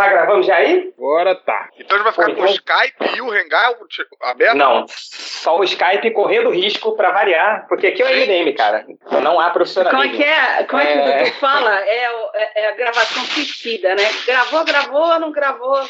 [0.00, 0.92] tá gravando já aí?
[0.96, 1.68] Agora tá.
[1.78, 4.56] Então a gente vai ficar Pô, com o então- Skype e o Hangout aberto?
[4.56, 8.84] Não, só o Skype correndo risco pra variar, porque aqui é o MDM, cara.
[8.88, 10.16] Então não há Como é profissionalismo.
[10.16, 10.64] que é?
[10.64, 11.00] Como é que É.
[11.00, 11.80] o Dudu fala?
[11.80, 14.04] É, é- é a gravação assistida, né?
[14.26, 15.80] Gravou, gravou, não gravou.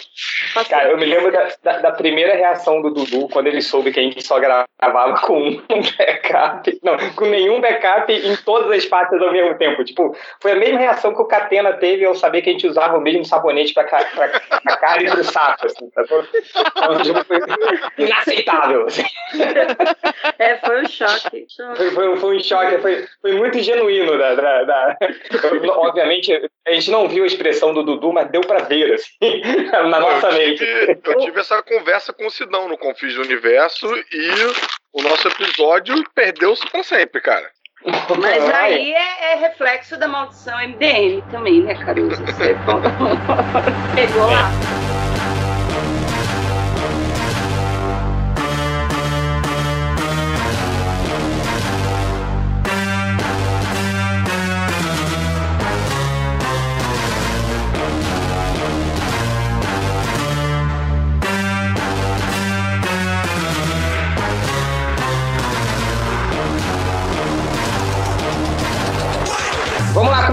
[0.69, 4.01] Cara, eu me lembro da, da- da primeira reação do Dudu quando ele soube que
[4.01, 5.63] a gente só gravava com um
[5.99, 6.79] backup.
[6.83, 9.85] Não, com nenhum backup em todas as partes ao mesmo tempo.
[9.85, 12.97] Tipo, foi a mesma reação que o Catena teve ao saber que a gente usava
[12.97, 15.67] o mesmo sabonete pra, pra, pra cara e pro saco.
[15.67, 16.25] Assim, sacou?
[16.77, 17.39] Então, tipo, foi
[17.99, 18.87] inaceitável.
[18.87, 19.03] assim.
[20.39, 21.47] É, foi um choque.
[21.49, 21.77] choque.
[21.77, 24.17] Foi, foi, foi um choque, foi, foi muito genuíno.
[24.19, 24.97] Da, da- da-
[25.77, 26.33] Obviamente,
[26.67, 29.19] a gente não viu a expressão do Dudu, mas deu pra ver, assim,
[29.89, 30.59] na nossa eu mente.
[30.59, 34.31] tive, eu tive essa conversa com o Sidão no Confis do Universo e
[34.93, 37.51] o nosso episódio perdeu-se pra sempre, cara.
[38.19, 42.23] Mas aí é, é reflexo da maldição MDM também, né, Caruso?
[42.27, 42.55] Você
[43.95, 44.90] pegou lá.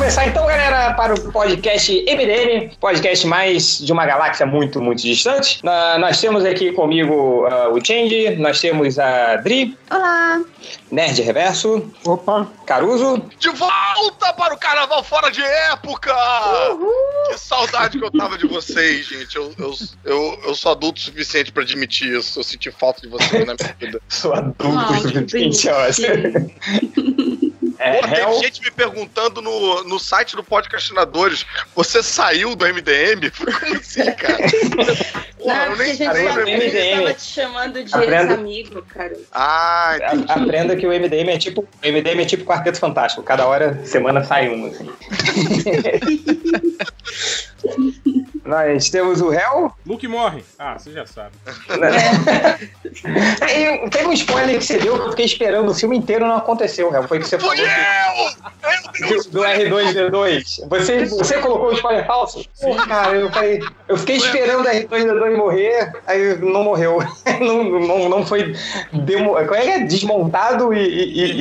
[0.08, 5.60] Começar então, galera, para o podcast MDM, podcast mais de uma galáxia muito, muito distante.
[5.62, 10.42] Na- nós temos aqui comigo ah, o Change, nós temos a Dri, Olá!
[10.90, 16.16] Nerd Reverso, Opa, Caruso, De volta para o Carnaval Fora de Época!
[17.28, 19.36] Que saudade que eu tava de vocês, gente.
[19.36, 19.74] Eu, eu,
[20.06, 22.40] eu, eu sou adulto o suficiente pra admitir isso.
[22.40, 24.02] Eu senti falta de vocês na minha vida.
[24.08, 25.78] sou adulto, que gente, ó.
[27.88, 33.32] É, Pô, teve gente me perguntando no, no site do Podcastinadores: você saiu do MDM?
[33.38, 34.38] Como assim, cara?
[35.38, 36.98] Porra, Não, eu nem a gente MDM.
[36.98, 38.16] tava te chamando de Aprenda.
[38.34, 39.16] ex-amigo, cara.
[39.32, 40.32] Ah, entendi.
[40.32, 44.24] aprenda que o MDM é tipo, o MDM é tipo Quarteto Fantástico, cada hora, semana
[44.24, 44.92] sai um, assim.
[48.48, 50.44] nós temos o Hel, Luke morre.
[50.58, 51.32] Ah, você já sabe.
[53.42, 56.38] Aí, teve um spoiler que você deu que eu fiquei esperando o filme inteiro não
[56.38, 57.08] aconteceu, Hel.
[57.08, 57.56] Foi o que você falou.
[57.56, 60.68] Meu do, do R2D2.
[60.70, 62.44] Você, você colocou o spoiler falso?
[62.62, 63.60] Porra, cara, eu falei.
[63.88, 67.00] Eu fiquei esperando o R2D2 morrer, aí não morreu.
[67.40, 68.56] Não, não, não foi
[68.92, 69.80] demo, como é que é?
[69.84, 71.32] desmontado e, e,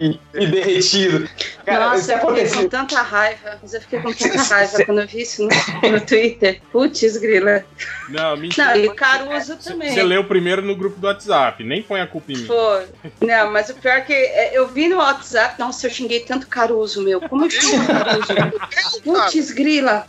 [0.00, 1.28] e, e- e derretido.
[1.64, 2.68] Cara, Nossa, eu fiquei com aconteceu.
[2.68, 3.58] tanta raiva.
[3.62, 5.48] Mas eu fiquei com tanta raiva quando eu vi isso no,
[5.92, 6.21] no Twitter.
[6.70, 7.64] Putz, grila.
[8.08, 8.68] Não, mentira.
[8.68, 9.90] Não, e o Caruso também.
[9.92, 11.62] Você leu primeiro no grupo do WhatsApp.
[11.64, 12.46] Nem põe a culpa em mim.
[12.46, 12.86] Foi.
[13.20, 16.46] Não, mas o pior é que é, eu vi no WhatsApp, nossa, eu xinguei tanto
[16.46, 17.20] Caruso, meu.
[17.20, 19.02] Como eu xingo Caruso?
[19.02, 20.06] Putz, grila.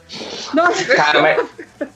[0.54, 1.48] Nossa, Cara, mas,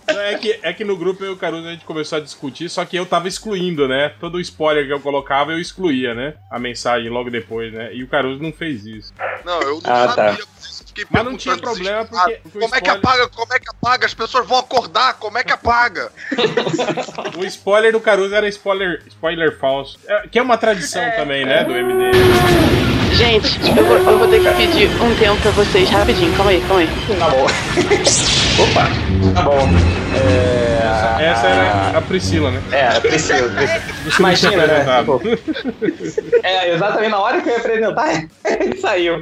[0.07, 2.69] É que, é que no grupo eu e o Caruso a gente começou a discutir,
[2.69, 4.13] só que eu tava excluindo, né?
[4.19, 6.33] Todo o spoiler que eu colocava eu excluía, né?
[6.51, 7.94] A mensagem logo depois, né?
[7.94, 9.13] E o Caruso não fez isso.
[9.45, 10.13] Não, eu não Ah, tá.
[10.16, 10.45] sabia.
[10.45, 10.56] que
[11.05, 13.27] Fiquei Mas não tinha problema porque- Ah, porque o como é que spoiler- apaga?
[13.29, 14.05] Como é que apaga?
[14.05, 15.13] As pessoas vão acordar.
[15.15, 16.11] Como é que apaga?
[17.37, 19.99] O spoiler do Caruso era spoiler, spoiler falso.
[20.07, 21.63] É, que é uma tradição também, né?
[21.63, 22.11] Do MD.
[23.17, 26.31] Gente, eu vou, eu vou ter que pedir um tempo pra vocês rapidinho.
[26.35, 26.89] Calma aí, calma aí.
[27.17, 27.45] tá bom.
[28.61, 28.88] Opa,
[29.33, 29.97] tá bom.
[30.16, 32.61] É, Essa era a Priscila, né?
[32.72, 33.50] É, Priscila.
[33.50, 33.81] Priscila.
[34.07, 35.00] Tinha Imagina, né?
[35.00, 35.22] Tipo,
[36.44, 39.22] é, exatamente na hora que eu ia apresentar, ele saiu.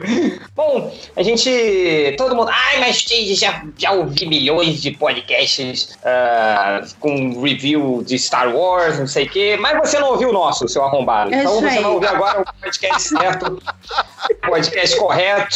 [0.55, 2.15] Bom, a gente.
[2.17, 2.51] Todo mundo.
[2.51, 3.05] Ai, mas
[3.37, 9.29] já, já ouvi milhões de podcasts ah, com review de Star Wars, não sei o
[9.29, 9.57] quê.
[9.59, 11.33] Mas você não ouviu o nosso, seu arrombado.
[11.33, 13.61] É então você não ouviu agora o podcast certo,
[14.41, 15.55] podcast correto.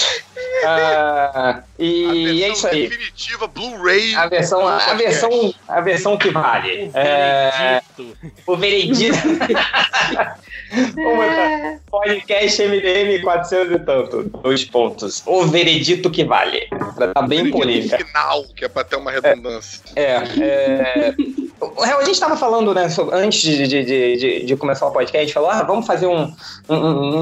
[0.66, 2.88] Ah, e a é isso versão aí.
[2.90, 4.16] definitiva, Blu-ray.
[4.16, 6.92] A versão, a versão, a versão que vale.
[6.94, 8.18] É, Veredito.
[8.46, 9.18] o veredito.
[10.96, 11.80] Vamos botar.
[11.90, 14.24] Podcast MDM 400 e tanto.
[14.44, 15.24] Dois pontos.
[15.26, 16.68] O veredito que vale.
[16.96, 17.98] Pra dar bem polêmica.
[17.98, 19.82] final, que é pra ter uma redundância.
[19.96, 21.16] É, é...
[21.84, 23.84] Real, a gente tava falando, né, sobre- antes de, de,
[24.18, 26.32] de, de- começar o podcast, a gente falou, ah, vamos fazer um,
[26.70, 26.76] um,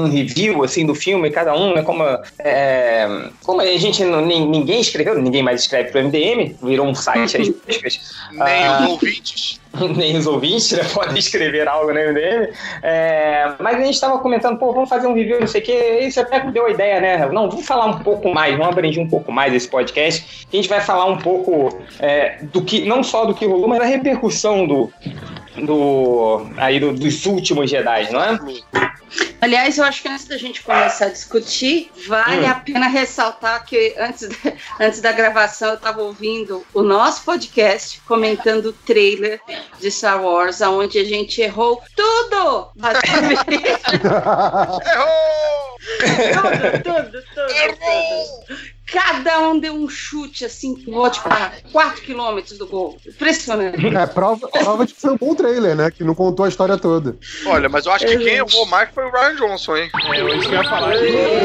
[0.04, 2.04] um review, assim, do filme, cada um, né, como,
[2.38, 7.36] é, como a gente, não- ninguém escreveu, ninguém mais escreve pro MDM, virou um site
[7.36, 7.98] as buscas,
[8.30, 8.80] Nem Ah.
[8.82, 9.60] os ouvintes.
[9.96, 14.58] nem os ouvintes né, podem escrever algo no MDM, é, mas a gente tava comentando,
[14.58, 17.00] pô, vamos fazer um review, não sei o que, e você até deu a ideia,
[17.00, 20.56] né, não, vamos falar um pouco mais, vamos abranger um pouco mais esse podcast, a
[20.56, 23.84] gente vai falar um pouco é, do que, não só do que rolou, mas da
[23.84, 24.92] repercussão do,
[25.64, 28.38] do aí do- dos últimos Jedi, não é?
[29.40, 32.50] Aliás, eu acho que antes da gente começar a discutir, vale Hum.
[32.50, 38.00] a pena ressaltar que antes, da- antes da gravação eu estava ouvindo o nosso podcast
[38.06, 39.40] comentando o trailer
[39.80, 42.68] de Star Wars, onde a gente errou tudo!
[42.76, 43.44] Basicamente,
[44.84, 45.78] Errou!
[46.42, 47.76] tudo, tudo, tudo, Errou!
[48.46, 48.77] tudo.
[48.92, 52.96] Cada um deu um chute assim, que voou tipo a 4 quilômetros do gol.
[53.06, 53.86] Impressionante.
[53.86, 55.90] É prova, prova de que foi um bom trailer, né?
[55.90, 57.16] Que não contou a história toda.
[57.46, 59.90] Olha, mas eu acho que quem errou mais foi o Ryan Johnson, hein?
[59.94, 60.92] É, isso que eu ia falar.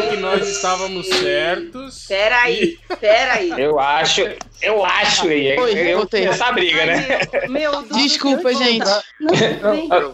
[0.10, 2.06] Que nós estávamos certos.
[2.08, 3.50] Peraí, peraí.
[3.58, 4.22] Eu acho,
[4.62, 6.26] eu acho, eu, Oi, eu voltei.
[6.26, 7.20] essa briga, né?
[7.34, 8.86] Ai, meu, meu, Dudu, Desculpa, eu- gente.
[9.20, 9.34] Não,
[9.74, 9.90] vem.
[9.92, 10.12] Ah,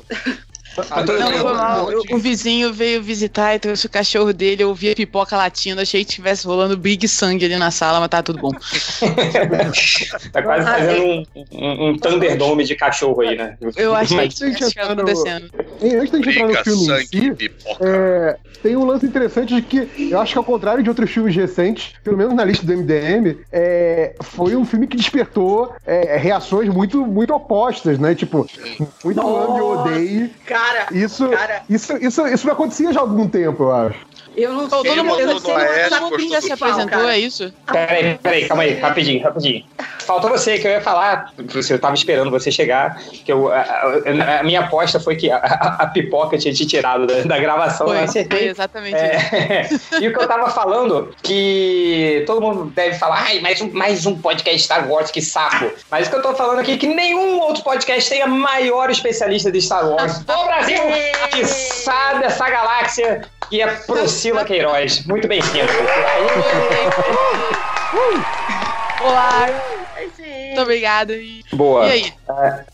[0.77, 1.91] Não, foi mal.
[1.91, 4.63] eu- O vizinho veio visitar e trouxe o cachorro dele.
[4.63, 5.81] Eu vi a pipoca latindo.
[5.81, 8.51] Achei que tivesse rolando big sangue ali na sala, mas tá tudo bom.
[10.31, 13.55] Tá quase fazendo um, um, um Thunderdome de cachorro aí, né?
[13.75, 15.49] Eu achei que tivesse tá no- acontecendo.
[15.81, 17.85] E antes da gente entrar no filme em sangue, si, pipoca.
[17.85, 21.35] É, tem um lance interessante de que eu acho que ao contrário de outros filmes
[21.35, 26.69] recentes, pelo menos na lista do MDM, é, foi um filme que despertou é, reações
[26.69, 28.13] muito, muito opostas, né?
[28.15, 28.45] Tipo,
[29.03, 30.29] muito ame e odeio.
[30.45, 30.58] Cara,
[30.91, 31.63] Isso, Cara.
[31.69, 33.99] isso, isso, isso não acontecia já há algum tempo, eu acho.
[34.35, 34.69] Eu não sei.
[34.69, 35.53] todo mundo, eu não no sei
[35.99, 37.53] mundo já se apresentou, é isso?
[37.71, 39.65] Peraí, peraí, calma aí, rapidinho, rapidinho.
[40.05, 43.59] Faltou você que eu ia falar, você- eu tava esperando você chegar, que eu, a,
[43.61, 47.87] a- a minha aposta foi que a, a- pipoca tinha te tirado da, da gravação,
[47.87, 48.47] eu Foi, foi acertei.
[48.49, 49.35] exatamente isso.
[49.35, 49.69] É,
[50.01, 54.05] e o que eu tava falando, que todo mundo deve falar, ai, mais um, mais
[54.05, 55.71] um podcast Star Wars, que saco.
[55.91, 58.89] Mas o que eu tô falando aqui é que nenhum outro podcast tem a maior
[58.89, 60.79] especialista de Star Wars do Brasil,
[61.31, 63.67] que sabe dessa galáxia, que é
[64.19, 65.05] Priscila Queiroz.
[65.05, 65.71] Muito bem-vindo.
[69.01, 69.47] Olá,
[70.59, 71.13] muito obrigada.
[71.53, 71.87] Boa.
[71.87, 72.13] e aí?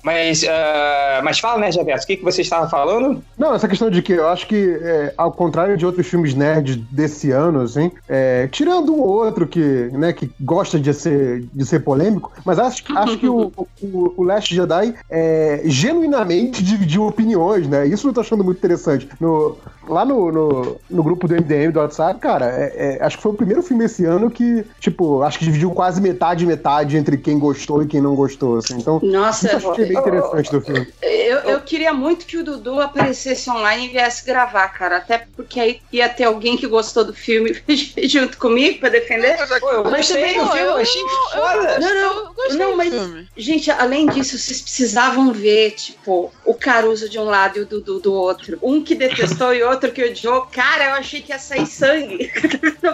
[0.03, 3.23] Mas, ah, mas fala, né, Javerso, o que, que você estava falando?
[3.37, 6.77] Não, essa questão de que eu acho que, é, ao contrário de outros filmes nerds
[6.91, 11.65] desse ano, assim, é, tirando um ou outro que, né, que gosta de ser, de
[11.65, 13.51] ser polêmico, mas acho, acho que o,
[13.81, 17.85] o, o Last Jedi é, genuinamente dividiu opiniões, né?
[17.85, 19.07] Isso eu tô achando muito interessante.
[19.19, 23.23] No, lá no, no, no grupo do MDM do WhatsApp, cara, é- é, acho que
[23.23, 26.97] foi o primeiro filme esse ano que, tipo, acho que dividiu quase metade e metade
[26.97, 28.77] entre quem gostou e quem não gostou, assim.
[28.77, 30.87] Então, Nossa, isso eu achei bem interessante do filme.
[31.01, 34.97] eu, eu queria muito que o Dudu aparecesse online e viesse gravar, cara.
[34.97, 37.55] Até porque aí ia ter alguém que gostou do filme
[38.07, 39.35] junto comigo pra defender.
[39.59, 41.01] Pô, eu Mas gostei também, do filme, eu- achei
[41.33, 41.79] foda.
[41.79, 43.27] Não, não, Eu gostei não, do mas- filme.
[43.37, 47.99] Gente, além disso, vocês precisavam ver, tipo, o Caruso de um lado e o Dudu
[47.99, 48.57] do outro.
[48.61, 50.47] Um que detestou e outro que odiou.
[50.51, 52.31] Cara, eu achei que ia sair sangue.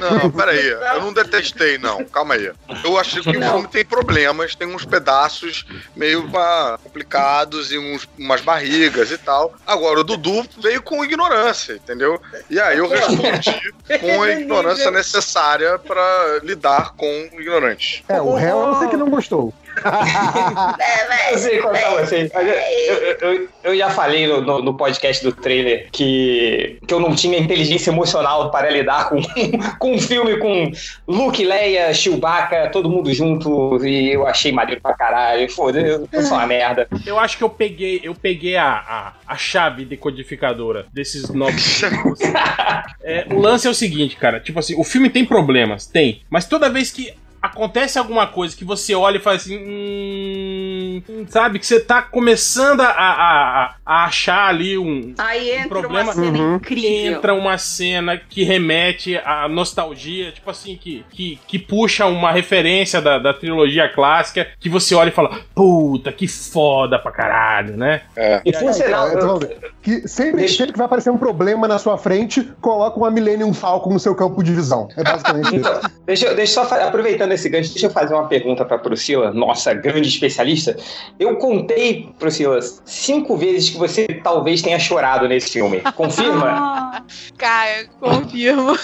[0.00, 2.04] Não, peraí, eu não detestei, não.
[2.04, 2.50] Calma aí.
[2.82, 3.52] Eu achei que o Não.
[3.52, 9.54] filme tem problemas, tem uns pedaços meio ah, complicados e uns, umas barrigas e tal.
[9.66, 12.20] Agora, o Dudu veio com ignorância, entendeu?
[12.48, 18.02] E aí eu respondi com a ignorância necessária pra lidar com ignorantes.
[18.08, 19.52] É, o réu eu não sei que não gostou.
[21.30, 22.30] Eu sei contar vocês.
[22.32, 22.48] mas
[23.20, 27.38] Eu, eu, já falei no, no, no podcast do trailer que, que eu não tinha
[27.38, 29.20] inteligência emocional para lidar com,
[29.78, 30.70] com um filme com
[31.06, 35.50] Luke, Leia, Chewbacca, todo mundo junto, e eu achei maneiro pra caralho.
[35.50, 36.86] Foda-se, eu, eu sou uma merda.
[37.06, 41.82] Eu acho que eu peguei, eu peguei a, a, a chave decodificadora desses novos.
[43.06, 44.40] É, o lance é o seguinte, cara.
[44.40, 46.22] Tipo assim, o filme tem problemas, tem.
[46.30, 47.12] Mas toda vez que
[47.46, 49.58] acontece alguma coisa que você olha e faz assim.
[49.58, 51.58] Hum, sabe?
[51.58, 55.12] Que você tá começando a, a, a- a achar ali um.
[55.18, 56.54] Aí entra problema- uma cena Uhum.
[56.56, 57.12] incrível.
[57.12, 63.00] Entra uma cena que remete à nostalgia, tipo assim, que, que, que puxa uma referência
[63.00, 68.02] da, da trilogia clássica, que você olha e fala, puta, que foda pra caralho, né?
[68.16, 68.40] É.
[68.44, 69.46] E falando
[69.82, 73.52] que sempre, Deixa- sempre que vai aparecer um problema na sua frente, coloca uma Millennium
[73.52, 74.88] Falcon no seu campo de visão.
[74.96, 75.56] É basicamente isso.
[75.56, 78.78] Então, deixa, eu- deixa só fa- aproveitando esse gancho, deixa eu fazer uma pergunta pra
[78.78, 80.76] Priscila, nossa grande especialista.
[81.18, 85.80] Eu contei, Priscila, cinco vezes que você talvez tenha chorado nesse filme.
[85.94, 87.04] Confirma?
[87.36, 88.76] Cara, confirmo.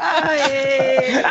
[0.00, 1.22] aê.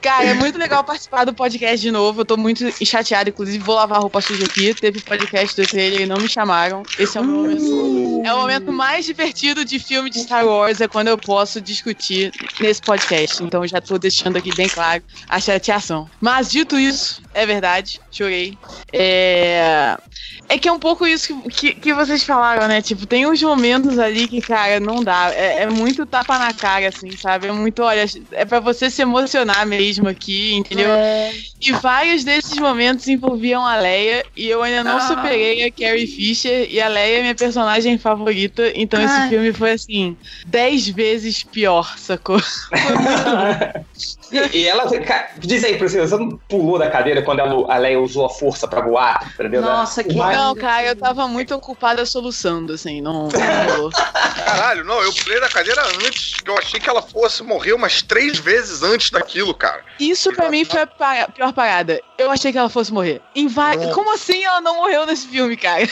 [0.00, 2.22] Cara, é muito legal participar do podcast de novo.
[2.22, 4.74] Eu tô muito chateada, inclusive vou lavar roupa suja aqui.
[4.74, 6.82] Teve podcast do trailer e não me chamaram.
[6.98, 8.26] Esse é o meu momento.
[8.26, 12.32] É o momento mais divertido de filme de Star Wars, é quando eu posso discutir
[12.58, 13.42] nesse podcast.
[13.42, 16.08] Então eu já tô deixando aqui bem claro a chateação.
[16.20, 18.56] Mas dito isso, é verdade, chorei.
[18.92, 19.96] É.
[20.54, 22.80] É que é um pouco isso que, que, que vocês falaram, né?
[22.80, 25.32] Tipo, tem uns momentos ali que, cara, não dá.
[25.34, 27.48] É, é muito tapa na cara, assim, sabe?
[27.48, 30.90] É muito, olha, é pra você se emocionar mesmo aqui, entendeu?
[30.90, 31.32] É.
[31.60, 35.08] E vários desses momentos envolviam a Leia, e eu ainda não Ah.
[35.08, 39.06] superei a Carrie Fisher, e a Leia é minha personagem favorita, então Ai.
[39.06, 42.40] esse filme foi, assim, dez vezes pior, sacou?
[44.30, 44.84] E, e ela.
[45.38, 48.68] Diz aí, Priscila, você não pulou da cadeira quando ela- a Leia usou a força
[48.68, 49.32] pra voar?
[49.34, 49.62] Entendeu?
[49.62, 53.90] Nossa, que Mas- Não, cara, eu tava muito ocupada soluçando, assim, não, não rolou.
[53.90, 56.34] Caralho, não, eu pulei da cadeira antes.
[56.44, 59.82] Eu achei que ela fosse morrer umas três vezes antes daquilo, cara.
[59.98, 62.00] Isso pra mim foi a pa- pior parada.
[62.18, 63.20] Eu achei que ela fosse morrer.
[63.34, 63.92] Em va- Nossa.
[63.94, 65.88] Como assim ela não morreu nesse filme, cara?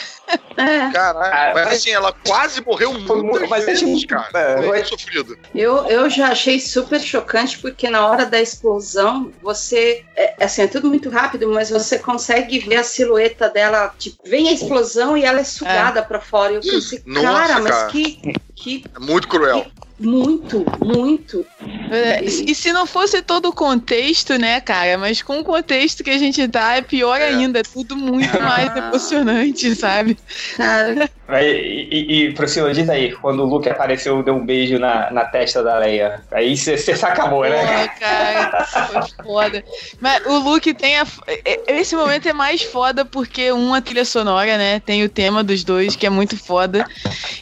[0.55, 0.91] É.
[0.91, 1.33] Caralho.
[1.33, 4.29] Ah, mas assim, ela quase morreu muito- mas é vezes, tipo- cara.
[4.59, 5.37] é, Foi sofrido.
[5.53, 10.67] Eu, eu já achei super chocante porque na hora da explosão você é, assim é
[10.67, 15.23] tudo muito rápido, mas você consegue ver a silhueta dela, tipo, vem a explosão e
[15.23, 16.53] ela é sugada pra fora.
[16.53, 17.87] E eu pensei, Nossa, cara, mas cara.
[17.89, 18.19] que
[18.55, 19.65] que É muito cruel.
[19.99, 21.45] muito, muito.
[21.91, 24.97] É, E se não fosse todo o contexto, né, cara?
[24.97, 27.27] Mas com o contexto que a gente tá, é pior É.
[27.29, 27.59] ainda.
[27.59, 30.17] É tudo muito mais emocionante, sabe?
[30.55, 31.09] Cara,
[31.41, 35.25] E, e, e, Priscila, diz aí, quando o Luke apareceu, deu um beijo na, na
[35.25, 36.21] testa da Leia.
[36.31, 37.57] Aí você acabou, né?
[37.57, 39.63] Porra, cara, foi foda.
[39.99, 41.05] Mas o Luke tem a.
[41.27, 44.79] é- Esse momento é mais foda porque, um, a trilha sonora, né?
[44.79, 46.85] Tem o tema dos dois, que é muito foda.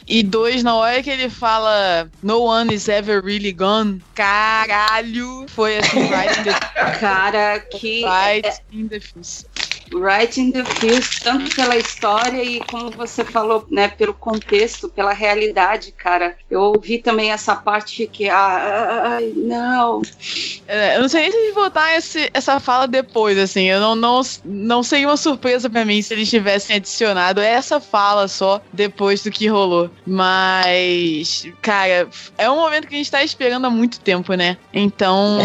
[0.06, 5.78] E dois, na hora que ele fala No one is ever really gone, caralho, foi
[5.78, 9.44] assim, right in the, cara, que right é, in the face.
[9.92, 15.12] Right in the feels, tanto pela história e como você falou, né, pelo contexto, pela
[15.12, 16.36] realidade, cara.
[16.50, 20.02] Eu ouvi também essa parte que, ah, ai, não,
[20.66, 23.64] É, eu não sei nem se eles botar esse, essa fala depois, assim.
[23.64, 28.28] Eu não, não, não seria uma surpresa pra mim se eles tivessem adicionado essa fala
[28.28, 29.90] só depois do que rolou.
[30.06, 32.08] Mas, cara,
[32.38, 34.56] é um momento que a gente tá esperando há muito tempo, né?
[34.72, 35.38] Então.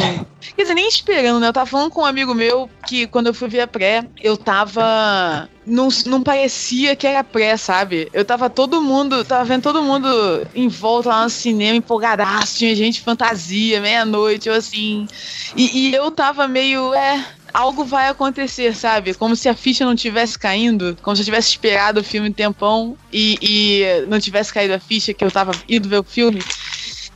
[0.55, 1.47] Quer dizer, nem esperando, né?
[1.47, 4.37] Eu tava falando com um amigo meu que quando eu fui ver a pré, eu
[4.37, 5.49] tava.
[5.65, 8.09] Não, não parecia que era pré, sabe?
[8.13, 10.07] Eu tava todo mundo, tava vendo todo mundo
[10.55, 15.05] em volta lá no cinema, empolgadaço, tinha gente fantasia, meia-noite, eu assim.
[15.55, 19.13] E, e eu tava meio, é, algo vai acontecer, sabe?
[19.13, 22.33] Como se a ficha não tivesse caindo, como se eu tivesse esperado o filme um
[22.33, 26.39] tempão e, e não tivesse caído a ficha que eu tava indo ver o filme.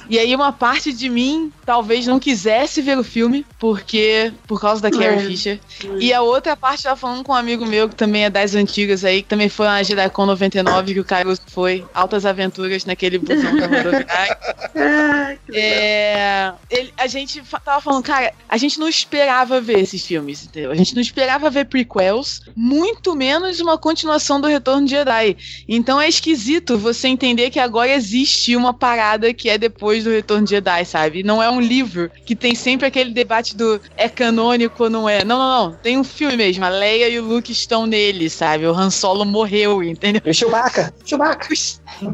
[0.09, 4.81] E aí uma parte de mim talvez não quisesse ver o filme, porque por causa
[4.81, 5.27] da Carrie É.
[5.27, 5.59] Fisher.
[5.99, 9.05] E a outra parte tava falando com um amigo meu que também é das antigas
[9.05, 11.85] aí, que também foi na JediCon 99 que o Caruso foi.
[11.93, 14.37] Altas aventuras naquele busão da rodoviária.
[15.53, 20.71] É, ele- a gente tava falando, cara, a gente não esperava ver esses filmes, entendeu?
[20.71, 25.37] A gente não esperava ver prequels, muito menos uma continuação do Retorno de Jedi.
[25.67, 30.45] Então é esquisito você entender que agora existe uma parada que é depois do Retorno
[30.45, 31.23] de Jedi, sabe?
[31.23, 35.23] Não é um livro que tem sempre aquele debate do é canônico ou não é.
[35.23, 35.77] Não, não, não.
[35.77, 36.63] Tem um filme mesmo.
[36.63, 38.65] A Leia e o Luke estão nele, sabe?
[38.65, 40.21] O Han Solo morreu, entendeu?
[40.25, 41.47] E o Chewbacca, Chewbacca.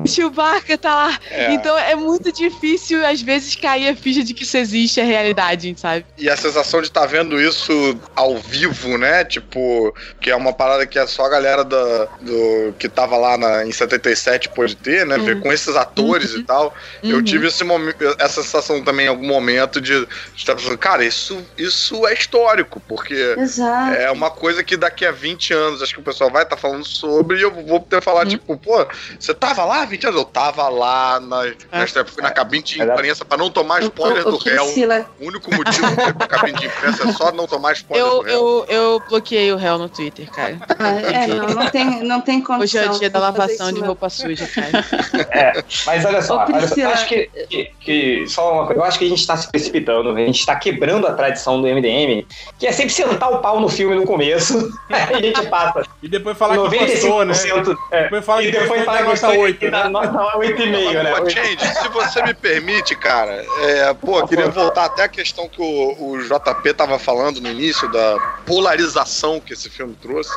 [0.04, 1.20] O Chewbacca tá lá.
[1.30, 1.54] É.
[1.54, 5.74] Então é muito difícil, às vezes, cair a ficha de que isso existe, é realidade,
[5.78, 6.06] sabe?
[6.18, 9.24] E a sensação de estar vendo isso ao vivo, né?
[9.26, 13.38] Tipo, que é uma parada que é só a galera da, do, que tava lá
[13.38, 15.18] na, em 77 pôde ter, né?
[15.18, 16.74] Ver com esses atores e tal.
[17.04, 17.24] Eu Uhum.
[17.24, 21.46] tive esse momen- essa sensação também em algum momento de, de estar pensando, cara, isso,
[21.58, 23.94] isso é histórico, porque Exato.
[23.96, 26.86] é uma coisa que daqui a 20 anos acho que o pessoal vai estar falando
[26.86, 28.30] sobre e eu vou ter que falar, Uhum.
[28.30, 28.86] tipo, pô,
[29.20, 30.20] você tava lá há 20 anos?
[30.20, 31.56] Eu tava lá na, É.
[31.72, 34.64] na, fui na cabine de imprensa pra não tomar spoiler o- do o réu.
[34.66, 38.22] Priscila, O único motivo pra cabine de imprensa é só não tomar spoiler Eu, do
[38.22, 38.34] réu.
[38.38, 40.58] eu, eu bloqueei o réu no Twitter, cara.
[40.80, 42.82] ah, é, não, não tem, não tem condição.
[42.82, 43.88] Hoje é o dia da lavação de não.
[43.88, 44.86] roupa suja, cara.
[45.32, 46.94] É, mas olha só, Ô, olha só, eu Priscila.
[46.94, 47.30] acho que,
[47.66, 50.46] que, que- só uma coisa, eu acho que a gente tá se precipitando, a gente
[50.46, 52.26] tá quebrando a tradição do MDM,
[52.60, 56.08] que é sempre sentar o pau no filme no começo, aí a gente passa E
[56.08, 57.34] depois falar que gostou, né?
[57.34, 59.84] 95%, é, Depois fala e que depois depois fala dá que gostou 8, e dá
[59.86, 59.90] né?
[59.90, 61.16] nota 8,5, né?
[61.16, 65.48] Pô, Change, se você me permite, cara, é, pô, eu queria voltar até a questão
[65.48, 70.32] que o, o JP tava falando no início, da polarização que esse filme trouxe.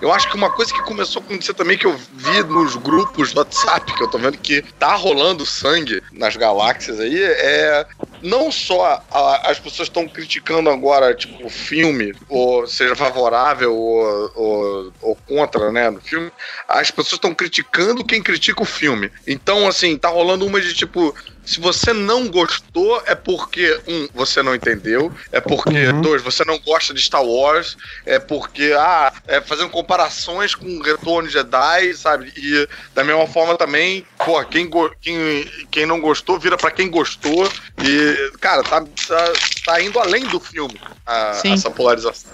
[0.00, 3.32] Eu acho que uma coisa que começou a acontecer também, que eu vi nos grupos
[3.32, 6.59] do WhatsApp, que eu tô vendo que tá rolando sangue nas galáxias
[7.00, 7.86] aí, é
[8.22, 14.30] não só a- as pessoas estão criticando agora, tipo, o filme, ou seja favorável ou,
[14.34, 16.30] ou, ou contra, né, no filme,
[16.68, 19.10] as pessoas estão criticando quem critica o filme.
[19.26, 24.42] Então, assim, tá rolando uma de tipo, se você não gostou, é porque, um, você
[24.42, 26.00] não entendeu, é porque, Uhum.
[26.02, 30.82] dois, você não gosta de Star Wars, é porque, ah, é fazendo comparações com o
[30.82, 32.32] Retorno de Jedi, sabe?
[32.36, 34.70] E da mesma forma também, pô, quem,
[35.00, 37.50] quem, quem não gostou, vira pra quem gostou.
[37.82, 39.32] E, cara, tá, tá,
[39.64, 42.30] tá indo além do filme a- essa polarização.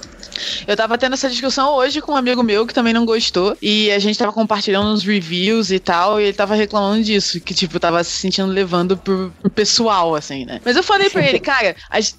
[0.67, 3.57] Eu tava tendo essa discussão hoje com um amigo meu que também não gostou.
[3.61, 6.21] E a gente tava compartilhando uns reviews e tal.
[6.21, 7.41] E ele tava reclamando disso.
[7.41, 10.61] Que, tipo, tava se sentindo levando pro, pro pessoal, assim, né?
[10.65, 11.75] Mas eu falei pra ele, cara,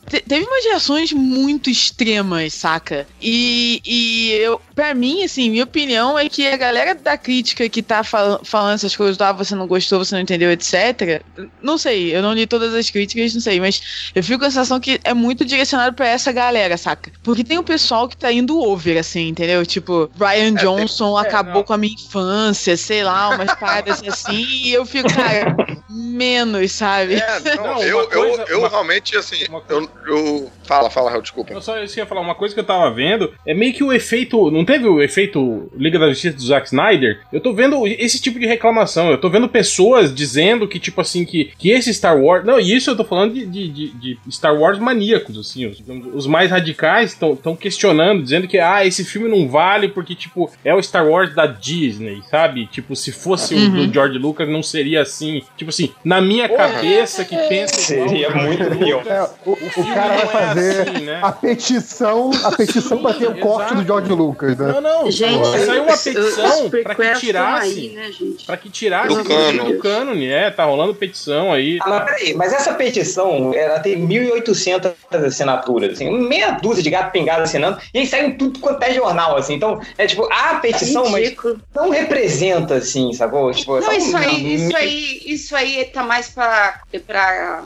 [0.07, 3.07] te- teve umas reações muito extremas, saca?
[3.21, 7.81] E, e eu, pra mim, assim, minha opinião é que a galera da crítica que
[7.81, 11.21] tá fal- falando essas coisas, ah, você não gostou, você não entendeu, etc.
[11.61, 14.51] Não sei, eu não li todas as críticas, não sei, mas eu fico com a
[14.51, 17.11] sensação que é muito direcionado pra essa galera, saca?
[17.23, 19.65] Porque tem o pessoal que tá indo over, assim, entendeu?
[19.65, 21.63] Tipo, Brian Johnson acabou não.
[21.63, 25.55] com a minha infância, sei lá, umas paradas assim, e eu fico, cara,
[25.89, 27.15] menos, sabe?
[27.15, 29.37] É, não, Não, eu, coisa- eu, eu uma- realmente, assim,
[29.69, 30.51] eu, eu.
[30.63, 31.53] Fala, fala, desculpa.
[31.53, 33.93] Eu só isso ia falar, uma coisa que eu tava vendo é meio que o
[33.93, 34.51] efeito.
[34.51, 37.21] Não teve o efeito Liga da Justiça do Zack Snyder?
[37.31, 39.09] Eu tô vendo esse tipo de reclamação.
[39.09, 42.45] Eu tô vendo pessoas dizendo que, tipo assim, que, que esse Star Wars.
[42.45, 45.65] Não, e isso eu tô falando de, de, de- de Star Wars maníacos, assim.
[45.67, 45.81] Os,
[46.13, 50.73] os mais radicais estão questionando, dizendo que, ah, esse filme não vale porque, tipo, é
[50.75, 52.67] o Star Wars da Disney, sabe?
[52.67, 53.87] Tipo, se fosse o Uhum.
[53.87, 55.41] do George Lucas, não seria assim.
[55.57, 58.97] Tipo assim, na minha cabeça que pensa igual Seria o George muito pior.
[58.99, 61.19] Lucas, É, o, o filme cara vai é fazer assim, né?
[61.21, 64.71] a petição, a petição pra ter o corte do George Lucas, né?
[64.73, 65.11] Não, não.
[65.11, 67.67] Gente, saiu uma petição pra que tirasse.
[67.79, 68.11] aí, né?
[68.45, 69.73] Pra que tirasse Do o cânone.
[69.73, 71.77] do cânone, é, tá rolando petição aí.
[71.81, 77.11] Ah, mas peraí, mas essa petição, ela tem 1.800 assinaturas, assim, meia dúzia de gato
[77.11, 79.53] pingado assinando, e aí saiu tudo quanto é jornal, assim.
[79.55, 81.59] Então, é tipo, a petição, mas Ridículo.
[81.75, 83.51] não representa, assim, sacou?
[83.51, 86.81] Tipo, Não, isso um- aí, isso aí, isso aí tá mais pra.
[87.05, 87.63] pra...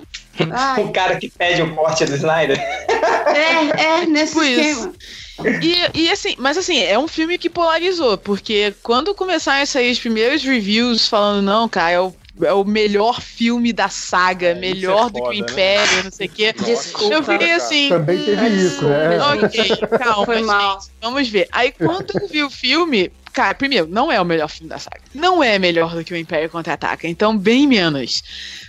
[0.52, 2.58] Ai, O cara que pede o corte do Snyder.
[2.60, 4.94] é, é, nesse Tipo isso.
[5.40, 5.60] esquema.
[5.62, 9.92] E, e assim, mas assim, é um filme que polarizou, porque quando começaram a sair
[9.92, 14.54] os primeiros reviews falando, não, cara, é o, é o melhor filme da saga, É,
[14.54, 15.52] melhor isso é do que o foda, né?
[15.52, 16.54] Império, não sei o quê.
[16.54, 17.16] Desculpa.
[17.16, 17.90] Eu fiquei assim.
[17.90, 19.18] Também teve isso, né?
[19.20, 20.80] Ok, calma, Foi mal.
[20.80, 21.48] gente, vamos ver.
[21.52, 25.02] Aí quando eu vi o filme, cara, primeiro, não é o melhor filme da saga.
[25.14, 28.24] Não é melhor do que o Império Contra-Ataca, então bem menos.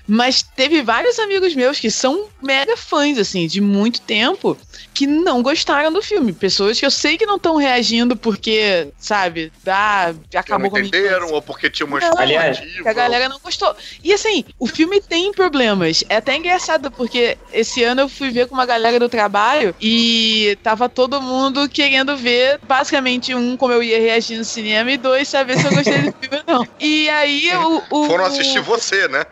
[0.06, 4.58] Mas teve vários amigos meus que são mega fãs, assim, de muito tempo,
[4.92, 6.32] que não gostaram do filme.
[6.32, 11.40] Pessoas que eu sei que não estão reagindo porque, sabe, dá, acabou com entenderam, ou
[11.40, 13.74] porque tinha uma Não, aliás, a galera não gostou.
[14.02, 16.04] E assim, o filme tem problemas.
[16.08, 20.58] É até engraçado, porque esse ano eu fui ver com uma galera do trabalho e
[20.62, 25.28] tava todo mundo querendo ver, basicamente, um, como eu ia reagir no cinema, e dois,
[25.28, 26.68] saber se eu gostei do filme ou não.
[26.80, 27.82] E aí o.
[27.90, 29.24] o Foram assistir você, né?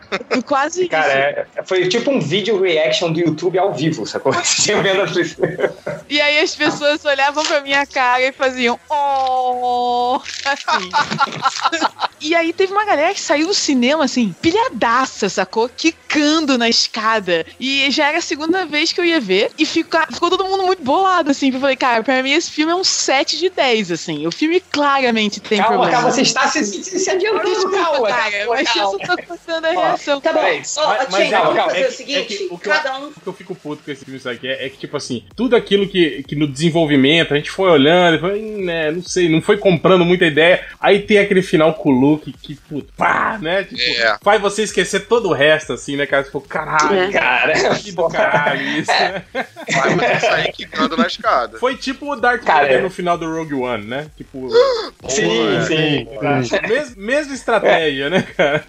[0.45, 1.49] Quase Cara, isso.
[1.59, 4.33] é- foi tipo um vídeo reaction do YouTube ao vivo, sacou?
[4.43, 5.71] Você vendo as pessoas.
[6.09, 8.79] E aí as pessoas olhavam pra minha cara e faziam.
[8.89, 10.19] Oh!
[10.45, 10.89] Assim.
[12.19, 15.69] e aí teve uma galera que saiu do cinema, assim, pilhadaça, sacou?
[15.69, 17.45] Quicando na escada.
[17.59, 19.51] E já era a segunda vez que eu ia ver.
[19.57, 21.51] E fica, ficou todo mundo muito bolado, assim.
[21.53, 24.27] Eu falei, cara, pra mim esse filme é um 7 de 10, assim.
[24.27, 24.59] O filme
[25.11, 25.91] claramente tem Calma, problema.
[25.97, 28.07] calma, você está se, se, se adiantando, Desculpa, calma.
[28.07, 29.05] cara, calma, mas eu calma.
[29.05, 30.21] só tô contando a reação.
[30.21, 32.19] Tá bom, Peraí, ó, mas- mas Tchê, calma, vamos calma, fazer é o que- seguinte,
[32.19, 33.07] é que o que eu- cada um...
[33.07, 34.37] O que eu fico puto com esse filme, sabe?
[34.39, 37.69] que É, é que, tipo assim, tudo aquilo que, que no desenvolvimento a gente foi
[37.69, 40.65] olhando, foi, né, não sei, não foi comprando muita ideia.
[40.79, 43.63] Aí tem aquele final com o Luke que, puto, pá, né?
[43.63, 44.17] Tipo, É.
[44.21, 46.23] faz você esquecer todo o resto, assim, né, cara?
[46.23, 47.11] Falou, caralho, É.
[47.11, 49.23] Cara, que do caralho isso, né?
[49.33, 51.57] Vai você sair quicando na escada.
[51.59, 52.81] Foi tipo o Darth Cara, Vader é.
[52.81, 54.07] no final do Rogue One, né?
[54.17, 54.47] Tipo,
[55.07, 55.61] sim, é.
[55.63, 56.07] sim.
[56.67, 58.63] mes, mesma estratégia, né, cara?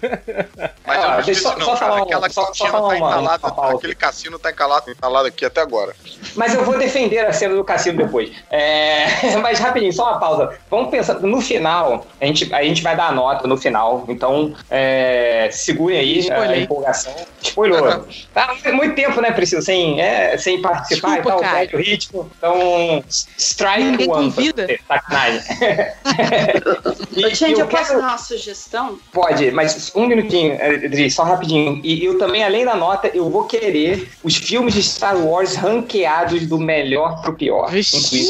[0.85, 1.91] Mas Ah, eu não deixa esqueci só- não, só cara.
[1.91, 3.77] falar Aquela só- só cantina falar tá uma- entalada, uma pauta.
[3.77, 5.93] aquele cassino tá entalado, entalado aqui até agora.
[6.35, 8.31] Mas eu vou defender a cena do cassino depois.
[8.51, 9.05] É,
[9.41, 10.57] Mas rapidinho, só uma pausa.
[10.69, 14.05] Vamos pensar, no final, a gente, a gente vai dar a nota no final.
[14.07, 16.59] Então, é, segure aí a Spoiler.
[16.63, 17.13] empolgação.
[17.41, 18.05] Spoilou.
[18.33, 22.31] Tá muito tempo, né, Priscila, sem, é, sem participar Desculpa, e tal, o ritmo.
[22.37, 23.03] Então,
[23.37, 24.23] strike Ninguém one.
[24.31, 24.67] convida.
[24.87, 25.41] Sacanagem.
[27.15, 28.97] E- Gente, eu quero- posso dar uma sugestão?
[29.11, 31.79] Pode, mas um minutinho, Adri, só rapidinho.
[31.83, 36.47] E eu também, além da nota, eu vou querer os filmes de Star Wars ranqueados
[36.47, 37.69] do melhor pro pior.
[37.69, 38.25] Vixe.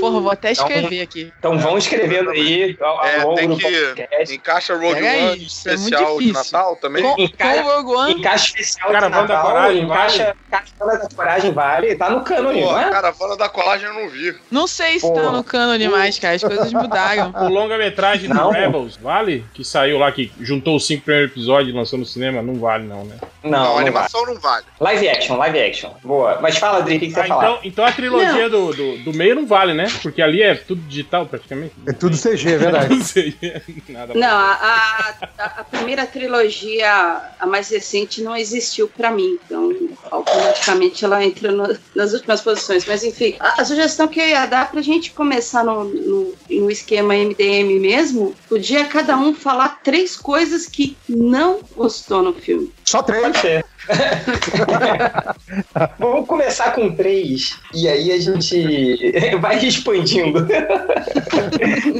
[0.00, 1.30] Porra, vou até Então- escrever aqui.
[1.38, 4.34] Então vão escrevendo aí ao, É, tem que-.
[4.34, 6.32] Encaixa Rogue One é especial de difícil.
[6.52, 7.02] Natal também.
[7.02, 11.52] Com, com Rogue One, Encaixa especial Caravana de da Natal, Coragem, encaixa Caravana da Coragem
[11.52, 12.88] vale, tá no cânone, Pô, não é?
[12.90, 14.34] Caravana da Colagem eu não vi.
[14.50, 15.32] não sei se tá Porra.
[15.32, 16.36] no cânone mais, cara.
[16.36, 17.19] As coisas mudaram.
[17.24, 18.50] O longa-metragem do Não.
[18.50, 19.44] Rebels, vale?
[19.54, 22.84] Que saiu lá, que juntou os cinco primeiros episódios e lançou no cinema, não vale
[22.84, 23.16] não, né?
[23.42, 23.80] Não, Não, não vale.
[23.88, 24.64] animação não vale.
[24.80, 25.90] Live action, live action.
[26.02, 26.38] Boa.
[26.40, 27.44] Mas fala, Adri, o que, que você Ah, vai falar?
[27.44, 29.86] então, então a trilogia do, do, do meio não vale, né?
[30.02, 31.74] Porque ali é tudo digital praticamente.
[31.86, 33.36] É tudo CG, é verdade.
[33.88, 39.38] Nada Não, a, a, a primeira trilogia, a mais recente, não existiu pra mim.
[39.44, 39.70] Então,
[40.10, 42.84] automaticamente ela entra no- nas últimas posições.
[42.86, 46.70] Mas, enfim, a, a sugestão que eu ia dar pra gente começar no, no, no
[46.70, 52.72] esquema MDM mesmo, podia cada um falar três coisas que não gostou no filme.
[52.84, 53.22] Só três.
[53.22, 53.64] Pode ser.
[55.98, 60.46] Vamos começar com três e aí a gente vai expandindo.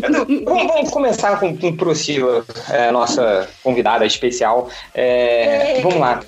[0.09, 4.69] vamos, vamos começar com, com Priscila, é, nossa convidada especial.
[4.95, 6.21] É, vamos lá.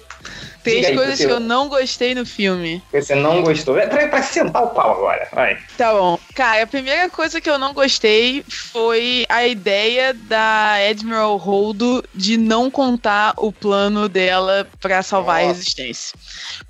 [0.63, 2.83] Três aí, coisas que eu não gostei no filme.
[2.93, 3.77] Você não gostou?
[3.79, 5.29] É pra, pra sentar o pau agora.
[5.33, 5.59] Vai.
[5.77, 6.19] Tá bom.
[6.35, 12.37] Cara, a primeira coisa que eu não gostei foi a ideia da Admiral Holdo de
[12.37, 15.55] não contar o plano dela pra salvar a Nossa.
[15.55, 16.17] resistência.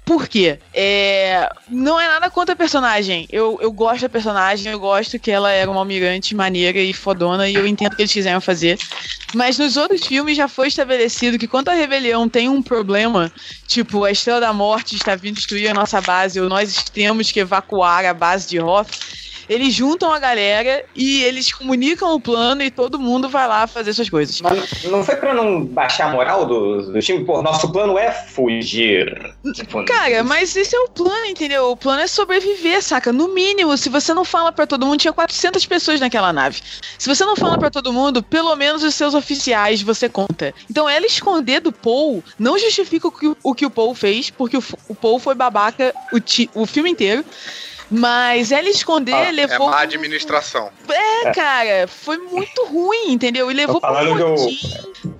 [0.04, 0.58] Por quê?
[0.74, 3.26] É, não é nada contra a personagem.
[3.30, 7.48] Eu, eu gosto da personagem, eu gosto que ela era uma almirante maneira e fodona,
[7.48, 8.78] e eu entendo o que eles quiseram fazer.
[9.34, 13.32] Mas nos outros filmes já foi estabelecido que quando a rebelião tem um problema,
[13.66, 17.40] tipo, a Estrela da Morte está vindo destruir a nossa base, ou nós temos que
[17.40, 18.90] evacuar a base de Hoth,
[19.48, 23.92] eles juntam a galera e eles comunicam o plano e todo mundo vai lá fazer
[23.92, 24.40] suas coisas.
[24.40, 27.24] Mas não foi pra não baixar a moral do, do time?
[27.24, 29.34] Pô, nosso plano é fugir.
[29.54, 31.70] Tipo, Cara, mas esse é o plano, entendeu?
[31.70, 33.12] O plano é sobreviver, saca?
[33.12, 36.60] No mínimo, se você não fala pra todo mundo, tinha 400 pessoas naquela nave.
[36.98, 40.54] Se você não fala pra todo mundo, pelo menos os seus oficiais você conta.
[40.70, 44.30] Então ela esconder do Paul não justifica o que o, o que o Paul fez,
[44.30, 47.24] porque o, o Paul foi babaca o, ti- o filme inteiro.
[47.92, 49.68] Mas ela esconder Ah, É levou.
[49.70, 50.70] má administração.
[50.88, 53.50] É, cara, foi muito ruim, entendeu?
[53.50, 54.58] E levou pro que eu- motim.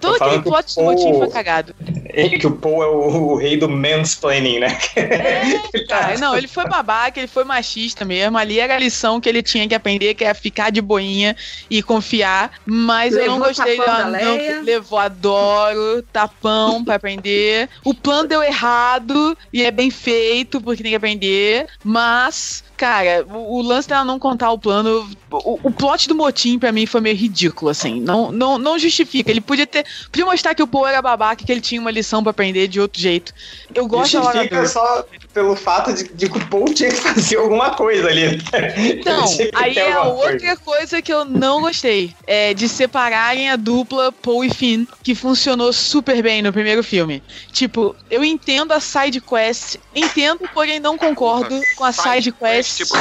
[0.01, 1.75] Todo aquele plot do motim foi cagado.
[2.15, 4.79] É que o Paul é o, o rei do mansplaining, né?
[4.97, 8.37] É, cara, não, ele foi babaca, ele foi machista mesmo.
[8.37, 11.37] Ali era a lição que ele tinha que aprender, que é ficar de boinha
[11.71, 12.53] e confiar.
[12.67, 14.61] Mas eu não Levou gostei da não, Leia.
[14.63, 17.69] Levou, adoro, tapão pra aprender.
[17.85, 21.67] O plano deu errado e é bem feito, porque tem que aprender.
[21.85, 22.62] Mas.
[22.77, 25.09] Cara, o, o lance dela não contar o plano.
[25.31, 28.01] O, o plot do motim, pra mim, foi meio ridículo, assim.
[28.01, 29.31] Não, não, não justifica.
[29.31, 29.87] Ele podia ter.
[30.11, 32.81] Podia mostrar que o Paul era babaca que ele tinha uma lição pra aprender de
[32.81, 33.33] outro jeito.
[33.75, 36.97] Eu gosto da Justifica Laura só pelo fato de, de que o Paul tinha que
[36.97, 38.41] fazer alguma coisa ali.
[38.77, 40.33] Então, Tinha que aí é alguma coisa.
[40.33, 42.15] outra coisa que eu não gostei.
[42.27, 47.23] É de separarem a dupla Paul e Finn, que funcionou super bem no primeiro filme.
[47.53, 52.95] Tipo, eu entendo a side quest, entendo, porém não concordo com a side quest Tipo,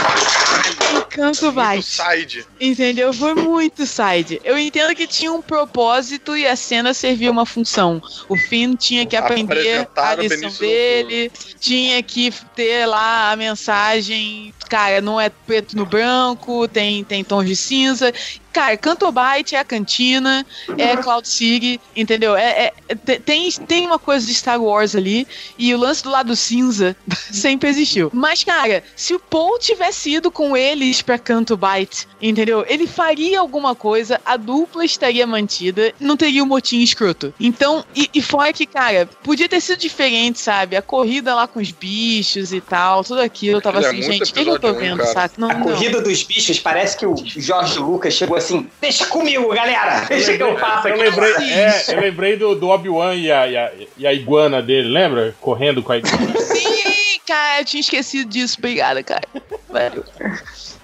[1.10, 1.82] Canto muito Vai.
[1.82, 2.46] side.
[2.60, 3.14] Entendeu?
[3.14, 4.40] Foi muito side.
[4.44, 8.02] Eu entendo que tinha um propósito e a cena servia uma função.
[8.30, 14.54] O Finn tinha que aprender a lição dele, tinha que ter lá a mensagem.
[14.70, 18.14] Cara, não é preto no branco, tem, tem tons de cinza.
[18.52, 20.46] Cara, Cantobite é a cantina,
[20.78, 22.36] é Cloud City, entendeu?
[22.36, 26.10] É, é- te- tem, tem uma coisa de Star Wars ali, e o lance do
[26.10, 26.96] lado cinza
[27.32, 28.10] sempre existiu.
[28.14, 32.66] Mas, cara, se o Paul tivesse ido com eles pra Cantobite, entendeu?
[32.68, 37.34] Ele faria alguma coisa, a dupla estaria mantida, não teria um motim escroto.
[37.40, 40.76] Então, e, e fora que, cara, podia ter sido diferente, sabe?
[40.76, 44.08] A corrida lá com os bichos e tal, tudo aquilo, eu tava Aquilo é assim,
[44.10, 45.36] muito gente, o que, que eu tô um, vendo, saca?
[45.38, 45.62] Não, A não.
[45.64, 50.06] corrida dos bichos parece que o Jorge Lucas chegou assim: deixa comigo, galera!
[50.08, 51.04] Deixa que eu faço Eu aqui.
[51.04, 54.90] lembrei, é, eu lembrei do, do Obi-Wan e a, e, a, e a iguana dele,
[54.90, 55.36] lembra?
[55.40, 56.40] Correndo com a iguana.
[56.40, 58.56] Sim, cara, eu tinha esquecido disso.
[58.58, 59.24] Obrigada, cara.
[59.70, 60.04] Valeu.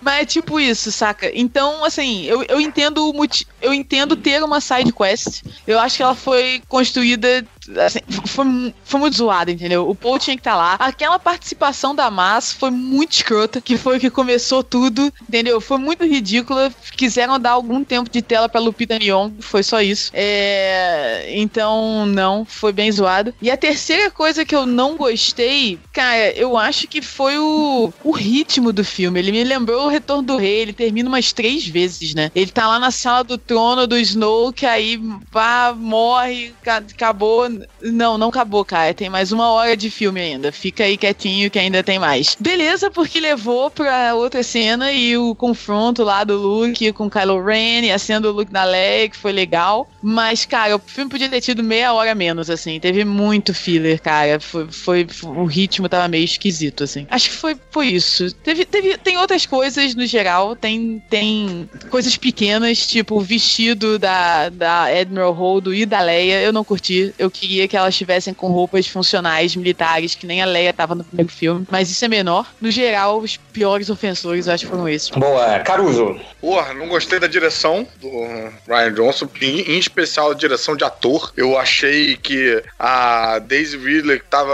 [0.01, 1.29] Mas é tipo isso, saca?
[1.33, 3.11] Então, assim, eu, eu entendo
[3.61, 5.41] eu entendo ter uma side quest.
[5.65, 7.43] Eu acho que ela foi construída.
[7.85, 9.87] Assim, foi, foi muito zoada, entendeu?
[9.89, 10.73] O Paul tinha que estar lá.
[10.75, 15.59] Aquela participação da Mas foi muito escrota, que foi o que começou tudo, entendeu?
[15.59, 16.71] Foi muito ridícula.
[16.95, 20.09] Quiseram dar algum tempo de tela pra Lupita Nyong'o, foi só isso.
[20.13, 23.33] É, então, não, foi bem zoado.
[23.41, 28.11] E a terceira coisa que eu não gostei, cara, eu acho que foi o, o
[28.11, 29.19] ritmo do filme.
[29.19, 32.29] Ele me lembrou o Retorno do Rei, ele termina umas três vezes, né?
[32.33, 34.99] Ele tá lá na sala do trono do Snow, que aí
[35.31, 37.47] pá, morre, ca- acabou,
[37.81, 38.93] Não, não acabou, cara.
[38.93, 40.51] Tem mais uma hora de filme ainda.
[40.51, 42.35] Fica aí quietinho que ainda tem mais.
[42.39, 47.85] Beleza, porque levou pra outra cena e o confronto lá do Luke com Kylo Ren
[47.85, 49.89] e a cena do Luke na Leia, que foi legal.
[50.01, 52.79] Mas, cara, o filme podia ter tido meia hora menos, assim.
[52.79, 54.39] Teve muito filler, cara.
[54.39, 57.05] Foi, foi, o ritmo tava meio esquisito, assim.
[57.09, 58.31] Acho que foi, foi isso.
[58.35, 60.55] Teve, teve, tem outras coisas no geral.
[60.55, 66.41] Tem, tem coisas pequenas, tipo o vestido da, da Admiral Holdo e da Leia.
[66.41, 67.13] Eu não curti.
[67.17, 71.03] Eu queria que elas estivessem com roupas funcionais, militares, que nem a Leia tava no
[71.03, 71.65] primeiro filme.
[71.71, 72.45] Mas isso é menor.
[72.59, 75.09] No geral, os piores ofensores, eu acho que foram esses.
[75.09, 76.19] Boa, Caruso.
[76.41, 78.09] Porra, não gostei da direção do
[78.67, 81.31] Ryan Johnson, em, em especial a direção de ator.
[81.35, 84.53] Eu achei que a Daisy Ridley, que tava.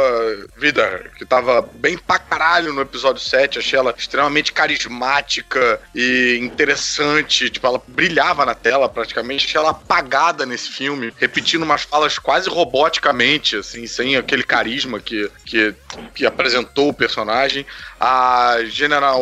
[0.58, 7.50] Vida, que tava bem pra caralho no episódio 7, achei ela extremamente carismática e interessante.
[7.50, 9.46] Tipo, ela brilhava na tela praticamente.
[9.46, 12.50] Achei ela apagada nesse filme, repetindo umas falas quase
[12.84, 15.74] roboticamente, assim, sem aquele carisma que, que,
[16.14, 17.66] que apresentou o personagem.
[18.00, 19.22] A General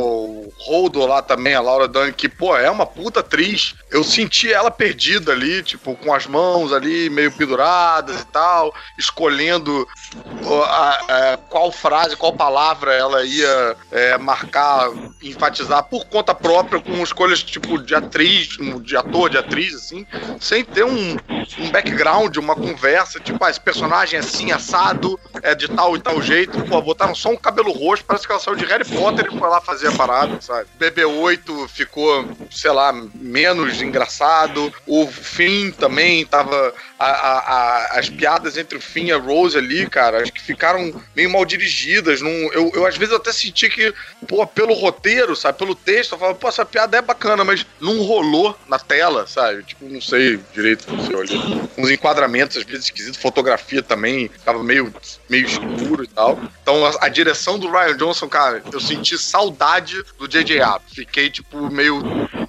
[0.58, 3.76] Holdo lá também, a Laura Dern, que, pô, é uma puta atriz.
[3.92, 9.88] Eu senti ela perdida ali, tipo, com as mãos ali meio penduradas e tal, escolhendo
[10.66, 14.90] a, a, qual frase, qual palavra ela ia é, marcar,
[15.22, 20.08] enfatizar por conta própria, com escolhas tipo de atriz, de ator, de atriz, assim,
[20.40, 21.18] sem ter um,
[21.60, 26.22] um background, uma conversa, tipo, esse personagem é assim, assado, é de tal e tal
[26.22, 26.62] jeito.
[26.64, 29.50] Pô, botaram só um cabelo roxo, parece que ela saiu de Harry Potter e foi
[29.50, 30.68] lá fazer a parada, sabe?
[30.80, 34.74] BB-8 ficou, sei lá, menos engraçado.
[34.88, 36.74] O Finn também tava.
[36.98, 40.42] A, a, a, as piadas entre o Finn e a Rose ali, cara, acho que
[40.42, 42.22] ficaram meio mal dirigidas.
[42.22, 43.94] Num, eu, eu, às vezes, até senti que,
[44.28, 48.04] pô, pelo roteiro, sabe, pelo texto, eu falava, pô, essa piada é bacana, mas não
[48.04, 49.64] rolou na tela, sabe?
[49.64, 51.30] Tipo, não sei direito você olha.
[51.78, 54.94] Uns enquadramentos, às vezes, esquisito, fotografia também, ficava meio,
[55.30, 56.38] meio escuro e tal.
[56.62, 60.62] Então, a, a direção do Ryan Johnson, cara, eu senti saudade do J.J.
[60.62, 60.94] Abrams.
[60.94, 62.02] Fiquei, tipo, meio,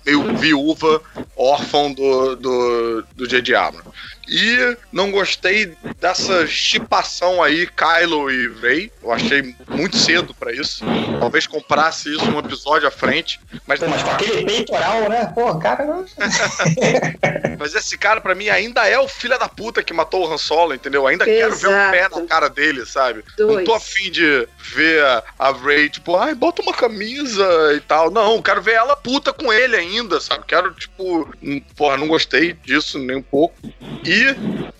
[0.04, 1.00] meio viúva,
[1.36, 3.54] órfão do, do, do J.J.
[3.54, 3.88] Abrams.
[4.32, 8.90] E não gostei dessa chipação aí, Kylo e Rey.
[9.02, 10.82] Eu achei muito cedo para isso.
[11.20, 13.38] Talvez comprasse isso um episódio à frente.
[13.66, 15.30] Mas, mas com aquele peitoral, né?
[15.34, 15.84] Pô, cara.
[17.58, 20.38] mas esse cara, para mim, ainda é o filho da puta que matou o Han
[20.38, 21.06] Solo, entendeu?
[21.06, 21.60] Ainda Exato.
[21.60, 23.22] quero ver o pé na cara dele, sabe?
[23.36, 23.58] Dois.
[23.58, 28.10] Não tô afim de ver a, a Rey, tipo, ai, bota uma camisa e tal.
[28.10, 30.44] Não, quero ver ela puta com ele ainda, sabe?
[30.46, 31.28] Quero, tipo,
[31.76, 33.54] porra, não gostei disso nem um pouco.
[34.02, 34.21] E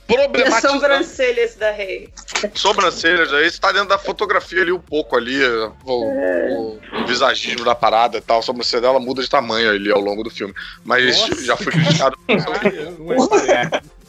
[0.07, 0.59] problematizar.
[0.59, 2.09] E sobrancelhas da Rei.
[2.55, 7.75] Sobrancelhas, aí está dentro da fotografia ali um pouco ali, o, o, o visagismo da
[7.75, 8.41] parada e tal.
[8.41, 10.55] A sobrancelha dela muda de tamanho ali ao longo do filme.
[10.85, 11.45] Mas Nossa.
[11.45, 12.17] já foi criticado.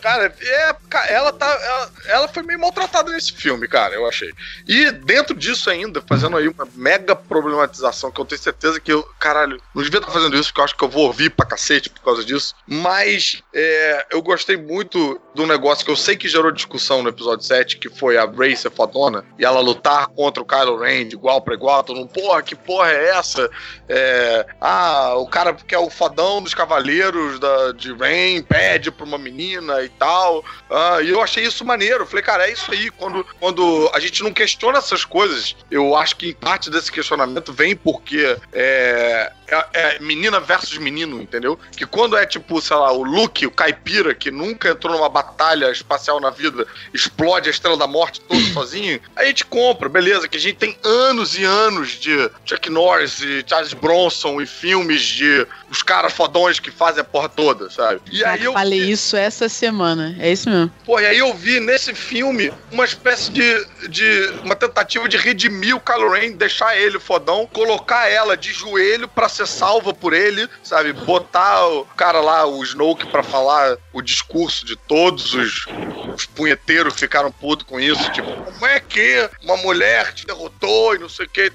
[0.00, 0.76] Cara, é,
[1.12, 1.46] ela tá.
[1.46, 4.32] Ela, ela, foi meio maltratada nesse filme, cara, eu achei.
[4.66, 9.02] E dentro disso ainda, fazendo aí uma mega problematização, que eu tenho certeza que eu,
[9.18, 11.90] caralho, não devia estar fazendo isso, porque eu acho que eu vou ouvir pra cacete
[11.90, 12.54] por causa disso.
[12.66, 17.44] Mas é, eu gostei muito do negócio que eu sei que gerou discussão no episódio
[17.44, 21.14] 7, que foi a Ray ser fodona, e ela lutar contra o Kylo Ren de
[21.14, 23.48] igual pra igual, todo mundo, porra, que porra é essa?
[23.88, 29.04] É, ah, o cara que é o fodão dos cavaleiros da, de Rain pede pra
[29.04, 30.44] uma menina e tal.
[30.70, 32.06] Ah, e eu achei isso maneiro.
[32.06, 32.90] falei, cara, é isso aí.
[32.90, 37.74] Quando, quando a gente não questiona essas coisas, eu acho que parte desse questionamento vem
[37.76, 41.58] porque é, é, é, menina versus menino, entendeu?
[41.72, 45.70] Que quando é tipo, sei lá, o Luke, o caipira, que nunca entrou numa batalha
[45.70, 50.36] espacial na vida, explode a Estrela da Morte todo sozinho, a gente compra, beleza, que
[50.36, 55.46] a gente tem anos e anos de Chuck Norris e Charles Bronson e filmes de
[55.70, 58.00] os caras fodões que fazem a porra toda, sabe?
[58.10, 58.90] E aí eu falei vi...
[58.90, 60.72] isso essa semana, é isso mesmo.
[60.84, 65.76] Pô, e aí eu vi nesse filme uma espécie de, de uma tentativa de redimir
[65.76, 70.48] o Kylo Ren, deixar ele fodão, colocar ela de joelho para ser salva por ele,
[70.62, 70.92] sabe?
[70.92, 74.76] Botar o cara lá, o Snoke, para falar o discurso de
[75.10, 75.66] todos os,
[76.14, 78.10] os punheteiros ficaram putos com isso.
[78.12, 81.50] Tipo, como é que uma mulher te derrotou e não sei o que,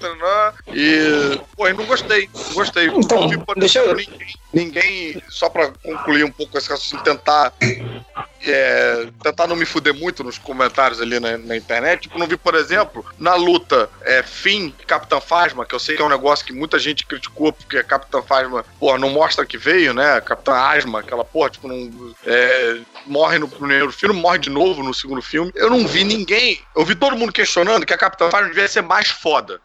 [0.68, 1.40] e.
[1.56, 2.28] Pô, eu não gostei.
[2.34, 2.86] Não gostei.
[2.88, 3.94] Então, deixa eu.
[3.94, 7.52] Ninguém, ninguém, só pra concluir um pouco esse raciocínio, tentar
[8.46, 12.02] é, tentar não me fuder muito nos comentários ali na, na, internet.
[12.02, 15.96] Tipo, não vi, por exemplo, na luta é, Finn e Capitã Fasma, que eu sei
[15.96, 19.44] que é um negócio que muita gente criticou, porque a Capitã Fasma, porra, não mostra
[19.44, 20.20] que veio, né?
[20.20, 22.14] Capitã Asma, aquela porra, tipo, não.
[22.24, 25.50] É, morre no primeiro filme, morre de novo no segundo filme.
[25.54, 26.60] Eu não vi ninguém.
[26.74, 29.60] Eu vi todo mundo questionando que a Capitã Fasma devia ser mais foda.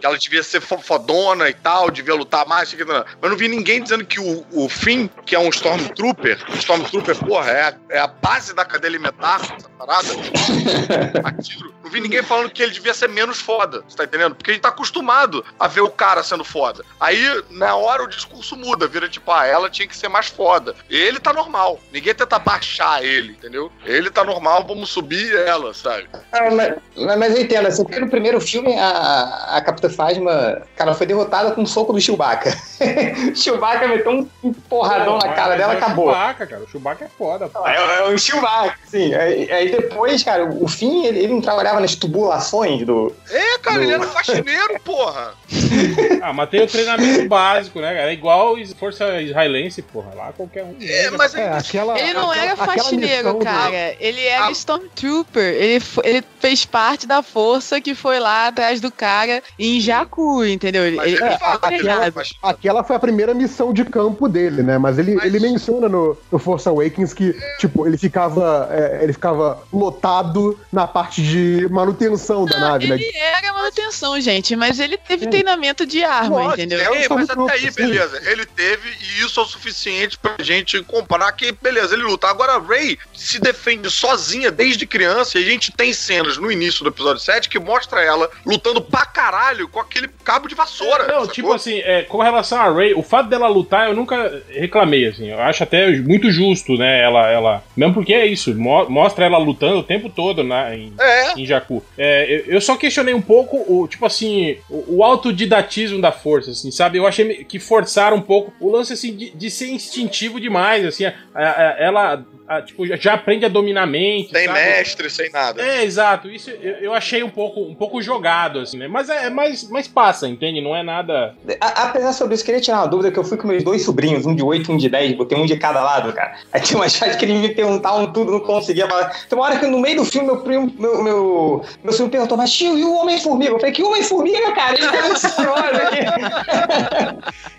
[0.00, 2.74] Que ela devia ser fodona e tal, devia lutar mais,
[3.20, 7.16] mas não vi ninguém dizendo que o o, o Finn, que é um Stormtrooper, Stormtrooper,
[7.24, 10.08] porra, é a, é a base da cadeia alimentar, essa parada.
[11.24, 11.72] a tiro.
[11.82, 14.34] Não vi ninguém falando que ele devia ser menos foda, você tá entendendo?
[14.34, 16.84] Porque a gente tá acostumado a ver o cara sendo foda.
[17.00, 20.74] Aí, na hora, o discurso muda, vira tipo, ah, ela tinha que ser mais foda.
[20.88, 21.80] Ele tá normal.
[21.92, 23.72] Ninguém tenta baixar ele, entendeu?
[23.84, 26.08] Ele tá normal, vamos subir ela, sabe?
[26.32, 30.94] Ah, mas, mas eu entendo, assim, porque no primeiro filme a, a Capitã Phasma, cara,
[30.94, 32.56] foi derrotada com um soco do Chewbacca.
[33.34, 34.19] Chewbacca meteu um
[34.68, 36.08] porradão na cara dela, é acabou.
[36.08, 36.62] O Chewbacca, cara.
[36.62, 37.48] O Chewbacca é foda.
[37.48, 37.66] pô.
[37.66, 39.14] É, é um Chewbacca, sim.
[39.14, 43.14] Aí, aí depois, cara, o fim, ele, ele não trabalhava nas tubulações do.
[43.30, 45.34] É, cara, Do- ele era faxineiro, porra.
[46.22, 48.10] Ah, mas tem o treinamento básico, né, cara?
[48.10, 50.10] É igual Força Israelense, porra.
[50.14, 50.76] Lá qualquer um.
[50.80, 51.98] É, mas É, aquela.
[51.98, 53.96] Ele não aquela- era aquela faxineiro, missão do- cara.
[53.98, 54.50] Ele era Ah.
[54.50, 55.42] Stormtrooper.
[55.54, 60.84] Ele, ele fez parte da força que foi lá atrás do cara em Jakku, entendeu?
[60.84, 62.12] Ele, ele, era faxineiro.
[62.42, 64.78] Aquela foi a primeira missão de campo dele, né?
[64.78, 69.12] Mas ele, Mas- ele menciona no, no Force Awakens que, tipo, ele ficava, é, ele
[69.12, 72.94] ficava lotado na parte de manutenção da nave, né?
[72.94, 76.80] Ele era manutenção, gente, mas ele teve treinamento de arma, entendeu?
[76.94, 78.20] é mas até aí, beleza.
[78.30, 82.26] Ele teve, e isso é o suficiente pra gente comparar que, beleza, ele luta.
[82.28, 86.82] Agora, a Ray se defende sozinha desde criança e a gente tem cenas no início
[86.84, 91.06] do episódio 7 que mostra ela lutando pra caralho com aquele cabo de vassoura.
[91.06, 91.28] Não, sacou?
[91.28, 95.28] tipo assim, é, com relação a Ray, o fato dela lutar, eu nunca reclamei, assim.
[95.30, 97.02] Eu acho até muito justo, né?
[97.02, 97.64] Ela, ela.
[97.76, 101.44] Mesmo porque é isso, mo- mostra ela lutando o tempo todo na, em, É, em
[101.46, 101.82] Jakku.
[101.98, 106.50] É, eu, eu só questionei um pouco o, tipo assim, o, o autodidatismo da força,
[106.50, 106.98] assim, sabe?
[106.98, 111.04] Eu achei que forçaram um pouco o lance, assim, de, de ser instintivo demais, assim.
[111.04, 112.24] a- a- ela,
[112.56, 114.48] a- tipo, já- aprende a dominar a mente, sabe?
[114.60, 115.62] mestre, sem nada.
[115.62, 116.28] É, exato.
[116.28, 118.88] Isso eu, eu achei um pouco, um pouco jogado, assim, né?
[118.88, 120.60] Mas é mais, mas passa, entende?
[120.60, 121.34] Não é nada.
[121.60, 124.26] A- apesar sobre isso, queria tirar uma dúvida que eu fui com meus dois sobrinhos,
[124.26, 126.36] um de 8 e um de 10, botei um de cada lado, cara.
[126.52, 129.10] Aí tinha uma chave que eles me perguntavam tudo, não conseguia falar.
[129.28, 132.36] Tem uma hora que no meio do filme, meu primo, meu, meu, meu sobrinho perguntou,
[132.36, 133.52] mas tio, e o Homem-Formiga?
[133.52, 134.74] Eu falei, que Homem-Formiga, cara?
[134.76, 136.00] Ele tá aqui.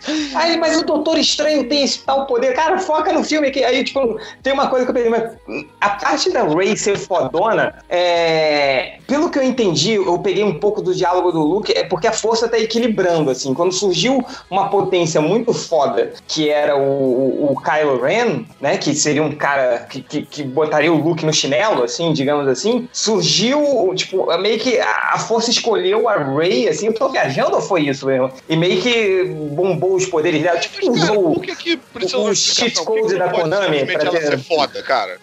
[0.35, 2.53] Aí, mas o Doutor Estranho tem esse tal poder.
[2.53, 3.63] Cara, foca no filme aqui.
[3.63, 5.31] Aí, tipo, tem uma coisa que eu pensei, mas
[5.79, 8.97] a parte da Ray ser fodona, é...
[9.07, 12.11] pelo que eu entendi, eu peguei um pouco do diálogo do Luke, é porque a
[12.11, 13.53] força tá equilibrando, assim.
[13.53, 18.93] Quando surgiu uma potência muito foda, que era o, o, o Kylo Ren, né, que
[18.93, 23.91] seria um cara que, que, que botaria o Luke no chinelo, assim, digamos assim, surgiu,
[23.95, 28.05] tipo, meio que a força escolheu a Ray, assim, eu tô viajando ou foi isso
[28.05, 28.31] mesmo?
[28.47, 31.33] E meio que bombou os poderes dela, tipo, usou...
[31.33, 31.79] por que
[32.15, 35.19] o cheat code da Konami pra ter- ser foda, cara?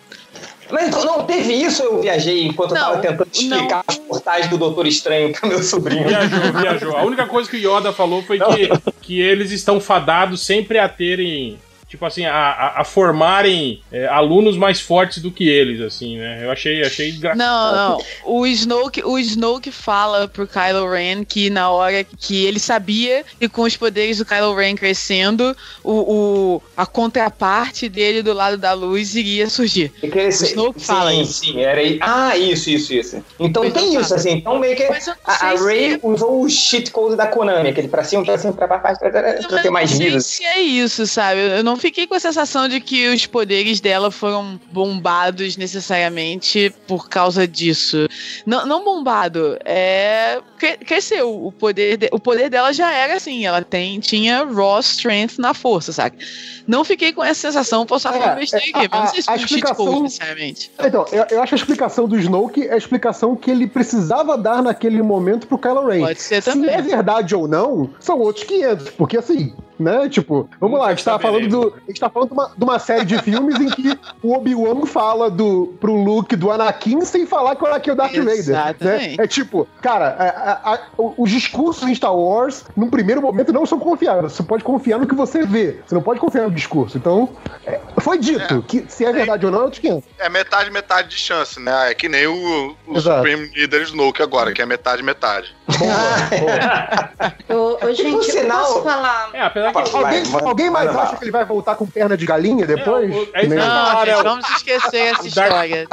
[0.70, 4.48] Mas então, não, teve isso, eu viajei enquanto eu Não, tava tentando explicar os portais
[4.48, 6.06] do Doutor Estranho pro meu sobrinho.
[6.06, 6.96] Viajou, viajou.
[6.96, 8.68] A única coisa que o Yoda falou foi que,
[9.00, 11.58] que eles estão fadados sempre a terem.
[11.88, 16.40] Tipo assim, a, a, a formarem é, alunos mais fortes do que eles, assim, né?
[16.44, 17.38] Eu achei, achei engraçado.
[17.38, 18.05] Não, não.
[18.27, 23.48] O Snoke, o Snoke fala pro Kylo Ren que na hora que ele sabia que
[23.48, 28.72] com os poderes do Kylo Ren crescendo, o, o- a contraparte dele do lado da
[28.74, 29.90] luz iria surgir.
[30.03, 31.40] E O Snoke sim, fala isso.
[31.44, 31.98] Sim, era aí.
[32.03, 33.24] Ah, isso, isso, isso.
[33.40, 34.33] Então Pois tem isso, assim.
[34.33, 37.88] Então meio que Mas a, a Ray se- usou o cheat code da Konami, aquele
[37.88, 40.07] pra cima, pra cima, pra baixo, pra, pra, pra Mas ter mais eu não sei
[40.11, 40.20] vida.
[40.20, 41.40] se é isso, sabe?
[41.40, 47.08] Eu não fiquei com a sensação de que os poderes dela foram bombados necessariamente por
[47.08, 48.06] causa disso.
[48.46, 50.40] Não, não bombado, é.
[50.58, 51.46] cre- Cresceu.
[51.46, 53.44] O poder, de- o poder dela já era assim.
[53.46, 56.18] Ela tem, tinha raw strength na força, sabe?
[56.66, 59.22] Não fiquei com essa sensação, posso É, falando besteira é, aqui, mas a- não sei
[59.22, 60.70] se foi um cheat explicação- code necessariamente.
[60.78, 64.62] Então, eu, eu acho a explicação do Snoke é a explicação que ele precisava dar
[64.62, 66.00] naquele momento pro Kylo Ren.
[66.00, 66.70] Pode ser Se também.
[66.70, 68.90] é verdade ou não, são outros 500.
[68.90, 70.08] Porque assim, né?
[70.08, 71.74] Tipo, vamos lá, a gente tava falando do.
[71.84, 74.84] A gente tá falando de uma, de uma série de filmes em que o Obi-Wan
[74.86, 78.24] fala do, pro Luke do Anakin sem falar que o Anakin é o Darth Vader.
[78.26, 78.32] Né?
[78.34, 79.20] Exatamente.
[79.20, 80.80] É tipo, cara, a- a- a-
[81.16, 84.32] os discursos em Star Wars, num primeiro momento, não são confiáveis.
[84.32, 85.78] Você pode confiar no que você vê.
[85.86, 86.96] Você não pode confiar no discurso.
[86.98, 87.28] Então,
[87.66, 90.08] é, foi dito que se é verdade ou não, é outros 500.
[90.18, 91.90] É metade, metade de chance, né?
[91.90, 93.16] É que nem o, o Exato.
[93.18, 95.54] Supreme Leader Snoke agora, que é metade, metade.
[97.48, 99.30] Ô, ô, gente, eu posso falar?
[99.32, 99.96] É, apesar que.
[99.96, 103.11] Alguém, alguém mais acha que ele vai voltar com perna de galinha depois?
[103.11, 105.87] É, o- é Não, gente, vamos esquecer essa história.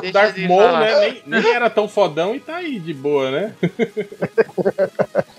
[0.48, 0.80] Maul, falar.
[0.82, 1.00] né?
[1.26, 3.54] Nem, nem era tão fodão e tá aí de boa, né?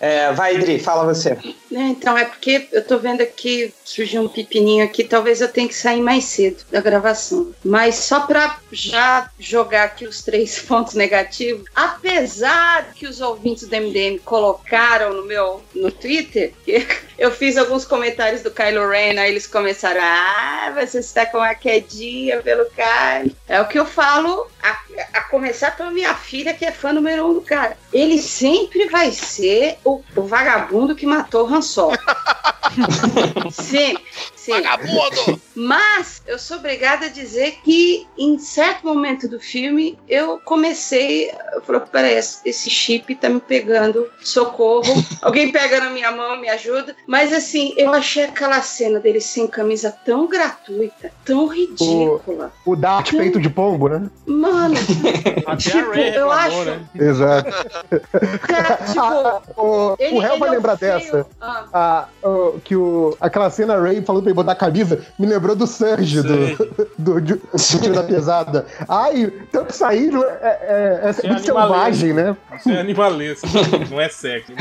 [0.00, 1.30] É, vai, Dri, fala você.
[1.30, 5.66] É, Então, é porque eu tô vendo aqui, surgiu um pepininho aqui, talvez eu tenha
[5.68, 6.64] que sair mais cedo.
[6.70, 7.52] da gravação.
[7.64, 13.76] Mas só para já jogar aqui os três pontos negativos, apesar que os ouvintes do
[13.76, 16.52] MDM colocaram no meu no Twitter,
[17.18, 21.54] eu fiz alguns comentários do Kylo Ren, aí eles começaram, ah, você está com uma
[21.54, 23.36] quedinha pelo Kylo.
[23.48, 24.78] É o que eu falo, a,
[25.12, 27.76] a começar pela minha filha, que é fã número um do cara.
[27.92, 31.96] Ele sempre vai ser o, o vagabundo que matou o Han Solo.
[33.50, 34.04] sempre.
[34.34, 34.52] Sim.
[34.52, 35.40] Vagabundo!
[35.56, 41.32] Mas eu sou obrigada a dizer que em certo momento do filme eu comecei.
[41.52, 45.04] Eu falei, peraí, esse chip tá me pegando, socorro.
[45.20, 46.94] Alguém pega na minha mão, me ajuda.
[47.08, 52.52] Mas assim, eu achei aquela cena dele sem camisa tão gratuita, tão ridícula.
[52.64, 54.08] O, o Dart Tão- peito de pombo, né?
[54.26, 54.76] Mano,
[55.46, 56.80] Até Tipo, a Ray eu acho- né?
[56.94, 57.50] Exato.
[58.46, 59.36] cara, tipo.
[59.56, 61.26] O, Ele, o réu vai é lembrar feio- dessa.
[61.40, 65.04] Ah, Ah, o- que o, aquela cena a Ray falou pra ele botar a camisa
[65.18, 66.56] me lembrou do Surge do,
[66.98, 68.66] do, do, do Tiro da Pesada.
[68.88, 72.36] Ai, tanto sair é, é, é, é muito selvagem, né?
[72.54, 73.46] Isso é animalesco,
[73.90, 74.52] não é sexo.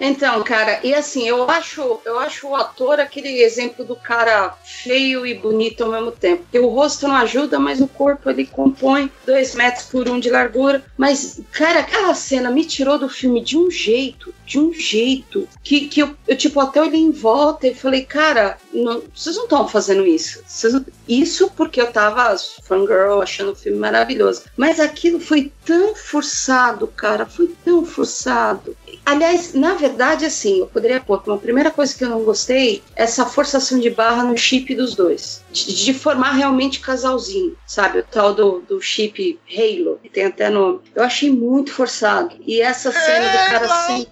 [0.00, 5.26] Então, cara, e assim, eu acho, eu acho o ator aquele exemplo do cara feio
[5.26, 6.42] e bonito ao mesmo tempo.
[6.42, 10.30] Porque o rosto não ajuda, mas o corpo ele compõe dois metros por um de
[10.30, 10.84] largura.
[10.96, 15.88] Mas, cara, aquela cena me tirou do filme de um jeito, de um jeito, que,
[15.88, 19.68] que eu, eu tipo, até olhei em volta e falei, cara, não- vocês não estão
[19.68, 20.42] fazendo isso.
[20.46, 20.74] Vocês
[21.08, 24.42] isso porque eu tava fangirl, achando o filme maravilhoso.
[24.56, 28.76] Mas aquilo foi tão forçado, cara, foi tão forçado.
[29.04, 33.24] Aliás, na verdade, assim, eu poderia pôr uma primeira coisa que eu não gostei, essa
[33.26, 35.42] forçação de barra no chip dos dois.
[35.52, 38.00] De, de formar realmente casalzinho, sabe?
[38.00, 40.80] O tal do, do chip Halo, que tem até nome.
[40.94, 42.36] Eu achei muito forçado.
[42.46, 44.06] E essa cena do cara sem.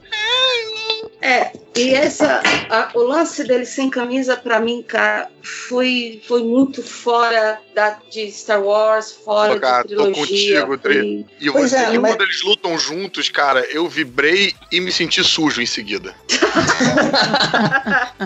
[1.21, 6.83] É, e essa, a- o lance dele sem camisa, pra mim, cara, foi, foi muito
[6.83, 10.63] fora da, de Star Wars, fora cara, de tô trilogia.
[10.67, 10.95] contigo, Dri.
[10.95, 14.93] foi- E Pois você é, mas- quando eles lutam juntos, cara, eu vibrei e me
[14.93, 16.15] senti sujo em seguida.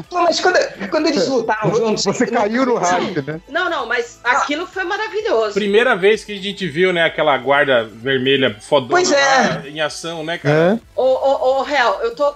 [0.08, 0.58] Pô, mas quando,
[0.90, 2.04] quando eles lutaram juntos.
[2.04, 3.40] Você caiu no hype, né?
[3.48, 5.54] Não, não, mas aquilo foi maravilhoso.
[5.54, 9.68] Primeira vez que a gente viu, né, aquela guarda vermelha fodona é.
[9.68, 10.74] em ação, né, cara?
[10.74, 10.78] É.
[10.94, 12.32] Ô, ô, ô, Real, eu tô.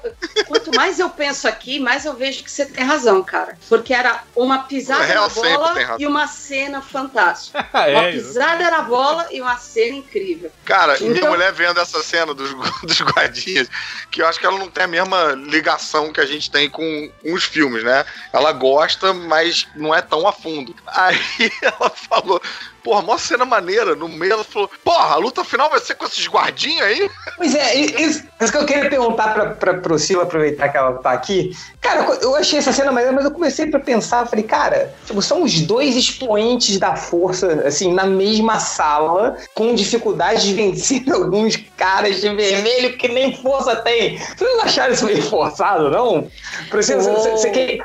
[0.46, 3.58] Quanto mais eu penso aqui, mais eu vejo que você tem razão, cara.
[3.68, 7.62] Porque era uma pisada na bola e uma cena fantástica.
[7.82, 10.50] É, uma é, pisada na bola e uma cena incrível.
[10.64, 12.50] Cara, minha Então- mulher vendo essa cena dos,
[12.82, 13.68] dos guardinhas,
[14.10, 17.10] que eu acho que ela não tem a mesma ligação que a gente tem com
[17.24, 18.04] os filmes, né?
[18.32, 20.74] Ela gosta, mas não é tão a fundo.
[20.86, 21.18] Aí
[21.62, 22.40] ela falou,
[22.82, 23.94] porra, mó cena maneira.
[23.94, 27.10] No meio ela falou, porra, a luta final vai ser com esses guardinhas aí?
[27.36, 31.12] Pois é, isso, isso que eu queria perguntar pra, pra Priscila, aproveitar que ela tá
[31.12, 31.52] aqui.
[31.80, 35.42] Cara, eu achei essa cena maneira, mas eu comecei pra pensar, falei, cara, tipo, são
[35.42, 42.20] os dois expoentes da força, assim, na mesma sala, com dificuldade de vencer alguns caras
[42.20, 44.18] de vermelho que nem força tem.
[44.18, 46.30] Vocês não acharam isso meio forçado, não?
[46.70, 47.82] Priscila, você- você você quer que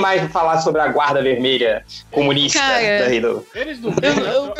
[0.00, 3.46] mais falar sobre a guarda vermelha comunista Cara, daí do...
[3.54, 4.54] Eles não Eu, eu,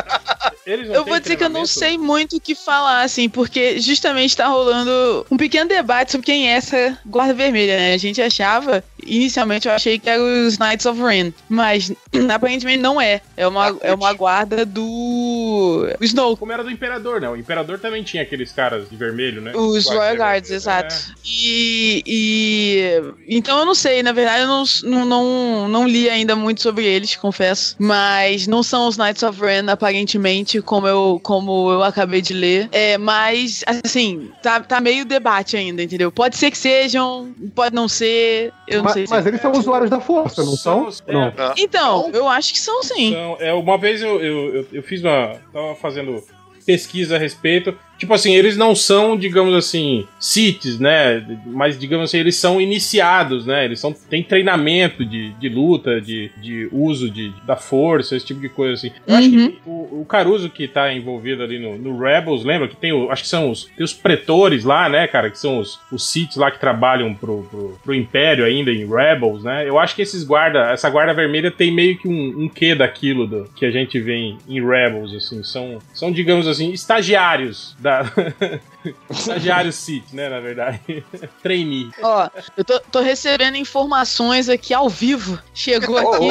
[0.65, 3.29] eles não eu têm vou dizer que eu não sei muito o que falar, assim,
[3.29, 7.95] porque justamente tá rolando um pequeno debate sobre quem é essa guarda vermelha, né?
[7.95, 11.93] A gente achava, inicialmente eu achei que era os Knights of Ren, mas
[12.35, 13.21] aparentemente não é.
[13.37, 16.37] É uma, é uma guarda do Snow.
[16.37, 17.29] Como era do Imperador, né?
[17.29, 19.53] O Imperador também tinha aqueles caras de vermelho, né?
[19.55, 20.55] Os Royal Guards, vermelho.
[20.55, 20.95] exato.
[21.25, 26.35] E, e- Então eu não sei, na verdade eu não, não, não, não li ainda
[26.37, 27.77] muito sobre eles, confesso.
[27.79, 32.69] Mas não são os Knights of Ren, aparentemente, como eu, como eu acabei de ler.
[32.73, 36.11] É, mas, assim, tá, tá meio debate ainda, entendeu?
[36.13, 39.07] Pode ser que sejam, pode não ser, eu não Mas, sei.
[39.07, 40.87] se- mas eles são usuários da força, não são?
[40.87, 41.33] os- é, Não.
[41.59, 43.09] Então, eu acho que são sim.
[43.11, 45.37] Então, é, uma vez eu, eu, eu, eu fiz uma.
[45.53, 46.23] Tava fazendo
[46.65, 47.77] pesquisa a respeito.
[48.03, 51.25] Tipo assim, eles não são, digamos assim, CITES, né?
[51.47, 53.65] Mas, digamos assim, eles são iniciados, né?
[53.65, 58.41] Eles são, têm treinamento de, de luta, de, de uso de, da força, esse tipo
[58.41, 58.91] de coisa assim.
[59.07, 59.51] Eu acho Uhum.
[59.53, 63.09] que o, o Caruso que tá envolvido ali no, no Rebels, lembra que tem o,
[63.09, 65.31] acho que são os, tem os pretores lá, né, cara?
[65.31, 69.45] Que são os, os CITES lá que trabalham pro, pro, pro Império ainda em Rebels,
[69.45, 69.69] né?
[69.69, 73.29] Eu acho que esses guarda, essa guarda vermelha tem meio que um, um quê daquilo
[73.29, 75.41] do, que a gente vê em, em Rebels, assim.
[75.45, 77.92] São, são, digamos assim, estagiários da.
[79.11, 80.81] estagiários CIT, né, na verdade.
[81.43, 81.91] Trainee.
[82.03, 85.39] Ó, eu tô, tô recebendo informações aqui ao vivo.
[85.55, 86.29] Chegou aqui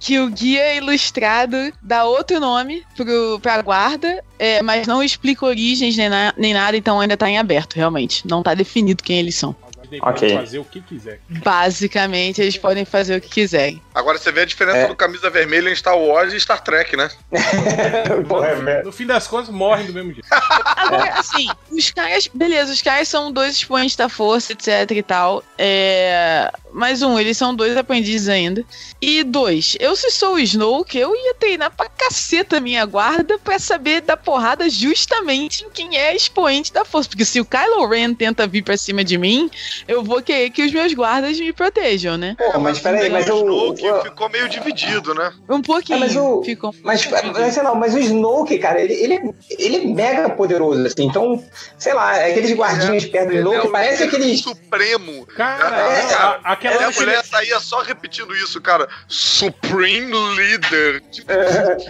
[0.00, 5.96] que o guia ilustrado dá outro nome pro, pra guarda, é, mas não explica origens
[5.96, 8.26] nem, na- nem nada, então ainda tá em aberto, realmente.
[8.26, 9.54] Não tá definido quem eles são.
[9.92, 10.28] Disney Ok.
[10.30, 11.20] pode fazer o que quiser.
[11.28, 13.80] Basicamente, eles podem fazer o que quiserem.
[13.94, 14.86] Agora você vê a diferença É.
[14.88, 17.10] do camisa vermelha em Star Wars e Star Trek, né?
[18.28, 20.26] Porra, é- No fim das contas, morrem do mesmo jeito.
[20.30, 25.44] Agora, assim, os caras, beleza, os caras são dois expoentes da força, etc e tal.
[25.58, 26.50] É.
[26.72, 28.64] Mais um, eles são dois aprendizes ainda.
[29.00, 33.38] E dois, eu se sou o Snoke, eu ia treinar pra caceta a minha guarda
[33.38, 37.08] pra saber dar porrada justamente em quem é expoente da força.
[37.08, 39.50] Porque se o Kylo Ren tenta vir pra cima de mim,
[39.86, 42.36] eu vou querer que os meus guardas me protejam, né?
[42.38, 43.74] Pô, mas peraí, mas o o.
[43.74, 45.32] Snoke o- ficou meio dividido, né?
[45.48, 45.96] Um pouquinho.
[45.96, 49.76] É, mas o- ficam- Mas, mas, sei lá, mas o Snoke, cara, ele, ele, ele
[49.76, 51.04] é mega poderoso, assim.
[51.04, 51.42] Então,
[51.78, 54.40] sei lá, aqueles guardinhas perto do Ele Snoke, é parece aqueles.
[54.40, 55.26] Supremo.
[55.36, 58.88] Cara, É, não, a- E aquela a mulher saía só repetindo isso, cara.
[59.08, 61.02] Supreme Leader.
[61.10, 61.32] Tipo,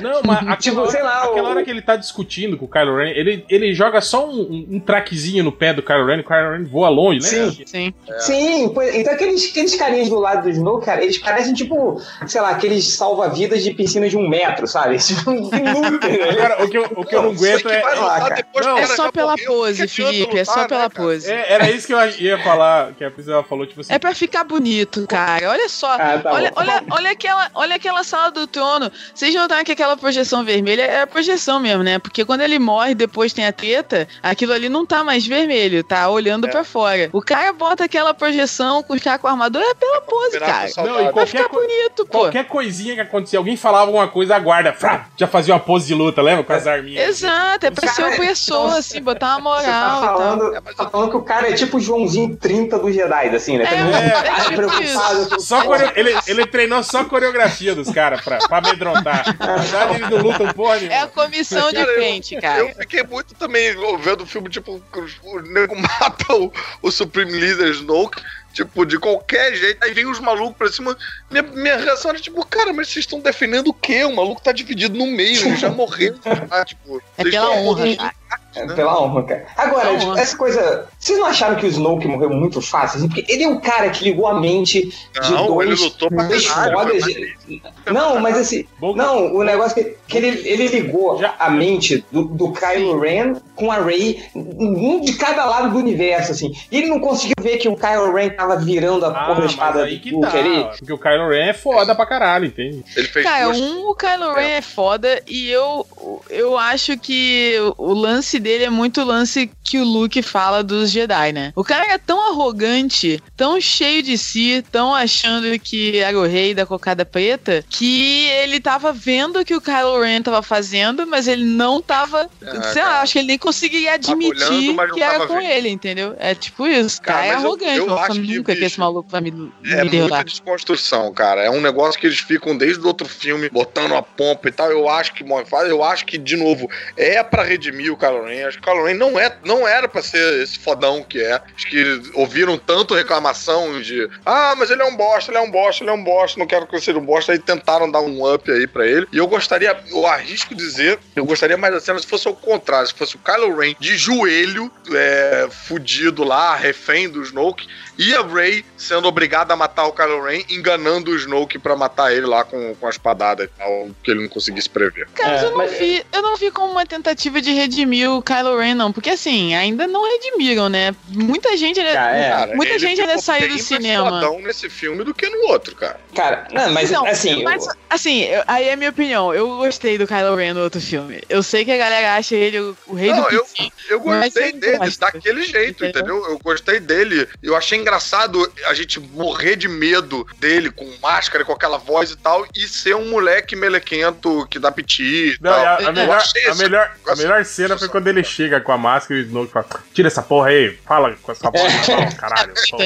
[0.00, 2.64] Não, mas aquela, Tipo, hora, sei lá, aquela o- hora que ele tá discutindo com
[2.64, 6.20] o Kylo Ren, ele, ele joga só um, um, traquezinho no pé do Kylo Ren,
[6.20, 7.28] o Kylo Ren voa longe, né?
[7.28, 7.62] Sim.
[7.66, 7.94] Sim.
[8.18, 12.40] Sim, pois- então aqueles, aqueles carinhas do lado do Snoke, cara, eles parecem tipo, sei
[12.40, 14.96] lá, aqueles salva-vidas de piscina de um metro, sabe?
[15.12, 16.30] Tipo, inútil, né?
[16.30, 17.80] Agora, o que eu, o que eu não aguento é.
[17.82, 18.34] sei lá, cara.
[18.36, 20.90] depois Não, É só pela morreu, pose, Felipe, é só pela né, cara?
[20.90, 21.30] pose.
[21.30, 23.92] é, era isso que eu ia falar, que a Priscila falou, tipo assim.
[23.92, 24.61] É pra ficar bonito,
[25.08, 25.50] cara.
[25.50, 25.94] Olha só.
[25.94, 26.60] Ah, tá olha, bom.
[26.60, 28.90] olha, olha, aquela, olha aquela sala do trono.
[29.14, 31.98] Vocês notaram que aquela projeção vermelha é a projeção mesmo, né?
[31.98, 36.08] Porque quando ele morre depois tem a treta, aquilo ali não tá mais vermelho, tá
[36.08, 37.08] olhando pra fora.
[37.12, 40.70] O cara bota aquela projeção com os caras com armadura é pela pose, Virar cara.
[40.78, 42.18] Não, e Vai qualquer, ficar bonito, pô.
[42.20, 45.86] qualquer coisinha que acontecia, alguém falava alguma coisa, a guarda frá, já fazia uma pose
[45.86, 46.44] de luta, lembra?
[46.44, 47.08] Com as arminhas.
[47.08, 50.18] Exato, é pra Cara, ser opressor, então, assim, botar uma Você tá moral e tal.
[50.18, 53.64] falando, tá falando que o cara é tipo o Joãozinho 30 dos Jedi, assim, né?
[53.64, 58.20] É, é cara preocupado com Só coreo- ele, ele treinou só a coreografia dos caras
[58.20, 59.36] pra, pra amedrontar.
[59.38, 60.92] Na verdade, eles não lutam porra nenhuma.
[60.94, 62.58] É a comissão de Cara, eu- frente, cara.
[62.60, 64.82] Eu fiquei muito também vendo o filme, tipo,
[65.24, 68.22] o nego mata o, o Supreme Leader Snoke,
[68.52, 69.82] tipo, de qualquer jeito.
[69.82, 70.96] Aí vem os malucos pra cima.
[71.30, 74.04] Minha, minha reação era tipo, cara, mas vocês estão defendendo o quê?
[74.04, 76.14] O maluco tá dividido no meio, ele já morreu.
[76.50, 78.14] Ah, tipo, É pela honra, cara.
[78.54, 79.46] É, pela honra, cara.
[79.56, 80.86] Agora, tipo, essa coisa.
[80.98, 82.98] Vocês não acharam que o Snoke morreu muito fácil?
[82.98, 83.08] assim?
[83.08, 84.82] Porque ele é o cara que ligou a mente
[85.22, 85.70] de Não, dois.
[85.70, 86.78] ele lutou pra dois caralho.
[86.78, 87.02] fodas.
[87.04, 88.66] foi Não, mas assim.
[88.80, 93.34] Não, o negócio que, que ele, ele ligou Já- a mente do, do Kylo Ren
[93.54, 96.52] com a Rey, um de cada lado do universo, assim.
[96.70, 99.46] E ele não conseguiu ver que o Kylo Ren tava virando a Ah, porra da
[99.46, 100.64] espada aí do que Luke tá, ali.
[100.78, 102.84] Porque o Kylo Ren é foda pra caralho, entende?
[102.96, 105.86] Ele fez Cara, duas um, o Kylo Ren é foda e eu,
[106.30, 110.90] eu acho que o lance dele é muito o lance que o Luke fala dos
[110.90, 111.52] Jedi, né?
[111.56, 116.54] O cara é tão arrogante, tão cheio de si, tão achando que era o rei
[116.54, 121.26] da cocada preta, que ele tava vendo o que o Kylo Ren tava fazendo, mas
[121.28, 122.28] ele não tava.
[122.44, 123.00] Ah, sei lá, cara.
[123.02, 125.46] acho que ele nem conseguiria Tava admitir olhando, que era com vendo.
[125.46, 126.14] ele, entendeu?
[126.18, 126.98] É tipo isso.
[127.00, 127.76] O Cara, cara é eu- arrogante.
[127.78, 130.24] eu Nossa, acho que, nunca que bicho, esse maluco vai me, É me muita derrotar.
[130.24, 131.42] desconstrução, cara.
[131.42, 134.70] É um negócio que eles ficam desde o outro filme botando a pompa e tal.
[134.70, 138.46] Eu acho que, eu acho que de novo é pra redimir o Kylo Ren.
[138.46, 141.40] Acho que o Kylo Ren não é, não era pra ser esse fodão que é.
[141.56, 145.50] Acho que ouviram tanto reclamação de, ah, mas ele é um bosta, ele é um
[145.50, 147.32] bosta, ele é um bosta, não quero que ele seja um bosta.
[147.32, 149.06] Aí tentaram dar um up aí pra ele.
[149.12, 152.86] E eu gostaria, eu arrisco dizer, eu gostaria mais da cena se fosse o contrário,
[152.86, 157.66] se fosse o Kylo Ren de joelho, é, fudido lá, refém do Snoke,
[157.98, 162.12] e a Rey sendo obrigada a matar o Kylo Ren, enganando o Snoke pra matar
[162.12, 165.06] ele lá com, com a espadada e tal, que ele não conseguisse prever.
[165.14, 168.22] Cara, É, eu, não mas- vi, eu não vi como uma tentativa de redimir o
[168.22, 168.92] Kylo Ren, não.
[168.92, 170.94] Porque assim, ainda não redimiram, né?
[171.08, 171.80] Muita gente.
[171.80, 172.30] Ah, é.
[172.30, 174.20] Cara, Muita ele gente ainda saiu do mais cinema.
[174.42, 176.00] nesse filme do que no outro, cara.
[176.14, 177.42] Cara, não, mas Não, assim.
[177.42, 179.32] Mas, o- assim, eu- aí é a minha opinião.
[179.34, 181.22] Eu gostei do Kylo Ren no outro filme.
[181.28, 183.72] Eu sei que a galera acha ele o, o rei Não, do eu- pitinho.
[183.88, 186.16] Eu Mas gostei eu dele daquele jeito, Entendeu?
[186.18, 186.30] entendeu?
[186.32, 187.28] Eu gostei dele.
[187.42, 192.16] Eu achei engraçado a gente morrer de medo dele com máscara, com aquela voz e
[192.16, 195.64] tal, e ser um moleque melequento que dá piti e Não, tal.
[195.64, 199.20] a, a melhor, a, melhor, a melhor cena foi quando ele chega com a máscara
[199.20, 202.54] e o Snoke fala: Tira essa porra aí, fala com essa porra, fala, caralho.
[202.70, 202.84] Porra.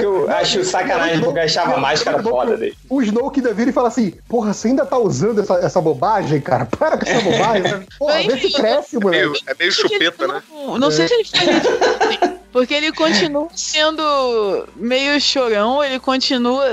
[0.00, 2.76] É eu acho sacanagem porque eu achava a máscara foda dele.
[2.88, 6.40] O Snoke ainda vira e fala assim: Porra, você ainda tá usando essa, essa bobagem,
[6.40, 6.66] cara?
[6.66, 7.86] Para com essa bobagem.
[7.98, 10.42] Porra, vê se cresce, É meio, é meio chupeta, né?
[10.50, 16.64] Não, não sei se ele faz isso porque ele continua sendo meio chorão, ele continua.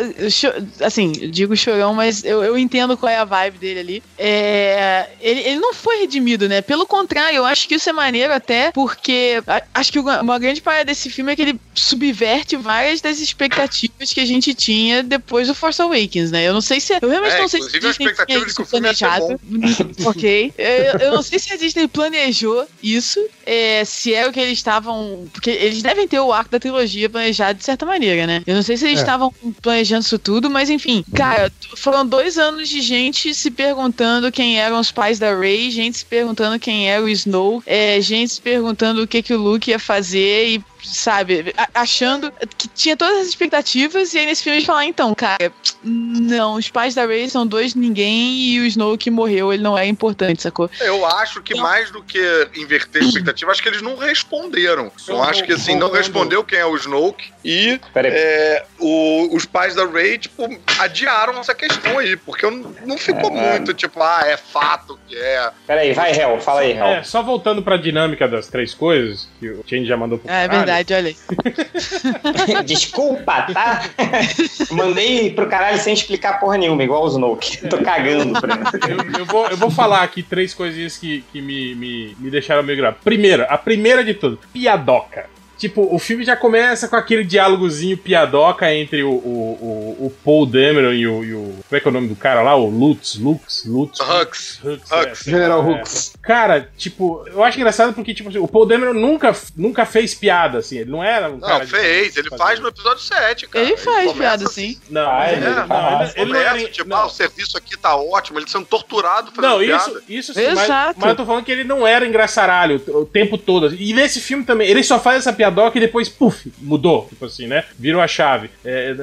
[0.80, 4.04] Assim, eu digo chorão, mas eu, eu entendo qual é a vibe dele ali.
[4.16, 6.62] É, ele, ele não foi redimido, né?
[6.62, 9.42] Pelo contrário, eu acho que isso é maneiro até porque
[9.74, 14.20] acho que uma grande parada desse filme é que ele subverte várias das expectativas que
[14.20, 16.48] a gente tinha depois do Force Awakens, né?
[16.48, 16.94] Eu não sei se.
[17.02, 19.42] Eu realmente É, não sei se a Disney tinha isso planejado.
[20.06, 20.54] ok.
[20.56, 24.60] Eu, eu não sei se a Disney planejou isso, é, se é o que eles
[24.60, 25.28] estavam.
[25.34, 28.44] Porque eles devem ter o arco da trilogia planejado de certa maneira, né?
[28.46, 29.02] Eu não sei se eles É.
[29.02, 31.04] estavam planejando isso tudo, mas enfim.
[31.16, 35.98] Cara, foram dois anos de gente se perguntando quem eram os pais da Rey, gente
[36.00, 39.72] se perguntando quem era o Snow, é, gente se perguntando o que, que o Luke
[39.72, 44.66] ia fazer e sabe, achando que tinha todas as expectativas, e aí nesse filme eles
[44.66, 45.52] falam, então, cara,
[45.84, 49.78] não, os pais da Rey são dois ninguém e o Snow que morreu, ele não
[49.78, 50.70] é importante, sacou?
[50.80, 52.20] Eu acho que mais do que
[52.56, 54.92] inverter a expectativa, acho que eles não responderam.
[55.08, 59.46] Eu Eu acho que assim, não respondeu quem é o Snoke e é, o- os
[59.46, 60.48] pais da Rey, tipo,
[60.80, 63.52] adiaram essa questão aí, porque não, não ficou É.
[63.52, 65.52] muito, tipo, ah, é fato que é.
[65.68, 66.86] Peraí, vai, Hel, fala aí, Hel.
[66.86, 70.48] É, só voltando pra dinâmica das três coisas, que o Change já mandou pro É
[70.48, 70.71] caralho.
[70.72, 72.64] Verdade, olha aí.
[72.66, 73.84] Desculpa, tá?
[74.72, 77.68] Mandei pro caralho sem explicar porra nenhuma, igual o Snoke.
[77.68, 78.58] Tô cagando pra
[78.88, 82.64] Eu, eu vou, eu vou falar aqui três coisinhas que, que me, me, me deixaram
[82.64, 82.98] meio grave.
[83.04, 85.30] Primeiro, a primeira de tudo, piadoca.
[85.62, 90.48] Tipo, o filme já começa com aquele diálogozinho piadoca entre o, o, o, o Paul
[90.48, 91.44] Dameron e o, e o.
[91.70, 92.56] Como é que é o nome do cara lá?
[92.56, 94.00] O Lutz, Lux, Lutz.
[94.00, 94.60] Hux.
[94.64, 95.28] Hux, Hux.
[95.28, 95.30] é.
[95.32, 95.64] General É.
[95.70, 96.14] Hooks.
[96.20, 100.80] Cara, tipo, eu acho engraçado porque, tipo, o Paul Dameron nunca, nunca fez piada, assim.
[100.80, 101.60] Ele não era um cara.
[101.60, 103.64] Não, de- fez, ele faz no episódio 7, cara.
[103.64, 104.74] Ele faz começa piada, assim.
[104.74, 104.82] sim.
[104.90, 106.16] Não, Faz, ele, ele não, faz.
[106.16, 106.40] ele, ele não.
[106.50, 106.98] Começa, tipo, não.
[106.98, 109.84] ah, o serviço aqui tá ótimo, eles são torturados fazendo Não, piada.
[109.84, 111.00] isso, isso sim, mas, Exato.
[111.00, 113.76] mas eu tô falando que ele não era engraçaralho o, tempo todo.
[113.76, 117.48] E nesse filme também, ele só faz essa piadoca e depois, puf, mudou, tipo assim,
[117.48, 117.64] né?
[117.78, 118.50] Virou a chave.
[118.64, 118.96] É,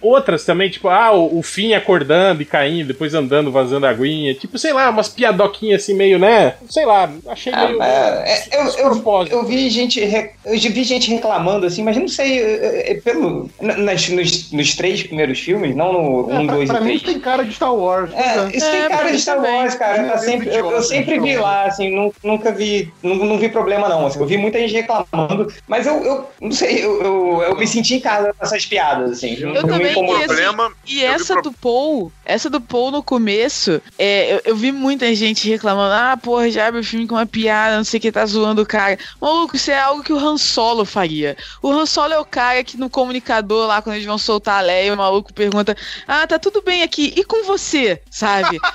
[0.00, 4.34] outras também, tipo, ah, o, o fim acordando e caindo, depois andando, vazando a aguinha.
[4.34, 6.54] Tipo, sei lá, umas piadoquinhas assim meio, né?
[6.68, 7.78] Sei lá, achei Ah, meio.
[7.78, 12.40] mas, é, eu, eu, eu vi gente eu vi gente reclamando assim, mas não sei
[12.40, 16.54] é, é, pelo na- nas, nos, nos três primeiros filmes, não no É, 1, pra,
[16.56, 17.02] 2 pra e mim 3.
[17.02, 18.10] tem cara de Star Wars.
[18.14, 19.40] É, isso É, tem cara pra de Star.
[19.42, 19.96] Wars, cara.
[20.02, 23.48] É, Tá sempre, eu, eu sempre vi lá, assim, nu- nunca vi, nu- não, vi
[23.48, 24.06] problema não.
[24.06, 27.66] Assim, eu vi muita gente reclamando, mas eu, eu não sei, eu, eu, eu me
[27.66, 29.34] senti em casa com essas piadas, assim.
[29.40, 30.72] Eu me também, e assim, problema.
[30.86, 34.72] E eu essa pro- do Paul, essa do Paul no começo, é, eu, eu vi
[34.72, 38.00] muita gente reclamando, ah, porra, já abre o filme com uma piada, não sei o
[38.00, 38.98] que, tá zoando o cara.
[39.20, 41.36] Maluco, isso é algo que o Han Solo faria.
[41.62, 44.62] O Han Solo é o cara que no comunicador lá, quando eles vão soltar a
[44.62, 45.76] Leia, o maluco pergunta,
[46.06, 48.58] ah, tá tudo bem aqui, e com você, sabe?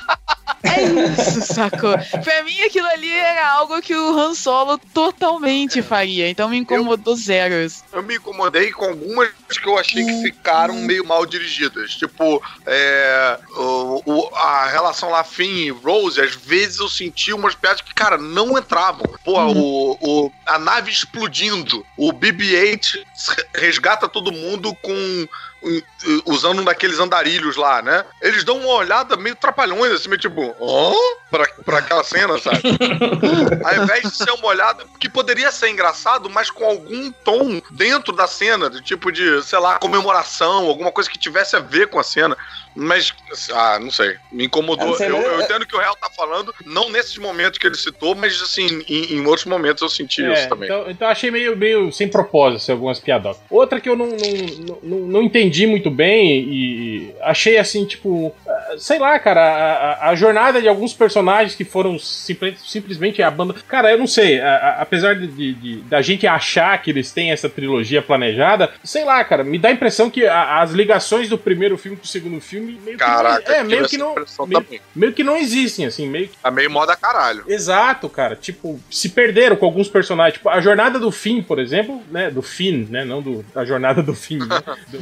[0.63, 1.97] É isso, sacou?
[2.23, 7.10] Pra mim aquilo ali era algo que o Han Solo totalmente faria, então me incomodou
[7.19, 7.83] zeros.
[7.91, 9.29] Eu me incomodei com algumas
[9.61, 11.93] que eu achei que ficaram meio mal dirigidas.
[11.95, 17.53] Tipo, é, o, o- a relação lá Finn e Rose, às vezes eu senti umas
[17.55, 19.05] piadas que, cara, não entravam.
[19.23, 23.03] Pô, o, o- a nave explodindo, o BB-8
[23.55, 25.27] resgata todo mundo com
[26.25, 28.03] usando um daqueles andarilhos lá, né?
[28.21, 30.93] Eles dão uma olhada meio trapalhões, assim, meio tipo, hã?
[31.29, 32.61] Pra, pra aquela cena, sabe?
[33.63, 38.13] Ao invés de ser uma olhada que poderia ser engraçado, mas com algum tom dentro
[38.13, 41.99] da cena, de tipo de, sei lá, comemoração, alguma coisa que tivesse a ver com
[41.99, 42.35] a cena.
[42.75, 43.13] Mas,
[43.53, 44.97] ah, não sei, me incomodou.
[44.99, 48.41] eu, eu entendo que o Real tá falando, não nesses momentos que ele citou, mas
[48.41, 50.69] assim, em, em outros momentos eu senti É, isso também.
[50.69, 53.41] Então, então achei meio, meio sem propósito assim, algumas piadocas.
[53.49, 58.75] Outra que eu não, não, não, não entendi muito bem e achei assim, tipo, ah,
[58.77, 59.73] sei lá, cara, a,
[60.07, 63.63] a- a jornada de alguns personagens que foram simple- simplesmente abandonados.
[63.67, 67.11] Cara, eu não sei, a- a- apesar de, de- de- da gente achar que eles
[67.11, 71.27] têm essa trilogia planejada, sei lá, cara, me dá a impressão que a- as ligações
[71.27, 74.15] do primeiro filme pro segundo filme meio Caraca, que não, é, meio que não,
[74.47, 77.43] meio, meio que não existem, assim, meio que Tá meio moda caralho.
[77.47, 78.35] Exato, cara.
[78.35, 80.33] Tipo, se perderam com alguns personagens.
[80.35, 82.29] Tipo, a jornada do Finn, por exemplo, né?
[82.31, 83.03] Do Finn, né?
[83.05, 84.61] Não do, a jornada do Finn, né?
[84.91, 84.99] Do-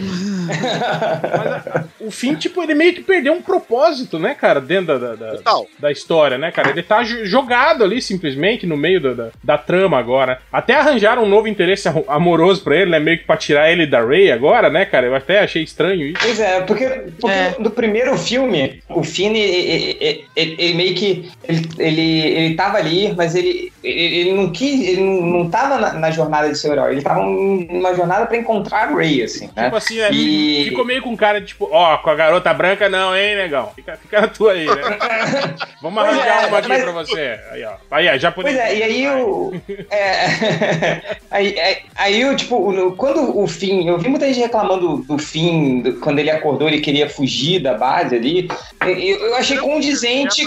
[0.53, 4.59] a- o Finn, tipo, ele meio que perdeu um propósito, né, cara?
[4.61, 6.69] Dentro da, da, da, da história, né, cara?
[6.69, 10.41] Ele tá jo- jogado ali, simplesmente, no meio da, da, da trama agora.
[10.51, 12.99] Até arranjaram um novo interesse amo- amoroso pra ele, né?
[12.99, 15.05] Meio que pra tirar ele da Ray agora, né, cara?
[15.07, 16.19] Eu até achei estranho isso.
[16.21, 16.87] Pois é, porque,
[17.19, 17.48] porque É.
[17.57, 21.31] no primeiro filme, o Finn, ele, ele- ele- ele meio que.
[21.47, 24.87] Ele, ele, ele tava ali, mas ele, ele, não quis.
[24.87, 26.91] Ele não, não tava na, na jornada de ser herói.
[26.93, 29.63] Ele tava numa jornada pra encontrar a Ray, assim, né?
[29.65, 30.09] Tipo assim, né?
[30.11, 33.71] E- Ficou meio com cara de tipo, ó, com a garota branca não, hein, negão?
[33.75, 34.73] Fica, fica na tua aí, né?
[35.81, 37.39] Vamos Pois arranjar é, uma aqui mas- pra você.
[37.51, 37.71] Aí, ó.
[37.89, 38.55] Aí, ó, japonês.
[38.55, 39.53] Pois é, e aí o.
[39.89, 43.87] é, aí, aí, aí o, tipo, o- quando o fim.
[43.87, 47.75] Eu vi muita gente reclamando do fim, do- quando ele acordou, ele queria fugir da
[47.75, 48.49] base ali.
[48.81, 50.45] Eu, eu achei condizente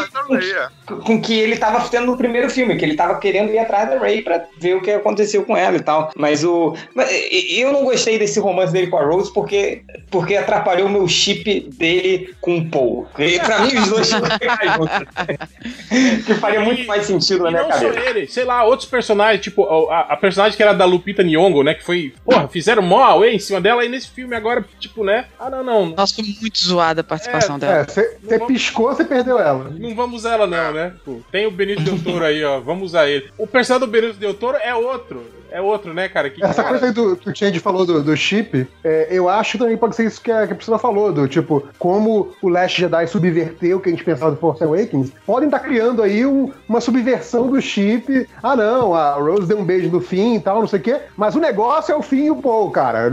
[0.86, 3.88] com, com que ele tava tendo no primeiro filme, que ele tava querendo ir atrás
[3.88, 6.11] da Ray pra ver o que aconteceu com ela e tal.
[6.16, 6.74] Mas o.
[6.95, 7.09] mas
[7.51, 11.68] eu não gostei desse romance dele com a Rose porque, porque atrapalhou o meu chip
[11.76, 13.07] dele com o Paul.
[13.18, 14.11] E pra mim, os dois
[16.26, 18.11] que faria muito mais sentido na E minha não só cabeça.
[18.11, 21.74] ele, sei lá, outros personagens, tipo, a, a personagem que era da Lupita Nyong'o, né,
[21.74, 25.51] que foi, porra, fizeram mó em cima dela, e nesse filme agora, tipo, né, ah,
[25.51, 27.80] não, não, Nossa, foi muito zoada a participação dela.
[27.80, 29.70] É, você piscou, você perdeu ela.
[29.70, 32.87] não vamos usar ela não, né, Pô, tem o Benito Del Toro aí, ó, vamos
[32.87, 33.30] usar ele.
[33.39, 36.68] O personagem do Benito Del Toro é outro, é outro, né, cara, que, Essa cara,
[36.70, 39.94] coisa aí do, que o Change falou do, do chip, é, eu acho também pode
[39.96, 43.76] ser isso que a, que a Priscila falou, do tipo, como o Last Jedi subverteu
[43.76, 47.48] o que a gente pensava do Force Awakens, podem estar criando aí um- uma subversão
[47.48, 48.28] do chip.
[48.42, 51.00] Ah, não, a Rose deu um beijo no fim e tal, não sei o quê,
[51.16, 53.09] mas o negócio é o fim e o Paul, cara.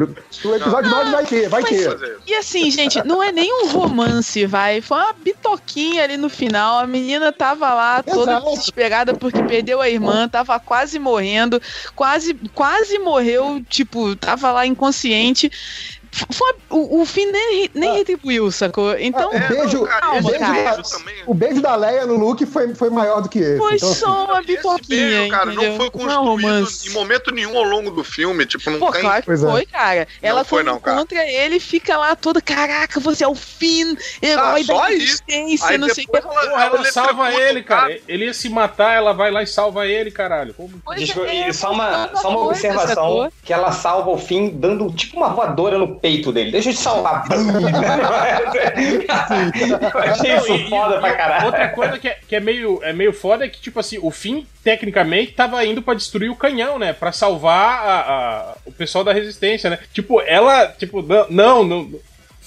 [0.46, 2.18] O episódio 9 vai ter, vai mas- ter.
[2.26, 4.82] E assim, gente, não é nem um romance, vai.
[4.82, 6.80] Foi uma bitoquinha ali no final.
[6.80, 8.50] A menina tava lá toda Exato.
[8.52, 11.62] desesperada porque perdeu a irmã, tava quase morrendo,
[11.96, 15.52] quase, quase morreu, tipo, tava lá inconsciente.
[16.12, 17.94] Foi, o, o fim nem, nem Ah.
[17.94, 18.98] retribuiu, sacou?
[18.98, 20.82] Então, Ah, o beijo, cara, calma, o beijo, cara.
[21.28, 23.58] o beijo da Leia no Luke foi, foi maior do que esse.
[23.58, 25.70] foi Então, assim, só uma Esse bitoquinha, beijo, cara, entendeu?
[25.70, 26.90] não foi é construído romance.
[26.90, 28.46] em momento nenhum ao longo do filme.
[28.46, 29.02] Tipo, não Pô, tem.
[29.02, 29.38] claro que é.
[29.38, 30.08] foi, cara.
[30.22, 30.98] Ela foi, não, cara.
[30.98, 34.84] encontra ele, fica lá toda, caraca, você é o Finn, herói Ah, da
[35.68, 36.18] Aí não sei o que.
[36.18, 38.00] ela, Porra, ela ele salva ele, o cara.
[38.08, 40.54] Ele ia se matar, ela vai lá e salva ele, caralho.
[40.54, 44.92] Como- Desculpa, é, e só uma, só uma observação que ela salva o fim dando
[44.92, 46.52] tipo uma voadora no peito dele.
[46.52, 47.26] Deixa eu te salvar.
[49.94, 51.46] eu achei isso e- e- foda pra e caralho.
[51.46, 54.12] Outra coisa que, é, que é, meio, é meio foda é que, tipo assim, o
[54.12, 56.94] fim, tecnicamente, tava indo pra destruir o canhão, né?
[56.94, 59.80] Pra salvar a- a- o pessoal da resistência, né?
[59.94, 61.90] Tipo, ela, tipo, não, não, não-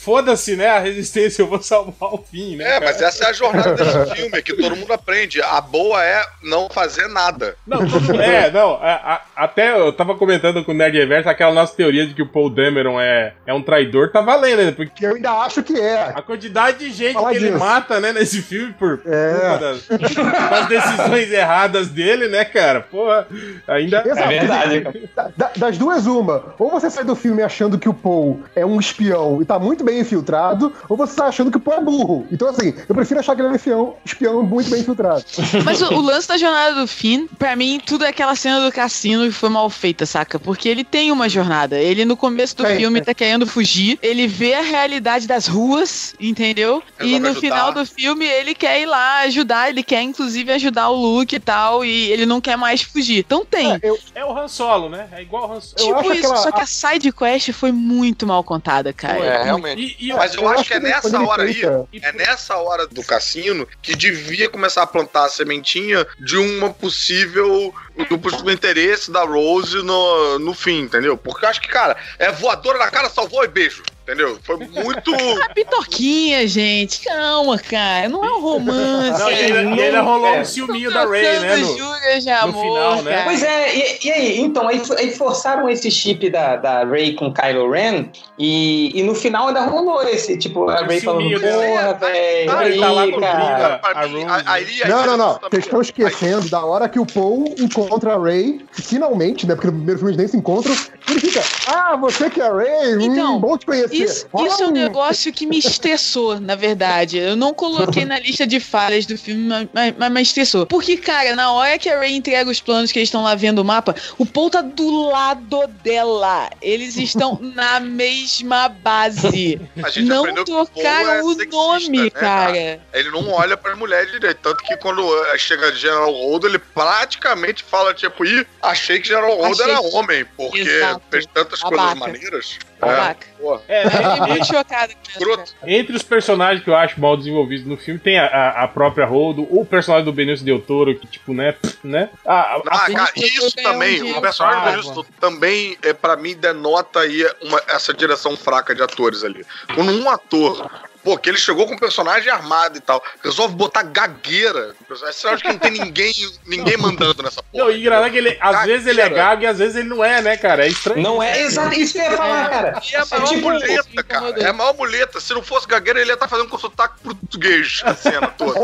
[0.03, 0.68] foda-se, né?
[0.68, 2.64] A resistência, eu vou salvar o fim, né?
[2.64, 2.84] É, cara?
[2.86, 5.40] mas essa é a jornada desse filme, é que todo mundo aprende.
[5.42, 7.55] A boa é não fazer nada.
[7.66, 9.00] Não, todo, é, não, a-
[9.36, 12.26] a- até eu tava comentando com o Nerd Reverso aquela nossa teoria de que o
[12.28, 14.72] Paul Dameron é, é um traidor, tá valendo, né?
[14.72, 16.12] Porque que eu ainda acho que é.
[16.14, 17.59] a quantidade de gente Falar que ele disso.
[17.59, 19.59] mata, né, nesse filme por É.
[19.59, 22.80] das, das decisões erradas dele, né, cara?
[22.80, 23.26] Porra,
[23.66, 24.03] ainda.
[24.07, 24.20] Exato.
[24.20, 25.09] É verdade.
[25.16, 26.55] Da- da- das duas, uma.
[26.59, 29.84] Ou você sai do filme achando que o Paul é um espião e tá muito
[29.84, 32.26] bem infiltrado, ou você tá achando que o Paul é burro.
[32.30, 35.24] Então, assim, eu prefiro achar que ele é um espião, espião muito bem infiltrado.
[35.64, 38.72] Mas o, o lance da jornada do Finn, pra mim, tudo é aquela cena do
[38.72, 40.38] cassino que foi mal feita, saca?
[40.38, 41.78] Porque ele tem uma jornada.
[41.78, 43.07] Ele, no começo do Tem, filme, tem.
[43.07, 43.99] tá querendo fugir.
[44.03, 46.82] Ele vê a realidade das ruas, entendeu?
[47.01, 47.40] e Resolve no ajudar.
[47.40, 49.68] final do filme, ele quer ir lá ajudar.
[49.68, 51.84] Ele quer, inclusive, ajudar o Luke e tal.
[51.84, 53.18] E ele não quer mais fugir.
[53.18, 53.72] Então tem.
[53.72, 55.09] É, eu, É o Han Solo, né?
[55.12, 55.74] É igual o Han Solo.
[55.78, 59.18] eu tipo acho isso, aquela- só que a side quest foi muito mal contada, cara.
[59.18, 59.82] É, realmente.
[59.83, 61.61] E, e Mas eu, acho que é nessa hora aí,
[62.01, 67.74] é nessa hora do cassino que devia começar a plantar a sementinha de uma possível
[68.09, 71.16] do possível interesse da Rose no, no fim, entendeu?
[71.16, 73.82] Porque eu acho que, cara, é voadora na cara, salvou e beijo.
[74.03, 74.36] Entendeu?
[74.42, 75.14] Foi muito.
[75.44, 77.05] A pitoquinha, gente.
[77.05, 78.09] Calma, cara.
[78.09, 79.20] Não é um romance.
[79.20, 80.40] Não, e ainda, rolou é.
[80.40, 81.57] um ciúminho da Ray, né?
[81.57, 83.12] No- de amor, final, né?
[83.12, 83.24] cara.
[83.24, 84.40] Pois é, e, e aí?
[84.40, 89.14] Então, aí, aí forçaram esse chip da, da Ray com Kylo Ren e, e no
[89.14, 93.12] final ainda rolou esse, tipo, a Ray falando, porra, velho, Ah, ele tá lá aí,
[93.12, 93.80] com cara.
[93.82, 94.09] briga.
[94.09, 95.38] Mim, a aí- aí- Não, não, não.
[95.48, 99.55] Vocês estão esquecendo da hora que o Paul encontra a Ray, finalmente, né?
[99.55, 100.74] Porque no primeiro filme eles nem se encontram.
[101.09, 103.95] Ele fica, ah, você que é a Ray, Então, hum, bom te conhecer.
[103.95, 107.18] Isso, Rola isso é um negócio que me estressou, na verdade.
[107.18, 110.66] Eu não coloquei na lista de falhas do filme, mas, mas, mas me estressou.
[110.66, 113.59] Porque, cara, na hora que a Ray entrega os planos que eles estão lá vendo
[113.59, 116.51] o mapa, o Paul tá do lado dela.
[116.61, 119.61] Eles estão na mesma base.
[119.82, 122.80] A gente Não trocaram é o sexista, nome, né, cara.
[122.93, 124.38] Ele não olha pra mulher direito.
[124.43, 125.03] Tanto que quando
[125.36, 129.97] chega General Holdo, ele praticamente fala, tipo, ih, achei que General Holdo Achei era que-
[129.97, 131.03] homem, porque Exato.
[131.11, 131.79] fez tantas Babaca.
[131.81, 132.59] coisas maneiras.
[132.83, 133.27] É, Babaca.
[133.41, 134.27] pô, É, fiquei né?
[134.27, 135.18] muito chocada com isso.
[135.18, 135.31] cara.
[135.31, 135.55] escroto.
[135.66, 139.07] Entre os personagens que eu acho mal desenvolvidos no filme, tem a, a, a própria
[139.07, 142.11] Holdo, o personagem do Benício Del Toro, que, tipo, né, pff, né?
[142.27, 144.70] A, a- Ah, a- cara, isso um também, dinheiro o personagem do.
[144.93, 149.47] Benício também, é, pra mim, denota aí uma- essa direção fraca de atores ali.
[149.75, 150.70] Quando um ator,
[151.03, 154.74] pô, que ele chegou com um personagem armado e tal, resolve botar gagueira,
[155.07, 156.12] é sinal de que não tem ninguém,
[156.46, 157.64] ninguém mandando nessa porra.
[157.64, 160.05] Não, e engraçado que ele, às vezes ele é gago e às vezes ele não
[160.05, 160.64] é, né, cara?
[160.64, 161.03] É estranho.
[161.03, 162.80] Não é exato isso que eu ia falar, cara.
[162.90, 164.40] E é a maior tipo, muleta, cara.
[164.42, 165.20] É a maior muleta.
[165.20, 168.61] Se não fosse gagueira, ele ia estar fazendo com sotaque português a cena toda.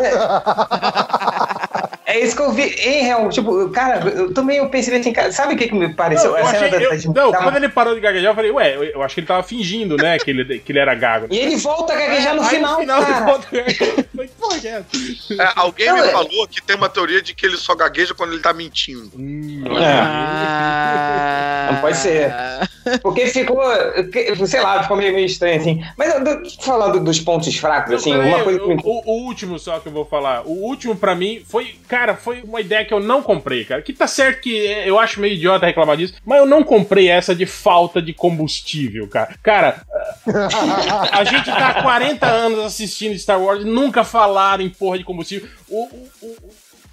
[2.06, 3.28] É isso que eu vi em real.
[3.28, 6.32] Tipo, cara, eu também eu pensei assim, cara, sabe o que, que me Não, pareceu?
[6.34, 8.84] cena achei- da, eu- da- não, quando ele parou de gaguejar, eu falei, ué, eu,
[8.84, 11.26] eu acho que ele tava fingindo, né, que ele, que ele era gago.
[11.30, 13.16] E ele volta a gaguejar no Aí final, no final cara.
[13.16, 13.48] ele volta
[14.68, 14.84] é?
[15.40, 18.14] É, alguém Não, me é- falou que tem uma teoria de que ele só gagueja
[18.14, 19.12] quando ele tá mentindo.
[19.16, 19.64] Hum,
[21.70, 22.32] Ah, pode ser.
[23.02, 23.60] Porque ficou,
[24.46, 25.84] sei lá, ficou meio, meio estranho, assim.
[25.96, 29.88] Mas falando dos pontos fracos, assim, Não, uma coisa que o, o- último só que
[29.88, 30.42] eu vou falar.
[30.46, 33.82] O último pra mim foi, cara, foi uma ideia que eu não comprei, cara.
[33.82, 34.50] Que tá certo que
[34.86, 39.06] eu acho meio idiota reclamar disso, mas eu não comprei essa de falta de combustível,
[39.06, 39.34] cara.
[39.42, 39.82] Cara,
[41.12, 41.82] a gente tá há
[42.18, 45.48] 40 anos assistindo Star Wars e nunca falaram em porra de combustível.
[45.68, 46.36] O, o, o-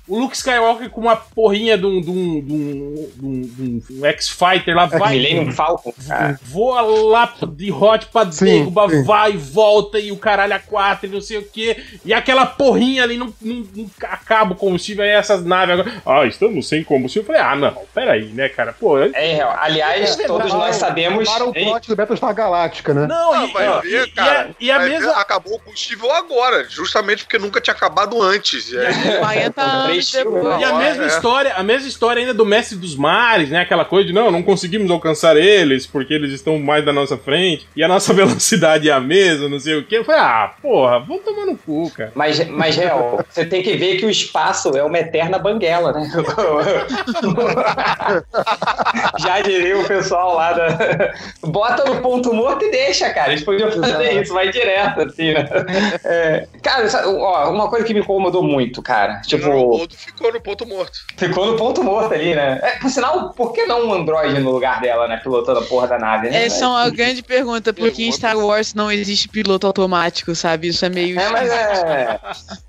[0.08, 3.94] o Luke Skywalker com uma porrinha de um, de um, de um, de um- de
[4.02, 5.14] um X-Fighter lá vai.
[5.16, 6.40] Millennium Falcon, cara.
[6.44, 8.72] Voa lá de hot pra sim.
[9.06, 11.76] vai e volta e o caralho a quatro e não sei o que.
[12.06, 15.04] E aquela porrinha ali não, não, não acaba o combustível.
[15.04, 16.02] Aí essas naves agora.
[16.06, 17.24] Ah, estamos sem combustível.
[17.24, 18.74] Eu falei, ah, não, peraí, né, cara?
[18.74, 21.26] Pô, eu- É, aliás, todos nós sabemos.
[21.26, 23.08] Tomaram o plot do Battlestar Galáctica, né?
[23.08, 24.56] não, Ah, e, vai ó, ver, e- cara.
[24.60, 25.12] e a, e a mesma.
[25.14, 28.72] acabou o combustível agora, justamente porque nunca tinha acabado antes.
[28.72, 30.62] E aí, 40 anos Três filmes, depois.
[30.62, 31.08] E a mesma é.
[31.08, 33.62] história, a mesma história ainda do Mestre dos Mares, né?
[33.62, 37.68] Aquela coisa de não, não conseguimos alcançar eles porque eles estão mais da nossa frente
[37.76, 39.98] e a nossa velocidade é a mesma, não sei o quê.
[39.98, 42.12] Eu falei, ah, porra, vamos tomar no cu, cara.
[42.16, 46.10] Mas, mas, real, você tem que ver que o espaço é uma eterna banguela, né?
[49.20, 51.14] Já diria o pessoal lá da.
[51.44, 53.32] Bota no ponto morto e deixa, cara.
[53.32, 55.48] Eles podiam fazer isso, vai direto, assim, né?
[56.04, 59.22] É, cara, ó, uma coisa que me incomodou muito, cara.
[59.22, 61.00] Tipo, Leopoldo ficou no ponto morto.
[61.18, 62.60] ficou no ponto morto ali, né?
[62.62, 65.18] É, por sinal, por que não um androide no lugar dela, né?
[65.18, 66.46] Pilotando a porra da nave, né?
[66.46, 70.70] Essa é uma grande pergunta, porque em Star Wars não existe piloto automático, sabe?
[70.70, 71.20] Isso é meio.
[71.20, 72.20] É, mas é.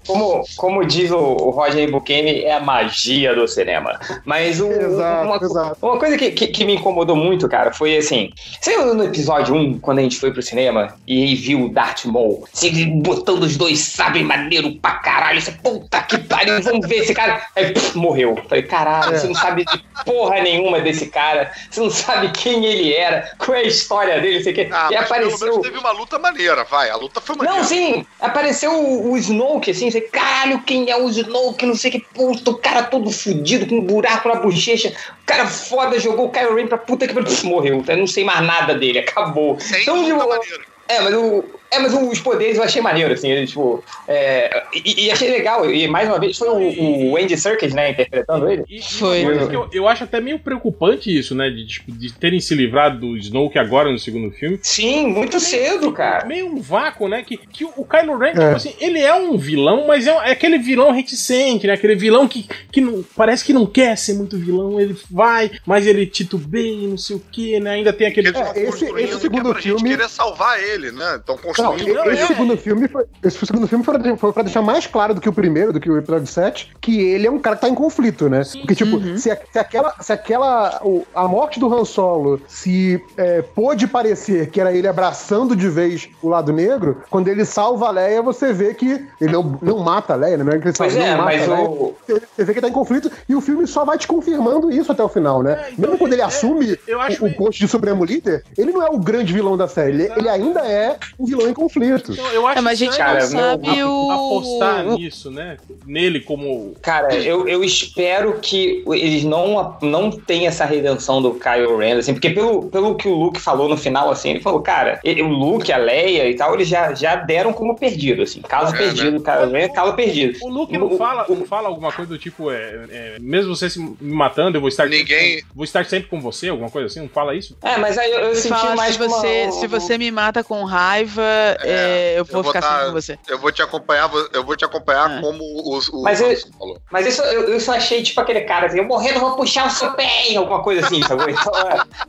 [0.06, 3.98] Como, como diz o, o Roger Buchanan, é a magia do cinema.
[4.24, 5.78] Mas o, Exato, uma, exato.
[5.82, 8.30] uma coisa que, que, que me incomodou muito, cara, foi assim.
[8.60, 12.46] Você no episódio 1, quando a gente foi pro cinema e viu o Darth Maul
[12.52, 15.40] se botando os dois sabem maneiro pra caralho?
[15.40, 17.46] Você, puta que pariu, vamos ver esse cara.
[17.56, 18.36] Aí pff, morreu.
[18.48, 21.50] Falei, caralho, você não sabe de porra nenhuma desse cara.
[21.70, 24.68] Você não sabe quem ele era, qual é a história dele, não sei o quê.
[24.70, 25.46] Ah, e mas pelo apareceu.
[25.48, 26.90] menos teve uma luta maneira, vai.
[26.90, 27.58] A luta foi maneira.
[27.58, 31.90] Não, sim, apareceu o, o Snoke, assim, você, caralho, quem é o Snoke, não sei
[31.90, 34.88] que puto, o cara todo fudido, com um buraco na bochecha,
[35.22, 38.24] o cara foda, jogou o Kylo Ren pra puta que pff, morreu, eu não sei
[38.24, 39.58] mais nada dele, acabou.
[39.60, 40.64] Sem Então, luta tipo, maneira.
[40.88, 45.06] é, mas o, é, mas os poderes eu achei maneiro, assim, ele, tipo, é, e,
[45.06, 48.64] e achei legal, e mais uma vez foi o, o Andy Serkis, né, interpretando ele.
[48.68, 49.22] E, Foi.
[49.24, 51.50] eu, eu acho até meio preocupante isso, né?
[51.50, 54.58] De, tipo, de terem se livrado do Snoke agora no segundo filme.
[54.62, 56.24] Sim, muito cedo, cara.
[56.26, 57.22] Meio um vácuo, né?
[57.22, 58.52] Que, que o- Kylo Ren, tipo É.
[58.54, 61.72] assim, ele é um vilão, mas é, é aquele vilão reticente, né?
[61.74, 64.80] Aquele vilão que, que não, parece que não quer ser muito vilão.
[64.80, 67.70] Ele vai, mas ele titubeia, não sei o que, né?
[67.72, 68.28] Ainda tem aquele.
[68.28, 71.16] É, esse- esse que é segundo pra filme- gente querer salvar ele, né?
[71.16, 74.62] Estão Não, esse eu- segundo filme foi, esse segundo filme foi, pra- foi pra deixar
[74.62, 77.38] mais claro do que o primeiro, do que o episódio 7, que ele é um
[77.38, 78.42] cara que tá em conflito, né?
[78.58, 79.94] Porque, tipo, se, a- se aquela.
[80.00, 84.86] Se aquela o- a morte do Han Solo se é, pôde parecer que era ele
[84.88, 89.32] abraçando de vez o lado negro, quando ele salva a Leia, você vê que ele
[89.32, 90.56] não, não mata a Leia, né?
[90.56, 91.68] É que ele salva, Pois é, não mata mas a Leia.
[91.70, 91.94] o.
[92.06, 95.02] Você vê que tá em conflito e o filme só vai te confirmando isso até
[95.02, 95.52] o final, né?
[95.52, 98.44] É, então, Mesmo quando ele é, assume eu acho o, o posto de Supremo Líder,
[98.56, 101.54] ele não é o grande vilão da série, ele, ele ainda é um vilão em
[101.54, 102.12] conflito.
[102.12, 104.10] Então, eu acho É, mas a gente Cara, não sabe ap- o.
[104.10, 105.56] apostar nisso, né?
[105.86, 106.74] Nele como.
[106.82, 112.12] Cara, eu, eu espero que eles não, não tenham essa redenção do Kylo Ren, assim,
[112.14, 115.28] porque pelo, pelo que o Luke falou no final, assim, ele falou, cara, ele- o
[115.28, 119.20] Luke, a Leia e tal, eles já, já deram como perdido, assim, caso É, perdido,
[119.22, 120.38] Kylo Ren, caso perdido.
[120.42, 123.54] O Luke não O- fala, o- não fala alguma coisa do tipo, é, é, mesmo
[123.54, 126.86] você se me matando, eu vou estar Ninguém- vou estar sempre com você, alguma coisa
[126.86, 127.56] assim, não fala isso?
[127.62, 130.42] É, mas aí eu, eu senti fala, mais se você, uma- se você me mata
[130.44, 131.22] com raiva,
[131.62, 133.18] é, eu vou eu vou ficar tá- sempre com você.
[133.28, 135.20] Eu vou te acompanhar, eu vou te acompanhar É.
[135.20, 136.78] como o, o Mas eu- falou.
[136.90, 139.70] Mas isso, eu, eu só achei tipo aquele cara assim, eu morrendo vou puxar o
[139.70, 141.24] seu pé, alguma coisa assim, sabe?
[141.46, 141.52] Então,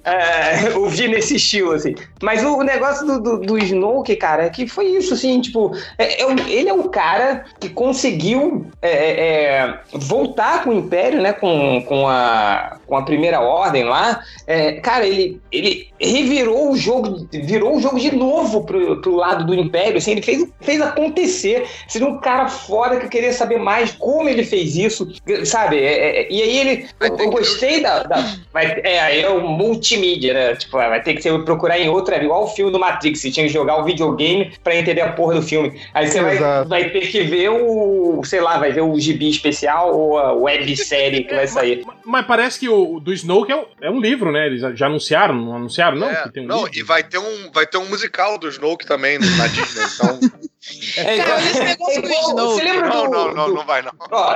[0.06, 1.96] é, é, eu vi nesse estilo, assim.
[2.22, 5.76] Mas o, o negócio do, do, do Snoke, cara, é que foi isso, assim, tipo,
[5.98, 9.22] é- é ele é o cara que conseguiu é, é,
[9.60, 14.22] é, voltar com o Império, né, com, com, a, com a Primeira Ordem lá.
[14.48, 19.46] É, cara, ele, ele revirou o jogo, virou o jogo de novo pro, pro lado
[19.46, 21.68] do Império, assim, ele fez, fez acontecer.
[21.88, 25.08] Seria um cara foda que eu queria saber mais como ele fez isso,
[25.46, 25.78] sabe?
[25.78, 26.88] É, é, e aí ele.
[27.00, 28.04] Eu, eu gostei da.
[28.04, 30.56] da- vai, é, aí é o multimídia, né?
[30.56, 33.46] Tipo, vai ter que ser, procurar em outra, igual o filme do Matrix, você tinha
[33.46, 35.80] que jogar o videogame pra entender a porra do filme.
[35.94, 38.22] Aí você vai, vai ter que ver o.
[38.24, 41.84] sei lá, vai ver o gibi especial ou a websérie que vai sair.
[41.86, 44.48] Mas, mas parece que o, o do Snoke é, um- é um livro, né?
[44.48, 46.10] Eles já, anunciaram, não anunciaram, não?
[46.10, 46.80] É, um não, livro?
[46.80, 50.20] e vai ter um, vai ter um musical do Snoke também na Disney, então
[50.97, 52.51] É, Cara, esse negócio é do.
[52.51, 53.11] Você lembra Não, do.
[53.11, 53.91] não, não, não vai não.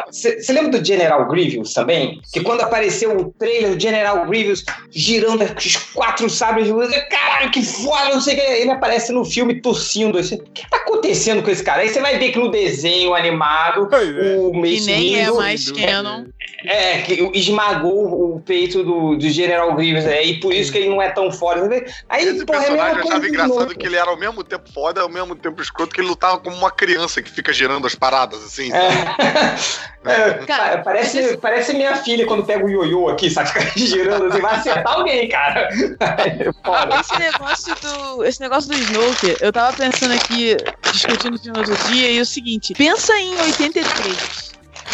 [0.07, 2.21] Você lembra do General Grievous também?
[2.31, 7.01] Que quando apareceu o trailer do General Grievous girando os quatro sabres de luz, eu,
[7.09, 8.43] caralho, que foda, não sei o que.
[8.43, 10.17] Ele aparece no filme tossindo.
[10.17, 11.81] Assim, o que tá acontecendo com esse cara?
[11.81, 14.37] Aí você vai ver que no desenho animado, é.
[14.37, 16.25] o Que Mace nem é mais canon.
[16.63, 20.89] É, que esmagou o peito do, do General Grievous, é, e por isso que ele
[20.89, 21.67] não é tão foda.
[22.07, 24.43] Aí, Esse porra, é personagem mesma eu achava do engraçado que ele era ao mesmo
[24.43, 27.87] tempo foda, ao mesmo tempo escroto, que ele lutava como uma criança que fica girando
[27.87, 28.69] as paradas, assim.
[28.69, 29.81] sabe?
[30.03, 30.13] É.
[30.13, 33.49] É, Cara, parece, parece minha filha quando pega o ioiô aqui, sabe?
[33.49, 35.69] Fica girando assim, vai acertar alguém, cara.
[35.69, 36.99] É.
[36.99, 38.23] Esse negócio do.
[38.23, 40.57] Esse negócio do Snoke, eu tava pensando aqui,
[40.91, 44.50] discutindo o filme outro dia, e é o seguinte: pensa em 83.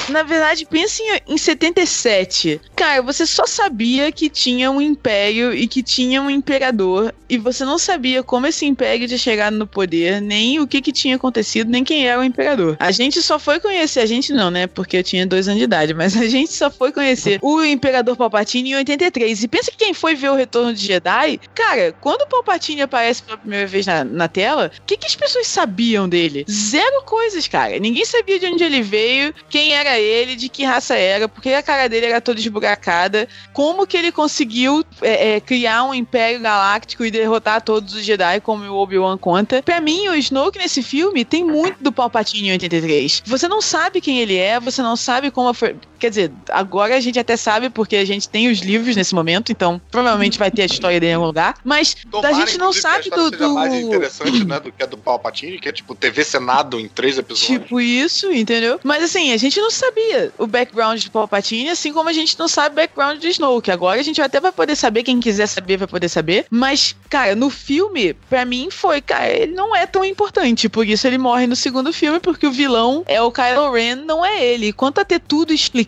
[0.10, 2.62] Na verdade, pense em, em 77.
[2.76, 7.66] Cara, você só sabia que tinha um império e que tinha um imperador, e você
[7.66, 11.70] não sabia como esse império tinha chegado no poder, nem o que, que tinha acontecido,
[11.70, 12.78] nem quem era o imperador.
[12.80, 14.68] A gente só foi conhecer, a gente não, né?
[14.68, 18.16] Porque eu tinha dois anos de idade, mas a gente só foi conhecer o imperador
[18.16, 19.44] Palpatine em 83.
[19.44, 23.24] E pensa que quem foi ver o Retorno de Jedi, cara, quando o Palpatine aparece
[23.24, 26.46] pela primeira vez na, na tela, o que, que as pessoas sabiam dele?
[26.50, 27.78] Zero coisas, cara.
[27.80, 31.64] Ninguém sabia de onde ele veio, quem era ele, de que raça era, porque a
[31.64, 37.06] cara dele era toda esburacada, como que ele conseguiu é, é, criar um império galáctico
[37.06, 39.62] e derrotar todos os Jedi, como o Obi-Wan conta.
[39.62, 43.24] Pra mim, o Snoke nesse filme tem muito do Palpatine em 83.
[43.26, 45.76] Você não sabe quem ele é, você não sabe como foi.
[45.98, 49.52] Quer dizer, agora a gente até sabe porque a gente tem os livros nesse momento,
[49.52, 51.56] então provavelmente vai ter a história dele em algum lugar.
[51.64, 53.30] Mas Tomara, a gente não que sabe do.
[53.30, 53.80] seja mais do...
[53.80, 57.62] interessante, né, do que a do Palpatine, que é tipo TV Senado em três episódios.
[57.62, 58.80] Tipo isso, entendeu?
[58.84, 62.48] Mas assim, a gente não sabia o background do Palpatine, assim como a gente não
[62.48, 63.72] sabe o background do Snoke.
[63.72, 66.46] Agora a gente até vai poder saber, quem quiser saber vai poder saber.
[66.50, 70.70] Mas, cara, no filme, pra mim foi, cara, ele não é tão importante.
[70.70, 74.26] Por isso ele morre no segundo filme, porque o vilão é o Kylo Ren, não
[74.26, 74.74] é ele.
[74.74, 75.87] Quanto a ter tudo explicado,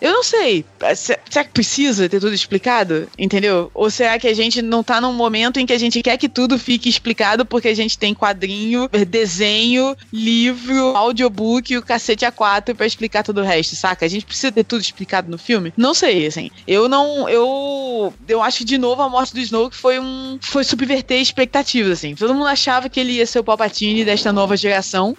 [0.00, 0.64] eu não sei.
[0.94, 3.08] Se- Será que precisa ter tudo explicado?
[3.18, 3.70] Entendeu?
[3.74, 6.28] Ou será que a gente não tá num momento em que a gente quer que
[6.28, 12.74] tudo fique explicado porque a gente tem quadrinho, desenho, livro, audiobook e o cacete A4
[12.74, 14.04] pra explicar todo o resto, saca?
[14.04, 15.72] A gente precisa ter tudo explicado no filme?
[15.76, 16.50] Não sei, assim.
[16.66, 17.28] Eu não.
[17.28, 18.12] Eu.
[18.28, 20.38] Eu acho que, de novo, a morte do Snoke foi um.
[20.40, 22.14] Foi subverter expectativas, assim.
[22.14, 25.16] Todo mundo achava que ele ia ser o Palpatine desta nova geração.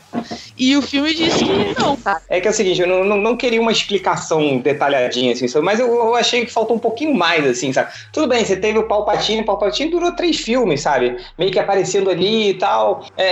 [0.58, 2.22] E o filme disse que não, cara.
[2.30, 4.01] É que é o seguinte, eu não, não, não queria uma explicação
[4.60, 7.92] detalhadinha, assim, mas eu, eu achei que faltou um pouquinho mais, assim, sabe?
[8.12, 11.18] Tudo bem, você teve o Palpatine, o Palpatine durou três filmes, sabe?
[11.38, 13.06] Meio que aparecendo ali e tal.
[13.18, 13.26] É,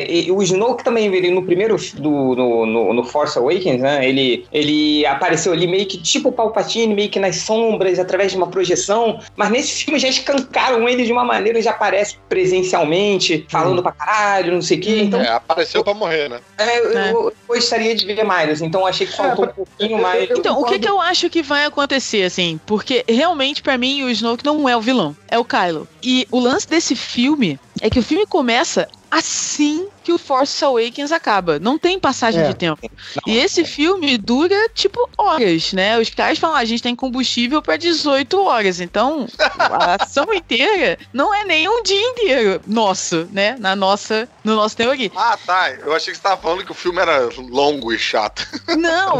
[0.00, 4.06] é, e o Snoke também, ele, no primeiro, do, no, no, no Force Awakens, né?
[4.08, 8.36] Ele, ele apareceu ali meio que tipo o Palpatine, meio que nas sombras, através de
[8.38, 9.20] uma projeção.
[9.36, 14.52] Mas nesse filme já escancaram ele de uma maneira, já aparece presencialmente, falando pra caralho,
[14.54, 15.00] não sei o quê.
[15.02, 16.40] Então, É, apareceu pra morrer, né?
[16.58, 17.10] é, eu, É.
[17.12, 20.30] eu- eu gostaria de ver mais, assim, então achei que faltou um pouquinho mais.
[20.30, 22.60] Então, o que, que eu acho que vai acontecer, assim?
[22.66, 25.88] Porque realmente, pra mim, o Snoke não é o vilão, é o Kylo.
[26.02, 31.10] E o lance desse filme é que o filme começa assim que o Force Awakens
[31.10, 31.58] acaba.
[31.58, 32.48] Não tem passagem É.
[32.48, 32.90] de tempo.
[33.26, 35.98] E esse filme dura, tipo, horas, né?
[35.98, 38.80] Os caras falam, ah, a gente tem combustível pra 18 horas.
[38.80, 39.26] Então,
[39.58, 43.56] a ação inteira não é nem um dia inteiro nosso, né?
[43.58, 45.10] Na nossa, no nosso teoria.
[45.16, 45.70] Ah, tá.
[45.70, 48.46] Eu achei que você tava falando que o filme era longo e chato.
[48.76, 49.18] Não,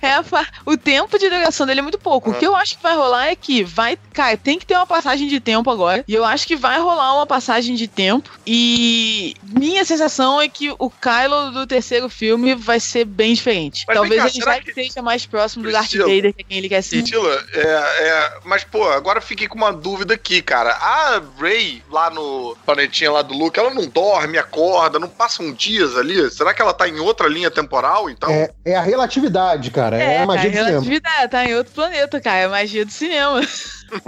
[0.00, 2.30] é a fa- o tempo de duração dele é muito pouco.
[2.30, 4.86] O que eu acho que vai rolar é que vai, cara, tem que ter uma
[4.86, 6.04] passagem de tempo agora.
[6.06, 8.30] E eu acho que vai rolar uma passagem de tempo.
[8.46, 13.84] E minha sensação é que o Kylo do terceiro filme vai ser bem diferente.
[13.86, 16.08] Mas Talvez cá, ele já que- esteja mais próximo do Darth Priscila.
[16.08, 17.02] Vader, que é quem ele quer ser.
[17.02, 20.70] Tila, é, é, mas pô, agora fiquei com uma dúvida aqui, cara.
[20.72, 25.96] A Ray lá no planetinha lá do Luke, ela não dorme, acorda, não passam dias
[25.96, 26.30] ali?
[26.30, 28.30] Será que ela tá em outra linha temporal, então?
[28.30, 29.96] É, é a relatividade, cara.
[29.96, 30.70] É, a magia cara, do cinema.
[30.70, 32.38] relatividade, tá em outro planeta, cara.
[32.38, 33.40] É a magia do cinema.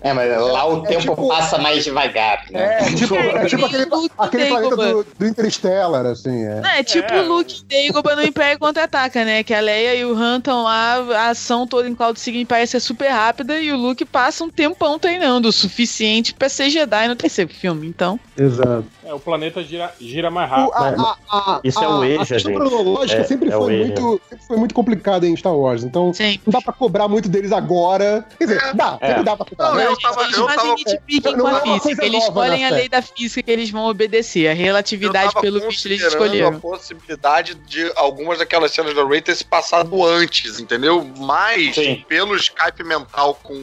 [0.00, 2.78] É, mas lá o É tempo tipo- passa mais devagar, né?
[2.80, 3.86] É tipo, é tipo aquele,
[4.16, 6.44] aquele planeta do, do Interstellar, assim.
[6.44, 6.60] É.
[6.60, 7.20] Não, é tipo É.
[7.22, 9.42] o Luke Dagobah no Império Contra-Ataca, né?
[9.42, 12.72] Que a Leia e o Han estão lá, a ação toda em Cloud City parece
[12.72, 17.08] ser super rápida e o Luke passa um tempão treinando, o suficiente pra ser Jedi
[17.08, 18.18] no terceiro filme, então...
[18.36, 18.84] Exato.
[19.04, 21.04] É, o planeta gira, gira mais O- rápido.
[21.04, 22.60] a- a- a- Isso é o Eja, A questão gente.
[22.60, 25.82] cronológica É- sempre, é o foi muito, sempre foi muito complicada em Star Wars.
[25.82, 26.38] Então, Sim.
[26.46, 28.24] não dá pra cobrar muito deles agora.
[28.36, 29.22] Quer dizer, dá, É.
[29.22, 29.68] dá pra cobrar.
[29.68, 29.84] Não, né?
[29.84, 32.64] eu Eles- tava- eles eu fazem tava- nitpicking com é a uma física, eles escolhem
[32.64, 32.80] a série.
[32.80, 36.48] lei da física que eles vão obedecer, a relatividade pelo visto eles escolheram.
[36.48, 41.06] a possibilidade de algumas daquelas cenas da Ray ter se passado antes, entendeu?
[41.18, 42.04] Mas Sim.
[42.08, 43.54] pelo Skype mental com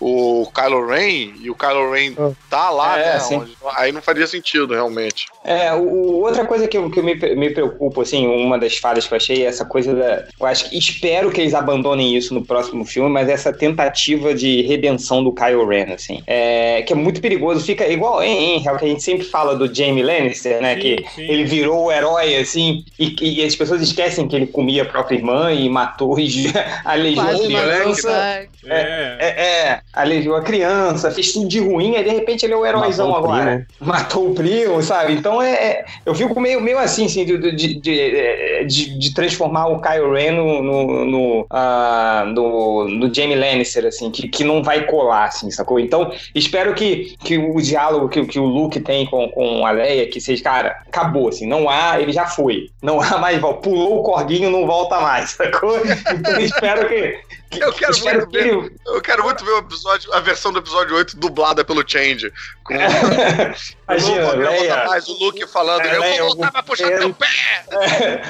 [0.00, 2.30] o, o Kylo Ren, e o Kylo Ren Ah.
[2.48, 3.20] tá lá, É, né?
[3.20, 3.36] sim.
[3.36, 5.26] onde- aí não faria sentido, realmente.
[5.44, 8.76] É, o, o- outra coisa que eu, que eu me, me preocupo, assim, uma das
[8.76, 10.24] falhas que eu achei é essa coisa da.
[10.38, 14.62] Eu acho que espero que eles abandonem isso no próximo filme, mas essa tentativa de
[14.62, 16.22] redenção do Kylo Ren, assim.
[16.26, 17.64] É, que é muito perigoso.
[17.64, 20.74] Fica igual em, em que a gente sempre fala do Jamie Lannister, né?
[20.74, 21.22] Sim, que sim.
[21.22, 25.16] ele virou o herói, assim, e, e as pessoas esquecem que ele comia a própria
[25.16, 26.16] irmã e matou
[26.84, 28.48] aleijou a criança.
[28.66, 29.16] É.
[29.18, 32.66] É, é, aleijou a criança, fez tudo de ruim, aí de repente ele é o
[32.66, 33.66] heróizão Matou o agora.
[33.80, 35.14] Matou o primo, sabe?
[35.14, 35.52] Então é.
[35.52, 40.12] é- eu fico meio, meio assim, assim, de, de, de, de- de transformar o Kylo
[40.12, 45.26] Ren no, no, no, ah, no- no Jamie Lannister, assim, que, que não vai colar,
[45.26, 45.78] assim, sacou?
[45.78, 50.08] Então, espero que, que o diálogo que, que o Luke tem com, com a Leia,
[50.08, 52.70] que seja, cara, acabou, assim, não há, ele já foi.
[52.82, 55.76] Não há mais, pulou o corguinho, não volta mais, sacou?
[55.76, 57.20] Então espero que.
[57.58, 58.72] Eu quero espero muito que ele.
[58.86, 62.32] Eu quero muito ver o episódio, a versão do episódio 8 dublada pelo Change.
[62.62, 64.84] Com Imagina, o Luke, Leia.
[64.86, 67.26] mais o Luke falando, É, eu vou voltar pra puxar teu pé.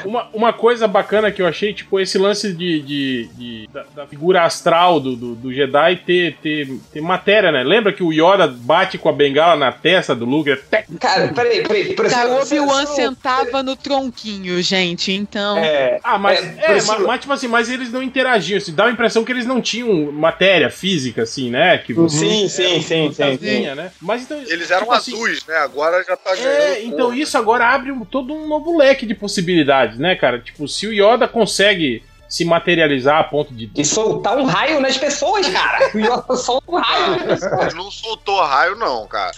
[0.05, 4.07] Uma, uma coisa bacana que eu achei, tipo, esse lance de, de, de- da, da
[4.07, 7.63] figura astral do, do, do Jedi ter, ter, ter matéria, né?
[7.63, 10.51] Lembra que o Yoda bate com a bengala na testa do Luke?
[10.51, 11.95] É tec, Cara, peraí, peraí.
[11.95, 15.59] Cara, o Obi-Wan sentava no tronquinho, gente, então...
[15.59, 18.87] É, Ah, mas, É, é, mas, mas, tipo assim, mas eles não interagiam, assim, dá
[18.87, 21.79] a impressão que eles não tinham matéria física, assim, né?
[21.79, 23.75] Que você Sim, sim, sim, sim, sim.
[23.75, 23.91] né?
[24.01, 25.57] Mas então, Eles eram tipo assim, azuis, né?
[25.57, 26.49] Agora já tá ganhando.
[26.51, 27.17] É, então cor.
[27.17, 30.39] isso agora abre um- todo um novo leque de possibilidades, né, cara?
[30.39, 33.71] Tipo, se o Yoda consegue se materializar a ponto de.
[33.77, 35.91] E soltar um raio nas pessoas, cara.
[35.95, 37.67] O Yoda solta um raio nas pessoas.
[37.67, 39.33] Ele não soltou raio, não, cara.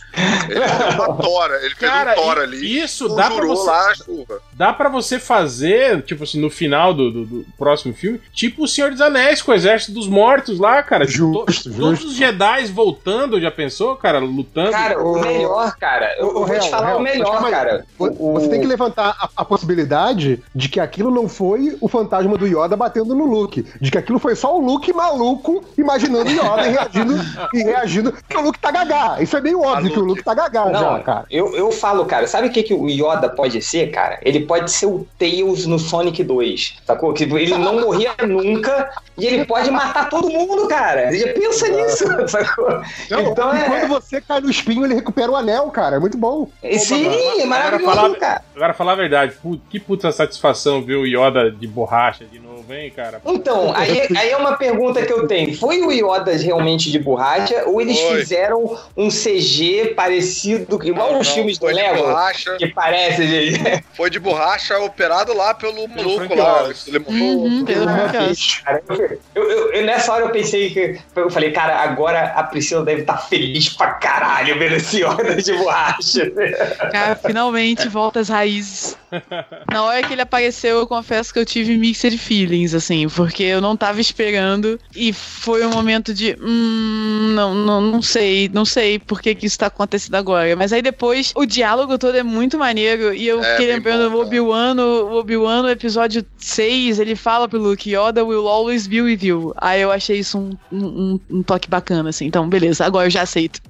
[0.49, 1.57] Ele fez uma tora.
[1.64, 2.78] Ele fez Cara, um tora ali.
[2.80, 3.66] isso dá pra você.
[3.70, 4.40] lá a chuva.
[4.53, 8.68] Dá pra você fazer, tipo assim, no final do, do- do próximo filme, tipo o
[8.68, 11.07] Senhor dos Anéis com o Exército dos Mortos lá, cara.
[11.07, 11.72] Justo, To- justo.
[11.74, 14.18] Todos os Jedi voltando, já pensou, cara?
[14.18, 14.70] Lutando.
[14.70, 16.14] Cara, o melhor, cara.
[16.18, 17.84] Eu, eu vou te Real, falar real, o melhor, mas- cara.
[17.99, 22.36] O- Você tem que levantar a, a possibilidade de que aquilo não foi o fantasma
[22.36, 23.64] do Yoda batendo no Luke.
[23.80, 27.14] De que aquilo foi só o Luke maluco imaginando o Yoda e reagindo,
[27.55, 28.12] e reagindo.
[28.12, 29.16] Porque o Luke tá gagá.
[29.20, 29.95] Isso é meio óbvio Luke.
[29.95, 31.26] que o Luke tá gagá Não, já, cara.
[31.30, 34.18] Eu, eu falo, cara, sabe o que, que o Yoda pode ser, cara?
[34.22, 37.12] Ele pode ser o Tails no Sonic 2, sacou?
[37.12, 41.12] Que ele não morria nunca e ele pode matar todo mundo, cara.
[41.16, 42.68] Já pensa nisso, sacou?
[43.11, 43.64] Não, então e é.
[43.64, 45.97] quando você cai no espinho, ele recupera o anel, cara.
[45.97, 46.49] É muito bom.
[46.78, 48.43] Sim, é Agora maravilhoso, falar- cara.
[48.55, 49.35] Agora, falar a verdade,
[49.70, 53.21] que puta satisfação ver o Yoda de borracha de novo, hein, cara?
[53.25, 55.57] Então, aí, aí é uma pergunta que eu tenho.
[55.57, 58.21] Foi o Yoda realmente de borracha ou eles Foi.
[58.21, 62.03] fizeram um CG parecido, igual Não, os não, filmes do foi de Lego?
[62.03, 62.57] borracha.
[62.57, 63.85] Que parece, gente.
[63.95, 66.69] Foi de borracha operado lá pelo maluco lá.
[67.09, 68.83] Uhum, pelo Frank Cara,
[69.35, 70.99] eu, eu- eu- nessa hora eu pensei que.
[71.17, 75.53] Eu falei, cara, agora a Priscila deve estar feliz pra caralho vendo esse Yoda de
[75.53, 76.31] borracha.
[76.91, 78.97] Cara, finalmente volta às raízes.
[79.71, 82.17] Na hora que ele apareceu, eu confesso que eu tive mixed
[82.53, 86.36] feelings, assim, porque eu não tava esperando e foi um momento de.
[86.40, 90.55] Hum, não, não, não sei, não sei por que, que isso tá acontecendo agora.
[90.55, 94.18] Mas aí depois o diálogo todo é muito maneiro e eu É, fiquei lembrando bom,
[94.18, 98.86] o Obi-Wan, no- o Obi-Wan no episódio 6, ele fala pro Luke: Yoda will always
[98.86, 99.55] be with you.
[99.57, 102.26] Aí eu achei isso um, um, um toque bacana, assim.
[102.26, 103.61] Então, beleza, agora eu já aceito.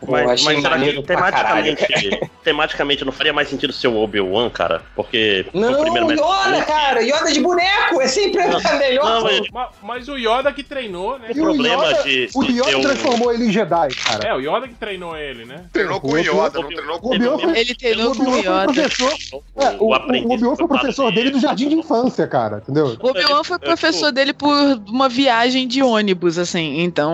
[0.00, 3.96] Pô, Mas, mas será que maneiro pra tematicamente, tematicamente não faria mais sentido ser o
[3.96, 4.82] Obi-Wan, cara?
[4.94, 9.04] Porque Não, o primeiro Yoda, cara, Yoda de boneco, é sempre a melhor.
[9.04, 11.28] Não, mas- Ma- Mas, o Yoda que treinou, né?
[11.30, 14.28] O problema Yoda, de- o de Yoda ter um- transformou ele em Jedi, cara.
[14.28, 15.64] É, o Yoda que treinou ele, né?
[15.72, 18.38] Treinou com o Yoda, não treinou O com Obi-Wan foi, Ele o treinou com o
[18.38, 18.64] Yoda.
[18.72, 19.12] professor.
[19.56, 22.58] É, o, o, o Obi-Wan foi professor dele do jardim de infância, cara.
[22.58, 22.96] Entendeu?
[23.00, 24.54] O Obi-Wan foi É, professor dele por
[24.88, 27.12] uma viagem de ônibus, assim, então.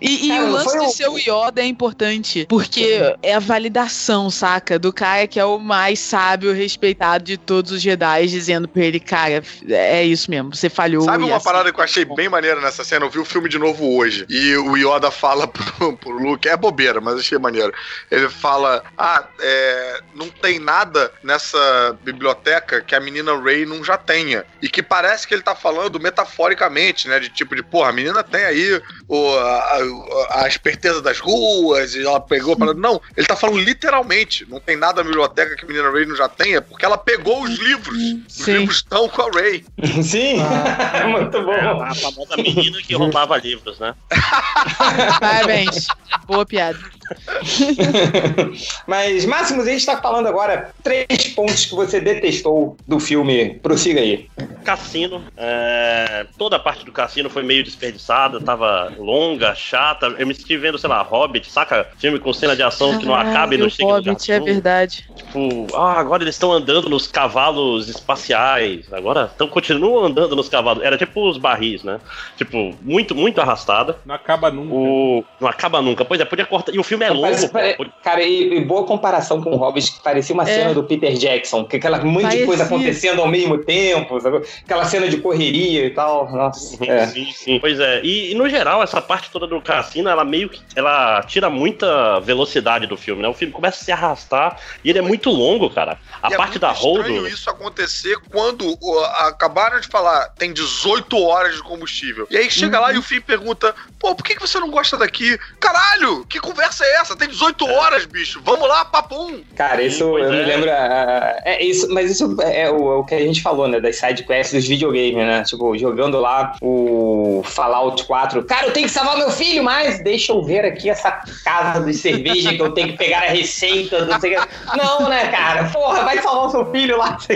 [0.00, 3.38] E, e Cara, o lance de o- ser o Yoda é importante, porque é a
[3.38, 4.78] validação, saca?
[4.78, 8.95] Do cara que é o mais sábio, respeitado de todos os Jedi, dizendo pra ele,
[9.00, 11.02] cara, é isso mesmo, você falhou.
[11.04, 13.04] Sabe uma assim- parada que eu achei bem maneira nessa cena?
[13.06, 14.24] Eu vi o filme de novo hoje.
[14.28, 17.72] E o Yoda fala pro, pro Luke, é bobeira, mas achei maneiro.
[18.10, 23.96] Ele fala: Ah, é, não tem nada nessa biblioteca que a menina Ray não já
[23.96, 24.44] tenha.
[24.62, 27.18] E que parece que ele tá falando metaforicamente, né?
[27.18, 29.42] De tipo de, porra, a menina tem aí o, a,
[29.78, 32.74] a- a esperteza das ruas, e ela pegou para.
[32.74, 34.46] Não, ele tá falando literalmente.
[34.48, 37.42] Não tem nada na biblioteca que a menina Ray não já tenha, porque ela pegou
[37.42, 37.96] os livros.
[38.28, 38.58] Os Sim.
[38.58, 39.64] livros estão com a Ray.
[40.02, 40.36] Sim,
[41.10, 41.52] muito bom.
[41.52, 43.94] É, a famosa menina que roubava livros, né?
[45.20, 45.88] Parabéns.
[46.26, 46.78] Boa piada.
[48.86, 53.54] Mas, Máximos, a gente tá falando agora três pontos que você detestou do filme.
[53.62, 54.28] Prossiga aí.
[54.64, 55.22] Cassino.
[55.36, 60.14] é, Toda a parte do cassino foi meio desperdiçada, tava longa, chata.
[60.18, 61.86] Eu me senti vendo, sei lá, Hobbit, saca?
[61.98, 65.08] Filme com cena de ação que não acaba e não chega no Hobbit, é verdade.
[65.14, 68.92] Tipo, ah, agora eles estão andando nos cavalos espaciais.
[68.92, 70.82] Agora estão continuam andando nos cavalos.
[70.82, 72.00] Era tipo os barris, né?
[72.36, 73.98] Tipo, muito, muito arrastada.
[74.04, 74.74] Não acaba nunca.
[74.74, 75.24] O...
[75.40, 76.04] Não acaba nunca.
[76.04, 76.74] Pois é, podia cortar.
[76.74, 77.22] E o filme é longo.
[77.22, 77.52] Parece- pô.
[77.54, 80.46] pare- Cara, e, e boa comparação com o Hobbit, que parecia uma É.
[80.46, 84.42] cena do Peter Jackson, que aquela monte de coisa acontecendo ao mesmo tempo, sabe?
[84.64, 86.30] aquela cena de correria e tal.
[86.30, 87.06] Nossa, é.
[87.08, 87.58] Sim, sim.
[87.60, 88.00] Pois é.
[88.04, 90.60] E, e, no geral, essa parte toda do cassino, ela meio que.
[90.76, 93.28] Ela tira muita velocidade do filme, né?
[93.28, 95.98] O filme começa a se arrastar e ele é muito longo, cara.
[96.22, 97.00] A E é parte muito da Holdo.
[97.00, 102.26] estranho isso acontecer quando ó, acabaram de falar, tem 18 horas de combustível.
[102.30, 102.82] E aí chega Uhum.
[102.84, 105.38] lá e o Finn pergunta: pô, por que, que você não gosta daqui?
[105.60, 107.16] Caralho, que conversa é essa?
[107.16, 108.40] Tem 18 horas, bicho.
[108.44, 109.42] Vamos lá, papum.
[109.54, 110.46] Cara, isso pois eu me é.
[110.46, 110.70] lembro.
[110.70, 113.80] ah, É isso, mas isso é o, é o que a gente falou, né?
[113.80, 115.42] Das sidequests dos videogames, né?
[115.44, 118.44] Tipo, jogando lá o Fallout 4.
[118.44, 121.10] Cara, eu tenho que salvar meu filho, mas deixa eu ver aqui essa
[121.44, 124.76] casa de cerveja que eu tenho que pegar a receita, não sei o que.
[124.76, 125.64] Não, né, cara?
[125.70, 127.16] Porra, vai salvar o seu filho lá.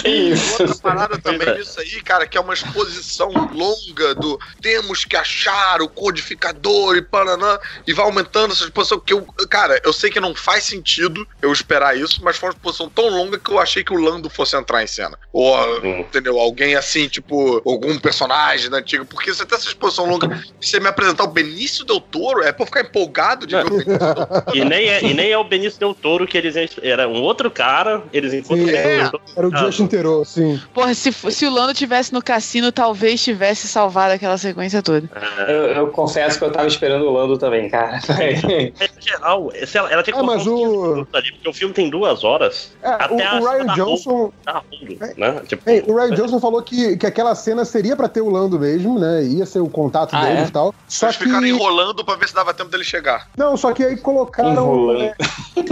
[0.00, 0.62] Que isso?
[0.62, 1.54] Outra parada também é.
[1.54, 7.02] disso aí, cara, que é uma exposição longa do temos que achar o codificador e
[7.02, 11.26] paranã, e vai aumentando essa exposição que eu, cara, eu sei que não faz sentido
[11.42, 14.28] eu esperar isso, mas foi uma exposição tão longa que eu achei que o Lando
[14.30, 15.18] fosse entrar em cena.
[15.32, 15.50] Ou,
[15.84, 16.00] Hum.
[16.00, 16.38] entendeu?
[16.38, 20.88] Alguém assim, tipo, algum personagem da antiga, porque você tem essa exposição longa, você me
[20.88, 24.14] apresentar o Benício Del Toro, é pra eu ficar empolgado de ver o Benício Del
[24.14, 24.44] Toro.
[24.54, 26.54] E nem, é, e nem é o Benício Del Toro que eles.
[26.82, 28.66] Era um outro cara, eles encontram.
[28.66, 29.10] Sim, é.
[29.36, 30.60] Era o Ah, Justin Theroux, sim.
[30.74, 35.08] Porra, se, se o Lando tivesse no cassino, talvez tivesse salvado aquela sequência toda.
[35.46, 37.98] É, Eu, eu confesso que eu tava esperando o Lando também, cara.
[38.34, 41.74] Em geral, ela, ela tinha que É, mas o- 15 minutos ali, porque o filme
[41.74, 42.72] tem duas horas.
[42.82, 44.32] É, Até o, o Ryan Johnson.
[44.44, 45.42] Tá rundo, né?
[45.46, 48.58] Tipo, Ei, o Ryan Johnson falou que, que aquela cena seria pra ter o Lando
[48.58, 49.24] mesmo, né?
[49.24, 50.44] Ia ser o contato Ah, dele é?
[50.46, 50.74] e tal.
[50.88, 51.24] Só Eles que.
[51.24, 53.28] ficaram enrolando pra ver se dava tempo dele chegar.
[53.36, 54.50] Não, só que aí colocaram.
[54.52, 55.02] Enrolando.
[55.02, 55.14] é,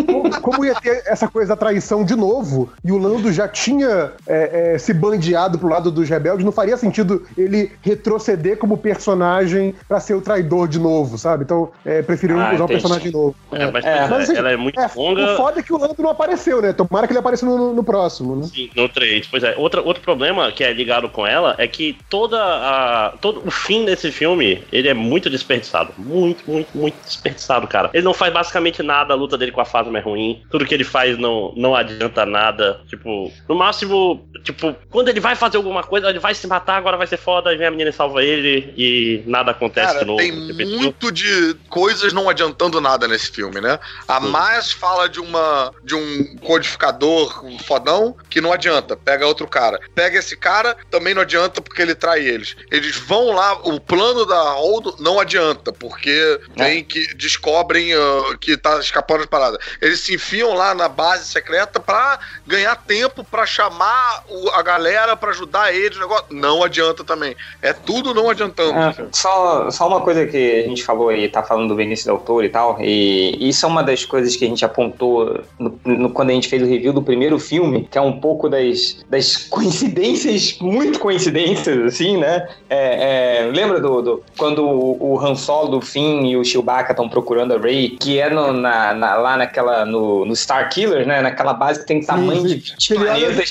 [0.06, 4.12] como, como ia ter essa coisa da traição de novo, e o Lando já tinha
[4.26, 9.74] é, é, se bandeado pro lado dos rebeldes, não faria sentido ele retroceder como personagem
[9.86, 11.44] pra ser o traidor de novo, sabe?
[11.44, 12.80] Então, é, preferiram Ah, usar um entendi.
[12.80, 13.36] personagem novo.
[13.52, 13.98] é, mas, É.
[13.98, 15.32] pois Mas, assim, ela é muito É, longa.
[15.34, 16.72] O foda é que o Lando não apareceu, né?
[16.72, 18.42] Tomara que ele apareça no, no- próximo, né?
[18.44, 19.26] Sim, no 3.
[19.26, 19.54] Pois é.
[19.56, 23.14] Outra, outro problema que é ligado com ela é que toda a.
[23.20, 25.92] Todo o fim desse filme, ele é muito desperdiçado.
[25.98, 27.90] Muito, muito, muito desperdiçado, cara.
[27.94, 30.42] Ele não faz basicamente nada, a luta dele com a Phasma é ruim.
[30.50, 32.80] Tudo que ele faz não, não adianta nada.
[32.88, 36.96] Tipo, no máximo, tipo, quando ele vai fazer alguma coisa, ele vai se matar, agora
[36.96, 40.04] vai ser foda, aí vem a menina e salva ele e nada acontece Cara, de
[40.04, 40.18] novo.
[40.18, 43.78] tem Tipo, muito de coisas não adiantando nada nesse filme, né?
[44.06, 44.28] A Sim.
[44.28, 49.80] mais fala de uma de um codificador fodão que não adianta, pega outro cara.
[49.94, 52.56] Pega esse cara, também não adianta porque ele trai eles.
[52.70, 58.56] Eles vão lá, o plano da Holdo não adianta, porque tem que descobrem ah, que
[58.56, 59.58] tá escapando de parada.
[59.80, 65.16] Eles se enfiam lá na base secreta pra ganhar tempo pra chamar o- a galera
[65.16, 67.34] pra ajudar eles, negócio não adianta também.
[67.62, 68.78] É tudo não adiantando.
[68.78, 72.17] Ah, só, só uma coisa que a gente falou aí, tá falando do Benício Del
[72.18, 76.10] Toro e tal, e isso é uma das coisas que a gente apontou no- no-
[76.10, 79.36] quando a gente fez o review do primeiro filme, que é um pouco das, das
[79.48, 82.48] coincidências, muito coincidências, assim, né?
[82.68, 86.92] É, é, lembra do, do- quando o, o Han Solo, o Finn e o Chewbacca
[86.92, 91.06] estão procurando a Rey, que é no- na, na- lá naquela, no, no Star Killer,
[91.06, 91.20] né?
[91.20, 93.50] Naquela base que tem tamanho de 20 Ele olha- planetas.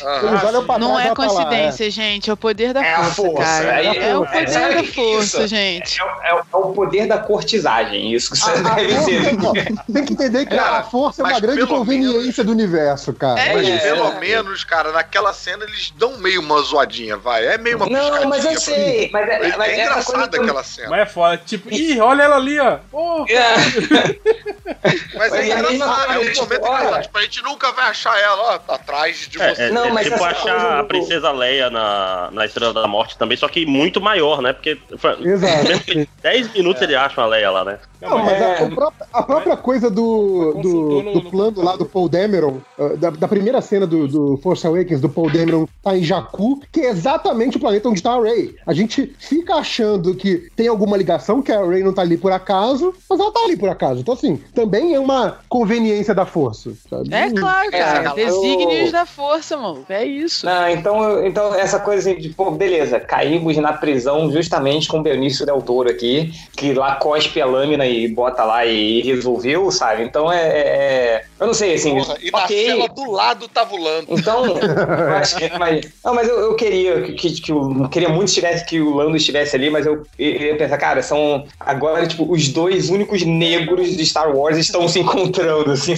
[0.67, 2.29] Pra Não é tá lá, coincidência, gente.
[2.29, 3.75] É o poder da É a força, força, cara.
[3.75, 5.47] aí- É, o é, poder sabe da que força, isso?
[5.47, 5.99] gente.
[5.99, 8.89] É, o- é o- é o poder da cortisagem, isso que você A- a deve
[8.93, 9.37] força- ser.
[9.37, 9.53] não,
[9.93, 13.39] tem que entender que Cara, a força é uma mas grande conveniência do universo, cara.
[13.39, 13.81] É Mas isso.
[13.81, 17.45] pelo menos, cara, naquela cena eles dão meio uma zoadinha, vai.
[17.45, 19.05] É meio uma Não, mas eu sei.
[19.05, 19.09] mim.
[19.13, 20.89] Mas, É, é, mas essa coisa engraçada que aquela cena.
[20.89, 21.37] Mas é foda.
[21.45, 22.77] Tipo, ih, olha ela ali, ó.
[22.91, 27.01] Pô, Mas é Mas é engraçado, é um tipo, momento olha- engraçado.
[27.03, 29.61] Tipo, a gente nunca vai achar ela, ó, atrás de É, você.
[29.63, 33.37] é, Não, é mas tipo achar a Princesa Leia na, na Estrela da Morte também,
[33.37, 34.53] só que muito maior, né?
[34.53, 35.63] Porque Exato.
[35.63, 37.79] mesmo que 10 minutos ele acha uma Leia lá, né?
[38.01, 41.63] Não, mas a, o próprio- a própria coisa do, Mas do, no- do no- plano
[41.63, 45.29] lá do Paul Dameron, uh, da, da primeira cena do, do Force Awakens, do Paul
[45.29, 48.55] Dameron tá em Jakku, que é exatamente o planeta onde tá a Rey.
[48.65, 52.31] A gente fica achando que tem alguma ligação, que a Rey não tá ali por
[52.31, 54.01] acaso, mas ela tá ali por acaso.
[54.01, 56.73] Então, assim, também é uma conveniência da força.
[56.89, 57.13] sabe?
[57.13, 58.09] É claro, É, cara.
[58.09, 59.83] eu- Desígnios da força, mano.
[59.89, 60.45] É isso.
[60.45, 65.03] Não, então, então essa coisa assim, de, pô, beleza, caímos na prisão justamente com o
[65.03, 66.31] Benício Del Toro aqui.
[66.55, 70.03] que lá cospe a lâmina e bota lá e resolveu, sabe?
[70.03, 70.37] Então é.
[70.47, 71.95] é- é- eu não sei, assim.
[71.95, 74.07] Porra, e na cela do lado tá voando.
[74.09, 78.09] Então, eu acho que, mas, não, mas eu, eu queria que, que, que eu queria
[78.09, 82.07] muito estivesse, que o Lando estivesse ali, mas eu, eu ia pensar, cara, são agora,
[82.07, 85.93] tipo, os dois únicos negros de Star Wars estão se encontrando, assim?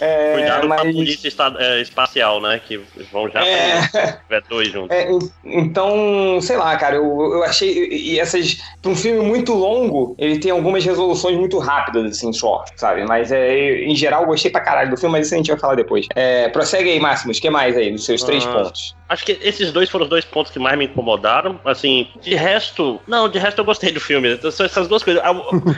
[0.00, 2.60] É, Cuidado com a mas- polícia esta- é, espacial, né?
[2.66, 2.80] Que
[3.10, 3.80] vão já É.
[4.22, 4.90] tiver dois juntos.
[4.96, 7.04] É, en- então, sei lá, cara, eu,
[7.34, 7.88] eu achei.
[7.90, 8.58] E essas.
[8.80, 13.04] Pra um filme muito longo, ele tem algumas resoluções muito rápidas, assim, só, sabe?
[13.06, 15.58] Mas é, em geral, eu gostei pra caralho do filme, mas isso a gente vai
[15.58, 16.06] falar depois.
[16.14, 18.52] É, prossegue aí, Máximos, o que mais aí, dos seus três Ah.
[18.52, 18.96] pontos?
[19.12, 21.60] Acho que esses dois foram os dois pontos que mais me incomodaram.
[21.66, 22.98] Assim, de resto.
[23.06, 24.32] Não, de resto eu gostei do filme.
[24.34, 25.22] Então, São essas duas coisas.
[25.22, 25.32] Ah,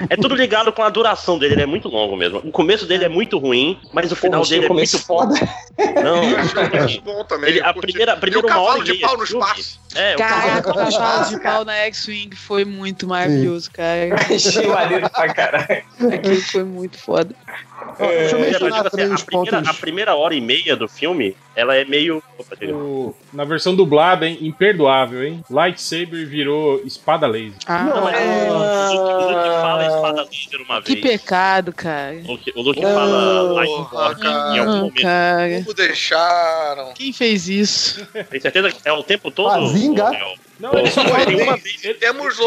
[0.09, 2.39] É tudo ligado com a duração dele, ele é muito longo mesmo.
[2.45, 5.35] O começo dele é muito ruim, mas o final Pô, dele é começo muito foda.
[6.03, 7.51] Não, muito bom também.
[7.51, 9.27] Ele- a primeira, a primeira e o uma hora cavalo e de meia pau no
[9.27, 9.81] filme, espaço.
[9.97, 14.15] É, o Caraca, o cavalo de pau na X-Wing foi muito maravilhoso, cara.
[14.33, 15.83] Achei maneiro pra caralho.
[16.13, 17.35] Aquilo foi muito foda.
[17.99, 19.69] Ó, Deixa eu É, mencionar tipo assim, a, primeira, pontos.
[19.69, 22.23] a primeira hora e meia do filme, ela é meio.
[22.39, 22.57] Opa.
[22.73, 24.39] O- na versão dublada, hein?
[24.41, 25.45] Imperdoável, hein?
[25.49, 27.53] Lightsaber virou espada laser.
[27.67, 31.21] Ah, Não, mas é- o Luke, fala espada laser uma que vez.
[31.23, 32.17] pecado, cara.
[32.27, 35.03] O Luke, o Luke fala Light Porra, Force em algum Ah, momento.
[35.03, 35.59] cara.
[35.63, 36.93] Como deixaram?
[36.95, 38.07] Quem fez isso?
[38.31, 39.49] Tem certeza que é o tempo todo?
[39.51, 40.11] Bazinga?
[40.11, 40.35] Léo?
[40.61, 41.81] Não, Pô, ele só pô, tem- uma vez.
[41.99, 42.39] Temos,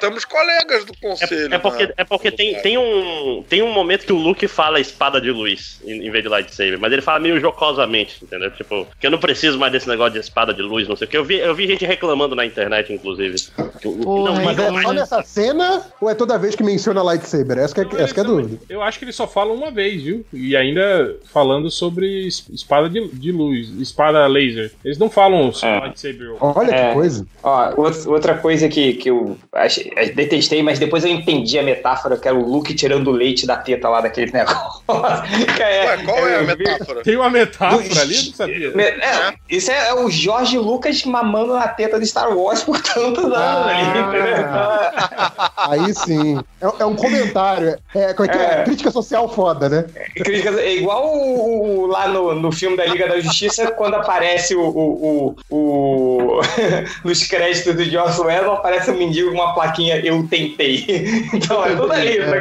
[0.00, 1.52] temos colegas do conselho.
[1.52, 1.92] É, é porque, né?
[1.96, 5.80] é porque tem, tem, um, tem um momento que o Luke fala espada de luz
[5.84, 8.50] em, em vez de lightsaber, mas ele fala meio jocosamente, entendeu?
[8.50, 11.10] Tipo, que eu não preciso mais desse negócio de espada de luz, não sei o
[11.10, 11.16] que.
[11.16, 13.36] Eu vi, eu vi gente reclamando na internet, inclusive.
[13.82, 17.58] Porra, não, Mas é só nessa cena ou é toda vez que menciona lightsaber?
[17.58, 18.58] Essa que é, essa que é a dúvida.
[18.68, 20.24] Eu acho que ele só fala uma vez, viu?
[20.32, 24.72] E ainda falando sobre es- espada de, de luz, espada laser.
[24.84, 25.80] Eles não falam só É.
[25.80, 26.34] lightsaber.
[26.40, 26.88] Olha É.
[26.88, 27.19] que coisa.
[27.42, 31.62] Ó, out- outra coisa que, que eu achei- eh, detestei, mas depois eu entendi a
[31.62, 34.82] metáfora, que era o Luke tirando o leite da teta lá daquele negócio.
[34.88, 37.02] Ué, qual é a eu vi- metáfora?
[37.02, 38.70] Tem uma metáfora ali, eu não sabia.
[38.72, 42.80] Me- é, isso é, é o Jorge Lucas mamando na teta de Star Wars por
[42.80, 43.80] tantos anos ali?
[43.98, 46.38] Então, Aí sim.
[46.60, 47.78] É, é um comentário.
[47.94, 48.60] É, é é?
[48.60, 48.62] É.
[48.64, 49.84] Crítica social foda, né?
[50.16, 54.60] É igual o- o- lá no, no filme da Liga da Justiça, quando aparece o.
[54.62, 56.40] o, o- o-
[57.10, 60.86] nos créditos do Joss Whedon, aparece um mendigo com uma plaquinha Eu tentei.
[61.34, 62.18] Então é tudo ali.
[62.18, 62.40] né?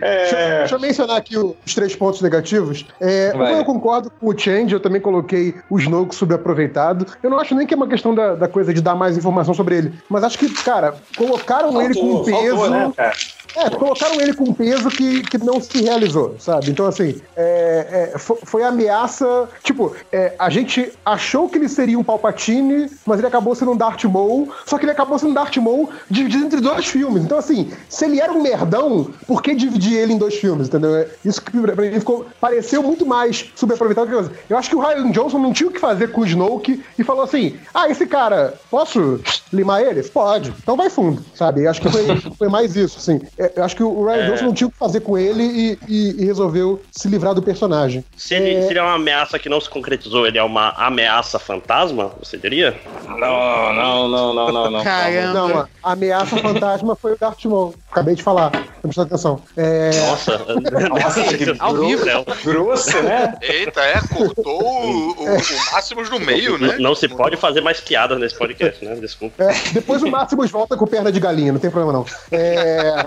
[0.00, 2.84] Deixa, É, deixa eu mencionar aqui os três pontos negativos.
[3.00, 7.06] É, um, eu concordo com o Change, eu também coloquei o Snoke subaproveitado.
[7.22, 9.54] Eu não acho nem que é uma questão da, da coisa de dar mais informação
[9.54, 12.56] sobre ele, mas acho que, cara, colocaram ele com um faltou, peso.
[12.56, 13.12] faltou, né, cara?
[13.56, 16.70] É, colocaram ele com um peso que, que não se realizou, sabe?
[16.70, 19.48] Então, assim, é, é, fo- foi ameaça.
[19.62, 23.76] Tipo, é, a gente achou que ele seria um Palpatine, mas ele acabou sendo um
[23.76, 24.48] Darth Maul.
[24.64, 27.24] Só que ele acabou sendo um Darth Maul dividido entre dois filmes.
[27.24, 30.94] Então, assim, se ele era um merdão, por que dividir ele em dois filmes, entendeu?
[30.94, 34.32] É Isso que pra mim ficou, pareceu muito mais subaproveitado que coisa.
[34.48, 37.02] Eu acho que o Ryan Johnson não tinha o que fazer com o Snoke e
[37.04, 39.20] falou assim: ah, esse cara, posso
[39.52, 40.02] limar ele?
[40.04, 40.54] Pode.
[40.62, 41.64] Então vai fundo, sabe?
[41.64, 42.04] Eu acho que foi,
[42.38, 43.20] foi mais isso, assim.
[43.40, 45.78] É, Eu acho que o Ryan Johnson não tinha o que fazer com ele e,
[45.88, 48.04] e- e resolveu se livrar do personagem.
[48.16, 51.38] Se ele, se ele é uma ameaça que não se concretizou, ele é uma ameaça
[51.38, 52.78] fantasma, você diria?
[53.06, 54.84] Não, não, não, não, não, não.
[54.84, 55.32] Caramba.
[55.32, 57.74] Não, a a ameaça fantasma foi o Darth Maul.
[57.90, 58.50] Acabei de falar.
[58.82, 59.40] Presta atenção.
[59.56, 60.38] É, Nossa,
[60.88, 62.24] Nossa, que né?
[62.44, 63.34] Grosso, né?
[63.42, 66.74] Eita, é, cortou o, o, o Máximos no meio, né?
[66.78, 68.94] Não, não se pode fazer mais piadas nesse podcast, né?
[68.96, 69.44] Desculpa.
[69.44, 72.06] É, depois o Máximos volta com perna de galinha, não tem problema não.
[72.30, 73.06] É,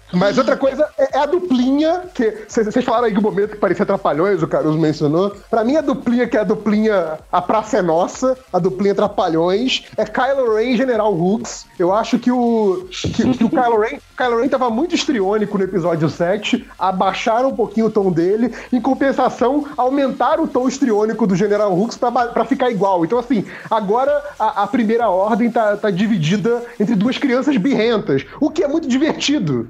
[0.13, 3.57] Mas outra coisa é, é a duplinha, que vocês falaram aí que o momento que
[3.57, 5.35] parecia Trapalhões, o Caruso mencionou.
[5.49, 9.85] Pra mim, a duplinha que é a duplinha A Praça é Nossa, a duplinha Trapalhões,
[9.97, 11.65] é Kylo Ren e General Hux.
[11.79, 15.63] Eu acho que o, que, que o Kylo Ren, Kylo Ren tava muito estriônico no
[15.63, 21.35] episódio 7, abaixaram um pouquinho o tom dele, em compensação, aumentaram o tom estriônico do
[21.35, 23.05] General Hux pra ficar igual.
[23.05, 28.49] Então, assim, agora a, a primeira ordem tá, tá dividida entre duas crianças birrentas, o
[28.49, 29.69] que é muito divertido,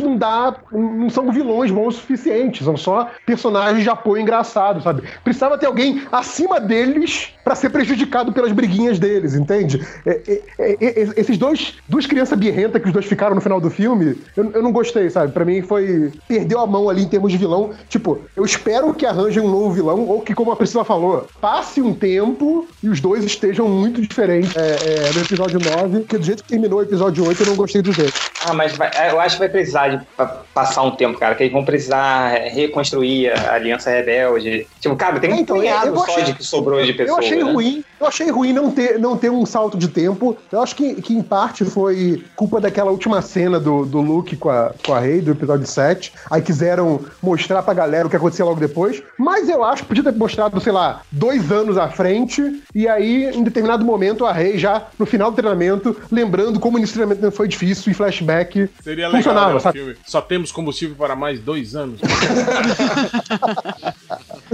[0.00, 5.02] não dá, não são vilões bons o suficiente, são só personagens de apoio engraçado, sabe?
[5.24, 9.84] Precisava ter alguém acima deles pra ser prejudicado pelas briguinhas deles, entende?
[10.04, 13.60] É, é, é, é, esses dois, duas crianças birrentas que os dois ficaram no final
[13.60, 15.32] do filme, eu, eu não gostei, sabe?
[15.32, 16.12] Pra mim foi.
[16.28, 17.70] Perdeu a mão ali em termos de vilão.
[17.88, 21.80] Tipo, eu espero que arranjem um novo vilão, ou que, como a Priscila falou, passe
[21.80, 24.76] um tempo e os dois estejam muito diferentes é,
[25.08, 27.80] é, no episódio 9, que do jeito que terminou o episódio 8, eu não gostei
[27.80, 28.12] do jeito.
[28.46, 31.42] Ah, mas vai- eu acho que vai precisar de pa- passar um tempo, cara, que
[31.44, 34.66] eles vão precisar reconstruir a Aliança Rebelde.
[34.80, 36.96] Tipo, cara, tem um Então, eu- punhado eu só achei- de que sobrou de Eu
[36.96, 37.18] pessoas.
[37.24, 37.50] achei né?
[37.52, 40.36] ruim, eu achei ruim não ter, não ter um salto de tempo.
[40.50, 44.50] Eu acho que, que em parte foi culpa daquela última cena do, do Luke com
[44.50, 46.12] a, com a Rey, do episódio 7.
[46.30, 49.02] Aí quiseram mostrar pra galera o que acontecia logo depois.
[49.18, 52.62] Mas eu acho que podia ter mostrado, sei lá, dois anos à frente.
[52.74, 56.78] E aí, em determinado momento, a Rey já, no final do treinamento, lembrando como o
[56.78, 58.68] início do treinamento foi difícil, em flashback.
[58.82, 59.78] Seria legal Funcionava, né, o sabe?
[59.78, 59.96] filme.
[60.06, 62.00] Só temos combustível para mais dois anos.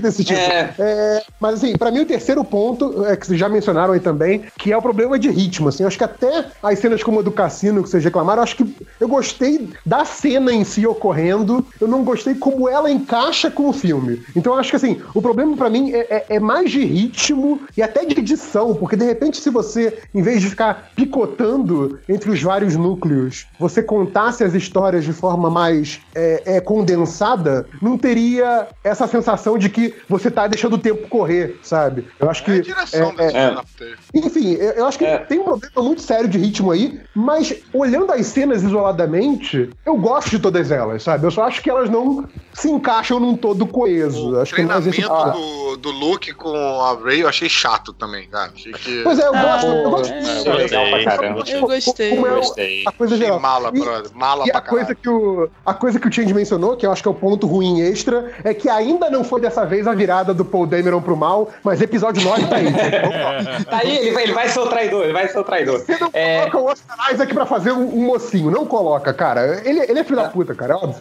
[0.00, 0.38] Desse tipo.
[0.38, 0.74] É.
[0.78, 4.44] É, mas assim, pra mim o terceiro ponto, é, que vocês já mencionaram aí também,
[4.58, 5.68] que é o problema de ritmo.
[5.68, 8.76] Assim, acho que até as cenas como a do cassino que vocês reclamaram, acho que
[9.00, 13.72] eu gostei da cena em si ocorrendo, eu não gostei como ela encaixa com o
[13.72, 14.22] filme.
[14.36, 17.82] Então acho que assim, o problema pra mim é, é- é mais de ritmo e
[17.82, 22.42] até de edição, porque de repente se você, em vez de ficar picotando entre os
[22.42, 29.06] vários núcleos, você contasse as histórias de forma mais é, é, condensada, não teria essa
[29.06, 32.06] sensação de que você tá deixando o tempo correr, sabe?
[32.18, 32.50] Eu acho que.
[32.52, 33.94] É a direção é, desse é.
[34.14, 35.18] enfim, eu eu acho que É.
[35.18, 40.30] tem um problema muito sério de ritmo aí, mas olhando as cenas isoladamente, eu gosto
[40.30, 41.26] de todas elas, sabe?
[41.26, 44.32] Eu só acho que elas não se encaixam num todo coeso.
[44.32, 47.48] O acho que é mais esse treinamento do, do Luke com a Ray eu achei
[47.48, 48.52] chato também, cara.
[48.54, 49.02] Achei que.
[49.02, 51.44] Pois é, eu gosto, eu gosto é, é legal pra caramba.
[51.48, 52.10] Eu gostei.
[52.10, 52.84] Como é o- Gostei.
[52.86, 53.40] a coisa geral.
[53.40, 54.10] mala, E- brother.
[54.14, 55.00] Mala E pra a coisa, caralho.
[55.02, 57.46] que o, a coisa que o Change mencionou, que eu acho que é o ponto
[57.46, 61.16] ruim extra, é que ainda não foi dessa vez a virada do Paul Dameron pro
[61.16, 62.66] mal, mas episódio 9 tá aí.
[63.64, 65.78] Tá aí, ele vai, ele vai ser o traidor, ele vai ser o traidor.
[65.80, 69.62] Você não É, coloca o Oscar Isaac pra fazer um, um mocinho, não coloca, cara.
[69.64, 71.00] Ele, ele é filho da puta, cara, é óbvio.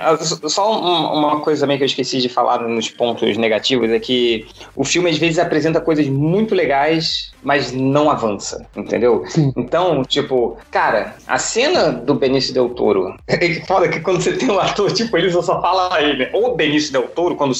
[0.00, 0.16] Ah,
[0.48, 4.46] Só um- uma coisa também que eu esqueci de falar nos pontos negativos é que
[4.76, 9.24] o filme às vezes apresenta coisas muito legais, mas não avança, entendeu?
[9.28, 9.52] Sim.
[9.56, 14.50] Então, tipo, cara, a cena do Benício Del Toro, é foda que quando você tem
[14.50, 17.54] um ator tipo ele, você só fala ele, ou Benício Del Toro, quando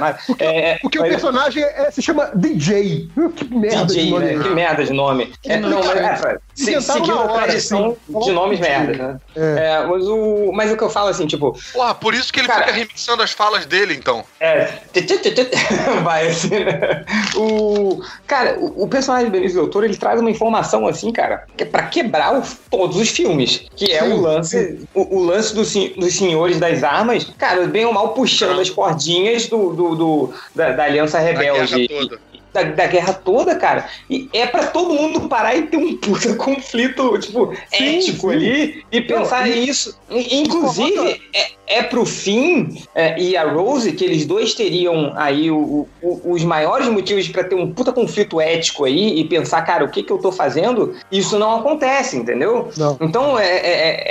[0.00, 0.18] nada.
[0.38, 3.08] É, Porque o mas- personagem é- se chama DJ.
[3.36, 4.24] Que merda de DJ, nome.
[4.24, 4.42] né?
[4.42, 5.32] Que merda de nome.
[5.44, 8.18] É, não, mas é, se, seguindo na a hora, tradição assim.
[8.26, 9.20] de nomes merda, né?
[9.36, 11.56] É, mas, o, mas o que eu falo assim, tipo,
[12.00, 14.24] por isso que ele Cara- fica remixando as falas dele, então.
[14.40, 14.68] É.
[16.02, 17.04] Vai assim, né?
[17.36, 18.00] O.
[18.26, 21.64] Cara, o, o personagem do Benício Del Toro, ele traz uma informação assim, cara, que
[21.64, 23.64] é pra quebrar os- todos os filmes.
[23.76, 24.88] Que é Sim, o lance.
[24.94, 28.70] O, o lance dos sen- dos senhores das armas, cara, bem ou mal puxando as
[28.70, 31.88] cordinhas do, do, do- da, da Aliança Rebelde.
[31.88, 32.18] toda.
[32.54, 33.88] Da, da guerra toda, cara.
[34.08, 38.32] E é pra todo mundo parar e ter um puta conflito, tipo, Sim, ético sim.
[38.32, 39.98] ali e pensar e- nisso.
[40.08, 45.88] Inclusive, é, é pro fim é, e a Rose que eles dois teriam aí o-
[46.02, 49.88] o- os maiores motivos pra ter um puta conflito ético aí e pensar, cara, o
[49.88, 50.94] que que eu tô fazendo?
[51.10, 52.68] Isso não acontece, entendeu?
[52.76, 52.96] Não.
[53.00, 53.58] Então, é, é-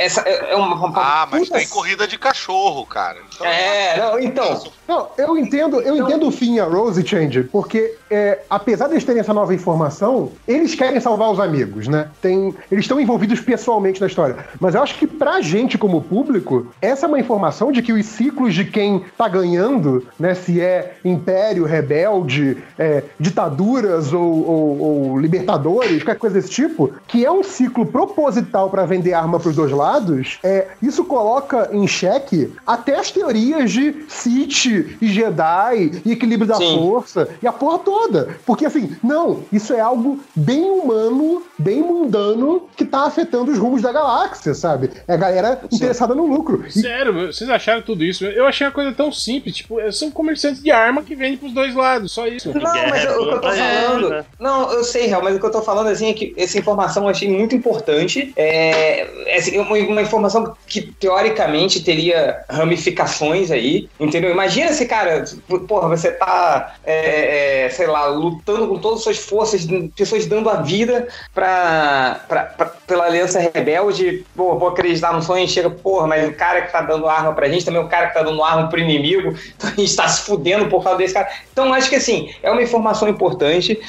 [0.02, 3.18] é- essa é é uma, uma Ah, mas puta- tem corrida de cachorro, cara.
[3.34, 4.64] Então, É, não, então.
[4.88, 9.04] Não, eu entendo, eu entendo o fim a Rose Change, porque é, apesar de eles
[9.04, 12.08] terem essa nova informação, eles querem salvar os amigos, né?
[12.22, 14.36] Tem, eles estão envolvidos pessoalmente na história.
[14.60, 18.06] Mas eu acho que pra gente, como público, essa é uma informação de que os
[18.06, 20.34] ciclos de quem tá ganhando, né?
[20.36, 27.26] Se é império, rebelde, é, ditaduras ou, ou- ou libertadores, qualquer coisa desse tipo, que
[27.26, 32.54] é um ciclo proposital pra vender arma pros dois lados, é, isso coloca em xeque
[32.66, 34.66] até as teorias de Sith
[35.02, 36.78] e Jedi e equilíbrio da Sim.
[36.78, 38.23] força e a porra toda.
[38.46, 43.82] Porque assim, não, isso é algo bem humano, bem mundano, que tá afetando os rumos
[43.82, 44.90] da galáxia, sabe?
[45.08, 46.64] É a galera interessada no lucro.
[46.68, 48.26] E Sério, vocês acharam tudo isso?
[48.26, 51.74] Eu achei a coisa tão simples, tipo, são comerciantes de arma que vendem pros dois
[51.76, 52.52] lados, só isso.
[52.54, 54.10] Não, mas o que eu tô É, falando.
[54.10, 54.26] né?
[54.40, 57.04] Não, eu sei, Real, mas o que eu tô falando assim é que essa informação
[57.04, 58.34] eu achei muito importante.
[58.36, 64.32] É, assim, uma, uma informação que teoricamente teria ramificações aí, entendeu?
[64.32, 65.24] Imagina se, cara,
[65.68, 70.50] porra, você tá, é, é, sei lá, lutando com todas as suas forças, pessoas dando
[70.50, 75.70] a vida pra, pra, pra- pela Aliança Rebelde, pô, vou acreditar no sonho e chega,
[75.70, 78.14] porra, mas o cara que tá dando arma pra gente também é o cara que
[78.14, 81.30] tá dando arma pro inimigo, então a gente tá se fudendo por causa desse cara.
[81.52, 83.80] Então acho que assim, é uma informação importante,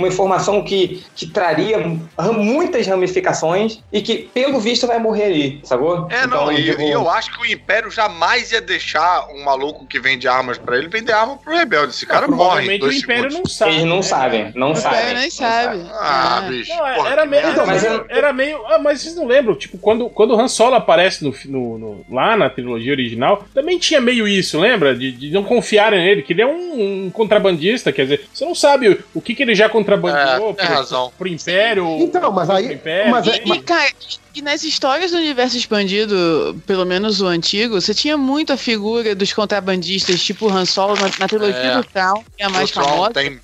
[0.00, 1.78] uma informação que, que traria
[2.32, 6.08] muitas ramificações e que, pelo visto, vai morrer ali, sacou?
[6.10, 9.44] É, Então, não, e, tipo, e eu acho que o Império jamais ia deixar um
[9.44, 11.92] maluco que vende armas pra ele vender arma pro rebelde.
[11.92, 12.34] Esse cara morre.
[12.34, 13.38] em Provavelmente o Império segundos.
[13.38, 13.72] não sabe.
[13.72, 14.02] Eles não né?
[14.02, 14.98] sabem, não O sabem.
[14.98, 15.80] Império nem não sabe.
[15.92, 16.48] Ah, É.
[16.48, 16.70] bicho.
[16.70, 19.54] Não, porra, era meio, era mas meio, eu- era meio- ah, mas vocês não lembram?
[19.54, 23.78] Tipo, quando, quando o Han Solo aparece no, no- no- lá na trilogia original, também
[23.78, 24.94] tinha meio isso, lembra?
[24.94, 28.54] De, de não confiarem nele, que ele é um, um contrabandista, quer dizer, você não
[28.54, 29.68] sabe o, o que, que ele já
[29.98, 31.12] contrabandeou É, tem pro, razão.
[31.18, 31.86] pro Império.
[32.00, 33.56] Então, mas aí- Império, mas é- né?
[33.56, 33.90] E, cara,
[34.34, 39.14] e nas histórias do universo expandido, pelo menos o antigo, você tinha muito a figura
[39.14, 41.76] dos contrabandistas, tipo o Han Solo na, na trilogia É.
[41.76, 43.10] do Traum, que é a mais Tron famosa.
[43.12, 43.40] tem,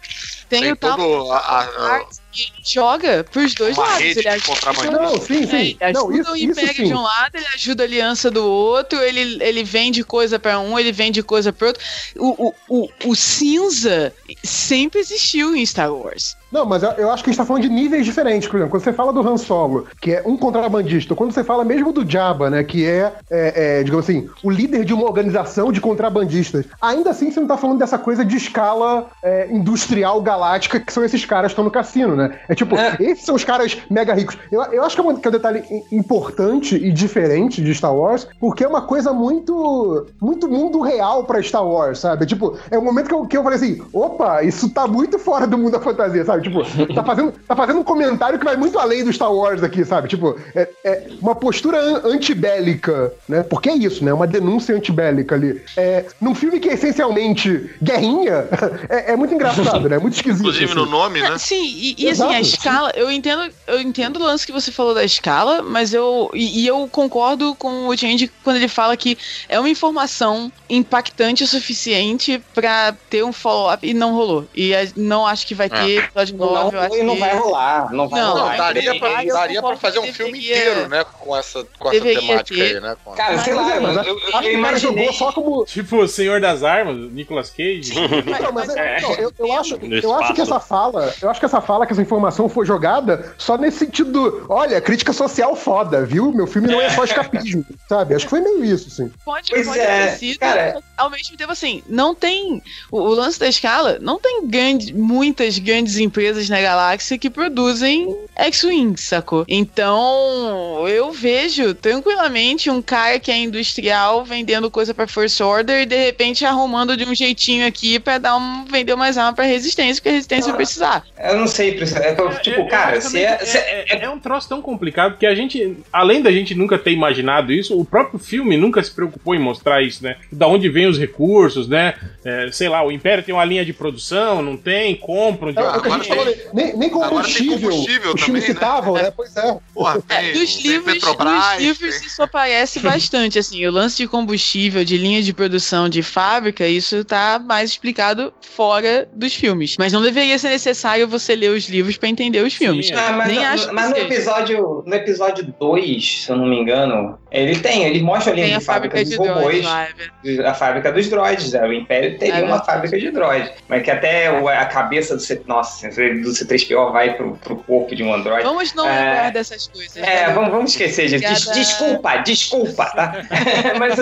[0.48, 1.62] Tem, tem o tal a, a-
[1.96, 2.06] a-
[2.42, 4.02] ele joga pros dois uma lados.
[4.02, 4.90] rede Ele ajuda.
[4.90, 5.56] Não, sim, é, sim.
[5.56, 8.98] ele ajuda Não, isso, o Império de um lado, ele ajuda a aliança do outro,
[9.00, 11.82] ele, ele vende coisa pra um, ele vende coisa pro outro.
[12.16, 16.36] O, o, o, o cinza sempre existiu em Star Wars.
[16.50, 18.70] Não, mas eu, eu acho que a gente tá falando de níveis diferentes, por exemplo.
[18.70, 22.08] Quando você fala do Han Solo, que é um contrabandista, quando você fala mesmo do
[22.08, 26.64] Jabba, né, que é, é, é, digamos assim, o líder de uma organização de contrabandistas,
[26.80, 31.04] ainda assim você não tá falando dessa coisa de escala é, industrial galáctica que são
[31.04, 32.38] esses caras que estão no cassino, né?
[32.48, 32.96] É tipo, É.
[33.00, 34.38] esses são os caras mega ricos.
[34.52, 37.94] Eu, eu acho que é, um, que é um detalhe importante e diferente de Star
[37.94, 42.24] Wars, porque é uma coisa muito, muito mundo real pra Star Wars, sabe?
[42.26, 45.46] Tipo, é um momento que eu, que eu falei assim, opa, isso tá muito fora
[45.46, 46.35] do mundo da fantasia, sabe?
[46.42, 46.62] Tipo,
[46.94, 50.08] tá fazendo, tá fazendo um comentário que vai muito além do Star Wars aqui, sabe?
[50.08, 53.42] Tipo, é, é uma postura an- antibélica, né?
[53.42, 54.12] Porque é isso, né?
[54.12, 55.62] Uma denúncia antibélica ali.
[55.76, 58.48] É, num filme que é essencialmente guerrinha,
[58.88, 59.98] é, é muito engraçado, né?
[59.98, 60.40] Muito esquisito.
[60.40, 60.74] Inclusive assim.
[60.74, 61.30] no nome, né?
[61.32, 62.56] Ah, Sim, e, e assim, a Exato.
[62.56, 66.30] escala, eu entendo, eu entendo o lance que você falou da escala, mas eu.
[66.34, 69.16] E, e eu concordo com o Change quando ele fala que
[69.48, 74.46] é uma informação impactante o suficiente pra ter um follow-up e não rolou.
[74.54, 77.20] E não acho que vai ter episódio Não, 9, eu acho não que.
[77.20, 77.92] vai rolar.
[77.92, 78.56] Não vai Não, Não, rolar.
[78.56, 79.00] daria entendeu?
[79.00, 81.04] pra, daria pra fazer um filme deveria- inteiro, né?
[81.20, 82.76] Com essa, com essa temática ter.
[82.76, 82.96] aí, né?
[83.04, 84.78] Com Cara, sei lá, Mas eu, acho eu, que eu o cara imaginei.
[85.04, 85.64] jogou só como.
[85.64, 87.92] Tipo, o Senhor das Armas, Nicolas Cage.
[88.40, 91.46] Não, mas é- não, eu, eu acho, eu acho que essa fala, eu acho que
[91.46, 96.04] essa fala, que essa informação foi jogada só nesse sentido do, olha, crítica social foda,
[96.04, 96.32] viu?
[96.32, 98.14] Meu filme não é só escapismo, sabe?
[98.14, 99.10] Acho que foi meio isso, assim.
[99.24, 100.82] Pode, Pois pode é, ter sido, cara.
[100.96, 105.58] ao mesmo tempo assim, não tem o, o lance da escala, não tem grande, muitas
[105.58, 106.15] grandes empresas
[106.48, 109.44] na galáxia que produzem X-Wing, sacou?
[109.48, 115.86] Então, eu vejo tranquilamente um cara que é industrial vendendo coisa pra First Order e
[115.86, 119.96] de repente arrumando de um jeitinho aqui pra dar um vender mais arma pra resistência,
[119.96, 121.04] porque a resistência vai precisar.
[121.18, 121.76] Eu não sei.
[121.96, 124.60] É eu, tipo, É, cara, é, se é, se é- é, é um troço tão
[124.60, 128.82] complicado que a gente, além da gente nunca ter imaginado isso, o próprio filme nunca
[128.82, 130.16] se preocupou em mostrar isso, né?
[130.30, 131.94] Da onde vem os recursos, né?
[132.24, 135.62] É, sei lá, o Império tem uma linha de produção, não tem, compram de É,
[135.62, 136.34] o que a gente falou, né?
[136.52, 138.46] nem, nem Agora tem combustível, combustível também, né?
[138.46, 139.10] citavam, né?
[139.14, 139.56] Pois é.
[139.74, 143.96] Porra, É, tem, dos livros, Petrobras, nos livros tem- isso aparece bastante, assim, o lance
[143.96, 149.76] de combustível, de linha de produção, de fábrica, isso tá mais explicado fora dos filmes.
[149.78, 152.86] Mas não deveria ser necessário você ler os livros pra entender os filmes.
[152.88, 156.36] Sim, Ah, mas, Nem no- acho que mas no episódio no episódio 2, se eu
[156.36, 159.64] não me engano, ele tem, ele mostra ali Tem a a fábrica de droids robôs,
[159.64, 159.88] lá,
[160.24, 161.66] é a fábrica dos droids, né?
[161.66, 165.42] o Império teria É uma fábrica de droids, mas que até a cabeça do, C,
[165.46, 168.44] nossa, do C3PO vai pro, pro corpo de um androide.
[168.44, 168.98] Vamos não É.
[168.98, 169.96] lembrar dessas coisas.
[169.96, 170.32] É, né?
[170.32, 171.52] vamos, vamos esquecer disso.
[171.52, 173.12] Desculpa, desculpa, tá?
[173.78, 173.96] mas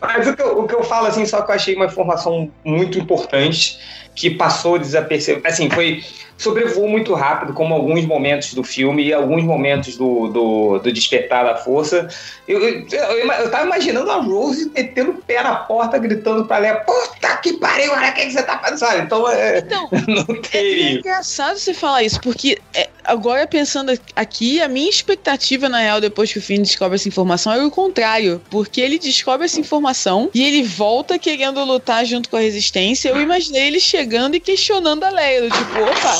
[0.00, 2.50] mas o, que eu, o que eu falo, assim, só que eu achei uma informação
[2.64, 3.78] muito importante
[4.14, 5.46] que passou desapercebido.
[5.46, 6.02] Assim, foi.
[6.36, 11.44] Sobrevoou muito rápido, como alguns momentos do filme e alguns momentos do, do, do Despertar
[11.44, 12.08] da Força.
[12.48, 16.58] Eu, eu, eu, eu tava imaginando a Rose metendo o pé na porta, gritando pra
[16.58, 19.02] Leia: Puta que pariu, olha o que, você tá fazendo, sabe?
[19.02, 20.98] Então, é, Então, não É, é teria.
[20.98, 26.32] engraçado você falar isso, porque é, agora pensando aqui, a minha expectativa, na real, depois
[26.32, 28.42] que o Finn descobre essa informação, era o contrário.
[28.50, 33.10] Porque ele descobre essa informação e ele volta querendo lutar junto com a resistência.
[33.10, 36.18] Eu imaginei ele chegando e questionando a Leia, do tipo, opa,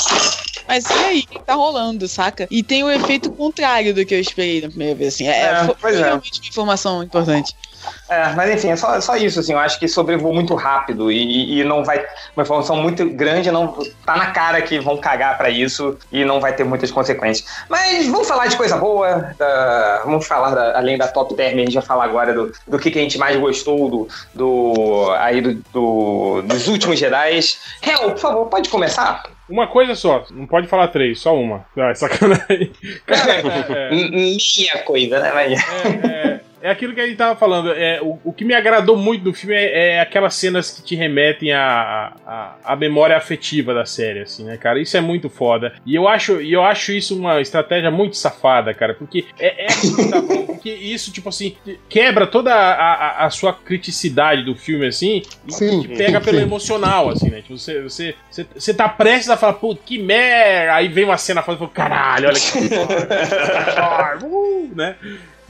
[0.68, 2.46] mas e aí, o que tá rolando, saca?
[2.48, 5.26] E tem o efeito contrário do que eu esperei na primeira vez, assim.
[5.26, 6.04] É, É, foi, é.
[6.04, 7.52] realmente uma informação importante.
[8.08, 11.60] É, mas enfim, é só, só isso, assim, eu acho que sobrevoou muito rápido e,
[11.60, 12.04] e não vai.
[12.36, 13.68] Uma informação muito grande, não
[14.04, 17.48] tá na cara que vão cagar pra isso e não vai ter muitas consequências.
[17.68, 21.60] Mas vamos falar de coisa boa, da- vamos falar da- além da top term, a
[21.60, 25.40] gente vai falar agora do, do que, que a gente mais gostou do, do aí
[25.40, 27.40] do, do- dos últimos Jedi.
[27.82, 29.22] Hel, por favor, pode começar?
[29.48, 31.66] Uma coisa só, não pode falar três, só uma.
[31.76, 32.72] Ah, é sacanagem.
[33.06, 35.32] Cara, é, é, Minha coisa, né?
[35.34, 35.52] Mas...
[35.52, 36.33] é, é,
[36.64, 37.72] é aquilo que a gente tava falando.
[37.72, 40.96] É, o, o que me agradou muito do filme é, é aquelas cenas que te
[40.96, 44.80] remetem à, à, à memória afetiva da série, assim, né, cara?
[44.80, 45.74] Isso é muito foda.
[45.84, 49.66] E eu acho, e eu acho isso uma estratégia muito safada, cara, porque é, é
[49.66, 51.54] que tá porque isso, tipo assim,
[51.86, 56.24] quebra toda a, a, a sua criticidade do filme, assim, e Sim, te pega sim,
[56.24, 56.44] pelo sim.
[56.44, 57.42] emocional, assim, né?
[57.42, 60.76] Tipo, você, você, você, você tá prestes a falar, pô, que merda!
[60.76, 62.58] Aí vem uma cena foda e fala, caralho, olha que.
[64.24, 64.96] uh, né?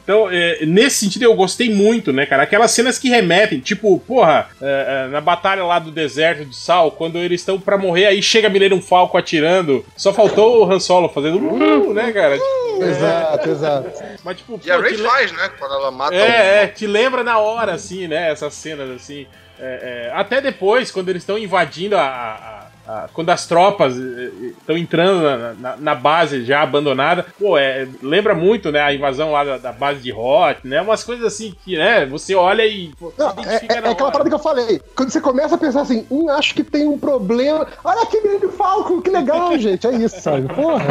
[0.04, 2.42] Então, é, nesse sentido, eu gostei muito, né, cara?
[2.44, 6.90] Aquelas cenas que remetem, tipo, porra, é, é, na batalha lá do deserto de Sal,
[6.92, 9.84] quando eles estão pra morrer, aí chega Millennium Falco atirando.
[9.96, 12.38] Só faltou o Han Solo fazendo uh, né, cara?
[12.80, 13.90] Exato, exato.
[14.22, 15.50] Mas, tipo, E a pô, Ray te le- faz, né?
[15.58, 18.30] Quando ela mata É, é, te lembra na hora, assim, né?
[18.30, 19.26] Essas cenas, assim.
[19.58, 22.02] É, é, até depois, quando eles estão invadindo a.
[22.02, 22.53] a-
[22.86, 28.34] a- quando as tropas estão entrando na, na- na base já abandonada, pô, é, lembra
[28.34, 28.80] muito, né?
[28.80, 30.80] A invasão lá da, da base de Hot, né?
[30.82, 32.04] Umas coisas assim que, né?
[32.06, 34.12] Você olha e pô, Não, é, é- é aquela hora.
[34.12, 34.80] parada que eu falei.
[34.96, 37.66] Quando você começa a pensar assim, hum, acho que tem um problema.
[37.84, 39.86] Olha aqui, menino Falcon, que legal, gente.
[39.86, 40.46] É isso, sabe?
[40.54, 40.84] Porra.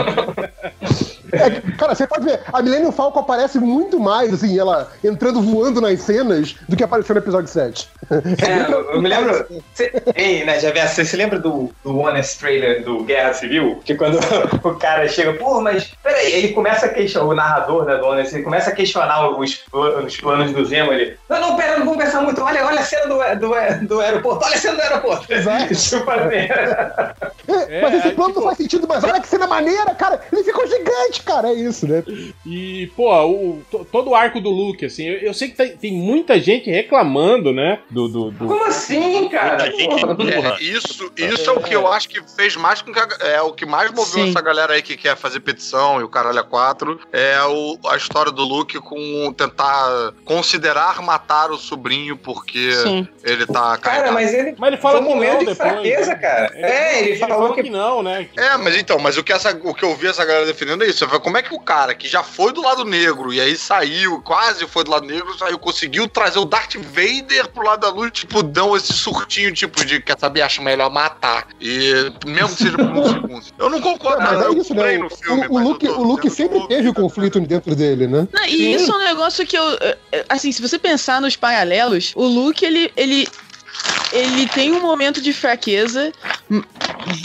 [1.34, 5.82] É, cara, você pode ver, a Millennium Falcon aparece muito mais, assim, ela entrando voando
[5.82, 7.90] nas cenas do que apareceu no episódio 7.
[8.12, 9.46] É, eu, eu me lembro.
[9.74, 13.82] Cê, ei, né, Javier, você se lembra do, do Honest Trailer do Guerra Civil?
[13.84, 14.20] Que quando
[14.64, 18.34] o cara chega, pô, mas peraí, ele começa a questionar, o narrador né, do Honest,
[18.36, 20.94] ele começa a questionar os, pla- os planos do Zemo.
[20.94, 24.00] Ele, não, não, pera, não vou pensar muito, olha, olha a cena do, do, do
[24.00, 25.34] aeroporto, olha a cena do aeroporto.
[25.34, 25.74] Exato.
[27.46, 29.94] É, É, mas esse é, plano tipo- não faz sentido, mas olha que cena maneira,
[29.96, 30.22] cara.
[30.32, 31.50] Ele ficou gigante, cara.
[31.50, 32.04] É isso, né?
[32.46, 35.76] E, pô, o, to- todo o arco do Luke, assim, eu, eu sei que tem,
[35.78, 37.80] tem muita gente reclamando, né?
[37.90, 38.08] Do.
[38.08, 39.72] do, do- Como assim, cara?
[39.72, 40.14] Porra.
[40.14, 40.58] burra.
[40.60, 43.42] É, isso, isso é o que eu acho que fez mais com que a, é
[43.42, 44.30] o que mais moveu Sim.
[44.30, 47.96] essa galera aí que quer fazer petição e o caralho a quatro é o, a
[47.98, 53.08] história do Luke com tentar considerar matar o sobrinho porque Sim.
[53.24, 54.56] ele tá Cara, mas ele.
[54.58, 56.16] Mas ele fala um que momento de depois, fraqueza, né?
[56.16, 56.52] cara.
[56.56, 57.70] é, ele, falou, que.
[57.70, 58.28] não, né?
[58.32, 60.84] Que- É, mas então, mas o que, essa, o que eu vi essa galera defendendo
[60.84, 61.03] é isso.
[61.08, 64.22] Foi como é que o cara que já foi do lado negro e aí saiu,
[64.22, 68.12] quase foi do lado negro, saiu, conseguiu trazer o Darth Vader pro lado da luz,
[68.12, 71.48] tipo, dão esse surtinho, tipo, de quer saber, acho melhor matar.
[71.60, 73.46] E mesmo que seja por um segundo.
[73.58, 74.98] Eu não concordo, Mas nada, é eu isso, né?
[74.98, 78.08] no filme, O, o Luke, tô o Luke sempre que- teve o conflito dentro dele,
[78.08, 78.28] né?
[78.32, 79.74] Não, e isso é um negócio que eu.
[79.82, 82.92] eh, eh, Assim, se você pensar nos paralelos, o Luke, ele.
[82.96, 83.28] ele
[84.12, 86.12] ele tem um momento de fraqueza,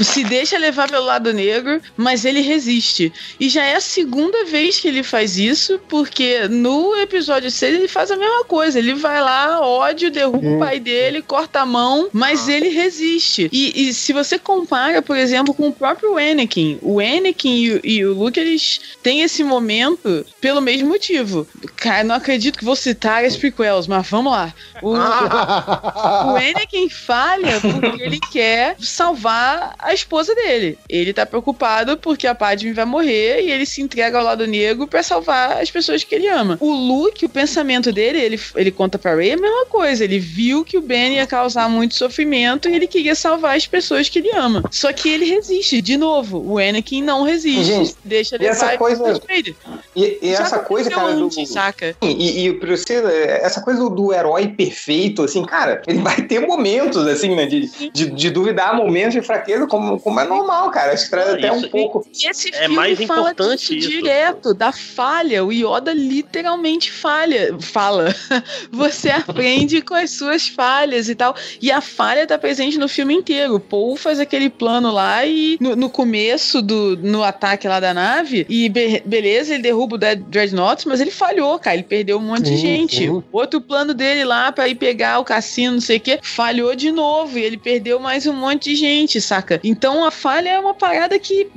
[0.03, 3.13] se deixa levar pelo lado negro, mas ele resiste.
[3.39, 7.89] E já é a segunda vez que ele faz isso, porque no episódio 6 ele
[7.89, 8.79] faz a mesma coisa.
[8.79, 10.59] Ele vai lá, ódio, derruba o Hum.
[10.59, 13.49] pai dele, corta a mão, mas ele resiste.
[13.53, 17.81] E, e se você compara, por exemplo, com o próprio Anakin, o Anakin e, o-
[17.85, 21.47] e o Luke, eles têm esse momento pelo mesmo motivo.
[21.77, 24.53] Cara, não acredito que vou citar as prequels, mas vamos lá.
[24.83, 24.93] O,
[26.33, 30.79] o Anakin falha porque ele quer salvar a esposa dele.
[30.89, 34.87] Ele tá preocupado porque a Padme vai morrer e ele se entrega ao lado negro
[34.87, 36.57] pra salvar as pessoas que ele ama.
[36.61, 40.05] O Luke, o pensamento dele, ele, ele conta pra Rey a mesma coisa.
[40.05, 44.09] Ele viu que o Ben ia causar muito sofrimento e ele queria salvar as pessoas
[44.09, 44.63] que ele ama.
[44.71, 45.81] Só que ele resiste.
[45.81, 47.65] De novo, o Anakin não resiste.
[47.65, 49.21] Gente, deixa e essa e coisa-.
[49.95, 51.97] E, e Já essa coisa, cara, do, antes, saca?
[52.03, 57.07] E, e Priscila, essa coisa do, do herói perfeito, assim, cara, ele vai ter momentos,
[57.07, 60.93] assim, né, de, de, de duvidar, momentos de fraqueza, como, como é normal, cara.
[60.93, 62.07] Acho que traz até um isso- pouco.
[62.15, 64.03] E esse É filme mais fala importante disso isso.
[64.03, 65.45] direto, da falha.
[65.45, 68.15] O Yoda literalmente falha, fala.
[68.71, 71.35] Você aprende com as suas falhas e tal.
[71.61, 73.55] E a falha tá presente no filme inteiro.
[73.57, 77.95] O Paul faz aquele plano lá e no, no começo do no ataque lá da
[77.95, 81.75] nave, e be- beleza, ele derruba o Dread- Dreadnought, mas ele falhou, cara.
[81.77, 82.97] Ele perdeu um monte de gente.
[82.97, 83.23] sim.
[83.33, 86.91] Outro plano dele lá pra ir pegar o cassino, não sei o que, falhou de
[86.91, 87.39] novo.
[87.39, 89.48] E ele perdeu mais um monte de gente, saca?
[89.63, 91.49] Então a falha é uma parada que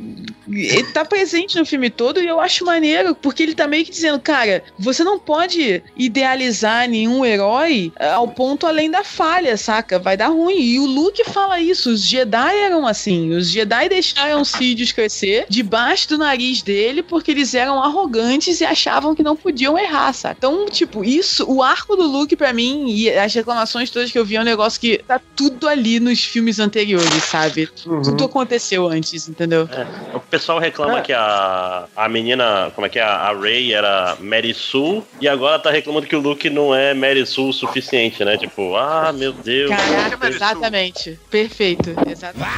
[0.93, 4.19] tá presente no filme todo e eu acho maneiro, porque ele tá meio que dizendo,
[4.19, 9.99] cara, você não pode idealizar nenhum herói eh, ao ponto além da falha, saca?
[9.99, 10.59] Vai dar ruim.
[10.59, 16.09] E o Luke fala isso, os Jedi eram assim, os Jedi deixaram Sidious crescer debaixo
[16.09, 20.35] do nariz dele porque eles eram arrogantes e achavam que não podiam errar, saca?
[20.37, 24.25] Então, tipo, isso, o arco do Luke pra mim e as reclamações todas que eu
[24.25, 27.69] vi é um negócio que tá tudo ali nos filmes anteriores, sabe?
[27.85, 28.01] Uhum.
[28.01, 29.67] Tudo aconteceu antes, entendeu?
[30.13, 31.01] O pessoal reclama É.
[31.01, 33.03] que a, a menina, como é que é?
[33.03, 37.25] A Ray era Mary Sue e agora tá reclamando que o Luke não é Mary
[37.25, 38.37] Sue o suficiente, né?
[38.37, 39.69] Tipo, ah, meu Deus.
[39.69, 41.19] Caraca, exatamente.
[41.29, 41.95] Perfeito.
[42.09, 42.49] Exatamente.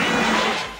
[0.00, 0.03] Um-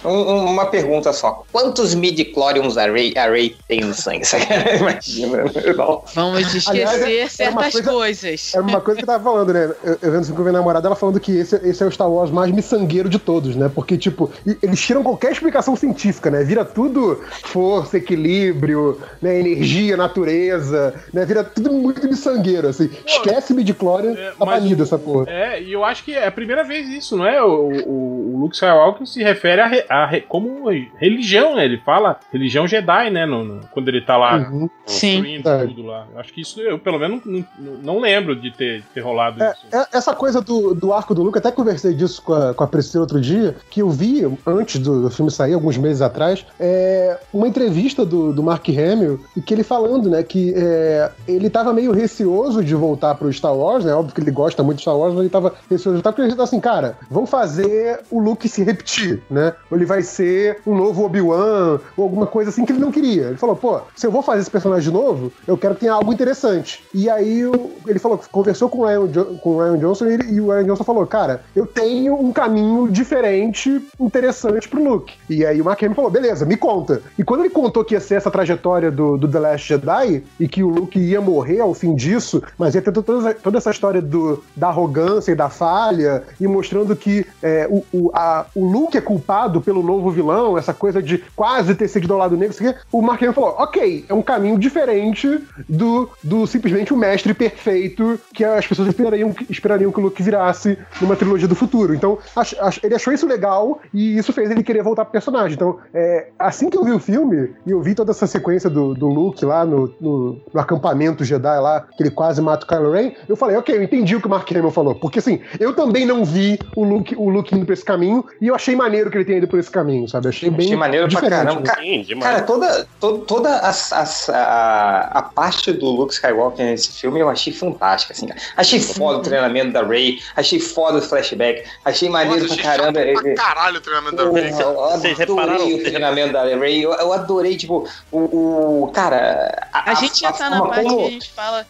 [0.09, 1.43] um- uma pergunta só.
[1.53, 4.23] Quantos midi-chlorians a Ray, a Ray tem no sangue?
[4.79, 5.45] Imagina.
[5.77, 6.03] Não.
[6.15, 8.53] Vamos esquecer Aliás, é- certas coisa- coisas.
[8.55, 9.71] É uma coisa que eu tava falando, né?
[9.83, 12.31] Eu, eu vendo com minha namorada, ela falando que esse, esse é o Star Wars
[12.31, 13.71] mais miçangueiro de todos, né?
[13.75, 14.31] Porque, tipo,
[14.63, 16.43] eles tiram qualquer explicação científica, né?
[16.45, 19.39] Vira tudo força, equilíbrio, né?
[19.39, 21.25] energia, natureza, né?
[21.25, 22.91] Vira tudo muito miçangueiro, assim.
[23.07, 25.27] Esquece midichlorian, É, tá banido essa porra.
[25.29, 27.43] É, e eu acho que é a primeira vez isso, não é?
[27.43, 30.69] O, o, o Luke Skywalker se refere a, re- a como
[30.99, 31.65] religião, né?
[31.65, 33.25] Ele fala religião Jedi, né?
[33.27, 34.69] no- no- quando ele tá lá Uhum.
[34.87, 35.17] Sim.
[35.17, 35.67] construindo É.
[35.67, 36.07] tudo lá.
[36.13, 37.45] Eu acho que isso, eu pelo menos não,
[37.83, 39.67] não- lembro de ter, ter rolado É, isso.
[39.75, 42.67] é- essa coisa do, do arco do Luke, até conversei disso com a, com a
[42.67, 47.19] Priscila outro dia, que eu vi antes do, do filme sair, alguns meses atrás, é,
[47.33, 51.73] uma entrevista do, do Mark Hamill, e que ele falando, né, que é, ele tava
[51.73, 54.97] meio receoso de voltar pro Star Wars, né, óbvio que ele gosta muito de Star
[54.99, 58.19] Wars, mas ele tava receoso de voltar, porque ele tá assim, cara, vamos fazer o
[58.21, 62.65] Luke se repetir, né, ou ele vai ser um novo Obi-Wan, ou alguma coisa assim
[62.65, 63.25] que ele não queria.
[63.25, 65.93] Ele falou, pô, se eu vou fazer esse personagem de novo, eu quero que tenha
[65.93, 66.83] algo interessante.
[66.95, 67.43] E aí
[67.87, 69.07] ele falou, conversou com o Ryan,
[69.43, 72.89] com o Ryan Johnson e, e o Ryan Johnson falou, cara, eu tenho um caminho
[72.91, 75.15] diferente, interessante pro Luke.
[75.29, 77.03] E aí o Mark Hamill falou, beleza, me conta.
[77.19, 80.49] E quando ele contou que ia ser essa trajetória do, do The Last Jedi e
[80.49, 84.01] que o Luke ia morrer ao fim disso, mas ia ter toda, toda essa história
[84.01, 88.97] do, da arrogância e da falha e mostrando que é, o, o, a- o Luke
[88.97, 92.55] é culpado pelo novo vilão, essa coisa de quase ter seguido ao lado negro,
[92.93, 95.39] o Mark Hamill falou, ok, é um caminho diferente
[95.69, 100.79] do, do simplesmente o mestre perfeito que as pessoas esperariam, esperariam que o Luke virasse
[101.01, 101.95] numa trilogia do futuro.
[101.95, 105.55] Então, ach- ach- ele achou isso legal e isso fez ele querer voltar pro personagem.
[105.55, 108.95] Então, é, assim que eu vi o filme e eu vi toda essa sequência do,
[108.95, 112.91] do Luke lá no, no, no acampamento Jedi lá, que ele quase mata o Kylo
[112.93, 114.95] Ren, eu falei, ok, eu entendi o que o Mark Hamill falou.
[114.95, 118.49] Porque assim, eu também não vi o Luke, o Luke indo pra esse caminho e
[118.49, 120.29] eu achei maneiro que ele tenha ido por esse caminho, sabe?
[120.29, 121.61] Achei bem Achei maneiro pra diferente, caramba.
[121.61, 121.67] né?
[121.67, 122.33] Ca- Sim, demais.
[122.33, 127.29] Cara, toda, to- toda a, a, a, a parte do Luke Skywalker nesse filme eu
[127.29, 128.41] achei fantástica, assim, cara.
[128.57, 132.79] Achei foda o treinamento da Rey, achei foda o flashback, achei maneiro Nossa, pra achei
[132.85, 133.23] caramba.
[133.23, 134.51] pra caralho o treinamento da Rey.
[134.51, 135.55] eu Vocês repararam?
[135.55, 136.85] adorei o treinamento da Rey.
[136.85, 139.69] Eu, eu adorei, tipo, o, o- cara.
[139.73, 141.67] A, gente já tá na parte como- que a gente fala.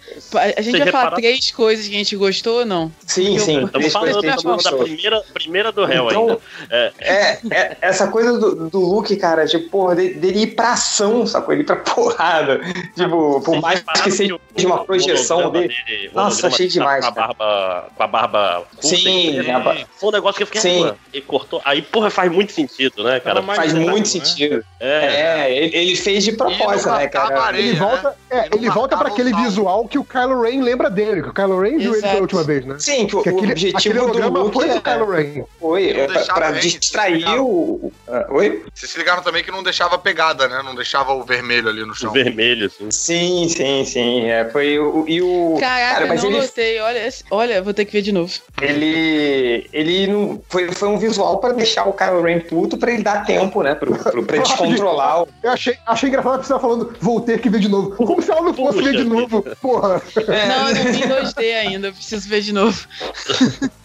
[0.56, 2.90] A gente vai falar três coisas que a gente gostou ou não?
[3.06, 3.56] Sim, sim.
[3.60, 6.40] Eu- Estamos Esse falando a estamos da primeira, primeira do réu Então, ainda.
[6.70, 10.72] É, É, é, essa coisa do, do Luke, cara, tipo, porra, de- dele ir pra
[10.72, 11.52] ação, sacou?
[11.54, 12.60] Ele ir pra porrada.
[12.94, 15.74] Tipo, por mais que seja o- uma o projeção dele.
[15.86, 17.88] dele, o Nossa, achei dele demais, Com a barba.
[17.96, 18.66] Com a barba.
[18.80, 20.60] curta, Sim, ele- a ba- Foi um negócio que eu fiquei.
[20.60, 20.92] Sim.
[21.12, 21.60] Ele cortou.
[21.64, 23.42] Aí, porra, faz muito sentido, né, cara?
[23.42, 24.04] Faz Mas, muito né?
[24.04, 24.64] sentido.
[24.80, 25.44] É.
[25.48, 27.42] É, ele, ele fez de propósito, né, cara?
[27.42, 27.62] areia.
[27.64, 27.78] Ele né?
[27.78, 31.28] volta, é, Ele volta pra aquele o visual que o Kylo Ren lembra dele, que
[31.30, 32.76] o Kylo Ren viu ele pela última vez, né?
[32.78, 35.10] Sim, que o, Que o aquele, aquele objetivo do holograma Luke foi do é, Kylo
[35.10, 35.44] Ren.
[35.60, 37.36] foi é, pra, distrair deixava.
[37.64, 37.92] O.
[38.08, 38.64] ah, Oi?
[38.74, 40.60] Vocês se ligaram também que não deixava pegada, né?
[40.64, 42.12] Não deixava o vermelho ali no chão.
[42.12, 42.90] Vermelho, assim.
[42.90, 44.24] Sim, sim, sim.
[44.28, 45.04] É, foi o.
[45.08, 45.56] E o.
[45.60, 46.80] Caraca, Cara, mas não ele- notei.
[46.80, 48.32] Olha, olha, vou ter que ver de novo.
[48.60, 49.68] Ele.
[49.72, 50.42] Ele não.
[50.48, 53.74] Foi, foi um visual pra deixar o Kylo Ren puto pra ele dar tempo, né?
[53.74, 55.28] Pro, pro, pra ele descontrolar o.
[55.42, 57.94] Eu achei, achei engraçado que você tava falando, vou ter que ver de novo.
[57.96, 59.42] Como se ela não fosse Puxa ver de novo.
[59.60, 60.02] Porra.
[60.48, 62.86] Não, eu não vi em 2D ainda, eu preciso ver de novo.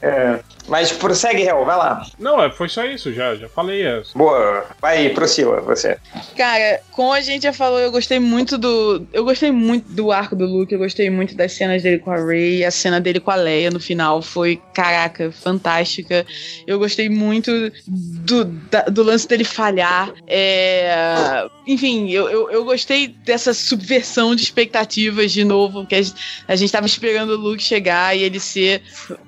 [0.01, 0.39] É.
[0.69, 2.05] Mas prossegue, Hel, vai lá.
[2.19, 3.85] Não, é, foi só isso, já, já falei.
[3.85, 4.65] É, Boa.
[4.81, 5.97] Vai aí, Procila, você.
[6.37, 9.05] Cara, como a gente já falou, eu gostei muito do.
[9.11, 12.17] Eu gostei muito do arco do Luke, eu gostei muito das cenas dele com a
[12.17, 16.25] Rey, a cena dele com a Leia no final foi, caraca, fantástica.
[16.67, 17.51] Eu gostei muito
[17.87, 20.13] do, da- do lance dele falhar.
[20.27, 26.15] É, enfim, eu, eu, eu gostei dessa subversão de expectativas de novo, que a gente,
[26.47, 28.81] a gente tava esperando o Luke chegar e ele ser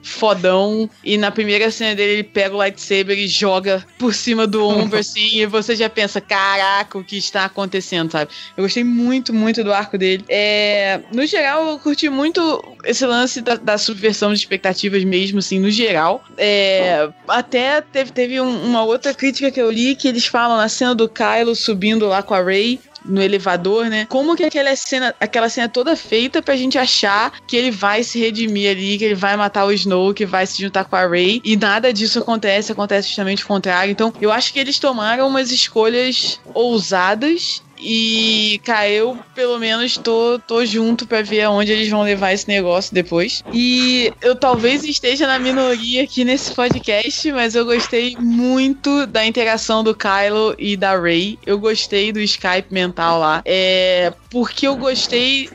[0.03, 0.89] fodão.
[1.03, 4.99] E na primeira cena dele, ele pega o lightsaber e joga por cima do ombro,
[4.99, 8.29] assim, e você já pensa, caraca, o que está acontecendo, sabe?
[8.57, 10.25] Eu gostei muito, muito do arco dele.
[10.27, 12.41] É, no geral, eu curti muito
[12.83, 16.23] esse lance da, da subversão de expectativas mesmo, assim, no geral.
[16.37, 20.67] É, até teve, teve um- uma outra crítica que eu li que eles falam na
[20.67, 24.05] cena do Kylo subindo lá com a Rey no elevador, né?
[24.07, 28.03] Como que aquela cena, aquela cena é toda feita pra gente achar que ele vai
[28.03, 31.07] se redimir ali, que ele vai matar o Snow, que vai se juntar com a
[31.07, 33.91] Rey, e nada disso acontece, acontece justamente o contrário.
[33.91, 40.39] Então, eu acho que eles tomaram umas escolhas ousadas e, cara, eu pelo menos tô,
[40.47, 43.43] tô junto pra ver aonde eles vão levar esse negócio depois.
[43.51, 49.83] E eu talvez esteja na minoria aqui nesse podcast, mas eu gostei muito da interação
[49.83, 51.39] do Kylo e da Rey.
[51.43, 53.41] Eu gostei do Skype mental lá.
[53.45, 54.13] É.
[54.29, 55.49] Porque eu gostei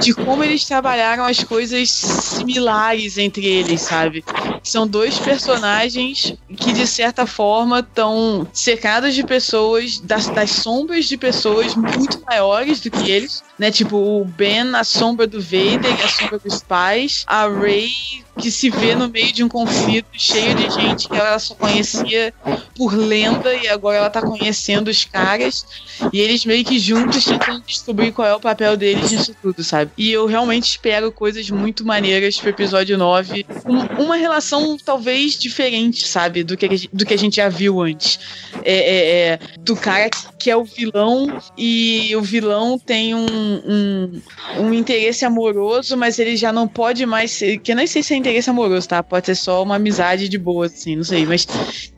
[0.00, 4.24] de como eles trabalharam as coisas similares entre eles, sabe?
[4.62, 11.18] São dois personagens que, de certa forma, estão cercados de pessoas, das, das sombras de
[11.18, 11.31] pessoas
[11.74, 13.70] muito maiores do que eles, né?
[13.70, 17.92] Tipo, o Ben, a sombra do Vader a sombra dos pais, a Rey
[18.38, 22.32] que se vê no meio de um conflito cheio de gente que ela só conhecia
[22.76, 25.66] por lenda e agora ela tá conhecendo os caras
[26.12, 29.90] e eles meio que juntos tentando descobrir qual é o papel deles nisso tudo, sabe?
[29.98, 33.44] E eu realmente espero coisas muito maneiras pro episódio 9.
[33.66, 36.42] Um- uma relação talvez diferente, sabe?
[36.42, 38.18] Do que, do que a gente já viu antes.
[38.64, 40.08] É, é- é do cara
[40.38, 44.22] que é o vilão e o vilão tem um, um,
[44.66, 47.58] um interesse amoroso, mas ele já não pode mais ser.
[47.58, 49.02] Que eu nem sei se é interesse amoroso, tá?
[49.02, 51.26] Pode ser só uma amizade de boa, assim, não sei.
[51.26, 51.46] Mas,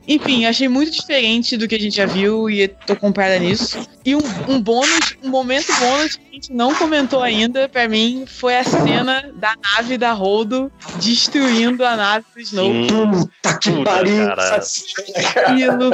[0.07, 3.77] enfim, eu achei muito diferente do que a gente já viu e tô comprada nisso.
[4.05, 8.25] E um, um bônus, um momento bônus que a gente não comentou ainda, pra mim,
[8.27, 10.71] foi a cena da nave da Holdo
[11.01, 12.71] destruindo a nave do Snow.
[12.87, 14.27] Puta que pariu.
[14.27, 14.57] cara.
[14.57, 15.91] Aquilo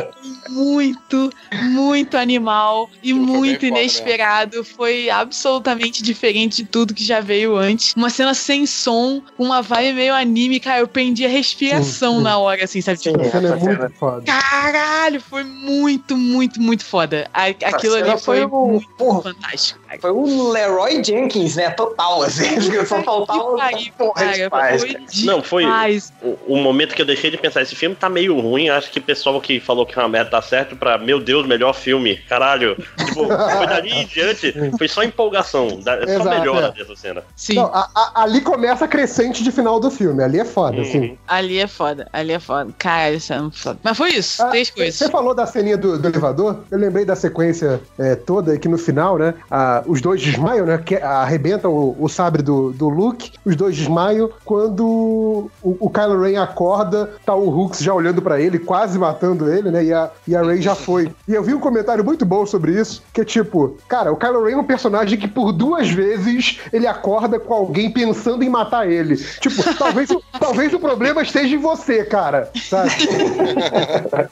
[0.50, 1.32] muito,
[1.70, 4.64] muito animal e muito foda inesperado.
[4.64, 7.94] Foi absolutamente diferente de tudo que já veio antes.
[7.95, 10.80] Uma cena sem som, com uma vibe meio anime, cara.
[10.80, 12.23] Eu prendi a respiração Sim, sim.
[12.23, 12.99] na hora, assim, sabe?
[12.99, 14.23] Sim, Tipo, é muito foda.
[14.26, 17.30] caralho, foi muito, muito, muito foda.
[17.34, 19.22] A- aquilo ali foi, foi o- muito porra.
[19.23, 19.81] fantástico.
[20.00, 21.70] Foi o Leroy Jenkins, né?
[21.72, 22.60] Total, assim.
[22.86, 24.38] Só faltava de paz,
[24.82, 25.02] foi cara.
[25.24, 26.14] Não, foi- demais.
[26.22, 28.70] O, o momento que eu deixei de pensar, esse filme tá meio ruim.
[28.70, 31.46] Acho que o pessoal que falou que é uma merda tá certo pra, meu Deus,
[31.48, 32.18] melhor filme.
[32.30, 32.76] Caralho.
[32.98, 35.80] Tipo, foi dali em diante, foi só empolgação.
[35.82, 36.72] da- Só Exato, melhora é.
[36.80, 37.24] dessa cena.
[37.36, 37.56] Sim.
[37.56, 40.24] Não, a- a- ali começa a crescente de final do filme.
[40.24, 40.82] Ali é foda, Uhum.
[40.84, 41.18] assim.
[41.28, 42.72] Ali é foda, ali é foda.
[42.78, 43.80] Cara, isso é foda.
[43.84, 45.10] Mas foi isso, Ah, três Você coisas.
[45.12, 46.64] falou da ceninha do, do elevador?
[46.72, 49.34] Eu lembrei da sequência é, toda, que no final, né?
[49.50, 50.78] a- os dois desmaiam, né?
[50.78, 54.30] Que arrebentam o, o sabre do, do Luke, os dois desmaiam.
[54.45, 59.52] Quando o, o Kylo Ren acorda, tá o Hux já olhando pra ele, quase matando
[59.52, 59.84] ele, né?
[59.84, 61.12] E a, e a Rey já foi.
[61.28, 64.44] E eu vi um comentário muito bom sobre isso, que é tipo, cara, o Kylo
[64.45, 68.90] Ren é um personagem que por duas vezes ele acorda com alguém pensando em matar
[68.90, 69.16] ele.
[69.40, 72.49] Tipo, talvez, o- talvez o problema esteja em você, cara.
[72.70, 72.91] Sabe?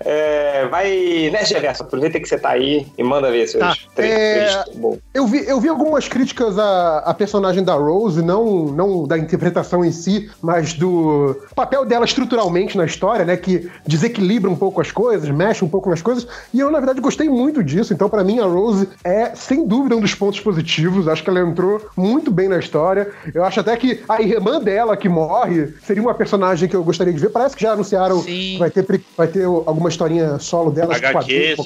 [0.00, 1.84] É, vai, né, Gerson?
[1.84, 3.74] Aproveita que você tá aí e manda ver seus Tá.
[3.94, 4.12] três.
[4.12, 4.98] É, três- Bom.
[5.12, 9.84] Eu vi, eu vi algumas críticas à, à personagem da Rose, não, não da interpretação
[9.84, 13.36] em si, mas do papel dela estruturalmente na história, né?
[13.36, 16.26] Que desequilibra um pouco as coisas, mexe um pouco nas coisas.
[16.52, 17.92] E eu, na verdade, gostei muito disso.
[17.92, 21.08] Então, pra mim, a Rose é, sem dúvida, um dos pontos positivos.
[21.08, 23.10] Acho que ela entrou muito bem na história.
[23.34, 27.12] Eu acho até que a irmã dela, que morre, seria uma personagem que eu gostaria
[27.12, 27.30] de ver.
[27.30, 28.24] Parece que já anunciaram Sim.
[28.54, 30.98] que vai ter, vai ter alguma historinha solo dela.
[30.98, 31.56] que HQ,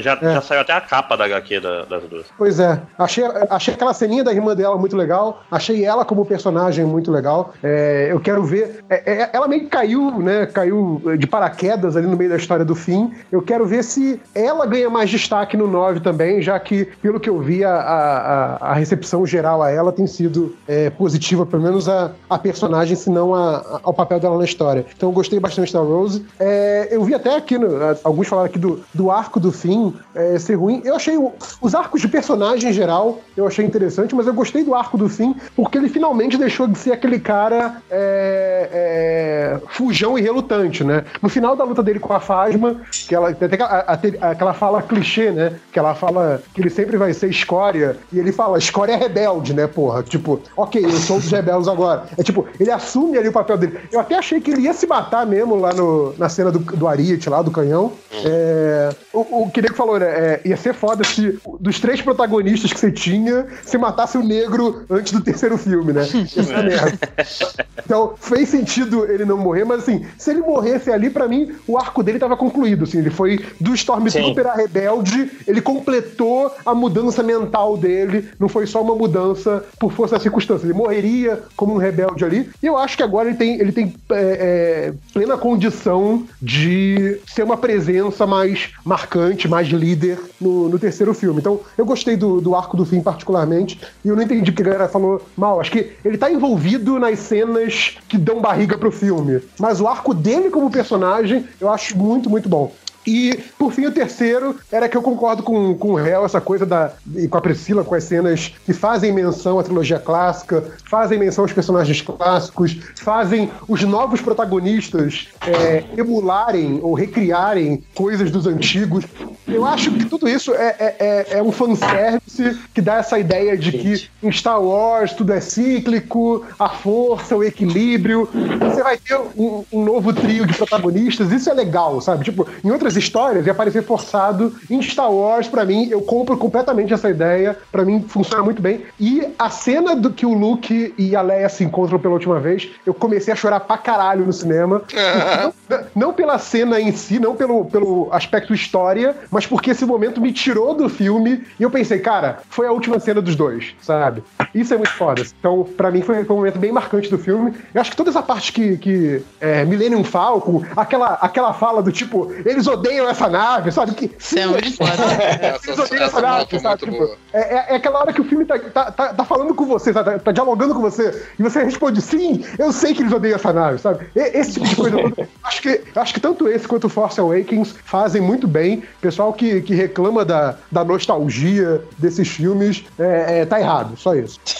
[0.00, 0.34] já, é.
[0.34, 2.26] já saiu até a capa da HQ da- das duas.
[2.36, 6.84] Pois é, achei, achei aquela ceninha da irmã dela muito legal, achei ela como personagem
[6.84, 7.52] muito legal.
[7.62, 8.82] É, eu quero ver.
[8.88, 10.46] é, é, ela meio que caiu, né?
[10.46, 13.12] Caiu de paraquedas ali no meio da história do fim.
[13.30, 17.28] Eu quero ver se ela ganha mais destaque no 9 também, já que, pelo que
[17.28, 21.88] eu vi, a, a, a recepção geral a ela tem sido é, positiva, pelo menos
[21.88, 24.86] a, a personagem, se não a, ao papel dela na história.
[24.96, 26.24] Então eu gostei bastante da Rose.
[26.38, 27.68] É, eu vi até aqui, no-
[28.02, 30.80] alguns falaram aqui do, do arco do fim é, ser ruim.
[30.84, 31.16] Eu achei
[31.60, 35.08] os arcos de personagem em geral, eu achei interessante, mas eu gostei do arco do
[35.08, 41.04] fim, porque ele finalmente deixou de ser aquele cara é, é, fujão e relutante, né?
[41.22, 42.76] No final da luta dele com a Fasma,
[43.08, 45.54] que ela até aquela, fala clichê, né?
[45.72, 49.54] Que ela fala que ele sempre vai ser escória, e ele fala, escória é rebelde,
[49.54, 50.02] né, porra?
[50.02, 52.04] Tipo, ok, eu sou dos rebeldes agora.
[52.16, 53.78] É tipo, ele assume ali o papel dele.
[53.92, 56.86] Eu até achei que ele ia se matar mesmo lá no, na cena do, do
[56.86, 57.92] Ariete, lá do canhão.
[58.24, 60.06] É, o, o que Nego falou, né?
[60.06, 64.84] é, ia ser foda se dos três protagonistas que você tinha, se matasse o negro
[64.88, 66.06] antes do terceiro filme, né?
[66.12, 66.98] Ia ser merda.
[67.90, 71.76] Então, fez sentido ele não morrer, mas assim, se ele morresse ali, pra mim, o
[71.76, 72.84] arco dele tava concluído.
[72.84, 78.66] Assim, ele foi do Stormtrooper a rebelde, ele completou a mudança mental dele, não foi
[78.66, 80.66] só uma mudança por força da circunstância.
[80.66, 83.92] Ele morreria como um rebelde ali, e eu acho que agora ele tem, ele tem
[84.10, 91.12] é, é, plena condição de ser uma presença mais marcante, mais líder no, no terceiro
[91.12, 91.40] filme.
[91.40, 94.66] Então, eu gostei do, do arco do fim particularmente, e eu não entendi porque a
[94.72, 95.60] galera falou mal.
[95.60, 99.40] Acho que ele tá envolvido nas cenas que dão barriga pro filme.
[99.58, 102.72] Mas o arco dele como personagem, eu acho muito, muito bom.
[103.06, 106.66] E, por fim, o terceiro era que eu concordo com, com o réu, essa coisa
[106.66, 106.92] da.
[107.16, 111.44] e com a Priscila, com as cenas que fazem menção à trilogia clássica, fazem menção
[111.44, 119.04] aos personagens clássicos, fazem os novos protagonistas é, emularem ou recriarem coisas dos antigos.
[119.48, 123.56] Eu acho que tudo isso é, é, é, é um fanservice que dá essa ideia
[123.56, 128.28] de que em Star Wars tudo é cíclico, a força, o equilíbrio.
[128.60, 132.24] Você vai ter um, um novo trio de protagonistas, isso é legal, sabe?
[132.24, 134.54] Tipo, em outras histórias ia parecer forçado.
[134.68, 137.56] Em Star Wars, pra mim, eu compro completamente essa ideia.
[137.70, 138.82] Pra mim, funciona muito bem.
[138.98, 142.68] E a cena do que o Luke e a Leia se encontram pela última vez,
[142.86, 144.82] eu comecei a chorar pra caralho no cinema.
[145.68, 150.20] não, não pela cena em si, não pelo, pelo aspecto história, mas porque esse momento
[150.20, 154.22] me tirou do filme e eu pensei, cara, foi a última cena dos dois, sabe?
[154.54, 155.22] Isso é muito foda.
[155.38, 157.52] Então, pra mim, foi, foi um momento bem marcante do filme.
[157.74, 161.92] Eu acho que toda essa parte que, que é, Millennium Falcon, aquela, aquela fala do
[161.92, 163.94] tipo, eles odeiam essa nave, sabe?
[163.94, 164.92] Que, Isso é muito foda.
[165.62, 166.84] eles Essa, odeiam essa essa nave, é sabe?
[166.84, 169.66] Tipo, é, é- é aquela hora que o filme tá, tá, tá, tá falando com
[169.66, 173.36] você, tá, tá dialogando com você, e você responde, sim, eu sei que eles odeiam
[173.36, 174.06] essa nave, sabe?
[174.14, 174.96] E- esse tipo de coisa.
[175.44, 178.82] acho, que, acho que tanto esse quanto o Force Awakens fazem muito bem.
[179.00, 184.38] Pessoal que, que reclama da, da nostalgia desses filmes é, é, tá errado, só isso.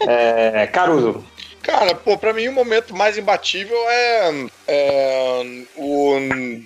[0.00, 1.22] É, Caruso.
[1.70, 6.18] Cara, pô, pra mim o momento mais imbatível é, é o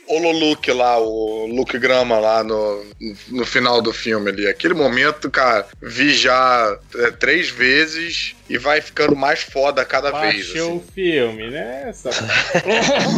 [0.08, 2.82] Hololuke lá, o Luke Grama lá no,
[3.28, 4.46] no final do filme ali.
[4.46, 10.46] Aquele momento, cara, vi já é, três vezes e vai ficando mais foda cada vez.
[10.48, 10.76] Baixou assim.
[10.76, 11.84] o filme, né?
[11.88, 12.10] Essa-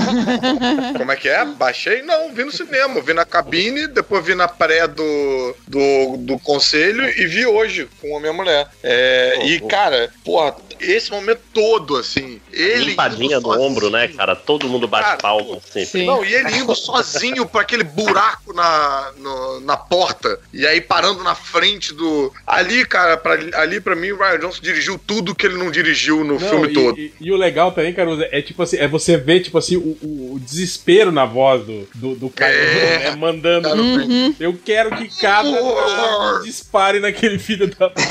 [0.96, 1.44] Como é que é?
[1.44, 2.02] Baixei?
[2.02, 3.00] Não, vi no cinema.
[3.00, 8.16] Vi na cabine, depois vi na pré do, do, do conselho e vi hoje com
[8.16, 8.68] a minha mulher.
[8.82, 12.40] É, e, cara, porra, esse momento todo, assim.
[12.52, 14.36] Ele Limpadinha do ombro, né, cara?
[14.36, 15.86] Todo mundo bate Cara, palma sempre.
[15.86, 16.06] Sim.
[16.06, 20.38] Não, e ele indo sozinho pra aquele buraco na, no- na porta.
[20.52, 22.32] E aí parando na frente do.
[22.46, 26.24] Ali, cara, pra, ali pra mim, o Ryan Johnson dirigiu tudo que ele não dirigiu
[26.24, 26.98] no Não, filme e, todo.
[26.98, 29.96] E, e o legal também, Caruso, é tipo assim, é você ver, tipo assim, o,
[30.02, 33.10] o- o desespero na voz do, do, do cara, É.
[33.10, 33.68] né, mandando.
[33.68, 34.34] Cara, Uhum.
[34.40, 38.02] Eu quero que cada dispare naquele filho da puta.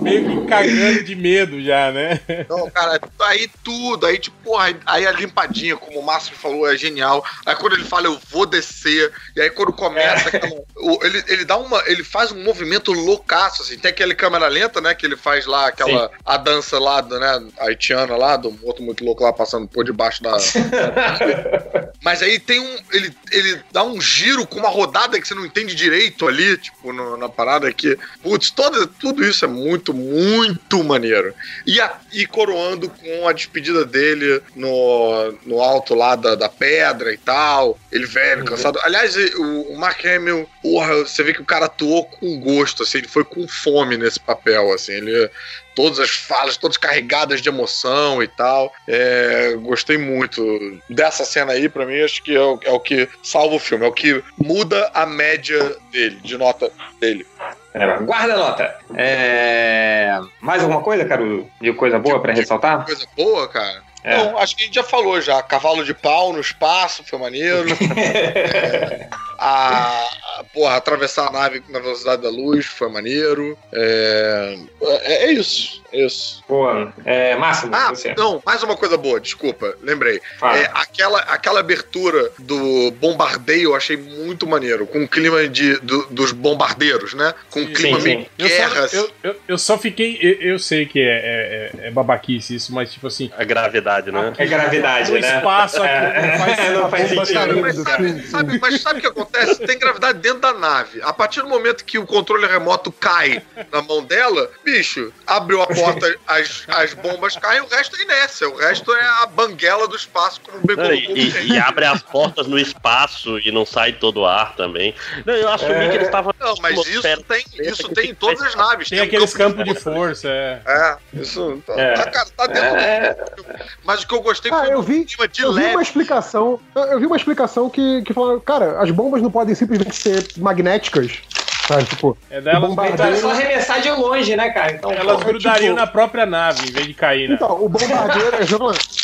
[0.00, 2.20] Meio que cagando de medo já, né?
[2.48, 6.76] Não, cara, aí tudo, aí tipo, porra, aí a limpadinha, como o Márcio falou, é
[6.76, 7.24] genial.
[7.44, 11.44] Aí quando ele fala, eu vou descer, e aí quando começa, aquela- o- ele, ele
[11.44, 15.16] dá uma, ele faz um movimento loucaço, assim, tem aquele câmera lenta, né, que ele
[15.16, 19.32] faz lá, aquela, a dança lá, do, né, haitiana lá, do outro muito louco lá,
[19.32, 20.36] passando por debaixo da...
[22.02, 25.44] Mas aí tem um, ele, ele dá um giro com uma rodada que você não
[25.46, 30.82] entende direito ali, tipo, no- na parada que, putz, todo, tudo isso é muito, muito
[30.84, 31.34] maneiro.
[31.66, 37.12] E, a- e coroando com a despedida dele no, no alto lá da, da pedra
[37.12, 37.78] e tal.
[37.90, 38.78] Ele velho, cansado.
[38.82, 42.98] Aliás, o, o Mark Hamill, porra, você vê que o cara atuou com gosto, assim,
[42.98, 45.30] ele foi com fome nesse papel, assim, ele
[45.76, 48.72] todas as falas, todas carregadas de emoção e tal.
[48.88, 50.42] É, gostei muito
[50.88, 53.84] dessa cena aí, pra mim, acho que é o, é o que salva o filme,
[53.84, 57.26] é o que muda a média dele, de nota dele.
[57.74, 58.74] É, guarda a nota.
[58.94, 61.46] É, mais alguma coisa, Caruso?
[61.60, 62.84] De coisa boa pra ressaltar?
[62.86, 63.84] Coisa boa, cara.
[64.02, 64.16] É.
[64.16, 65.42] Não, acho que a gente já falou já.
[65.42, 67.66] Cavalo de pau no espaço foi maneiro.
[69.38, 70.08] A-
[70.44, 73.56] porra, atravessar a nave na velocidade da luz foi maneiro.
[73.72, 75.82] É, é, é isso.
[75.92, 76.42] É isso.
[76.48, 76.92] Boa.
[77.04, 78.12] É, Máximo, Ah, você.
[78.16, 80.20] não, mais uma coisa boa, desculpa, lembrei.
[80.42, 86.06] É, aquela, aquela abertura do bombardeio eu achei muito maneiro, com o clima de, do-
[86.10, 87.32] dos bombardeiros, né?
[87.50, 88.04] Com o clima sim.
[88.16, 88.88] meio Eu guerra.
[88.88, 90.18] só, eu, eu, eu só fiquei.
[90.20, 93.30] Eu, eu sei que é, é, é babaquice isso, mas tipo assim.
[93.36, 94.32] A gravidade, né?
[94.36, 95.36] É gravidade, No né?
[95.36, 97.60] espaço aqui não faz, É, não faz sentido.
[97.60, 99.60] Mas sabe, sabe- mas sabe o que acontece?
[99.66, 101.00] Tem gravidade dentro da nave.
[101.02, 103.42] A partir do momento que o controle remoto cai
[103.72, 108.48] na mão dela, bicho, abriu a porta, as, as bombas caem, o resto é inércia.
[108.48, 111.84] O resto é a banguela do espaço, como bem Não, e, o e- e abre
[111.84, 114.94] as portas no espaço e não sai todo o ar também.
[115.24, 116.34] Não, eu assumi que eles estavam.
[116.40, 118.88] Não, mas isso tem, isso tem em todas as naves.
[118.88, 120.60] Tem um aqueles campo campos de força, é.
[120.66, 121.62] É, isso.
[121.66, 121.92] Tá, É.
[121.94, 123.46] tá, cara, tá dentro É, do.
[123.84, 125.82] Mas o que eu gostei Ah, foi eu vi- de Eu vi uma leve.
[125.82, 126.60] explicação.
[126.74, 130.15] Eu, eu vi uma explicação que, que falou, cara, as bombas não podem simplesmente ser
[130.36, 131.22] magnéticas.
[131.66, 134.72] Sabe, tipo, É delas, bombardeio- Então é só arremessar de longe, né, cara?
[134.72, 137.34] Então, elas pô, grudariam tipo- na própria nave em vez de cair, né?
[137.34, 138.44] Então, o bombardeiro, é,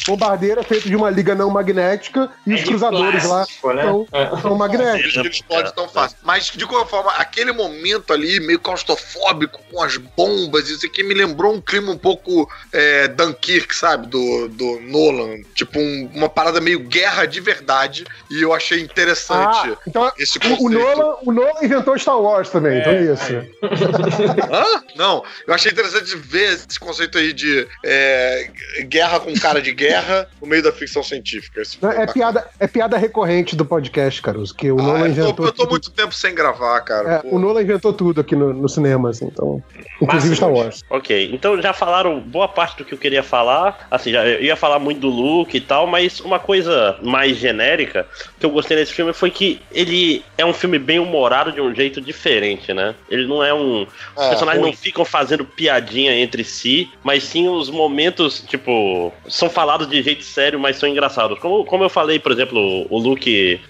[0.07, 3.83] bombardeiro é feito de uma liga não magnética e É os cruzadores plástico, lá né?
[3.83, 4.41] são, É.
[4.41, 5.43] são magnéticos.
[5.75, 6.17] Tão fácil.
[6.23, 11.15] Mas, de qualquer forma, aquele momento ali, meio claustrofóbico, com as bombas, isso aqui me
[11.15, 14.07] lembrou um clima um pouco é, Dunkirk, sabe?
[14.07, 15.39] Do, do Nolan.
[15.55, 18.05] Tipo, um- uma parada meio guerra de verdade.
[18.31, 20.65] E eu achei interessante Ah, então esse conceito.
[20.65, 23.33] o Nolan, o Nolan inventou Star Wars, também, então é isso.
[24.53, 24.83] Hã?
[24.97, 28.51] Não, eu achei interessante ver esse conceito aí de é,
[28.85, 31.61] guerra com cara de guerra no meio da ficção científica.
[31.63, 35.03] Esse Não, É piada, é piada recorrente do podcast, Caruso, que o Ah, Nolan eu,
[35.03, 35.47] tô, inventou.
[35.47, 35.71] eu tô tudo.
[35.71, 37.15] muito tempo sem gravar, cara.
[37.15, 39.63] É, o Nolan inventou tudo aqui no, no cinema, assim, então.
[40.01, 40.83] Inclusive Star Wars.
[40.91, 43.87] Ok, então já falaram boa parte do que eu queria falar.
[43.91, 48.07] Assim, já, eu ia falar muito do Luke e tal, mas uma coisa mais genérica
[48.39, 51.75] que eu gostei desse filme foi que ele é um filme bem humorado de um
[51.75, 52.42] jeito diferente,
[52.75, 52.95] né?
[53.09, 53.83] Ele não é um.
[54.17, 54.71] Os É, personagens ruim.
[54.73, 60.25] não ficam fazendo piadinha entre si, mas sim os momentos, tipo, são falados de jeito
[60.25, 61.39] sério, mas são engraçados.
[61.39, 63.61] Como, como eu falei, por exemplo, o Luke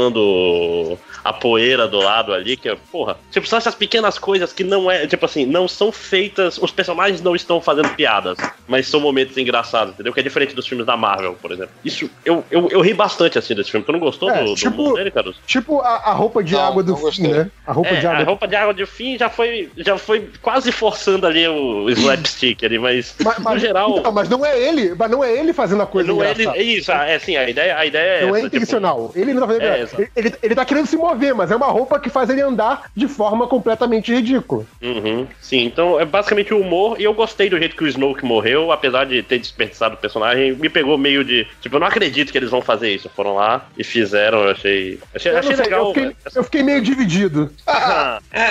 [0.00, 4.62] limpando a poeira do lado ali, que é, porra, tipo, são essas pequenas coisas que
[4.62, 8.38] não é, tipo assim, não são feitas, os personagens não estão fazendo piadas,
[8.68, 10.12] mas são momentos engraçados, entendeu?
[10.12, 11.72] Que é diferente dos filmes da Marvel, por exemplo.
[11.84, 13.84] Isso, eu, eu, eu ri bastante assim desse filme.
[13.84, 15.36] Tu não gostou É, do, do tipo- mundo dele, Carlos?
[15.46, 17.26] Tipo a, a roupa de Não, água do gostei.
[17.28, 17.50] né?
[17.66, 18.30] A roupa É, de a água.
[18.30, 22.78] roupa de água de fim já foi, já foi quase forçando ali o slapstick ali,
[22.78, 23.98] mas, Mas, mas- no geral.
[23.98, 26.46] então, mas não é ele, mas não é ele fazendo a coisa não é, ele,
[26.48, 29.12] é isso, é assim, a ideia, a ideia é Não é essa, tipo, intencional.
[29.14, 29.62] Ele não tá fazendo.
[29.64, 32.40] É, ele, ele, ele tá querendo se mover, mas é uma roupa que faz ele
[32.40, 34.64] andar de forma completamente ridícula.
[34.82, 38.24] Uhum, sim, então é basicamente o humor, e eu gostei do jeito que o Snoke
[38.24, 41.46] morreu, apesar de ter desperdiçado o personagem, me pegou meio de.
[41.60, 43.10] Tipo, eu não acredito que eles vão fazer isso.
[43.14, 44.98] Foram lá e fizeram, eu achei.
[45.14, 45.80] Achei, Eu, não achei sei, legal.
[45.86, 47.50] eu, fiquei, eu fiquei meio dividido.
[47.66, 47.76] Ah,
[48.32, 48.42] É,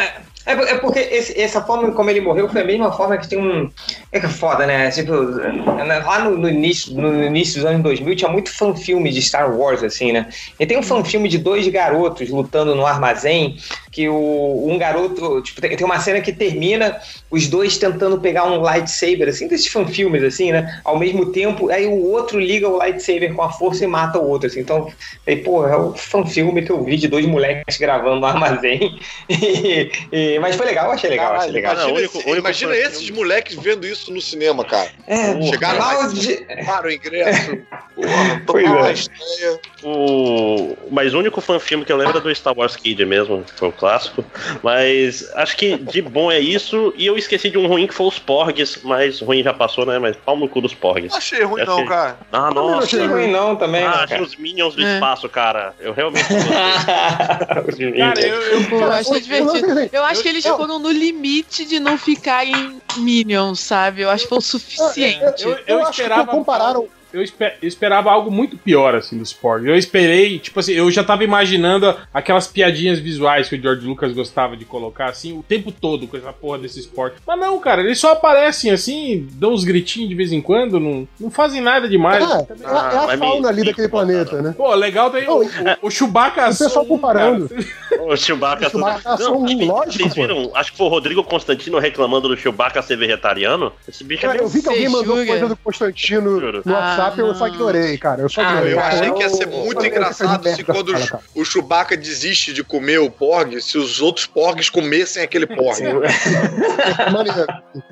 [0.45, 3.40] é, é porque esse- essa forma como ele morreu foi a mesma forma que tem
[3.40, 3.69] um.
[4.11, 4.90] É que é foda, né?
[4.91, 9.56] Tipo, lá no, no início, no início dos anos 2000 tinha muito fanfilme de Star
[9.57, 10.27] Wars, assim, né?
[10.60, 13.57] E tem um fanfilme de dois garotos lutando no armazém,
[13.91, 15.41] que o, um garoto.
[15.41, 16.99] Tipo, tem, tem uma cena que termina
[17.36, 20.80] os dois tentando pegar um lightsaber, assim, desses fanfilmes, assim, né?
[20.84, 24.28] Ao mesmo tempo, aí o outro liga o lightsaber com a força e mata o
[24.28, 24.62] outro, assim.
[24.62, 24.91] Então,
[25.28, 28.99] aí, pô, é o fanfilme que eu vi de dois moleques gravando no armazém.
[29.28, 31.74] E- e- mas foi legal, achei legal, achei legal.
[31.74, 34.90] imagina, Não, esse- imagina esses moleques vendo isso no cinema, cara.
[35.07, 37.57] É, Chegaram lá e de- para o ingresso.
[37.95, 38.94] Porra, Pois é.
[38.94, 39.60] estreia.
[39.84, 40.76] o...
[40.91, 43.70] Mas o único fanfilme que eu lembro é do Star Wars Kid mesmo, que foi
[43.70, 44.24] o clássico.
[44.62, 48.07] Mas acho que de bom é isso, e eu esqueci de um ruim que foi
[48.07, 49.99] os Porgs, mas ruim já passou, né?
[49.99, 51.10] Mas pau no cu dos Porgs.
[51.11, 52.18] Não achei ruim, Eu não, achei- cara.
[52.31, 52.84] Ah, não nossa.
[52.85, 54.93] achei Não achei ruim não também, Ah, não, achei os Minions do É.
[54.95, 55.73] espaço, cara.
[55.80, 56.56] Eu realmente gostei.
[57.95, 59.89] Cara, eu, eu, eu achei eu- eu sei, divertido.
[59.91, 64.02] Eu acho que eles eu- foram no limite de não ficarem Minions, sabe?
[64.02, 65.43] Eu acho que foi o suficiente.
[65.43, 66.31] eu, Eu, eu acho que esperava.
[66.31, 66.88] compararam.
[67.16, 69.68] Eu, espe- eu esperava algo muito pior, assim, dos Porgs.
[69.68, 74.12] Eu esperei, tipo assim, eu já tava imaginando aquelas piadinhas visuais que o George Lucas
[74.14, 77.20] gostava de colocar, assim, o tempo todo com essa porra desses Porgs.
[77.26, 81.08] Mas não, cara, eles só aparecem, assim, dão uns gritinhos de vez em quando, não,
[81.20, 82.24] não fazem nada demais.
[82.24, 84.54] É, é, a- é a me- fauna ali daquele planeta, né?
[84.58, 85.48] Pô, legal daí o, o,
[85.84, 87.48] o Chewbacca O pessoal som, comparando.
[87.50, 87.66] cara.
[88.04, 88.68] O Chewbacca.
[88.68, 90.22] O Chewbacca Não, são vocês- lógico, Vocês pô.
[90.22, 90.52] viram?
[90.54, 93.72] Acho que foi o Rodrigo Constantino reclamando do Chewbacca ser vegetariano.
[93.88, 94.50] Esse bicho é Cara, eu meio.
[94.54, 97.53] vi que alguém mandou coisa do Constantino no WhatsApp, Ah, eu só não.
[97.53, 98.22] ignorei, cara.
[98.22, 98.73] Eu só Ah, ignorei.
[98.73, 101.19] Eu achei que ia ser muito eu- engraçado eu- se quando o, cara.
[101.36, 105.80] o Chewbacca desiste de comer o Porg, se os outros Porgs comessem aquele Porg.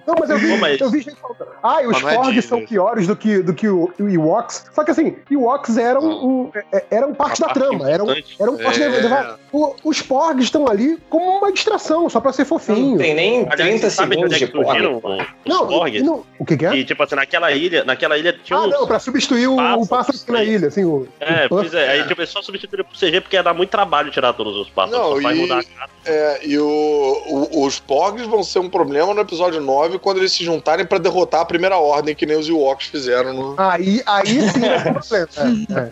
[0.06, 1.48] Não, mas eu vi, eu vi gente falando.
[1.62, 2.50] Ah, e os Mas não é Porgs Disney.
[2.50, 4.66] são piores do que, do que o, o Ewoks.
[4.74, 7.90] Só que assim, Ewoks eram, um, é- eram parte da parte trama.
[7.90, 8.08] Eram,
[8.40, 9.02] eram parte É.
[9.02, 12.98] da o, Os Porgs estão ali como uma distração, só pra ser Não fofinho.
[12.98, 16.04] tem nem Aliás, 30 você sabe de segundos onde é de os Não, Porgs?
[16.04, 16.76] não, o que, que é?
[16.76, 18.72] E, tipo assim, naquela ilha, naquela ilha tinha Ah, uns.
[18.72, 19.56] não, pra substituir o,
[19.88, 21.08] pássaro tem na ilha, assim, o.
[21.20, 23.70] É, o pois é, aí tipo, eles só substituíram pro CG porque ia dar muito
[23.70, 24.98] trabalho tirar todos os pássaros.
[25.00, 25.90] Não, só vai e- mudar a cara.
[26.06, 30.32] É, e o, o- os Porgs vão ser um problema no episódio 9 quando eles
[30.32, 33.56] se juntarem pra derrotar a primeira ordem, que nem os Ewoks fizeram no.
[33.58, 34.94] Aí, aí sim vai ser um
[35.28, 35.28] problema.
[35.38, 35.92] É, é.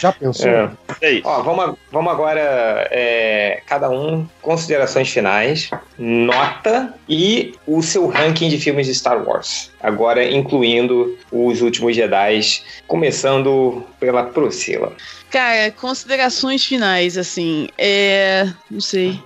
[0.00, 0.48] Já pensou?
[0.48, 0.70] É.
[1.02, 1.28] É isso.
[1.28, 2.40] Ó, vamos, vamos agora,
[2.90, 9.70] é, cada um, considerações finais, nota e o seu ranking de filmes de Star Wars.
[9.82, 12.40] Agora, incluindo os últimos Jedi,
[12.86, 14.92] começando pela Priscila.
[15.30, 18.48] Cara, considerações finais, assim, é.
[18.70, 19.20] Não sei.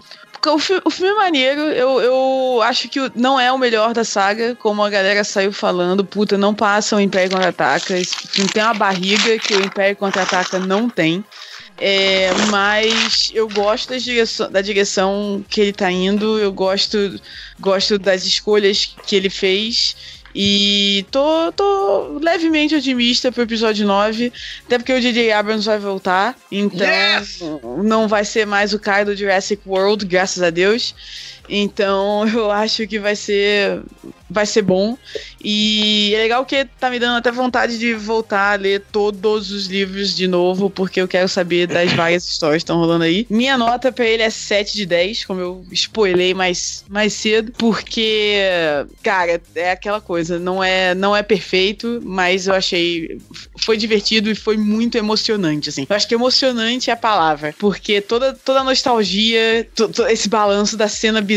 [0.52, 4.04] O, fi- o filme é maneiro, eu, eu acho que não é o melhor da
[4.04, 6.04] saga, como a galera saiu falando.
[6.04, 7.94] Puta, não passa o Império Contra-Ataca.
[8.04, 11.24] Filme tem uma barriga que o Império Contra-Ataca não tem.
[11.78, 16.96] É, mas eu gosto da direção, da direção que ele tá indo, eu gosto,
[17.58, 19.96] gosto das escolhas que ele fez.
[20.34, 24.32] E tô, tô levemente otimista pro episódio 9,
[24.66, 27.40] até porque o DJ Abrams vai voltar, então Yes!
[27.84, 30.94] não vai ser mais o cara do Jurassic World, graças a Deus.
[31.48, 33.82] Então eu acho que vai ser
[34.30, 34.96] vai ser bom.
[35.42, 39.66] E é legal que tá me dando até vontade de voltar a ler todos os
[39.66, 43.26] livros de novo, porque eu quero saber das várias histórias que estão rolando aí.
[43.30, 48.36] Minha nota pra ele é 7 de 10, como eu spoilei mais, mais cedo, porque,
[49.02, 53.20] cara, é aquela coisa, não é, não é perfeito, mas eu achei.
[53.58, 55.86] Foi divertido e foi muito emocionante, assim.
[55.88, 60.28] Eu acho que emocionante é a palavra, porque toda, toda a nostalgia, to- to- esse
[60.28, 61.33] balanço da cena bizarra,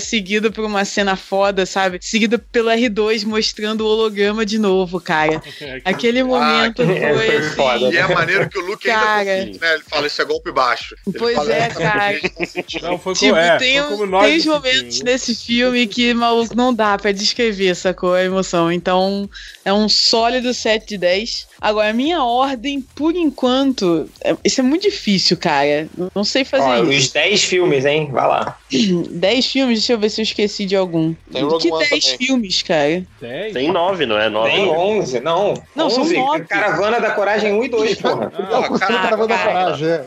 [0.00, 1.98] seguido por uma cena foda, sabe?
[2.00, 5.42] Seguido pelo R2 mostrando o holograma de novo, cara.
[5.84, 7.90] Aquele momento que- foi, é, foi assim, foda.
[7.92, 9.20] E é maneiro que o Luke Cara.
[9.30, 9.74] ainda confia, né?
[9.74, 10.94] Ele fala, isso é golpe baixo.
[11.06, 12.12] Ele Pois fala, é, "Essa cara.
[12.12, 15.10] gente tá sentindo." Não, foi, Tipo, é, tem, foi nós tem uns momentos filme.
[15.10, 18.14] nesse filme que, maluco, não dá pra descrever, sacou?
[18.14, 18.70] A emoção.
[18.72, 19.28] Então,
[19.64, 21.46] é um sólido 7 de 10.
[21.60, 25.88] Agora, a minha ordem, por enquanto, é- isso é muito difícil, cara.
[26.14, 27.06] Não sei fazer Ó, isso.
[27.06, 28.08] os 10 filmes, hein?
[28.10, 28.56] Vai lá.
[29.10, 31.14] 10 filmes, deixa eu ver se eu esqueci de algum.
[31.30, 32.18] Tem que One 10 também.
[32.18, 33.04] filmes, cara?
[33.20, 33.52] Tem?
[33.52, 34.28] Tem nove, não é?
[34.28, 34.50] Nove.
[34.50, 35.54] Tem 11, não.
[35.76, 36.16] Não, são 11.
[36.16, 36.44] nove.
[36.46, 38.32] Caravana da Coragem 1 e 2, porra.
[38.34, 39.38] Ah, Porra, Curtindo cara, Caravana da.
[39.38, 40.04] Coragem, é.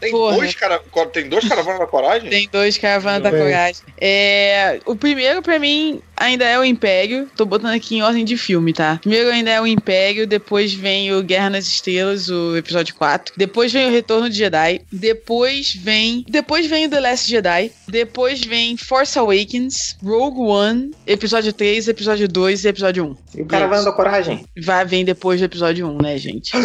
[0.00, 0.36] tem, Porra.
[0.36, 0.80] dois cara...
[1.12, 2.30] tem dois caravanas da coragem?
[2.30, 3.30] Tem dois Caravana da.
[3.30, 3.82] Coragem.
[4.00, 7.28] É, o primeiro, pra mim, ainda é o Império.
[7.36, 8.98] Tô botando aqui em ordem de filme, tá?
[9.00, 13.34] Primeiro ainda é o Império, depois vem o Guerra nas Estrelas, o episódio 4.
[13.36, 14.80] Depois vem o Retorno de Jedi.
[14.90, 16.24] Depois vem.
[16.28, 17.70] Depois vem o The Last Jedi.
[17.88, 23.16] Depois vem Force Awakens, Rogue One, episódio 3, episódio 2 e episódio 1.
[23.38, 24.44] E o Caravana da Coragem?
[24.62, 26.52] Vai, vem depois do episódio 1, né, gente?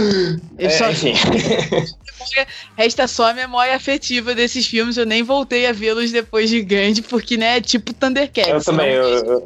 [0.57, 1.14] É, só- enfim.
[2.78, 4.95] Resta só a memória afetiva desses filmes.
[4.98, 8.49] Eu nem voltei a vê-los depois de grande, porque, né, é tipo Thundercats.
[8.52, 8.95] Eu também.
[8.95, 9.40] não- Eu, eu-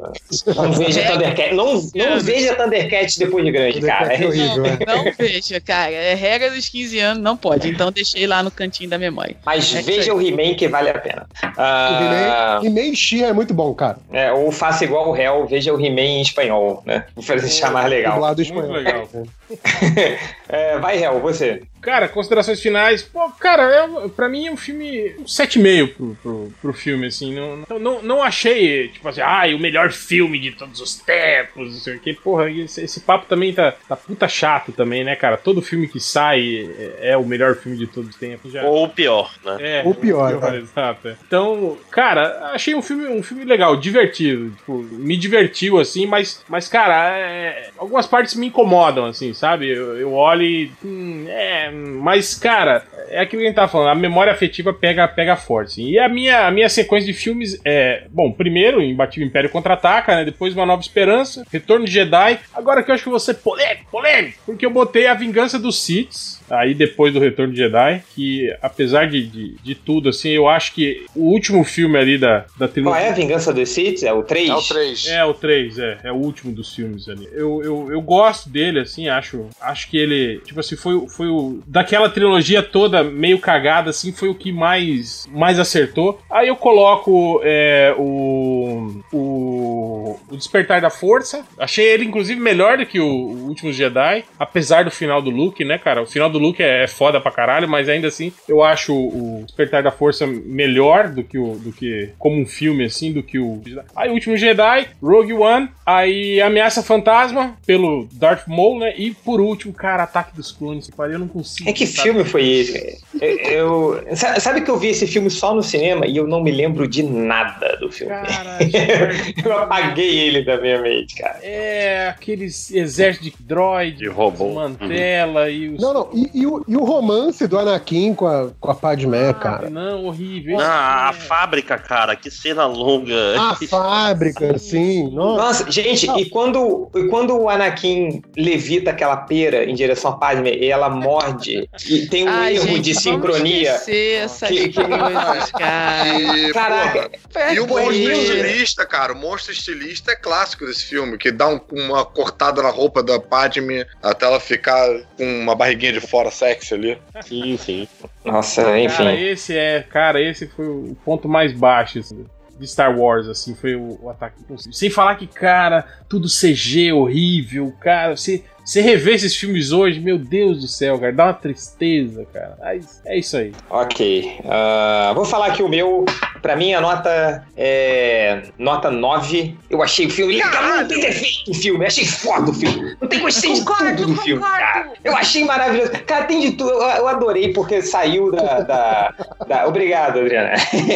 [0.54, 1.10] não veja É.
[1.10, 1.56] Thundercats.
[1.56, 4.14] Não, não veja Thundercats depois de grande, cara.
[4.14, 4.78] É horrível, é.
[4.86, 5.90] Não veja, cara.
[5.92, 7.68] É regra dos 15 anos, não pode.
[7.68, 9.36] Então deixei lá no cantinho da memória.
[9.44, 11.26] Mas É veja o He-Man que vale a pena.
[11.42, 13.98] O Ah, He-Man e She-Ra é muito bom, cara.
[14.12, 17.04] é, ou faça igual o Hell, veja o He-Man em espanhol, né?
[17.24, 18.14] Pra deixar mais legal.
[18.14, 18.76] Dublado Muito espanhol.
[18.76, 19.08] legal.
[20.48, 21.62] É, vai, Hell, você.
[21.80, 23.02] Cara, considerações finais.
[23.02, 25.14] Pô, cara, eu, pra mim é um filme.
[25.18, 27.34] Um 7,5 pro, pro, pro filme, assim.
[27.34, 31.80] Não, não, não, achei, tipo assim, ai, o melhor filme de todos os tempos, não
[31.80, 32.12] sei o que.
[32.12, 35.36] Porra, esse, esse papo também tá, tá puta chato também, né, cara?
[35.36, 38.52] Todo filme que sai é, é o melhor filme de todos os tempos.
[38.52, 38.64] Já.
[38.64, 39.56] Ou o pior, né?
[39.60, 40.56] É, Ou pior, cara.
[40.56, 41.08] exato.
[41.08, 41.16] é.
[41.26, 44.50] Então, cara, achei um filme, um filme legal, divertido.
[44.50, 49.68] Tipo, me divertiu, assim, mas, mas cara, é, algumas partes me incomodam, assim, sabe?
[49.68, 50.72] Eu, eu olho e.
[50.84, 55.06] hum, é, mas, cara, é aquilo que a gente tava falando, a memória afetiva pega,
[55.06, 55.72] pega forte.
[55.72, 55.90] assim.
[55.90, 58.04] E a minha, a minha sequência de filmes é.
[58.10, 60.24] Bom, primeiro, Imbatível Império Contra-Ataca, né?
[60.24, 62.38] Depois Uma Nova Esperança, Retorno de Jedi.
[62.54, 66.40] Agora que eu acho que ser polêmico, polêmico, porque eu botei A Vingança dos Sith.
[66.50, 70.72] Aí depois do Retorno de Jedi, que apesar de, de, de tudo, assim, eu acho
[70.74, 73.02] que o último filme ali da, da Qual trilogia.
[73.02, 74.02] é a Vingança dos Sith?
[74.02, 74.48] É o 3?
[74.48, 75.06] É o 3.
[75.08, 75.98] É, o 3, é.
[76.04, 77.28] É o último dos filmes ali.
[77.32, 79.46] Eu, eu, eu gosto dele, assim, acho.
[79.60, 81.60] Acho que ele, tipo assim, foi, o- foi o.
[81.66, 86.20] Daquela trilogia toda meio cagada, assim, foi o que mais, mais acertou.
[86.30, 89.00] Aí eu coloco é, o.
[89.12, 89.85] O.
[90.30, 91.44] O Despertar da Força.
[91.58, 94.24] Achei ele, inclusive, melhor do que o, o Último Jedi.
[94.38, 96.02] Apesar do final do Luke, né, cara?
[96.02, 99.42] O final do Luke é, é foda pra caralho, mas ainda assim, eu acho o
[99.44, 101.56] Despertar da Força melhor do que o.
[101.56, 103.62] Do que, como um filme, assim, do que o.
[103.94, 108.94] Aí o Último Jedi, Rogue One, aí Ameaça Fantasma, pelo Darth Maul, né?
[108.96, 110.90] E por último, cara, Ataque dos Clones.
[110.90, 111.68] Pariu, Eu não consigo.
[111.68, 112.08] É que sabe?
[112.08, 113.02] filme foi esse?
[113.20, 116.42] Eu, eu- sa- sabe que eu vi esse filme só no cinema e eu não
[116.42, 118.12] me lembro de nada do filme.
[118.14, 118.70] Caralho,
[119.44, 121.38] eu apaguei ele da minha mente, cara.
[121.42, 124.54] É aqueles exércitos de droid, De robô.
[124.54, 125.80] Mantela e os.
[125.80, 126.08] Não, não.
[126.12, 129.70] E, e o, e o romance do Anakin com a, com a Padmé, Ah, cara.
[129.70, 130.58] Não, horrível.
[130.60, 131.12] Ah, a É.
[131.12, 133.14] fábrica, cara, que cena longa.
[133.40, 135.10] A fábrica, sim.
[135.10, 135.36] Nossa.
[135.46, 140.50] Nossa, gente, e quando, e quando o Anakin levita aquela pera em direção a Padme
[140.54, 143.70] e ela morde e tem um Ai, erro gente, de sincronia.
[143.70, 146.18] essas Que- coisas, cara.
[146.20, 151.16] E, Caraca, porra, e o monstro estilista, cara, o monstro estilista é clássico desse filme,
[151.18, 155.92] que dá um- uma cortada na roupa da Padme até ela ficar com uma barriguinha
[155.92, 156.98] de fora sexy ali.
[157.22, 157.88] Sim, sim.
[158.24, 158.96] Nossa, enfim.
[158.96, 159.82] Cara, esse é.
[159.88, 162.24] Cara, esse foi o ponto mais baixo assim,
[162.58, 164.72] de Star Wars, assim, foi o, o ataque impossível.
[164.72, 168.16] Sem falar que, cara, tudo CG horrível, cara.
[168.16, 172.56] Você, você rever esses filmes hoje, meu Deus do céu, cara, dá uma tristeza, cara.
[172.60, 173.52] Mas é isso aí.
[173.70, 174.40] Ok.
[174.44, 176.04] ah, vou falar aqui o meu.
[176.42, 178.42] Pra mim, a nota é.
[178.58, 179.56] Nota 9.
[179.70, 180.62] Eu achei o filme legal.
[180.62, 181.84] Não tem defeito o filme.
[181.86, 182.96] Achei foda o filme.
[183.00, 184.92] Não tem gostei de Concordo, tudo do filme, cara.
[185.02, 185.90] Eu achei maravilhoso.
[186.06, 186.70] Cara, tem de tudo.
[186.70, 188.60] Eu, eu adorei porque saiu da.
[188.60, 189.14] da,
[189.48, 190.52] da- Obrigado, Adriana.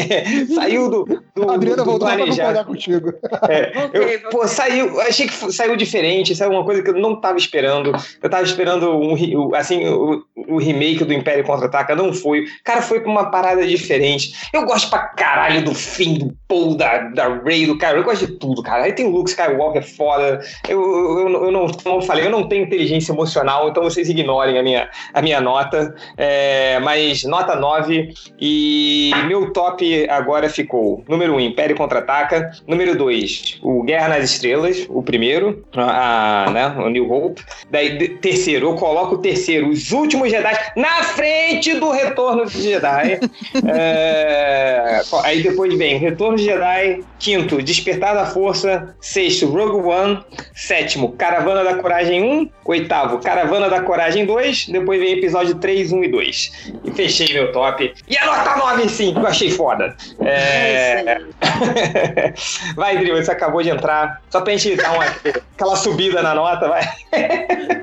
[0.55, 1.22] saiu do.
[1.34, 3.12] do A Adriana do voltou só pra concordar contigo.
[3.48, 7.20] É, eu- pô, saiu, eu achei que saiu diferente, saiu uma coisa que eu não
[7.20, 7.60] tava esperando.
[7.69, 12.45] Eu tava esperando um, assim, o, o remake do Império Contra-Ataca, não foi.
[12.65, 14.32] Cara, foi pra uma parada diferente.
[14.53, 17.99] Eu gosto pra caralho do fim do Paul, da, da Ray, do cara.
[17.99, 18.85] Eu gosto de tudo, cara.
[18.85, 20.41] Aí tem Luke Skywalker foda.
[20.69, 24.59] Eu, eu, eu, não, como eu falei, eu não tenho inteligência emocional, então vocês ignorem
[24.59, 25.95] a minha, a minha nota.
[26.16, 28.12] É, mas nota 9.
[28.41, 32.51] E meu top agora ficou: número 1, Império Contra-Ataca.
[32.66, 37.43] Número 2, o Guerra nas Estrelas, o primeiro, a, né, o New Hope.
[37.70, 43.20] Daí, terceiro, eu coloco o terceiro, Os Últimos Jedi, na frente do Retorno de Jedi.
[43.72, 47.02] É, aí depois vem Retorno de Jedi.
[47.18, 48.94] Quinto, Despertar da Força.
[49.01, 50.24] Sexto, Rogue One.
[50.55, 52.51] Sétimo, Caravana da Coragem 1.
[52.64, 54.68] Oitavo, Caravana da Coragem 2.
[54.68, 56.52] Depois vem episódio 3, 1 e 2.
[56.85, 57.93] E fechei meu top.
[58.09, 59.94] E a nota 9 sim, que eu achei foda.
[60.20, 60.31] É
[61.01, 61.20] É...
[62.74, 64.22] vai, Drill, você acabou de entrar.
[64.31, 65.05] Só pra gente dar uma,
[65.55, 66.82] aquela subida na nota, vai.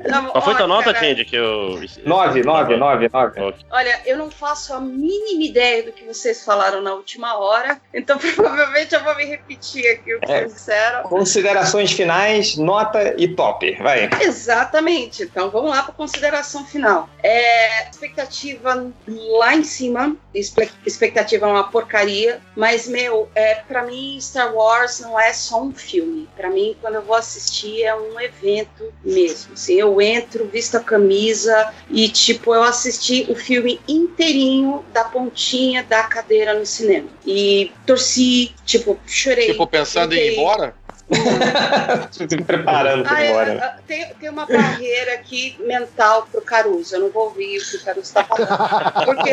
[0.08, 1.24] Não, Qual foi tua nota, Candy?
[1.24, 1.80] Que eu.
[2.04, 3.54] 9, 9, 9, 9.
[3.70, 8.16] Olha, eu não faço a mínima ideia do que vocês falaram na última hora, então
[8.34, 10.40] provavelmente eu vou me repetir aqui o que É.
[10.40, 11.02] vocês disseram.
[11.04, 13.74] Considerações finais, nota e top.
[13.82, 14.08] Vai.
[14.20, 15.22] Exatamente.
[15.24, 17.08] Então vamos lá para consideração final.
[17.22, 20.16] É, expectativa lá em cima.
[20.34, 25.72] Expectativa é uma porcaria, mas meu, é para mim Star Wars não é só um
[25.74, 26.28] filme.
[26.36, 29.47] Para mim, quando eu vou assistir é um evento mesmo.
[29.52, 35.82] Assim, eu entro, visto a camisa e tipo eu assisti o filme inteirinho da pontinha
[35.82, 39.48] da cadeira no cinema e torci, tipo chorei.
[39.48, 40.74] Tipo, pensando em ir embora?
[42.12, 46.96] Se preparando Ah, ir é, tem, tem uma barreira aqui mental pro Caruso.
[46.96, 49.04] Eu não vou ouvir o que o Caruso tá falando.
[49.06, 49.30] Porque,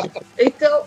[0.38, 0.84] então,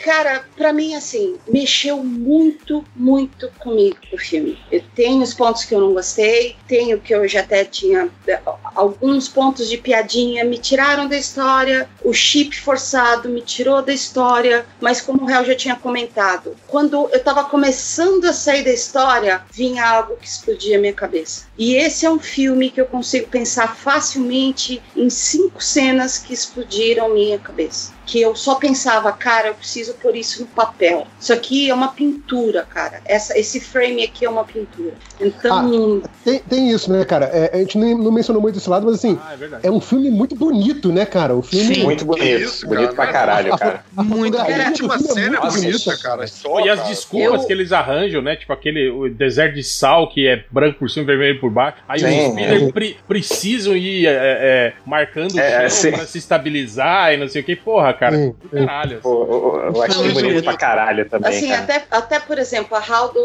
[0.00, 4.58] cara, pra mim, assim, mexeu muito, muito comigo o filme.
[4.70, 8.40] Eu tenho os pontos que eu não gostei, tenho que eu já até tinha eh,
[8.74, 14.66] alguns pontos de piadinha, me tiraram da história, o chip forçado me tirou da história,
[14.80, 19.42] mas como o Real já tinha comentado, quando eu tava começando a sair da história,
[19.52, 21.46] vinha algo que explodia a minha cabeça.
[21.56, 27.14] E esse é um filme que eu consigo pensar facilmente em cinco cenas que explodiram
[27.14, 27.93] minha cabeça.
[28.06, 31.06] Que eu só pensava, cara, eu preciso pôr isso no papel.
[31.18, 33.00] Isso aqui é uma pintura, cara.
[33.04, 34.92] Essa, esse frame aqui é uma pintura.
[35.20, 37.26] Então, Tem, tem isso, né, cara?
[37.26, 39.66] É, a gente nem- não mencionou muito esse lado, mas assim, Ah, é verdade.
[39.66, 41.34] é um filme muito bonito, né, cara?
[41.34, 41.74] O filme.
[41.76, 41.82] Sim.
[41.84, 42.24] Muito bonito.
[42.26, 42.94] isso, bonito cara?
[42.94, 43.84] pra caralho, cara.
[43.92, 46.26] Muito fotografia Cara, A do última filme cena é muito bonita, bonita, cara.
[46.26, 46.88] Só, e as cara.
[46.90, 48.36] desculpas Eu- que eles arranjam, né?
[48.36, 51.78] Tipo aquele o deserto de sal que é branco por cima e vermelho por baixo.
[51.88, 55.92] Aí Sim, os speeders pre- precisam ir é, é, marcando o É, chão sim.
[55.92, 57.54] pra se estabilizar e não sei o que.
[57.56, 58.34] Porra, cara.
[58.50, 59.00] Caralho.
[59.00, 59.24] Pô,
[59.62, 61.62] eu, eu achei bonito pra caralho também, Assim, cara.
[61.62, 63.20] até, até por exemplo, a Haldo,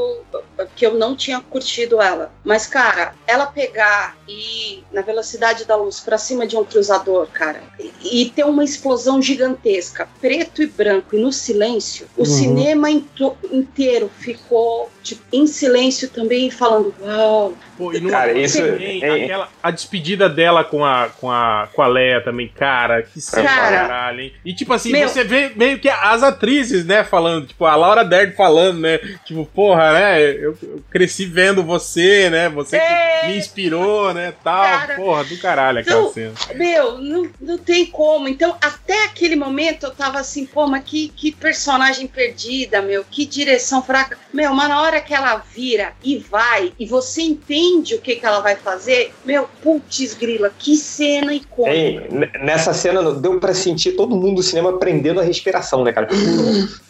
[0.75, 2.31] que eu não tinha curtido ela.
[2.43, 7.27] Mas, cara, ela pegar e ir na velocidade da luz pra cima de um cruzador,
[7.33, 12.25] cara, e, e ter uma explosão gigantesca, preto e branco e no silêncio, o Uhum.
[12.25, 18.57] cinema into- inteiro ficou tipo, em silêncio também, falando: Uau, Pô, e não Cara, isso-
[18.61, 23.01] também, é- aquela, a despedida dela com a, com a, com a Leia também, cara,
[23.01, 23.47] que Cara.
[23.47, 24.33] caralho, hein?
[24.43, 25.07] E tipo assim, Meu.
[25.10, 28.98] você vê meio que as atrizes, né, falando, tipo, a Laura Dern falando, né?
[29.26, 30.22] Tipo, porra, né?
[30.22, 32.49] Eu, eu cresci vendo você, né?
[32.49, 33.27] Você que É.
[33.27, 34.34] me inspirou, né?
[34.44, 34.64] Tal.
[34.64, 34.95] Cara.
[34.95, 36.34] Porra, do caralho aquela Então, cena.
[36.56, 38.27] Meu, não, não tem como.
[38.27, 43.26] Então, até aquele momento eu tava assim, pô, mas que, que personagem perdida, meu, que
[43.26, 44.18] direção fraca.
[44.34, 48.26] Meu, mas na hora que ela vira e vai, e você entende o que, que
[48.26, 51.76] ela vai fazer, meu, putz, grila, que cena icônica.
[51.76, 56.07] Ei, nessa cena deu pra sentir todo mundo do cinema prendendo a respiração, né, cara?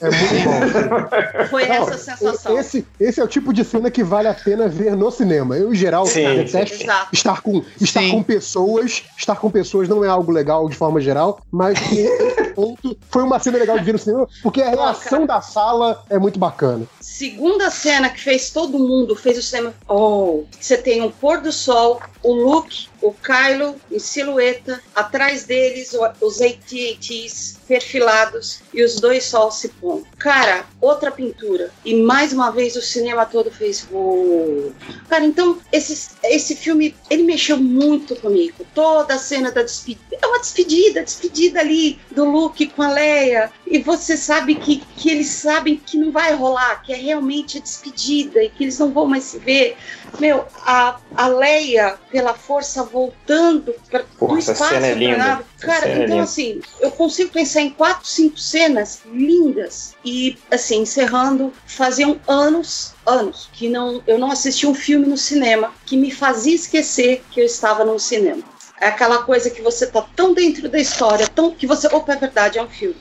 [0.02, 1.48] É muito bom.
[1.50, 2.58] Foi Não, essa sensação.
[2.58, 5.58] Esse, esse é o tipo de cena que vale a pena ver no cinema.
[5.58, 7.10] Eu, em geral, Sim, detesto Exato.
[7.14, 8.12] estar com estar Sim.
[8.12, 9.04] com pessoas.
[9.18, 11.78] Estar com pessoas não é algo legal de forma geral, mas
[12.56, 16.20] ponto foi uma cena legal de ver no cinema, porque a reação da sala é
[16.20, 16.86] muito bacana.
[17.00, 19.74] Segunda cena que fez todo mundo, fez o cinema.
[19.88, 25.92] Oh, você tem um pôr do sol, o Luke, o Kylo em silhueta, atrás deles
[26.22, 30.06] os AT-ATs perfilados e os dois sols se pondo.
[30.18, 31.70] Cara, outra pintura.
[31.86, 33.88] E mais uma vez o cinema todo fez.
[33.92, 34.72] "Oh".
[35.08, 38.66] Cara, então esse, esse filme ele mexeu muito comigo.
[38.74, 43.52] Toda a cena da despedida, é uma despedida, despedida ali do Luke com a Leia.
[43.68, 47.62] E você sabe que, que eles sabem que não vai rolar, que é realmente a
[47.62, 49.78] despedida e que eles não vão mais se ver.
[50.20, 55.46] Meu, a, a Leia, pela força voltando pra, Porra, do essa espaço cena é linda.
[55.58, 56.24] Essa Cara, é então linda.
[56.24, 63.50] assim, eu consigo pensar em quatro, cinco cenas lindas e assim, encerrando, faziam anos, anos
[63.54, 67.46] que não, eu não assisti um filme no cinema que me fazia esquecer que eu
[67.46, 68.44] estava num cinema.
[68.82, 72.16] É aquela coisa que você tá tão dentro da história, tão que você, opa, é
[72.16, 72.96] verdade, é um filme.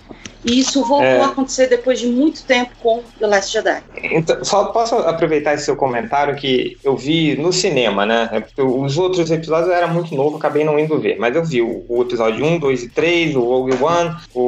[0.49, 1.21] E isso voltou É.
[1.21, 3.83] a acontecer depois de muito tempo com The Last Jedi.
[4.13, 8.31] Então, só posso aproveitar esse seu comentário que eu vi no cinema, né?
[8.57, 11.19] É Os outros episódios eu era muito novo, acabei não indo ver.
[11.19, 14.41] Mas eu vi o, o episódio 1, 2 e 3, o Rogue One, o,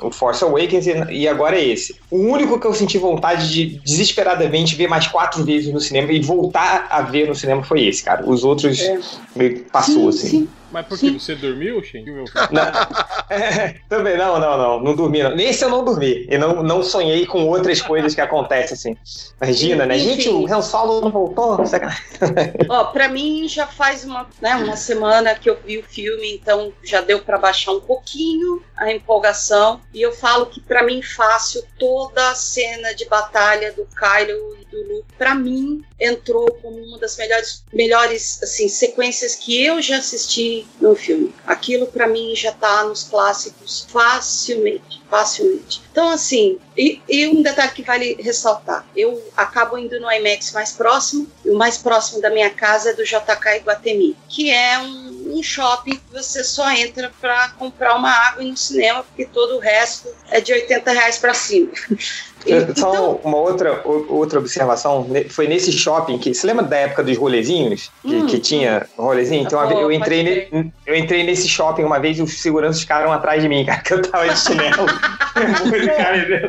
[0.00, 1.94] o, o Force Awakens e, e agora é esse.
[2.10, 6.20] O único que eu senti vontade de desesperadamente ver mais quatro vezes no cinema e
[6.20, 8.24] voltar a ver no cinema foi esse, cara.
[8.28, 8.98] Os outros É.
[9.36, 10.28] meio que passou, sim, assim.
[10.28, 10.48] sim.
[10.74, 11.08] Mas por que?
[11.12, 12.04] Você dormiu, Shen?
[12.50, 12.62] Não,
[13.30, 15.22] É, também não, não, não, não dormi.
[15.22, 15.34] Não.
[15.34, 16.26] Nesse eu não dormi.
[16.28, 18.96] E não, não sonhei com outras coisas que acontecem, assim.
[19.40, 19.98] Imagina, né?
[19.98, 21.58] Gente, o Han Solo não voltou.
[22.68, 26.72] Ó, pra mim já faz uma, né, uma semana que eu vi o filme, então
[26.82, 29.80] já deu pra baixar um pouquinho a empolgação.
[29.92, 35.06] E eu falo que pra mim fácil toda a cena de batalha do Kylo Luke,
[35.16, 40.94] pra mim entrou como uma das melhores, melhores assim sequências que eu já assisti no
[40.94, 41.34] filme.
[41.46, 45.82] Aquilo pra mim já tá nos clássicos facilmente, facilmente.
[45.90, 50.72] Então assim, e, e um detalhe que vale ressaltar, eu acabo indo no IMAX mais
[50.72, 55.38] próximo, e o mais próximo da minha casa é do JK Iguatemi, que é um,
[55.38, 59.60] um shopping que você só entra para comprar uma água no cinema, porque todo o
[59.60, 61.70] resto é de 80 reais para cima.
[62.46, 65.06] Eh, Só uma outra, outra observação.
[65.30, 66.34] Foi nesse shopping que.
[66.34, 67.90] Você lembra da época dos rolezinhos?
[68.02, 69.42] Que, Hum, que tinha rolezinho?
[69.42, 70.22] Então, Pô, eu entrei,
[70.52, 73.80] ne- eu entrei nesse shopping uma vez e os seguranças ficaram atrás de mim, cara,
[73.80, 74.86] que eu tava de chinelo.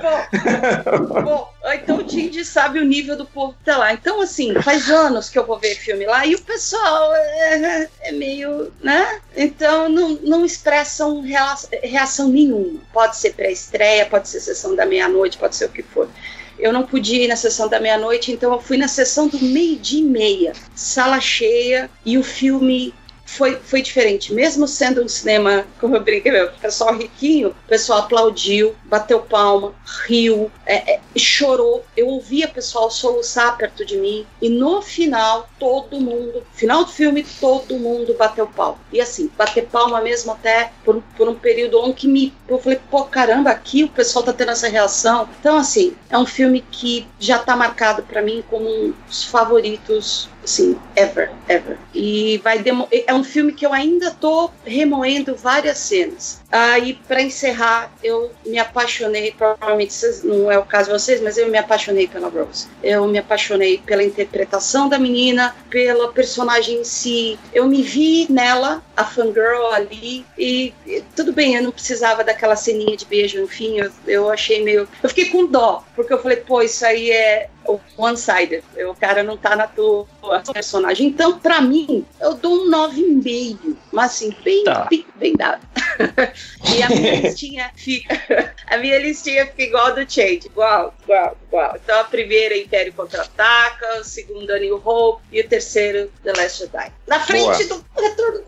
[0.01, 3.93] Bom, bom, então o Didi sabe o nível do povo que tá lá.
[3.93, 8.11] Então, assim, faz anos que eu vou ver filme lá e o pessoal é, é
[8.11, 9.19] meio, né?
[9.35, 12.79] Então não, não expressam rea- reação nenhuma.
[12.93, 16.09] Pode ser pré-estreia, pode ser sessão da meia-noite, pode ser o que for.
[16.57, 19.99] Eu não podia ir na sessão da meia-noite, então eu fui na sessão do meio-dia
[19.99, 22.93] e meia, sala cheia, e o filme
[23.25, 24.33] foi, foi diferente.
[24.33, 29.73] Mesmo sendo um cinema, como eu brinquei, meu, pessoal riquinho, o pessoal aplaudiu, bateu palma,
[30.05, 31.83] riu, é, é, chorou.
[31.97, 34.25] Eu ouvia pessoal soluçar perto de mim.
[34.41, 38.77] E no final, todo mundo, final do filme, todo mundo bateu palma.
[38.93, 42.33] E assim, bater palma mesmo até por, por um período longo que me.
[42.47, 45.27] Eu falei, pô, caramba, aqui o pessoal tá tendo essa reação.
[45.39, 50.29] Então, assim, é um filme que já tá marcado para mim como um dos favoritos
[50.45, 51.77] assim, ever, ever.
[51.93, 56.41] E vai demo é um filme que eu ainda tô remoendo várias cenas.
[56.51, 59.93] Aí, para encerrar, eu me apaixonei, provavelmente
[60.23, 62.67] não é o caso de vocês, mas eu me apaixonei pela Rose.
[62.81, 67.37] Eu me apaixonei pela interpretação da menina, pela personagem em si.
[67.53, 72.55] Eu me vi nela, a fangirl ali, e, e tudo bem, eu não precisava daquela
[72.55, 74.87] ceninha de beijo no fim, eu, eu achei meio.
[75.01, 77.49] Eu fiquei com dó, porque eu falei, pô, isso aí é
[77.97, 78.63] one-sided.
[78.89, 80.07] O cara não tá na tua
[80.53, 81.07] personagem.
[81.07, 83.75] Então, pra mim, eu dou um 9,5.
[83.91, 84.87] Mas assim, bem, Tá.
[84.89, 85.65] bem, bem dado.
[86.75, 88.53] e a minha listinha fica.
[88.67, 90.41] A minha listinha fica igual a do Change.
[90.47, 91.75] Igual, igual, igual.
[91.83, 96.33] Então a primeira é Império Contra-Ataca, o segundo é New Hope e o terceiro The
[96.33, 96.91] Last Jedi.
[97.07, 98.41] Na frente do Retorno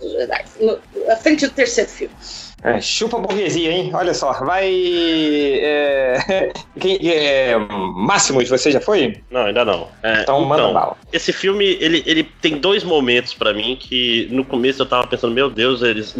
[0.00, 0.44] do Jedi.
[0.60, 2.14] No- na frente do terceiro filme.
[2.62, 3.90] É, chupa a burguesia, hein?
[3.94, 4.32] Olha só.
[4.32, 4.68] Vai.
[4.68, 9.22] É, quem, é, Máximos, você já foi?
[9.30, 9.88] Não, ainda não.
[10.02, 10.96] É, Então, manda bala.
[11.12, 15.34] Esse filme, ele, ele tem dois momentos pra mim que no começo eu tava pensando,
[15.34, 16.14] meu Deus, eles.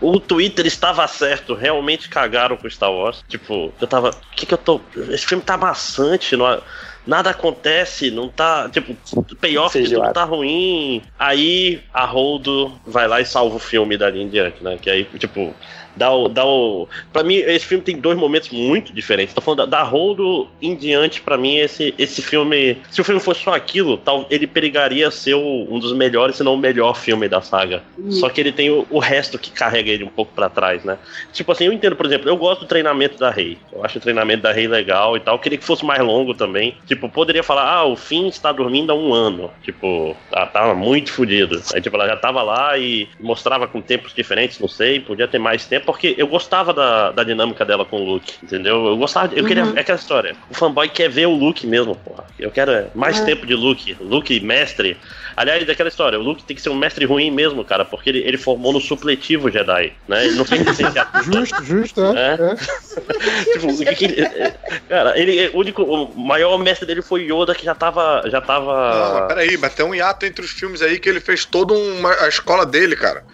[0.00, 3.24] o Twitter estava certo, realmente cagaram com Star Wars.
[3.28, 4.10] Tipo, eu tava.
[4.10, 4.80] O que que eu tô.
[5.10, 6.60] Esse filme tá maçante, não.
[7.06, 8.68] Nada acontece, não tá.
[8.68, 8.96] Tipo,
[9.36, 11.02] payoff de tudo tá ruim.
[11.18, 14.78] Aí a Holdo vai lá e salva o filme dali em diante, né?
[14.80, 15.54] Que aí, tipo,
[15.96, 16.28] dá o.
[16.28, 19.34] Dá o pra mim, esse filme tem dois momentos muito diferentes.
[19.34, 22.78] Tô falando da, da Holdo em diante, pra mim, esse, esse filme.
[22.90, 26.44] Se o filme fosse só aquilo, tal, ele perigaria ser o- um dos melhores, se
[26.44, 27.82] não o melhor filme da saga.
[28.10, 30.98] Só que ele tem o, o resto que carrega ele um pouco pra trás, né?
[31.32, 33.58] Tipo assim, eu entendo, por exemplo, eu gosto do treinamento da Rei.
[33.72, 35.34] Eu acho o treinamento da Rei legal e tal.
[35.34, 36.76] Eu queria que fosse mais longo também.
[36.86, 39.50] tipo, poderia falar, ah, o Finn está dormindo há um ano.
[39.62, 41.60] Tipo, tá, tava muito fudido.
[41.74, 45.38] Aí, tipo, ela já tava lá e mostrava com tempos diferentes, não sei, podia ter
[45.38, 48.86] mais tempo, porque eu gostava da, da dinâmica dela com o Luke, entendeu?
[48.86, 50.34] Eu gostava, eu queria, é aquela história.
[50.50, 52.24] O fanboy quer ver o Luke mesmo, porra.
[52.38, 53.96] Eu quero mais tempo de Luke.
[54.00, 54.96] Luke mestre.
[55.36, 58.18] Aliás, daquela história, o Luke tem que ser um mestre ruim mesmo, cara, porque ele,
[58.18, 60.26] ele formou no supletivo Jedi, né?
[60.26, 61.22] Ele não fez licenciatura.
[61.32, 62.34] Justo, justo, é.
[62.34, 62.52] É.
[62.52, 63.52] é.
[63.52, 64.52] tipo, o que que ele-
[64.88, 68.46] cara, ele, o único, o maior mestre dele foi Yoda, que já tava, já Não,
[68.46, 69.20] tava...
[69.20, 72.12] mas peraí, mas tem um hiato entre os filmes aí que ele fez toda uma,
[72.22, 73.24] a escola dele, cara.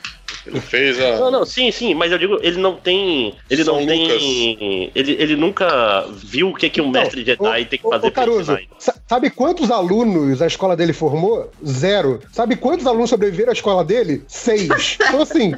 [0.47, 1.19] Ele fez a.
[1.19, 3.35] Não, não, sim, sim, mas eu digo, ele não tem.
[3.49, 4.91] Ele São não tem.
[4.95, 8.23] Ele, ele nunca viu o que, que um mestre Jedi tem que Ô, fazer pra
[8.25, 8.59] Caruso,
[9.07, 11.51] sabe quantos alunos a escola dele formou?
[11.67, 12.21] Zero.
[12.33, 14.23] Sabe quantos alunos sobreviveram à escola dele?
[14.27, 14.99] Seis.
[15.01, 15.55] Então, assim.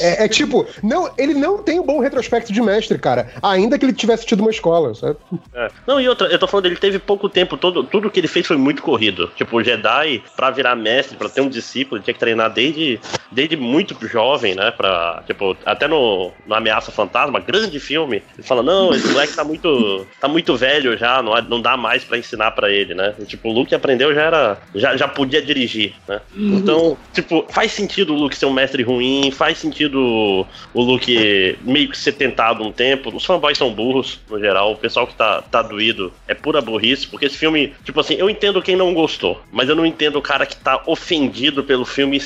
[0.00, 3.30] É, é tipo, não, ele não tem um bom retrospecto de mestre, cara.
[3.42, 5.16] Ainda que ele tivesse tido uma escola, sabe?
[5.54, 5.68] É.
[5.86, 8.46] Não, e outra, eu tô falando, ele teve pouco tempo, todo, tudo que ele fez
[8.46, 9.30] foi muito corrido.
[9.36, 13.00] Tipo, o Jedi, pra virar mestre, pra ter um discípulo, ele tinha que treinar desde,
[13.30, 14.70] desde muito jovem, né?
[14.70, 19.44] Pra, tipo, até no, no Ameaça Fantasma, grande filme, ele fala, não, esse moleque tá
[19.44, 23.14] muito, tá muito velho já, não, não dá mais pra ensinar pra ele, né?
[23.18, 26.20] E, tipo, o Luke aprendeu, já era, já, já podia dirigir, né?
[26.34, 31.88] Então, tipo, faz sentido o Luke ser um mestre ruim, faz sentido o Luke meio
[31.88, 33.14] que ser tentado um tempo.
[33.14, 34.72] Os fanboys são burros, no geral.
[34.72, 38.30] O pessoal que tá, tá doído é pura burrice, porque esse filme, tipo assim, eu
[38.30, 42.20] entendo quem não gostou, mas eu não entendo o cara que tá ofendido pelo filme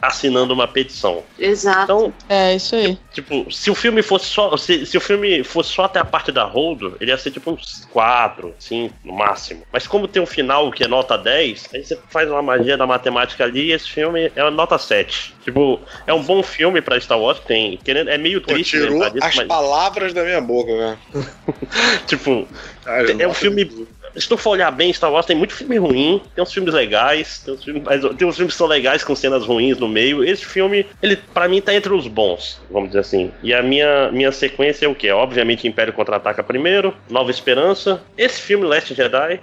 [0.00, 1.22] assinando uma petição.
[1.38, 1.84] Exato.
[1.84, 2.98] Então, É, isso aí.
[3.12, 4.56] Tipo, se o filme fosse só.
[4.56, 7.50] Se, se o filme fosse só até a parte da Holdo, ele ia ser tipo
[7.50, 9.62] uns 4, 5 no máximo.
[9.72, 12.86] Mas como tem um final que é nota 10, aí você faz uma magia da
[12.86, 15.34] matemática ali e esse filme é nota 7.
[15.44, 17.78] Tipo, é um bom filme pra Star Wars, tem.
[17.78, 20.98] Querendo, é meio Pô, triste tirou disso, as mas, palavras da minha boca, né?
[22.06, 22.46] tipo,
[22.86, 23.88] Ah, é um filme.
[24.16, 27.38] Se tu for olhar bem, Star Wars tem muito filme ruim, tem uns filmes legais,
[27.44, 27.82] tem uns filmes,
[28.16, 30.24] tem uns filmes que são legais com cenas ruins no meio.
[30.24, 33.30] Esse filme, ele para mim tá entre os bons, vamos dizer assim.
[33.42, 35.10] E a minha, minha sequência é o quê?
[35.10, 39.40] Obviamente Império Contra-Ataca primeiro, Nova Esperança, esse filme Last Jedi,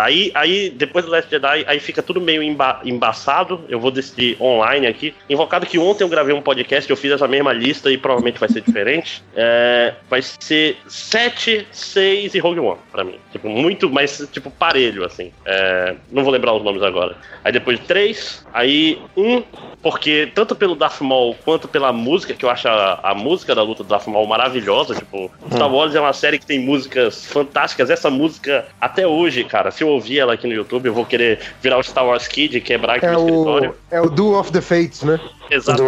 [0.00, 3.64] aí, aí depois do Last Jedi, aí fica tudo meio emba- embaçado.
[3.68, 5.14] Eu vou decidir online aqui.
[5.28, 8.48] Invocado que ontem eu gravei um podcast, eu fiz essa mesma lista e provavelmente vai
[8.48, 9.22] ser diferente.
[9.34, 13.16] É, vai ser 7, 6 e Rogue One, pra mim.
[13.30, 15.32] Tipo, muito, mas tipo, parelho, assim.
[15.46, 17.16] É, não vou lembrar os nomes agora.
[17.44, 19.42] Aí depois 3, aí 1,
[19.82, 23.62] porque tanto pelo Darth Maul quanto pela música, que eu acho a, a música da
[23.62, 24.94] luta do Darth Maul maravilhosa.
[24.94, 27.90] Tipo, Star Wars é uma série que tem músicas fantásticas.
[27.90, 31.38] Essa música, até hoje, cara, se eu ouvir ela aqui no YouTube, eu vou querer
[31.60, 33.74] virar o Star Wars Kid e quebrar aqui É no o, escritório.
[33.90, 35.16] é o Do of the Fates, né?
[35.16, 35.22] Do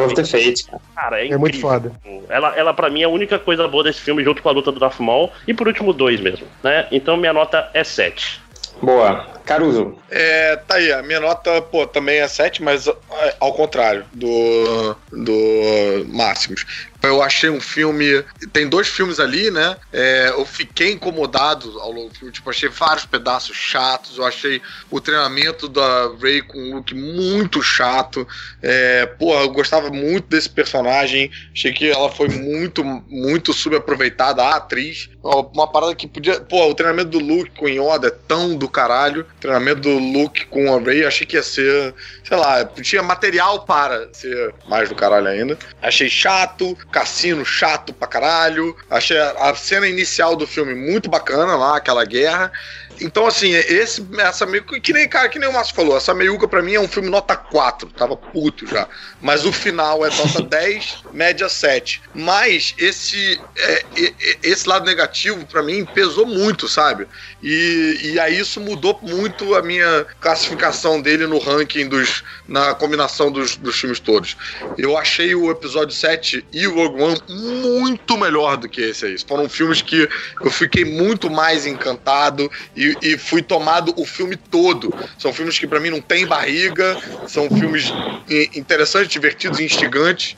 [0.05, 0.65] of the Exatamente.
[0.65, 0.82] Fate.
[0.95, 1.91] Cara, é, É muito foda.
[2.28, 4.70] Ela, ela para mim, é a única coisa boa desse filme, junto com a luta
[4.70, 5.31] do Darth Maul.
[5.47, 6.86] E por último, dois mesmo, né?
[6.93, 8.03] Então minha nota é 7.
[8.82, 9.26] Boa.
[9.44, 9.98] Caruso.
[10.10, 14.96] É, tá aí, a minha nota, pô, também é 7, mas é, ao contrário do,
[15.12, 16.64] do Máximos.
[17.04, 18.24] Eu achei um filme.
[18.52, 19.76] Tem dois filmes ali, né?
[19.92, 22.32] É, eu fiquei incomodado ao longo do filme.
[22.32, 24.16] Tipo, achei vários pedaços chatos.
[24.16, 28.26] Eu achei o treinamento da Ray com o Luke muito chato.
[28.62, 31.30] É, porra, eu gostava muito desse personagem.
[31.52, 35.10] Achei que ela foi muito, muito subaproveitada, a atriz.
[35.22, 36.40] Uma parada que podia.
[36.40, 39.26] Pô, o treinamento do Luke com Yoda é tão do caralho.
[39.44, 41.94] O treinamento do Luke com a Ray, achei que ia ser.
[42.26, 45.58] Sei lá, tinha material para ser mais do caralho ainda.
[45.82, 48.74] Achei chato, cassino chato pra caralho.
[48.88, 52.50] Achei a cena inicial do filme muito bacana lá, aquela guerra.
[53.00, 56.46] Então, assim, esse, essa meio que nem, cara, que nem o Márcio falou, essa meiuca
[56.46, 58.88] pra mim é um filme nota 4, tava puto já.
[59.20, 62.02] Mas o final é nota 10, média 7.
[62.14, 67.06] Mas esse, é, é, esse lado negativo pra mim pesou muito, sabe?
[67.42, 72.24] E, e aí isso mudou muito a minha classificação dele no ranking dos.
[72.48, 74.36] na combinação dos, dos filmes todos.
[74.78, 79.16] Eu achei o episódio 7 e o Rogue One muito melhor do que esse aí.
[79.26, 80.08] Foram filmes que
[80.40, 84.94] eu fiquei muito mais encantado e, e fui tomado o filme todo.
[85.19, 86.97] São filmes que pra mim não tem barriga,
[87.27, 87.93] são filmes
[88.55, 90.36] interessantes, divertidos e instigantes.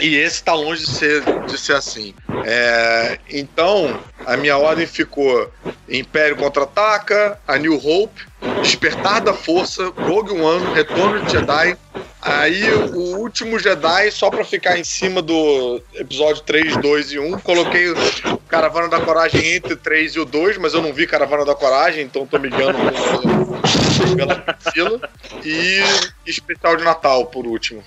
[0.00, 2.14] E esse tá longe de ser, de ser assim.
[2.44, 5.50] É, então, a minha ordem ficou
[5.88, 8.22] Império Contra-Ataca, A New Hope,
[8.62, 11.76] Despertar da Força, Rogue One, Retorno de Jedi.
[12.20, 17.38] Aí o último Jedi, só pra ficar em cima do episódio 3, 2 e 1,
[17.38, 17.96] coloquei o
[18.48, 21.54] Caravana da Coragem entre o 3 e o 2, mas eu não vi Caravana da
[21.54, 22.78] Coragem, então tô me guiando
[24.16, 25.00] pela, fila.
[25.44, 25.80] E
[26.26, 27.84] especial de Natal, por último.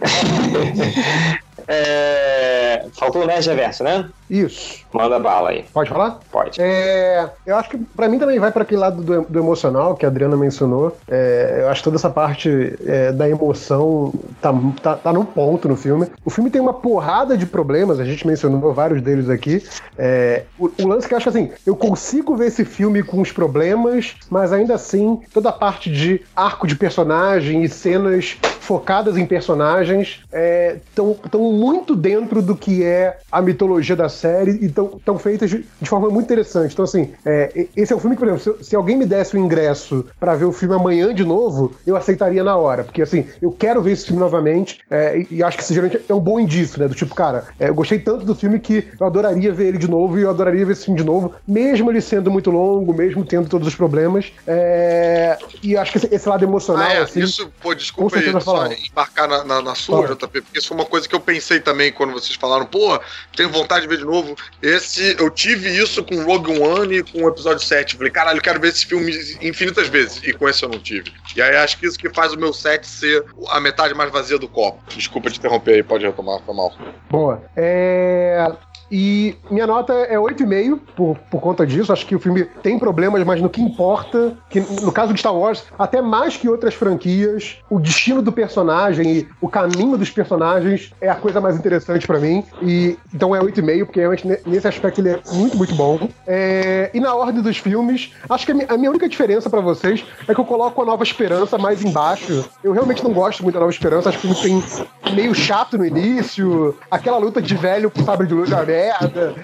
[1.70, 2.84] É...
[2.98, 4.10] Faltou o Nerd Reverso, né?
[4.28, 4.84] Isso.
[4.92, 5.64] Manda bala aí.
[5.72, 6.20] Pode falar?
[6.30, 6.60] Pode.
[6.60, 10.04] É, eu acho que pra mim também vai para aquele lado do, do, emocional que
[10.04, 10.96] a Adriana mencionou.
[11.08, 14.52] É, eu acho que toda essa parte é, da emoção tá,
[14.82, 16.06] tá, tá no ponto no filme.
[16.24, 19.64] O filme tem uma porrada de problemas, a gente mencionou vários deles aqui.
[19.98, 23.32] É, o, o, lance que eu acho assim, eu consigo ver esse filme com os
[23.32, 29.26] problemas, mas ainda assim, toda a parte de arco de personagem e cenas focadas em
[29.26, 35.18] personagens estão é, tão muito dentro do que é a mitologia da série e estão
[35.18, 36.72] feitas de, de, forma muito interessante.
[36.72, 39.36] Então, assim, é, esse é um filme que, por exemplo, se, se alguém me desse
[39.36, 42.82] o um ingresso para ver o filme amanhã de novo, eu aceitaria na hora.
[42.82, 46.00] Porque, assim, eu quero ver esse filme novamente é, e, e, acho que isso geralmente
[46.08, 46.88] é um bom indício, né?
[46.88, 49.88] Do tipo, cara, é, eu gostei tanto do filme que eu adoraria ver ele de
[49.88, 53.22] novo e eu adoraria ver esse filme de novo, mesmo ele sendo muito longo, mesmo
[53.22, 54.32] tendo todos os problemas.
[54.46, 56.86] É, e acho que esse, esse lado emocional.
[56.86, 60.58] Ah, é, assim, isso, pô, desculpa aí, só embarcar na, na, na sua, JP, porque
[60.58, 63.00] isso foi uma coisa que eu pensei também quando vocês falaram, pô,
[63.36, 64.36] tenho vontade de ver de novo.
[64.62, 67.96] Esse, eu tive isso com Rogue One e com o episódio 7.
[67.96, 70.20] Falei, caralho, eu quero ver esse filme infinitas vezes.
[70.22, 71.12] E com esse eu não tive.
[71.34, 74.38] E aí acho que isso que faz o meu 7 ser a metade mais vazia
[74.38, 74.82] do copo.
[74.94, 76.72] Desculpa te interromper aí, pode retomar, foi mal.
[77.08, 77.42] Boa.
[77.56, 78.50] É...
[78.90, 81.92] E minha nota é 8,5 por, por conta disso.
[81.92, 85.34] Acho que o filme tem problemas, mas no que importa, que no caso de Star
[85.34, 90.92] Wars, até mais que outras franquias, o destino do personagem e o caminho dos personagens
[91.00, 92.44] é a coisa mais interessante para mim.
[92.60, 96.08] E então é 8,5, porque realmente nesse aspecto ele é muito, muito bom.
[96.26, 100.34] É, e na ordem dos filmes, acho que a minha única diferença para vocês é
[100.34, 102.44] que eu coloco a Nova Esperança mais embaixo.
[102.64, 104.62] Eu realmente não gosto muito da Nova Esperança, acho que o filme
[105.04, 109.34] tem meio chato no início, aquela luta de velho com sabre de luz aberto merda.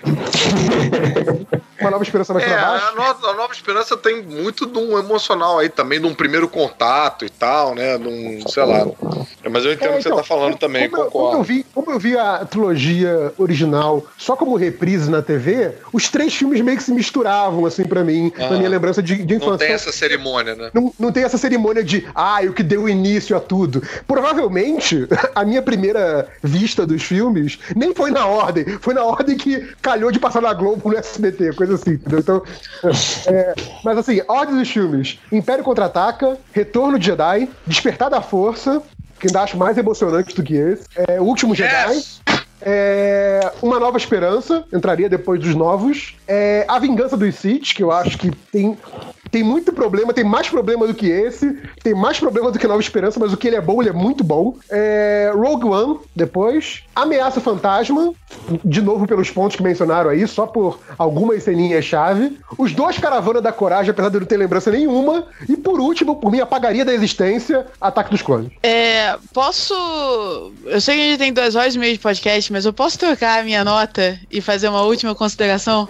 [1.79, 2.87] Uma nova esperança mais é, pra baixo.
[2.87, 6.49] A nova, a nova esperança tem muito de um emocional aí também, de um primeiro
[6.49, 7.99] contato e tal, né?
[7.99, 8.87] De um, sei lá.
[9.51, 11.31] Mas eu entendo o é, que então, você tá falando também, como, concordo.
[11.31, 16.09] Como eu, vi, como eu vi a trilogia original só como reprise na TV, os
[16.09, 19.35] três filmes meio que se misturavam, assim, pra mim, ah, na minha lembrança de, de
[19.35, 19.51] infância.
[19.51, 20.71] Não tem essa cerimônia, né?
[20.73, 23.83] Não, não tem essa cerimônia de, ah, o que deu início a tudo.
[24.07, 29.75] Provavelmente, a minha primeira vista dos filmes nem foi na ordem, foi na ordem que
[29.83, 32.21] calhou de passar na Globo no SBT, coisa assim, entendeu?
[32.21, 32.43] Então,
[33.27, 38.83] é, mas assim, ordem dos filmes: Império Contra-Ataca, Retorno de Jedi, Despertar da Força,
[39.19, 41.59] que ainda acho mais emocionante do que esse, é, O Último yes!
[41.59, 42.37] Jedi.
[42.63, 46.17] É, Uma Nova Esperança, entraria depois dos novos.
[46.27, 48.77] É, a Vingança dos Sith, que eu acho que tem
[49.31, 52.81] tem muito problema, tem mais problema do que esse, tem mais problema do que Nova
[52.81, 54.57] Esperança, mas o que ele é bom, ele é muito bom.
[54.71, 56.83] É, Rogue One, depois.
[56.95, 58.13] Ameaça Fantasma,
[58.65, 62.39] de novo pelos pontos que mencionaram aí, só por algumas ceninhas-chave.
[62.57, 65.27] Os dois Caravana da Coragem, apesar de eu não ter lembrança nenhuma.
[65.49, 68.51] E por último, por mim, apagaria da existência, Ataque dos Clones.
[68.63, 69.75] É, posso.
[70.65, 72.99] Eu sei que a gente tem duas horas e meia de podcast, mas eu posso
[72.99, 75.89] trocar a minha nota e fazer uma última consideração?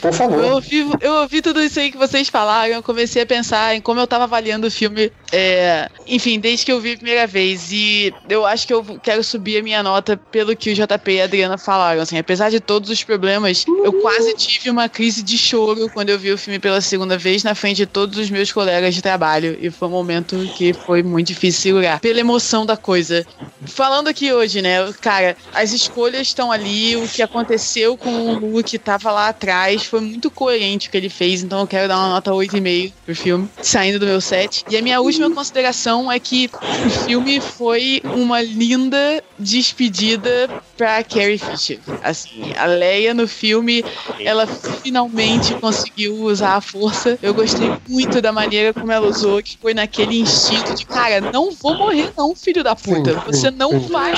[0.00, 0.42] Por favor.
[0.42, 3.80] Eu ouvi, eu ouvi tudo isso aí que vocês falaram, eu comecei a pensar em
[3.80, 7.70] como eu tava avaliando o filme, é, enfim, desde que eu vi a primeira vez.
[7.70, 11.20] E eu acho que eu quero subir a minha nota pelo que o JP e
[11.20, 12.00] a Adriana falaram.
[12.00, 16.18] Assim, apesar de todos os problemas, eu quase tive uma crise de choro quando eu
[16.18, 19.58] vi o filme pela segunda vez na frente de todos os meus colegas de trabalho.
[19.60, 23.26] E foi um momento que foi muito difícil segurar, pela emoção da coisa.
[23.66, 28.62] Falando aqui hoje, né, cara, as escolhas estão ali, o que aconteceu com o Lu
[28.62, 31.98] que tava lá atrás foi muito coerente o que ele fez, então eu quero dar
[31.98, 34.64] uma nota 8,5 pro filme, saindo do meu set.
[34.70, 36.50] E a minha última consideração é que
[36.86, 41.78] o filme foi uma linda despedida pra Carrie Fisher.
[42.02, 43.84] Assim, a Leia no filme,
[44.20, 47.18] ela finalmente conseguiu usar a força.
[47.22, 51.50] Eu gostei muito da maneira como ela usou, que foi naquele instinto de, cara, não
[51.50, 53.12] vou morrer não, filho da puta.
[53.12, 53.88] Sim, Você não sim.
[53.88, 54.12] vai.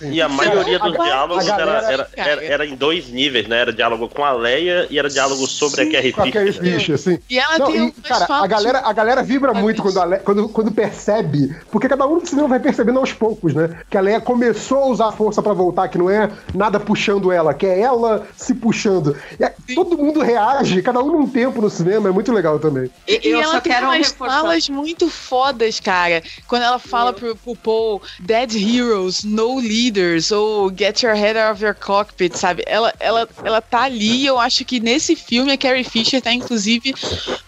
[0.00, 3.58] E a maioria dos diálogos era, era, era, era, em dois níveis, né?
[3.58, 6.28] Era diálogo com a Leia e era diálogo sobre sim, a Carrie Fisher.
[6.28, 7.18] A Carrie Fisher, sim.
[7.28, 10.48] E ela não, tem e, cara, a galera, a galera vibra muito quando, Leia, quando,
[10.48, 13.80] quando percebe, porque cada um do cinema vai percebendo aos poucos, né?
[13.88, 17.30] Que a Leia começou a usar a força para voltar, que não é nada puxando
[17.30, 19.16] ela, que é ela se puxando.
[19.38, 22.90] E todo mundo reage, cada um num tempo no cinema, é muito legal também.
[23.06, 26.22] E, e ela tem umas falas muito fodas, cara.
[26.46, 31.52] Quando ela fala pro, pro Paul, Dead Heroes, No Leaders, ou Get Your Head Out
[31.52, 32.62] of Your Cockpit, sabe?
[32.66, 36.94] Ela, ela, ela tá ali, eu acho que nesse filme a Carrie Fisher tá, inclusive,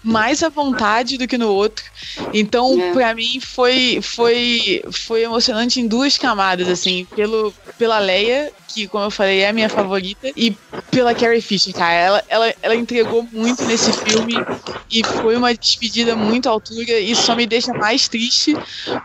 [0.03, 1.80] mais à vontade do que no outro.
[2.33, 2.93] Então, é.
[2.93, 9.05] para mim, foi, foi, foi emocionante em duas camadas, assim, pelo, pela Leia, que, como
[9.05, 10.55] eu falei, é a minha favorita, e
[10.91, 11.93] pela Carrie Fisher, cara.
[11.93, 14.35] Ela, ela, ela entregou muito nesse filme
[14.91, 18.55] e foi uma despedida muito à altura e só me deixa mais triste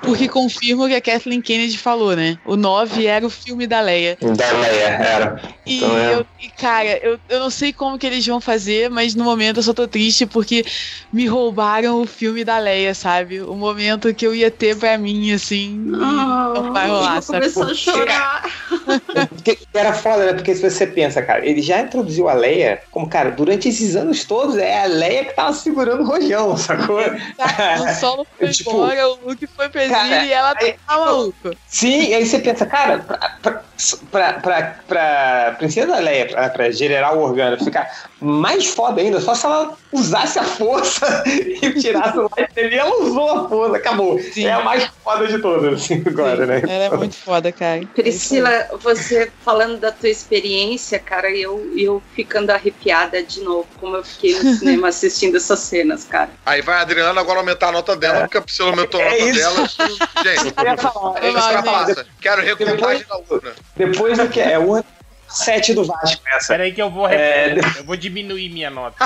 [0.01, 2.37] porque confirma o que a Kathleen Kennedy falou, né?
[2.45, 4.17] O 9 era o filme da Leia.
[4.21, 5.55] Da Leia, era.
[5.65, 6.15] E, Então, é.
[6.15, 9.57] eu, e, cara, eu, eu não sei como que eles vão fazer, mas no momento
[9.57, 10.65] eu só tô triste porque
[11.11, 13.41] me roubaram o filme da Leia, sabe?
[13.41, 15.77] O momento que eu ia ter pra mim, assim.
[15.77, 17.39] não vai rolar, sabe?
[17.39, 18.43] começou a chorar.
[19.73, 20.33] Era foda, né?
[20.33, 24.23] Porque se você pensa, cara, ele já introduziu a Leia como, cara, durante esses anos
[24.23, 26.99] todos é a Leia que tava segurando o rojão, sacou?
[26.99, 31.51] O solo foi Tipo, embora, o Luke foi pra cara, e ela tá aí- maluco.
[31.67, 33.63] Sim, e aí você pensa, cara, pra, pra,
[34.11, 37.89] pra, pra, pra Princesa Leia, pra, pra General Organa ficar
[38.21, 42.73] mais foda ainda, só se ela usasse a força e tirasse o lightsaber.
[42.73, 44.19] E ela usou a força, acabou.
[44.19, 44.45] Sim.
[44.45, 46.61] É a mais foda de todas, assim, agora, né?
[46.63, 47.81] Ela é muito foda, cara.
[47.93, 54.03] Priscila, você falando da tua experiência, cara, eu, eu ficando arrepiada de novo, como eu
[54.03, 56.29] fiquei no cinema assistindo essas cenas, cara.
[56.45, 59.09] Aí vai a Adriana agora aumentar a nota dela, porque a Priscila aumentou a É
[59.09, 59.39] nota isso.
[59.39, 59.67] dela.
[60.23, 62.05] Gente, Eu falar, Eu.
[62.21, 63.53] Quero recontagem da urna.
[63.75, 64.83] depois do que é o
[65.27, 66.47] 7 do Vasco essa.
[66.53, 68.95] Peraí que eu vou, É, eu vou diminuir minha nota.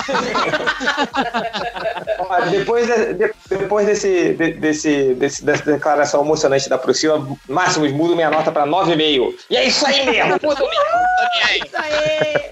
[2.18, 7.92] Ó, depois, de- de- depois desse, de- desse, desse- dessa declaração emocionante da Priscila, Máximos,
[7.92, 9.34] mudo minha nota pra 9,5.
[9.48, 11.62] E é isso aí mesmo, mudo minha nota também.
[11.66, 12.50] Isso aí!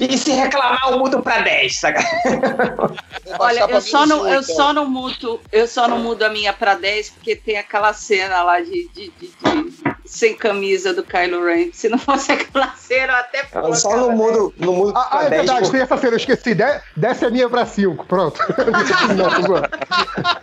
[0.00, 2.00] E se reclamar, eu mudo pra 10, saca?
[3.38, 6.74] Olha, eu só, não, eu, só não mudo, eu só não mudo a minha pra
[6.74, 11.70] 10 porque tem aquela cena lá de, de- de- de- sem camisa do Kylo Ren.
[11.72, 14.00] Se não fosse aquela cena, eu até Eu pula, só cara.
[14.02, 15.42] não mudo, não mudo Ah, ah, é 10.
[15.42, 16.54] verdade, por- tem essa cena, eu esqueci.
[16.54, 18.40] De- Desce a minha pra 5, pronto.
[19.16, 19.68] não, tô zoando.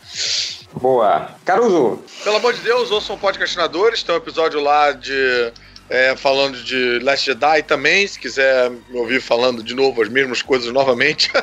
[0.72, 1.28] Boa.
[1.44, 2.00] Caruso.
[2.22, 4.02] Pelo amor de Deus, ouçam podcastinadores.
[4.02, 5.52] Tem um episódio lá de.
[5.90, 10.42] É, falando de Last Jedi também, se quiser me ouvir falando de novo as mesmas
[10.42, 11.40] coisas novamente, é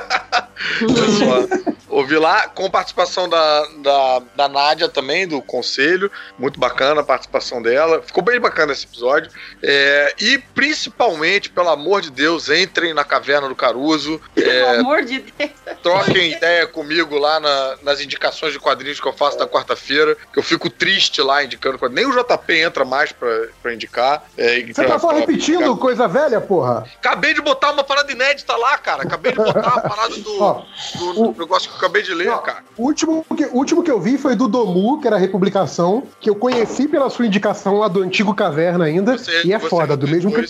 [1.18, 7.04] só ouvir lá, com participação da, da, da Nádia também, do Conselho, muito bacana a
[7.04, 9.32] participação dela, ficou bem bacana esse episódio,
[9.64, 15.04] É, e principalmente, pelo amor de Deus, entrem na Caverna do Caruso, Pelo é, amor
[15.06, 15.52] de Deus.
[15.82, 20.40] troquem ideia comigo lá na- nas indicações de quadrinhos que eu faço na quarta-feira, que
[20.40, 22.14] eu fico triste lá indicando quadrinhos.
[22.14, 24.24] Nem o JP entra mais pra indicar.
[24.38, 26.86] É, Você tá só repetindo coisa velha, porra?
[26.98, 29.04] Acabei de botar uma parada inédita lá, cara.
[29.04, 30.62] Acabei de botar uma parada do, Ó,
[30.98, 32.64] do- do negócio que eu acabei de ler, Ó, cara.
[32.78, 36.04] O último, que, o último que eu vi foi do Domu, que era a Republicação,
[36.20, 39.18] que eu conheci pela sua indicação lá do antigo Caverna ainda.
[39.18, 40.46] Você- e é foda, do mesmo que.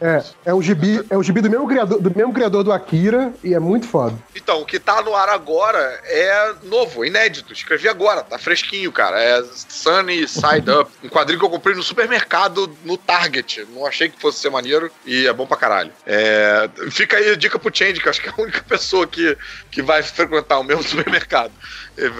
[0.00, 3.32] É, é o gibi, é o gibi do mesmo criador do, mesmo criador do Akira
[3.44, 4.14] e é muito foda.
[4.34, 7.52] Então, o que tá no ar agora é novo, inédito.
[7.52, 9.20] Escrevi agora, tá fresquinho, cara.
[9.22, 10.90] É Sunny Side Up.
[11.04, 13.66] Um quadrinho que eu comprei no supermercado no Target.
[13.74, 15.90] Não achei que fosse ser maneiro e é bom pra caralho.
[16.06, 19.06] É, fica aí a dica pro Change, que eu acho que é a única pessoa
[19.06, 19.36] que,
[19.70, 21.52] que vai frequentar o mesmo supermercado.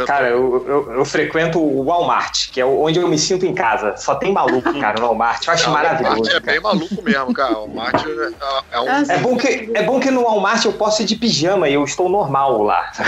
[0.07, 3.97] Cara, eu, eu, eu frequento o Walmart, que é onde eu me sinto em casa.
[3.97, 5.47] Só tem maluco, cara, no Walmart.
[5.47, 6.31] Eu acho Não, o Walmart maravilhoso.
[6.31, 6.53] é cara.
[6.53, 7.59] bem maluco mesmo, cara.
[7.59, 8.89] O Walmart é, é um.
[8.91, 11.75] Ah, É bom, que, é bom que no Walmart eu posso ir de pijama e
[11.75, 12.93] eu estou normal lá.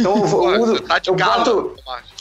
[0.00, 0.80] Então eu, eu uso.
[0.80, 1.76] tá eu boto.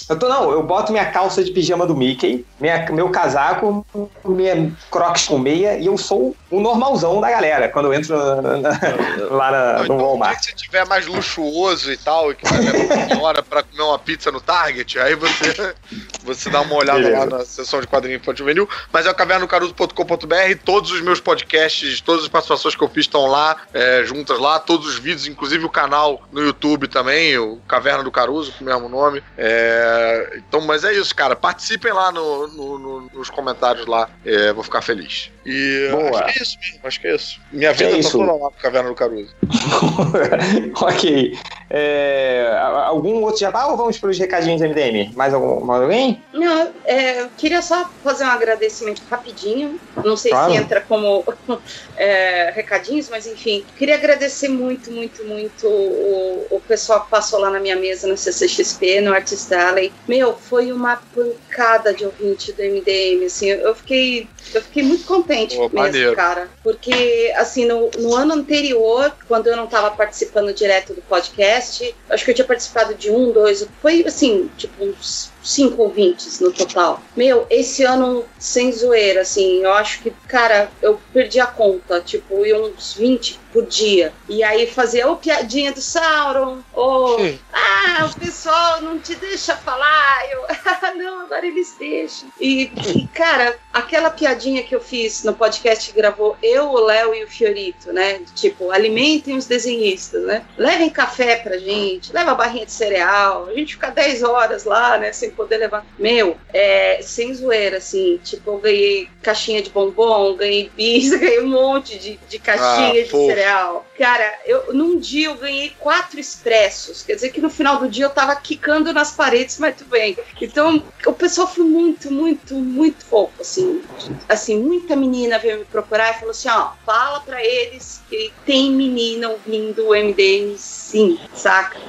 [0.10, 3.86] Eu tô, não, eu boto minha calça de pijama do Mickey, minha, meu casaco,
[4.26, 8.58] minha crocs com meia e eu sou o normalzão da galera quando eu entro na-
[8.58, 8.69] na-
[9.30, 10.44] lá na- Não, no então, Walmart.
[10.44, 14.00] você tiver mais luxuoso e tal, e que vai levar uma hora pra comer uma
[14.00, 15.74] pizza no Target, aí você
[16.24, 17.18] Você dá uma olhada Beleza.
[17.19, 22.02] lá na seção de quadrinho infantil juvenil, mas é o cavernocaruso.com.br, todos os meus podcasts,
[22.02, 25.66] todas as participações que eu fiz estão lá, é, juntas lá, todos os vídeos, inclusive
[25.66, 29.24] o canal no YouTube também, o Caverna do Caruso, com o mesmo nome.
[29.38, 31.36] É, então, mas é isso, cara.
[31.36, 35.32] Participem lá no- no- no- nos comentários lá, é, vou ficar feliz.
[35.45, 36.26] E Boa.
[36.42, 37.40] Acho que é isso mesmo, acho que é isso.
[37.51, 39.34] Minha vida É tá toda lá no Caverna do Caruso.
[40.82, 41.38] ok.
[41.72, 42.51] É,
[42.85, 45.11] algum outro já ou vamos para os recadinhos do MDM?
[45.16, 46.22] Mais, algum, mais alguém?
[46.34, 49.80] Não, é, eu queria só fazer um agradecimento rapidinho.
[50.03, 50.51] Não sei Claro.
[50.51, 51.24] se entra como
[51.95, 53.64] é, recadinhos, mas enfim.
[53.77, 58.18] Queria agradecer muito, muito, muito o, o pessoal que passou lá na minha mesa no
[58.18, 59.92] CCXP, no Artist Alley.
[60.08, 63.50] Meu, foi uma pancada de ouvinte do MDM, assim.
[63.50, 66.16] Eu fiquei, eu fiquei muito contente Pô, mesmo, maneiro.
[66.16, 66.28] cara.
[66.64, 72.25] Porque, assim, no, no ano anterior, quando eu não estava participando direto do podcast, acho
[72.25, 77.01] que eu tinha participado de um, dois, foi assim, tipo uns cinco ouvintes no total.
[77.16, 82.45] Meu, esse ano, sem zoeira, assim, eu acho que, cara, eu perdi a conta, tipo,
[82.45, 84.14] ia uns 20 por dia.
[84.27, 87.18] E aí fazia ou piadinha do Sauron, ou
[87.51, 90.30] ah, o pessoal não te deixa falar.
[90.32, 92.30] Eu, ah, não, agora eles deixam.
[92.40, 97.16] E, e, cara, aquela piadinha que eu fiz no podcast que gravou eu, o Léo
[97.16, 98.22] e o Fiorito, né?
[98.35, 100.45] Tipo, alimentem os desenhistas, né?
[100.58, 105.11] Levem café pra gente, leva barrinha de cereal, a gente fica 10 horas lá, né?
[105.11, 105.85] Sem poder levar.
[105.98, 111.49] Meu, é, sem zoeira, assim, tipo, eu ganhei caixinha de bombom, ganhei bis, ganhei um
[111.49, 113.85] monte de, de caixinha Ah, de cereal.
[113.98, 117.03] Cara, eu, num dia eu ganhei quatro expressos.
[117.03, 120.17] Quer dizer que no final do dia eu tava quicando nas paredes, mas tudo bem.
[120.41, 123.82] Então, o pessoal foi muito, muito, muito fofo, assim.
[124.27, 128.72] Assim, muita menina veio me procurar e falou assim, ó, fala pra eles que tem
[128.72, 131.80] menina ouvindo o MDM sim, saca?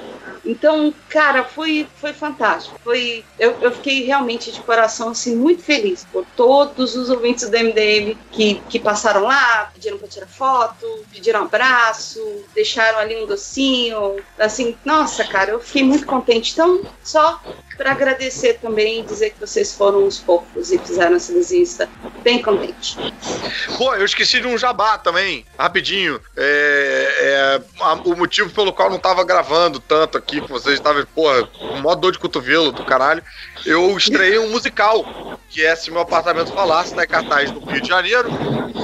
[0.44, 2.78] Então, cara, foi, foi fantástico.
[2.82, 7.56] Foi, eu, eu fiquei realmente de coração assim, muito feliz por todos os ouvintes do
[7.56, 13.26] MDM que, que passaram lá, pediram para tirar foto, pediram um abraço, deixaram ali um
[13.26, 14.16] docinho.
[14.38, 16.52] Assim, nossa, cara, eu fiquei muito contente.
[16.52, 17.40] Então, só
[17.76, 21.88] para agradecer também e dizer que vocês foram uns fofos e fizeram essa desista
[22.22, 22.96] bem contente.
[23.78, 26.20] Pô, eu esqueci de um jabá também, rapidinho.
[26.36, 31.06] É, é, a- o motivo pelo qual não tava gravando tanto aqui com vocês, tava,
[31.14, 33.22] porra, com mó dor de cotovelo do caralho.
[33.64, 37.80] Eu estreiei um musical, que é Se Meu Apartamento Falasse, tá em cartaz no Rio
[37.80, 38.28] de Janeiro.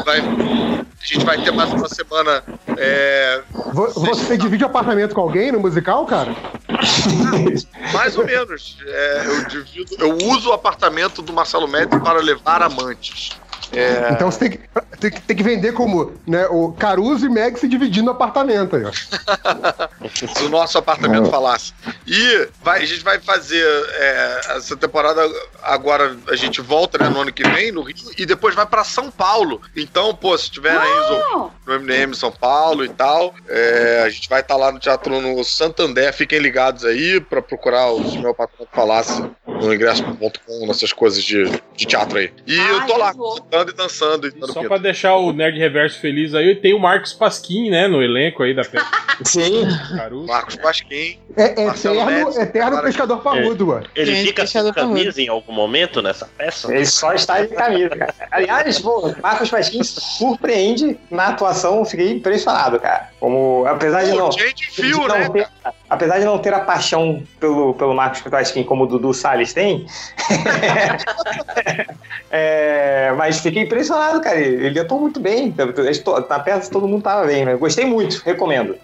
[0.04, 2.42] Vai, a gente vai ter mais uma semana.
[2.76, 3.42] é,
[3.72, 6.34] Vo- Você divide apartamento com alguém no musical, cara?
[7.92, 8.78] mais ou menos.
[8.86, 13.30] É, eu, divido, eu uso o apartamento do Marcelo Médici para levar amantes.
[13.72, 14.60] É, Então você tem que,
[15.00, 18.76] tem, que- tem que vender como né, o Caruso e Meg se dividindo o apartamento
[18.76, 18.92] aí, ó.
[20.08, 21.72] se o nosso apartamento falasse.
[22.06, 23.64] E vai- a gente vai fazer
[23.94, 25.20] é, essa temporada
[25.62, 28.84] agora, a gente volta né, no ano que vem, no Rio, e depois vai pra
[28.84, 29.60] São Paulo.
[29.76, 34.40] Então, pô, se tiver aí no MDM São Paulo e tal, é, a gente vai
[34.40, 36.12] estar lá no Teatro no Santander.
[36.12, 41.86] Fiquem ligados aí pra procurar o Meu Apartamento Falasse no ingresso.com, nessas coisas de, de
[41.86, 42.32] teatro aí.
[42.46, 43.55] E eu tô Ai, lá eu.
[43.56, 46.78] Cantando e dançando e dando Só pra deixar o Nerd Reverso feliz aí, tem o
[46.78, 48.86] Marcos Pasquim, né, no elenco aí da peça
[49.24, 49.66] Sim.
[49.96, 50.26] Caruso.
[50.26, 51.18] Marcos Pasquim.
[51.36, 53.82] É Marcelo eterno, Médici, eterno pescador parrudo, ué.
[53.94, 56.72] Ele Gente, fica sem camisa em algum momento nessa peça?
[56.74, 58.14] Ele só está de camisa, cara.
[58.30, 63.10] Aliás, pô, Marcos Pasquim surpreende na atuação, eu fiquei impressionado, cara.
[63.18, 64.30] Como, apesar de não.
[64.32, 65.28] Gente, de viu, não né?
[65.30, 65.48] ter-
[65.88, 69.86] apesar de não ter a paixão pelo, pelo Marcos Pasquim como o Dudu Salles tem,
[72.30, 74.38] é, mas fiquei impressionado, cara.
[74.38, 75.54] Ele atuou muito bem.
[76.28, 77.44] Na peça todo mundo tava bem.
[77.44, 77.54] né?
[77.56, 78.76] Gostei muito, recomendo.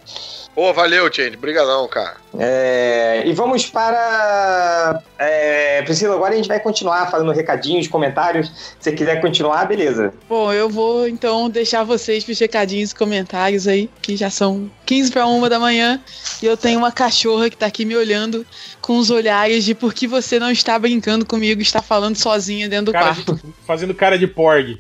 [0.55, 1.37] Pô, valeu, Change.
[1.39, 2.17] Brigadão, cara.
[2.39, 5.03] É, e vamos para.
[5.19, 8.49] É, Priscila, agora a gente vai continuar fazendo recadinhos, comentários.
[8.49, 10.13] Se você quiser continuar, beleza.
[10.29, 15.11] Bom, eu vou então deixar vocês pros recadinhos e comentários aí, que já são 15
[15.11, 15.99] para uma da manhã.
[16.43, 18.45] E eu tenho uma cachorra que tá aqui me olhando
[18.83, 22.87] com os olhares de por que você não está brincando comigo, está falando sozinha dentro
[22.87, 23.35] do Cara quarto.
[23.37, 24.79] de- fazendo cara de porg.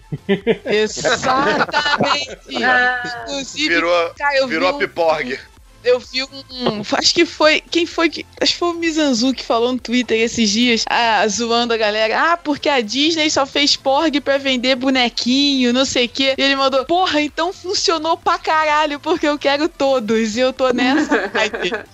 [0.67, 2.29] Exatamente!
[2.63, 5.39] Ah, Inclusive, Virou, cara, eu virou a vi um, piporg.
[5.85, 6.83] Eu vi um.
[6.93, 7.61] Acho que foi.
[7.61, 8.25] Quem foi que.
[8.41, 12.33] Acho que foi o Mizanzu que falou no Twitter esses dias, ah, zoando a galera.
[12.33, 16.35] Ah, porque a Disney só fez porg pra vender bonequinho, não sei o quê.
[16.39, 20.37] E ele mandou, porra, então funcionou pra caralho, porque eu quero todos.
[20.37, 21.31] E eu tô nessa.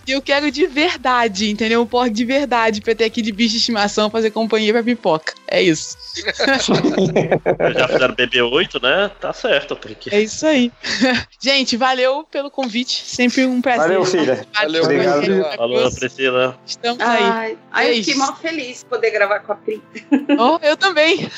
[0.07, 1.83] E eu quero de verdade, entendeu?
[1.83, 5.35] Um porg de verdade pra ter aquele bicho de estimação fazer companhia pra pipoca.
[5.47, 5.97] É isso.
[7.77, 9.11] Já fizeram BB8, né?
[9.21, 10.15] Tá certo, porque.
[10.15, 10.73] É isso aí.
[11.43, 13.03] Gente, valeu pelo convite.
[13.05, 13.99] Sempre um prazer prazer.
[13.99, 14.47] Valeu, filha.
[14.55, 15.19] Valeu, Obrigado.
[15.19, 15.57] Priscila.
[15.57, 16.59] Falou, Priscila.
[16.67, 17.23] Estamos aí.
[17.23, 18.05] Ai, ai, eu Beijo.
[18.11, 19.83] fiquei mó feliz de poder gravar com a Pri.
[20.39, 21.29] Oh, eu também.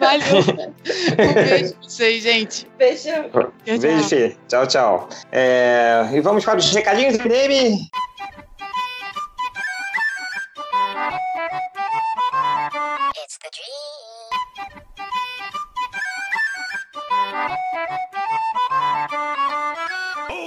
[0.00, 0.70] Valeu.
[1.18, 2.66] Um beijo pra vocês, gente.
[2.78, 3.28] Beijão.
[3.30, 3.52] Tchau.
[3.64, 4.36] Beijo, filha.
[4.48, 5.08] Tchau, tchau.
[5.32, 7.78] É, e vamos para os recadinhos, MDM.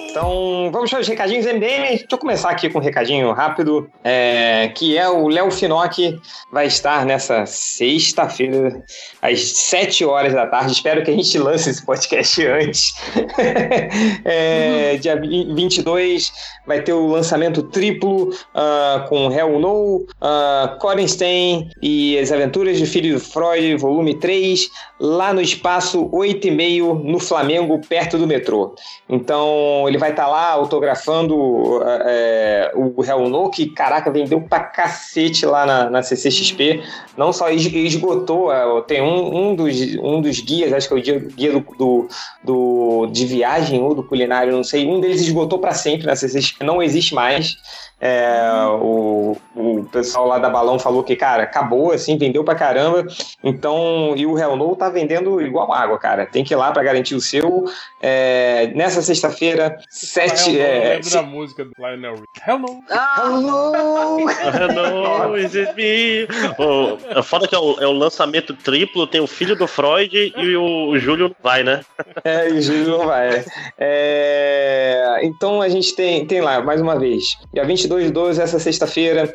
[0.09, 1.89] Então, vamos para os recadinhos MDM.
[1.89, 6.19] Deixa eu começar aqui com um recadinho rápido, é, que é o Léo Finocchi
[6.51, 8.83] vai estar nessa sexta-feira,
[9.21, 10.71] às 7 horas da tarde.
[10.71, 12.93] Espero que a gente lance esse podcast antes.
[14.25, 16.31] é, dia 22
[16.65, 22.85] vai ter o lançamento triplo ah, com Hell No, uh, Corenstein e as Aventuras de
[22.85, 28.27] Filho do Freud, volume 3, lá no espaço 8 e meio no Flamengo, perto do
[28.27, 28.75] metrô.
[29.07, 35.45] Então ele vai estar lá autografando é, o Hell No, que caraca, vendeu pra cacete
[35.45, 36.81] lá na, na CCXP.
[37.17, 41.15] Não só es- esgotou, é, tem um, um, dos, um dos guias, acho que é
[41.15, 42.07] o guia, do, do,
[42.43, 46.63] do- de viagem ou do culinário, não sei, um deles esgotou pra sempre na CCXP,
[46.63, 47.57] não existe mais.
[48.01, 48.39] É,
[48.81, 53.05] o, o pessoal lá da Balão falou que, cara, acabou, assim, vendeu pra caramba.
[53.43, 56.25] Então, e o Hell No tá vendendo igual água, cara.
[56.25, 57.65] Tem que ir lá pra garantir o seu.
[58.01, 60.55] É, nessa sexta-feira, sete.
[60.55, 62.25] eu É, lembro da música do Lionel Richie.
[62.47, 62.83] Hell no.
[62.89, 64.29] Ah, Hello!
[64.29, 66.27] Hello, is it me?
[66.57, 70.33] O, é foda que é o, é o lançamento triplo, tem o filho do Freud
[70.35, 71.81] e o, o Júlio não vai, né?
[72.23, 73.43] É, e o Júlio não vai.
[73.77, 78.59] É, então a gente tem, tem lá, mais uma vez, dia 22 de 12, essa
[78.59, 79.33] sexta-feira,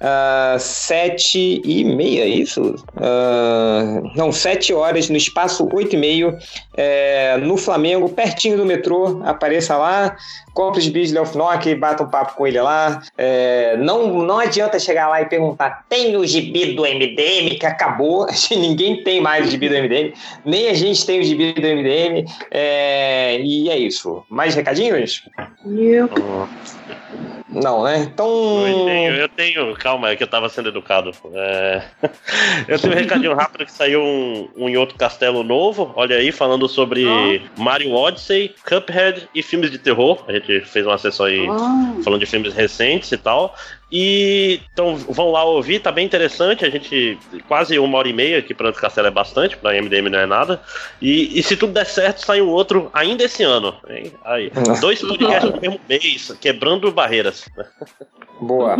[0.00, 2.76] às 7 e meia, é isso?
[2.96, 6.38] Ah, não, 7 horas, no espaço 8 e meio,
[6.76, 10.16] é, no Flamengo, pertinho do metrô, apareça lá,
[10.54, 13.02] compre os bis de Leofnock, bata um papo com ele lá.
[13.18, 18.26] É, não, não adianta chegar lá e perguntar, tem o gibi do MDM que acabou?
[18.50, 20.12] Ninguém tem mais o gibi do MDM,
[20.44, 22.24] nem a gente tem o gibi do MDM.
[22.50, 24.22] É, e é isso.
[24.30, 25.22] Mais recadinhos?
[25.66, 26.08] eu-
[27.48, 28.00] Não, né?
[28.02, 28.66] Então.
[28.66, 31.12] Eu tenho, eu tenho, calma, é que eu tava sendo educado.
[31.32, 31.82] É,
[32.68, 36.30] Eu tenho um recadinho rápido que saiu um, um em outro castelo novo, olha aí,
[36.32, 37.06] falando sobre
[37.56, 40.24] Mario Odyssey, Cuphead e filmes de terror.
[40.28, 43.54] A gente fez uma sessão aí Ah, falando de filmes recentes e tal.
[43.90, 46.64] E então vão lá ouvir, tá bem interessante.
[46.64, 47.16] A gente
[47.46, 50.60] quase uma hora e meia aqui para Castelo é bastante, para MDM não é nada.
[51.00, 53.74] E, e se tudo der certo, sai um outro ainda esse ano.
[53.88, 54.12] hein?
[54.24, 54.50] Aí,
[54.80, 57.48] dois podcasts no mesmo mês, quebrando barreiras.
[58.38, 58.76] Boa.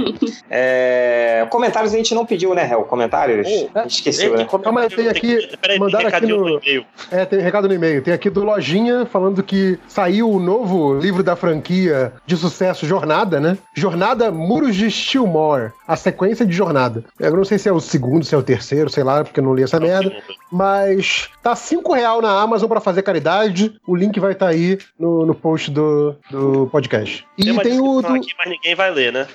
[0.50, 2.82] É, Comentários a gente não pediu, né, Hel?
[2.84, 3.48] Comentários?
[3.50, 4.44] Oh, A gente esqueceu, né?
[4.44, 6.84] Calma tem aqui- Peraí, tem mandaram aqui recadinho no- no e-mail.
[7.10, 8.02] É, tem recado no e-mail.
[8.02, 13.40] Tem aqui do Lojinha falando que saiu o novo livro da franquia de sucesso Jornada,
[13.40, 13.56] né?
[13.74, 15.73] Jornada Muros de Stillmore.
[15.86, 17.05] A sequência de Jornada.
[17.20, 19.44] Eu não sei se é o segundo, se é o terceiro, sei lá, porque eu
[19.44, 20.12] não li essa merda.
[20.50, 23.78] Mas tá cinco real na Amazon pra fazer caridade.
[23.86, 27.26] O link vai estar aí no, no post do, do podcast.
[27.39, 28.00] E Tem uma tem o.
[28.00, 29.26] do- aqui, mas ninguém vai ler, né?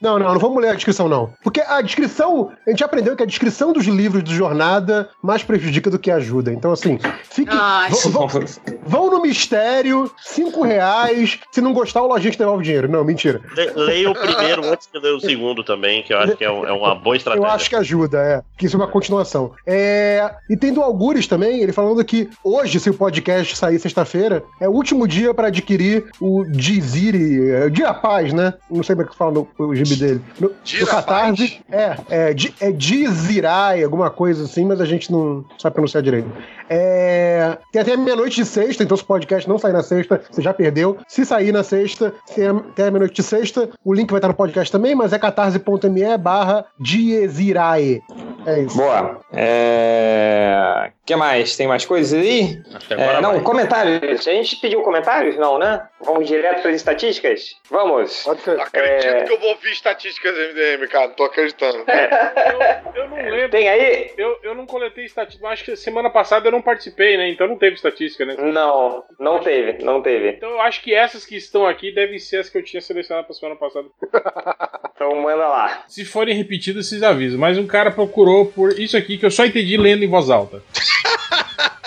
[0.00, 1.32] Não, não, não vamos ler a descrição, não.
[1.42, 5.90] Porque a descrição, a gente aprendeu que a descrição dos livros de jornada mais prejudica
[5.90, 6.52] do que ajuda.
[6.52, 7.50] Então, assim, fique.
[7.52, 7.90] Ai.
[7.90, 8.44] vão, vão-
[8.86, 11.38] vão no mistério, cinco reais.
[11.52, 12.88] Se não gostar, o lojinha te devolve dinheiro.
[12.88, 13.40] Não, mentira.
[13.54, 16.50] Le- Leia o primeiro antes de ler o segundo também, que eu acho que é,
[16.50, 17.48] um- é uma boa Eu estratégia.
[17.50, 18.42] acho que ajuda, é.
[18.56, 19.52] Que isso é uma continuação.
[19.66, 24.42] É, E tem do Algures também, ele falando que hoje, se o podcast sair sexta-feira,
[24.60, 28.54] é o último dia para adquirir o Diziri, é, Dia Paz, né?
[28.70, 30.20] Não sei como é que fala no, o gibi dele.
[30.40, 30.48] No,
[30.80, 31.60] no Catarse.
[31.70, 36.28] É, é, é Dizirai, alguma coisa assim, mas a gente não sabe pronunciar direito.
[36.70, 40.42] É, tem até meia-noite de sexta, então se o podcast não sair na sexta, você
[40.42, 40.98] já perdeu.
[41.08, 44.34] Se sair na sexta, tem a- até meia-noite de sexta, o link vai estar no
[44.34, 48.02] podcast também, mas é catarse.me barra Diezirae.
[48.44, 48.76] É isso.
[48.76, 49.20] Boa.
[49.32, 50.92] É...
[51.08, 51.56] que mais?
[51.56, 52.60] Tem mais coisas aí?
[52.74, 53.40] Acho que É, não, vai.
[53.42, 54.26] comentários.
[54.28, 55.36] A gente pediu comentários?
[55.36, 55.88] Não, né?
[56.00, 57.56] Vamos direto para as estatísticas?
[57.70, 58.22] Vamos.
[58.22, 58.60] Pode ser.
[58.60, 59.24] Acredito É.
[59.24, 61.08] que eu vou ouvir estatísticas do MDM, cara.
[61.08, 61.78] Não tô acreditando.
[61.78, 63.48] Eu, eu não lembro.
[63.50, 64.12] Tem aí?
[64.16, 65.48] Eu, eu não coletei estatística.
[65.48, 67.28] Acho que semana passada eu não participei, né?
[67.30, 68.36] Então não teve estatística, né?
[68.38, 70.30] Não, não teve, não teve.
[70.30, 73.26] Então eu acho que essas que estão aqui devem ser as que eu tinha selecionado
[73.26, 73.86] pra semana passada.
[74.98, 75.84] Então manda lá.
[75.86, 77.38] Se forem repetidas, vocês avisam.
[77.38, 80.60] Mas um cara procurou por isso aqui que eu só entendi lendo em voz alta.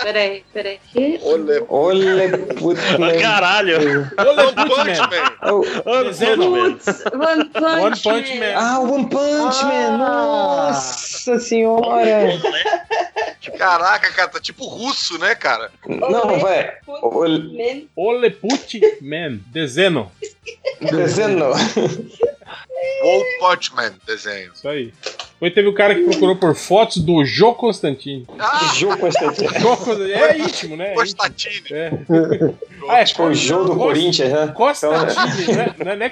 [0.01, 0.79] peraí, peraí.
[1.69, 3.77] Olha, putz, Ah, Caralho!
[4.17, 5.37] One Punch Man.
[5.85, 6.51] Oh, Dezeno.
[6.51, 8.53] Putz, One Punch, One Punch Man.
[8.55, 9.97] Ah, One Punch Man!
[9.97, 12.39] Nossa senhora!
[13.57, 15.71] Caraca, cara, tá tipo russo, né, cara?
[15.87, 16.73] Não, vai.
[16.87, 17.83] Ol- Man.
[17.95, 19.39] Oleput Man.
[19.47, 20.11] Dezeno.
[20.81, 21.51] Desenho.
[23.03, 24.51] Wolf Punchman, desenho.
[24.53, 24.93] Isso aí.
[25.41, 28.27] Depois teve o cara que procurou por fotos do Jô Constantino.
[28.37, 29.49] Ah, Jô Constantino.
[29.59, 30.13] Jô Constantino.
[30.13, 30.89] É íntimo, né?
[30.89, 31.17] É íntimo.
[31.17, 31.65] Constantine.
[31.71, 31.91] É.
[32.89, 34.51] Ah, é Tipo o jogo do Corinthians, né?
[34.55, 35.75] Constantine, né?
[35.77, 36.09] Não é- não é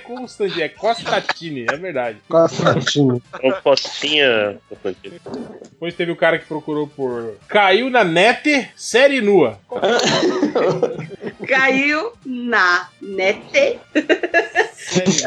[0.62, 2.18] é Constantine, é verdade.
[2.30, 3.20] Constantino.
[3.44, 4.58] Um postinha.
[4.70, 5.16] Constantino.
[5.64, 9.60] Depois teve o cara que procurou por Caiu na net, série nua.
[11.48, 13.80] Caiu na nete.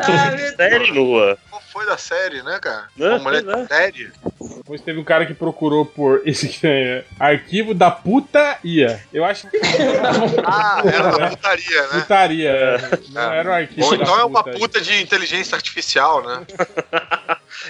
[0.02, 0.56] Ah, meu Deus.
[0.56, 1.39] Série nua.
[1.73, 2.89] Foi da série, né, cara?
[3.01, 3.62] É, Uma mulher pois é.
[3.62, 4.12] de série.
[4.59, 9.02] Depois teve um cara que procurou por esse aqui é arquivo da puta ia.
[9.12, 9.57] Eu acho que
[10.44, 12.01] Ah, era da putaria, né?
[12.01, 12.51] putaria.
[12.51, 12.78] é.
[13.10, 16.47] Não era o arquivo Ou da então é uma puta de inteligência artificial, né?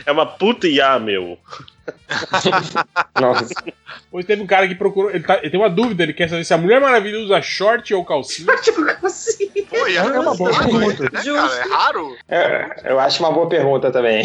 [0.06, 1.38] É uma puta IA, meu.
[3.20, 3.54] Nossa.
[4.04, 5.10] Depois teve um cara que procurou.
[5.10, 7.92] Ele, tá- ele tem uma dúvida, ele quer saber se a Mulher Maravilha usa short
[7.94, 8.52] ou calcinha.
[8.52, 9.48] Assim.
[9.68, 11.02] Pô, e É uma boa raro pergunta.
[11.04, 11.56] né, cara?
[11.56, 12.16] É raro.
[12.28, 14.24] É, eu acho uma boa pergunta também.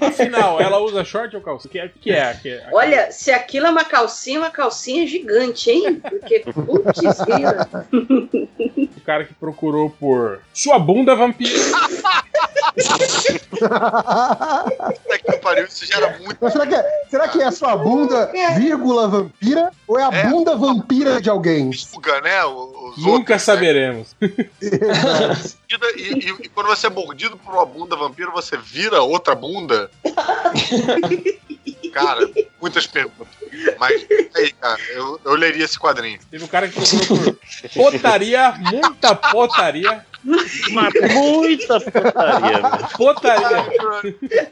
[0.00, 1.68] Afinal, ela usa short ou calcinha?
[1.68, 1.88] O que é?
[2.00, 2.34] Que é?
[2.34, 6.00] Que é- Olha, se aquilo é uma calcinha, uma calcinha gigante, hein?
[6.00, 7.00] Porque, putz,
[9.04, 11.52] cara que procurou por sua bunda vampira.
[13.54, 16.36] Puta que pariu, isso já era muito.
[16.40, 19.70] Mas será que, é, será que é a sua bunda, vírgula, vampira?
[19.86, 20.26] Ou é a É.
[20.28, 21.72] bunda vampira de alguém?
[21.72, 22.44] Fuga, né?
[22.44, 23.38] Os Nunca outros, né?
[23.38, 24.16] saberemos.
[24.20, 24.30] E,
[25.96, 29.90] e- e quando você é mordido por uma bunda vampiro, você vira outra bunda?
[31.94, 33.28] cara, muitas perguntas.
[33.78, 36.18] Mas, aí, cara, eu, eu leria esse quadrinho.
[36.30, 40.04] Teve um cara que procurou por potaria, muita potaria.
[40.24, 42.60] Uma muita putaria.
[42.96, 43.66] Potaria.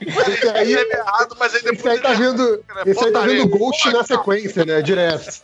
[0.00, 1.94] Esse aí, É errado, mas aí esse depois.
[1.94, 4.82] aí tá vendo, esse aí tá vendo Ghost na sequência, né?
[4.82, 5.42] Direto.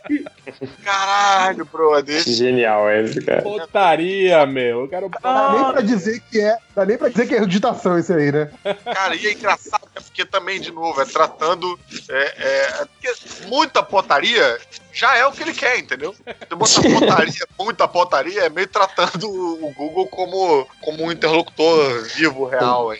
[0.83, 2.21] Caralho, brother.
[2.23, 3.41] Genial esse, cara.
[3.41, 4.81] Potaria, meu.
[4.81, 5.09] Eu quero.
[5.09, 6.57] Dá nem pra dizer que é.
[6.75, 8.49] Dá nem pra dizer que é eruditação isso aí, né?
[8.85, 11.79] Cara, e é engraçado, é porque também, de novo, é tratando.
[12.09, 14.59] É, é, é muita potaria
[14.91, 16.15] já é o que ele quer, entendeu?
[16.57, 22.45] Você botar potaria, muita potaria, é meio tratando o Google como, como um interlocutor vivo,
[22.45, 22.89] real.
[22.91, 22.99] Aí.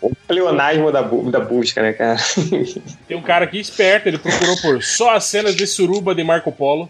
[0.00, 2.18] O pleonasmo da, bu- da busca, né, cara?
[3.08, 6.52] Tem um cara aqui esperto, ele procurou por só as cenas de suruba de Marco
[6.52, 6.88] Polo.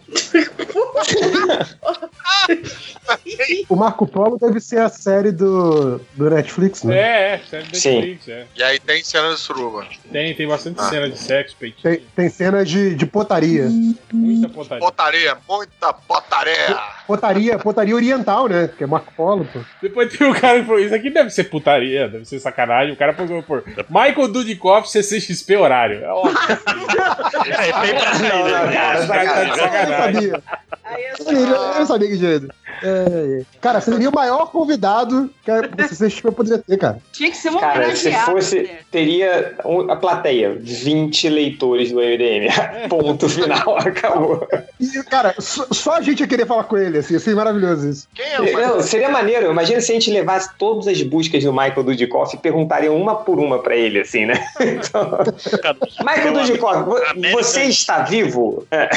[3.69, 6.97] O Marco Polo deve ser a série do, do Netflix, né?
[6.99, 7.95] É, é, série Sim.
[7.97, 8.47] Netflix, é.
[8.57, 9.87] E aí tem cena de suruba.
[10.11, 10.89] Tem, tem bastante Ah.
[10.89, 11.83] cena de sexo, peitinho.
[11.83, 13.69] Tem, tem cena de, de potaria.
[14.41, 14.81] Muita potaria.
[14.81, 16.78] Potaria, muita potaria.
[17.07, 18.69] Potaria, potaria oriental, né?
[18.77, 19.60] Que é Marco Polo, pô.
[19.83, 22.93] Depois tem um cara que falou, isso aqui deve ser putaria, deve ser sacanagem.
[22.93, 26.05] O cara procurou por Michael Dudikoff CCXP horário.
[26.05, 26.36] É óbvio.
[27.47, 29.07] É, tem pra sair, né?
[29.07, 31.81] cara, tá de Eu não sacanagem.
[31.81, 32.49] eu sabia que jeito.
[32.83, 33.44] É, é.
[33.60, 36.99] Cara, você seria o maior convidado que a CCXP poderia ter, cara.
[37.12, 38.78] tinha que ser uma Cara, se fosse, né?
[38.91, 42.49] teria um- a plateia, 20 leitores do MDM.
[42.89, 44.49] Ponto final, acabou.
[44.81, 47.89] E, cara, só, só a gente ia querer falar com ele, assim, ia ser maravilhoso
[47.89, 48.09] isso.
[48.15, 49.50] Quem é o Não, seria maneiro.
[49.50, 53.39] Imagina se a gente levasse todas as buscas do Michael Dudikoff e perguntariam uma por
[53.39, 54.34] uma pra ele, assim, né?
[54.60, 55.18] Então,
[56.00, 56.84] Michael Dudikoff,
[57.33, 58.67] você está vivo?
[58.70, 58.89] É.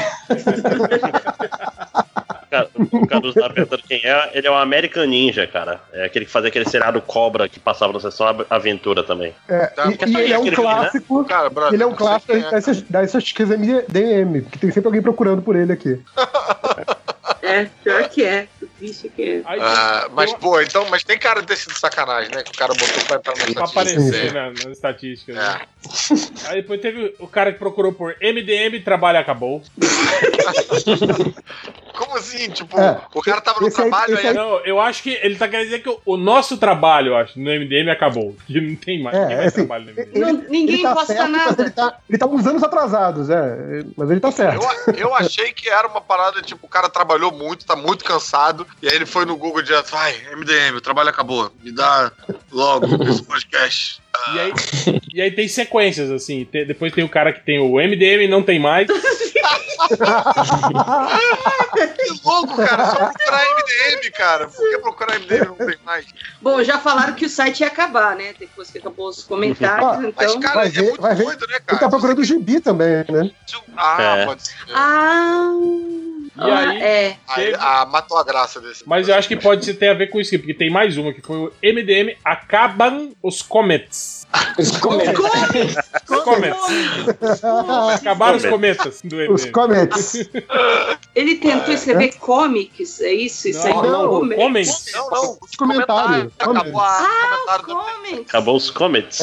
[2.92, 4.32] O Caruso tá perguntando quem é.
[4.34, 5.82] Ele é um American Ninja, cara.
[5.92, 9.34] É aquele que fazia aquele seriado Cobra que passava no Sessão Aventura também.
[9.48, 10.52] É, Tá, e, e ele é um né?
[10.52, 11.26] clássico.
[11.26, 12.50] Cara, brother, Ele é um clássico é.
[12.52, 12.82] dessas
[13.24, 13.58] pesquisas
[13.90, 16.00] DM, que tem sempre alguém procurando por ele aqui.
[17.42, 18.48] É, pior que é.
[18.80, 19.42] Triste que é.
[19.46, 22.42] Ah, mas, pô, então, mas tem cara de ter sido sacanagem, né?
[22.42, 23.64] Que o cara botou pra entrar na pra estatística.
[23.64, 25.36] aparecer na- nas estatísticas.
[25.36, 25.62] né?
[26.48, 29.62] Aí depois teve o cara que procurou por MDM, trabalho acabou.
[31.96, 32.50] Como assim?
[32.50, 33.00] Tipo, É.
[33.14, 34.28] o cara tava no trabalho aí.
[34.28, 37.18] aí- Não, eu acho que ele tá querendo dizer que o, o nosso trabalho, eu
[37.18, 38.36] acho, no MDM acabou.
[38.48, 39.16] Que não tem mais.
[39.16, 40.20] É, Ninguém mais assim, trabalha no MDM.
[40.20, 41.62] Não, ninguém ele tá posta certo, nada.
[41.62, 43.84] ele tá, ele tá uns anos atrasados, é.
[43.96, 44.64] Mas ele tá certo.
[44.88, 48.66] Eu, eu achei que era uma parada, tipo, o cara trabalhou muito, tá muito cansado,
[48.82, 52.12] e aí ele foi no Google direto, vai, MDM, o trabalho acabou, me dá
[52.52, 54.02] logo esse podcast.
[54.36, 54.54] E aí,
[55.16, 56.46] e aí tem sequências, assim.
[56.46, 58.88] Tem- depois tem o cara que tem o MDM não tem mais.
[61.96, 64.48] Que louco, cara, só procurar MDM, cara.
[64.48, 66.06] Por que procurar MDM não tem mais?
[66.42, 68.34] Bom, já falaram que o site ia acabar, né?
[68.40, 70.40] Depois que acabou os comentários, Ah, Mas, então.
[70.42, 71.24] cara, vai é ver- muito vai ver.
[71.26, 71.80] doido, né, Ele cara?
[71.80, 73.32] tá procurando o gibi também, né?
[73.78, 74.26] Ah, É.
[74.26, 74.56] pode ser.
[74.74, 75.50] Ah,
[76.36, 76.82] E Ah, aí.
[76.82, 77.18] é.
[77.28, 78.84] Aí, ah, matou a graça desse.
[78.88, 81.14] Mas eu acho que pode ter a ver com isso, aqui, porque tem mais uma,
[81.14, 84.26] que foi o MDM Acabam os Comets.
[84.58, 85.76] Os comentários.
[86.10, 86.58] Os Comets.
[87.96, 89.52] Acabaram os cometas do Os MDM.
[89.52, 90.30] comments.
[91.16, 93.48] Ele tentou escrever comics, é isso?
[93.50, 94.38] Isso aí Não, não, comics.
[94.44, 94.92] Comets.
[94.94, 96.32] Não, não, os comentários.
[96.40, 97.00] Acabou a
[97.48, 98.30] Ah, comics.
[98.30, 99.20] Acabou os comments.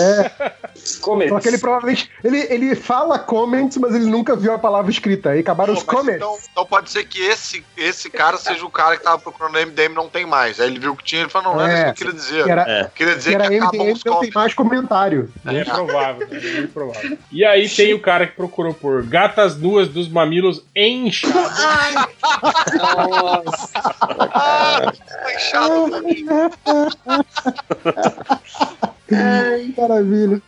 [1.00, 1.32] Comments.
[1.34, 2.08] Só que ele provavelmente.
[2.22, 5.30] Ele, ele fala comments, mas ele nunca viu a palavra escrita.
[5.30, 6.16] Aí acabaram os comments.
[6.16, 9.66] então, então pode ser que esse, esse cara seja o cara que tava procurando o
[9.66, 10.60] MDM não tem mais.
[10.60, 11.74] Aí ele viu que tinha e falou, não, não é, É.
[11.74, 12.44] isso que eu queria dizer.
[12.44, 12.82] Que era, É.
[12.82, 15.32] Eu Queria dizer que era que MDM, os não tem mais comentário.
[15.46, 17.18] É provável, é muito provável.
[17.32, 21.34] E aí tem o cara que procurou por gatas nuas dos mamilos inchados.
[22.72, 23.70] Nossa.
[24.32, 26.26] Ah, tá inchado mim,
[29.12, 29.74] ai.
[29.76, 30.42] Maravilha.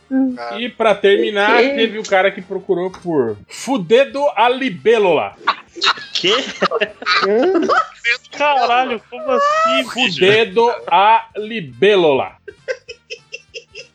[0.57, 5.33] E pra terminar, teve o cara que procurou por Fudedo a libélula.
[6.13, 6.33] Que?
[8.37, 9.91] Caralho, como assim, bicho?
[9.91, 12.37] Fudedo a libélula.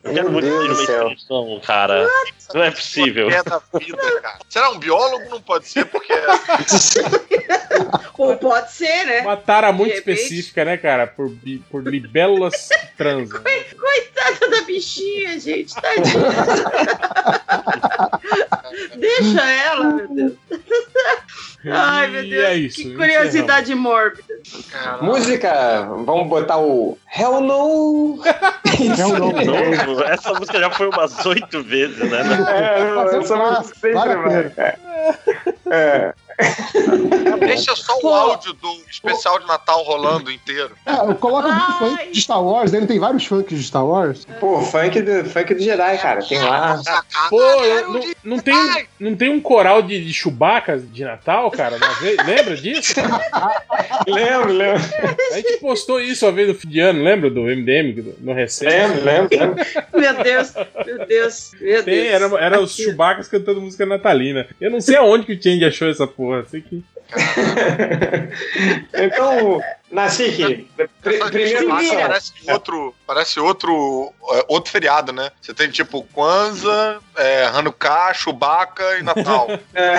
[0.04, 1.08] Eu quero muito do uma céu.
[1.08, 2.08] expressão, cara.
[2.54, 3.30] Não é possível.
[3.30, 4.38] É da vida, cara.
[4.48, 5.28] Será um biólogo?
[5.28, 6.14] Não pode ser, porque
[8.16, 9.20] Ou pode ser, né?
[9.20, 11.06] Uma tara muito específica, né, cara?
[11.06, 11.30] Por,
[11.70, 13.42] por libélulas que transam.
[13.42, 15.74] Coitada da bichinha, gente.
[15.74, 16.04] Tadinha.
[18.96, 20.32] Deixa ela, meu Deus.
[21.72, 22.44] Ai, meu Deus.
[22.44, 24.34] é isso, que curiosidade mórbida.
[24.70, 28.18] Cara, Música, vamos botar o Hell No.
[28.98, 29.32] Hell No.
[29.32, 30.02] Novo.
[30.04, 32.22] Essa música já foi umas oito vezes, né?
[32.48, 34.52] É, essa música sempre vai.
[35.70, 36.14] É.
[37.40, 38.08] deixa só o Pô.
[38.14, 40.70] áudio do especial de Natal rolando inteiro.
[40.86, 41.78] É, coloca Ai.
[41.78, 44.26] funk de Star Wars, ele tem vários funks de Star Wars.
[44.40, 46.20] Pô, funk do, funk do Jedi, cara.
[46.24, 46.80] Tem lá.
[47.28, 51.50] Pô, eu- não, não tem, um- não tem um coral de, de Chewbacca de Natal,
[51.50, 51.76] cara?
[52.26, 52.94] Lembra disso?
[54.06, 54.82] Lembro, lembro.
[55.32, 58.32] A gente postou isso uma vez no fim de ano, lembra do MDM do- no
[58.32, 58.72] recente?
[58.72, 59.64] Lembro, lembro, lembro.
[59.94, 60.52] Meu Deus,
[60.86, 62.14] meu Deus, meu Tem, Deus.
[62.14, 64.46] era, era os Chewbaccas cantando música natalina.
[64.60, 66.27] Eu não sei aonde que o Change achou essa porra.
[66.50, 66.84] Sei que...
[68.94, 72.02] Então, Nasik, pr- primeiro vira.
[72.02, 75.30] parece outro, parece outro, é, outro feriado, né?
[75.40, 79.48] Você tem tipo Kwanzaa, é, Hanukkah, Chewbacca e Natal.
[79.74, 79.96] É.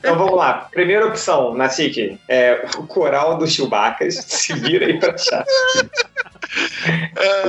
[0.00, 0.68] Então vamos lá.
[0.72, 4.10] Primeira opção, Nasik, é o coral do Chewbacca.
[4.10, 5.44] Se vira aí pra achar.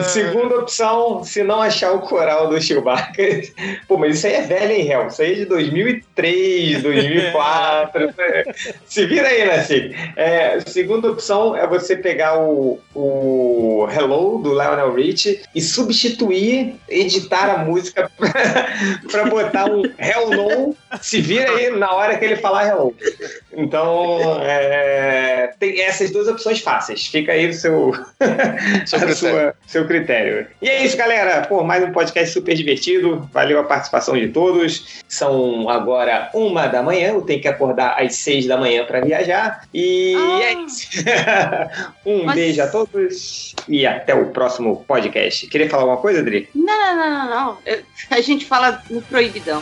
[0.03, 3.24] Segunda opção, se não achar o coral do Chewbacca.
[3.88, 5.08] Pô, mas isso aí é velho, hein, Hel?
[5.08, 8.14] Isso aí é de 2003, 2004.
[8.86, 9.95] Se vira aí, Nassi.
[10.16, 17.50] É, segunda opção é você pegar o, o Hello do Lionel Rich e substituir, editar
[17.53, 18.11] a música
[19.11, 20.76] pra botar um Hell No.
[21.01, 22.95] Se vira aí na hora que ele falar Hello.
[23.53, 27.06] Então, é, tem essas duas opções fáceis.
[27.08, 27.92] Fica aí o seu,
[28.85, 29.16] Seu critério.
[29.16, 30.48] sua- seu critério.
[30.61, 31.45] E é isso, galera.
[31.48, 33.30] Pô, mais um podcast super divertido.
[33.34, 35.00] Valeu a participação de todos.
[35.08, 37.09] São agora uma da manhã.
[37.09, 39.68] Eu tenho que acordar às seis da manhã para viajar.
[39.74, 40.42] E Ah.
[40.43, 40.90] é isso.
[42.06, 45.48] um Mas- beijo a todos e até o próximo podcast.
[45.48, 46.50] Queria falar alguma coisa, Adri?
[46.56, 47.58] Não, não, não, não, não.
[47.66, 49.61] Eu- a gente fala no proibidão.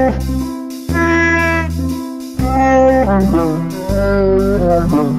[4.71, 5.10] Lord.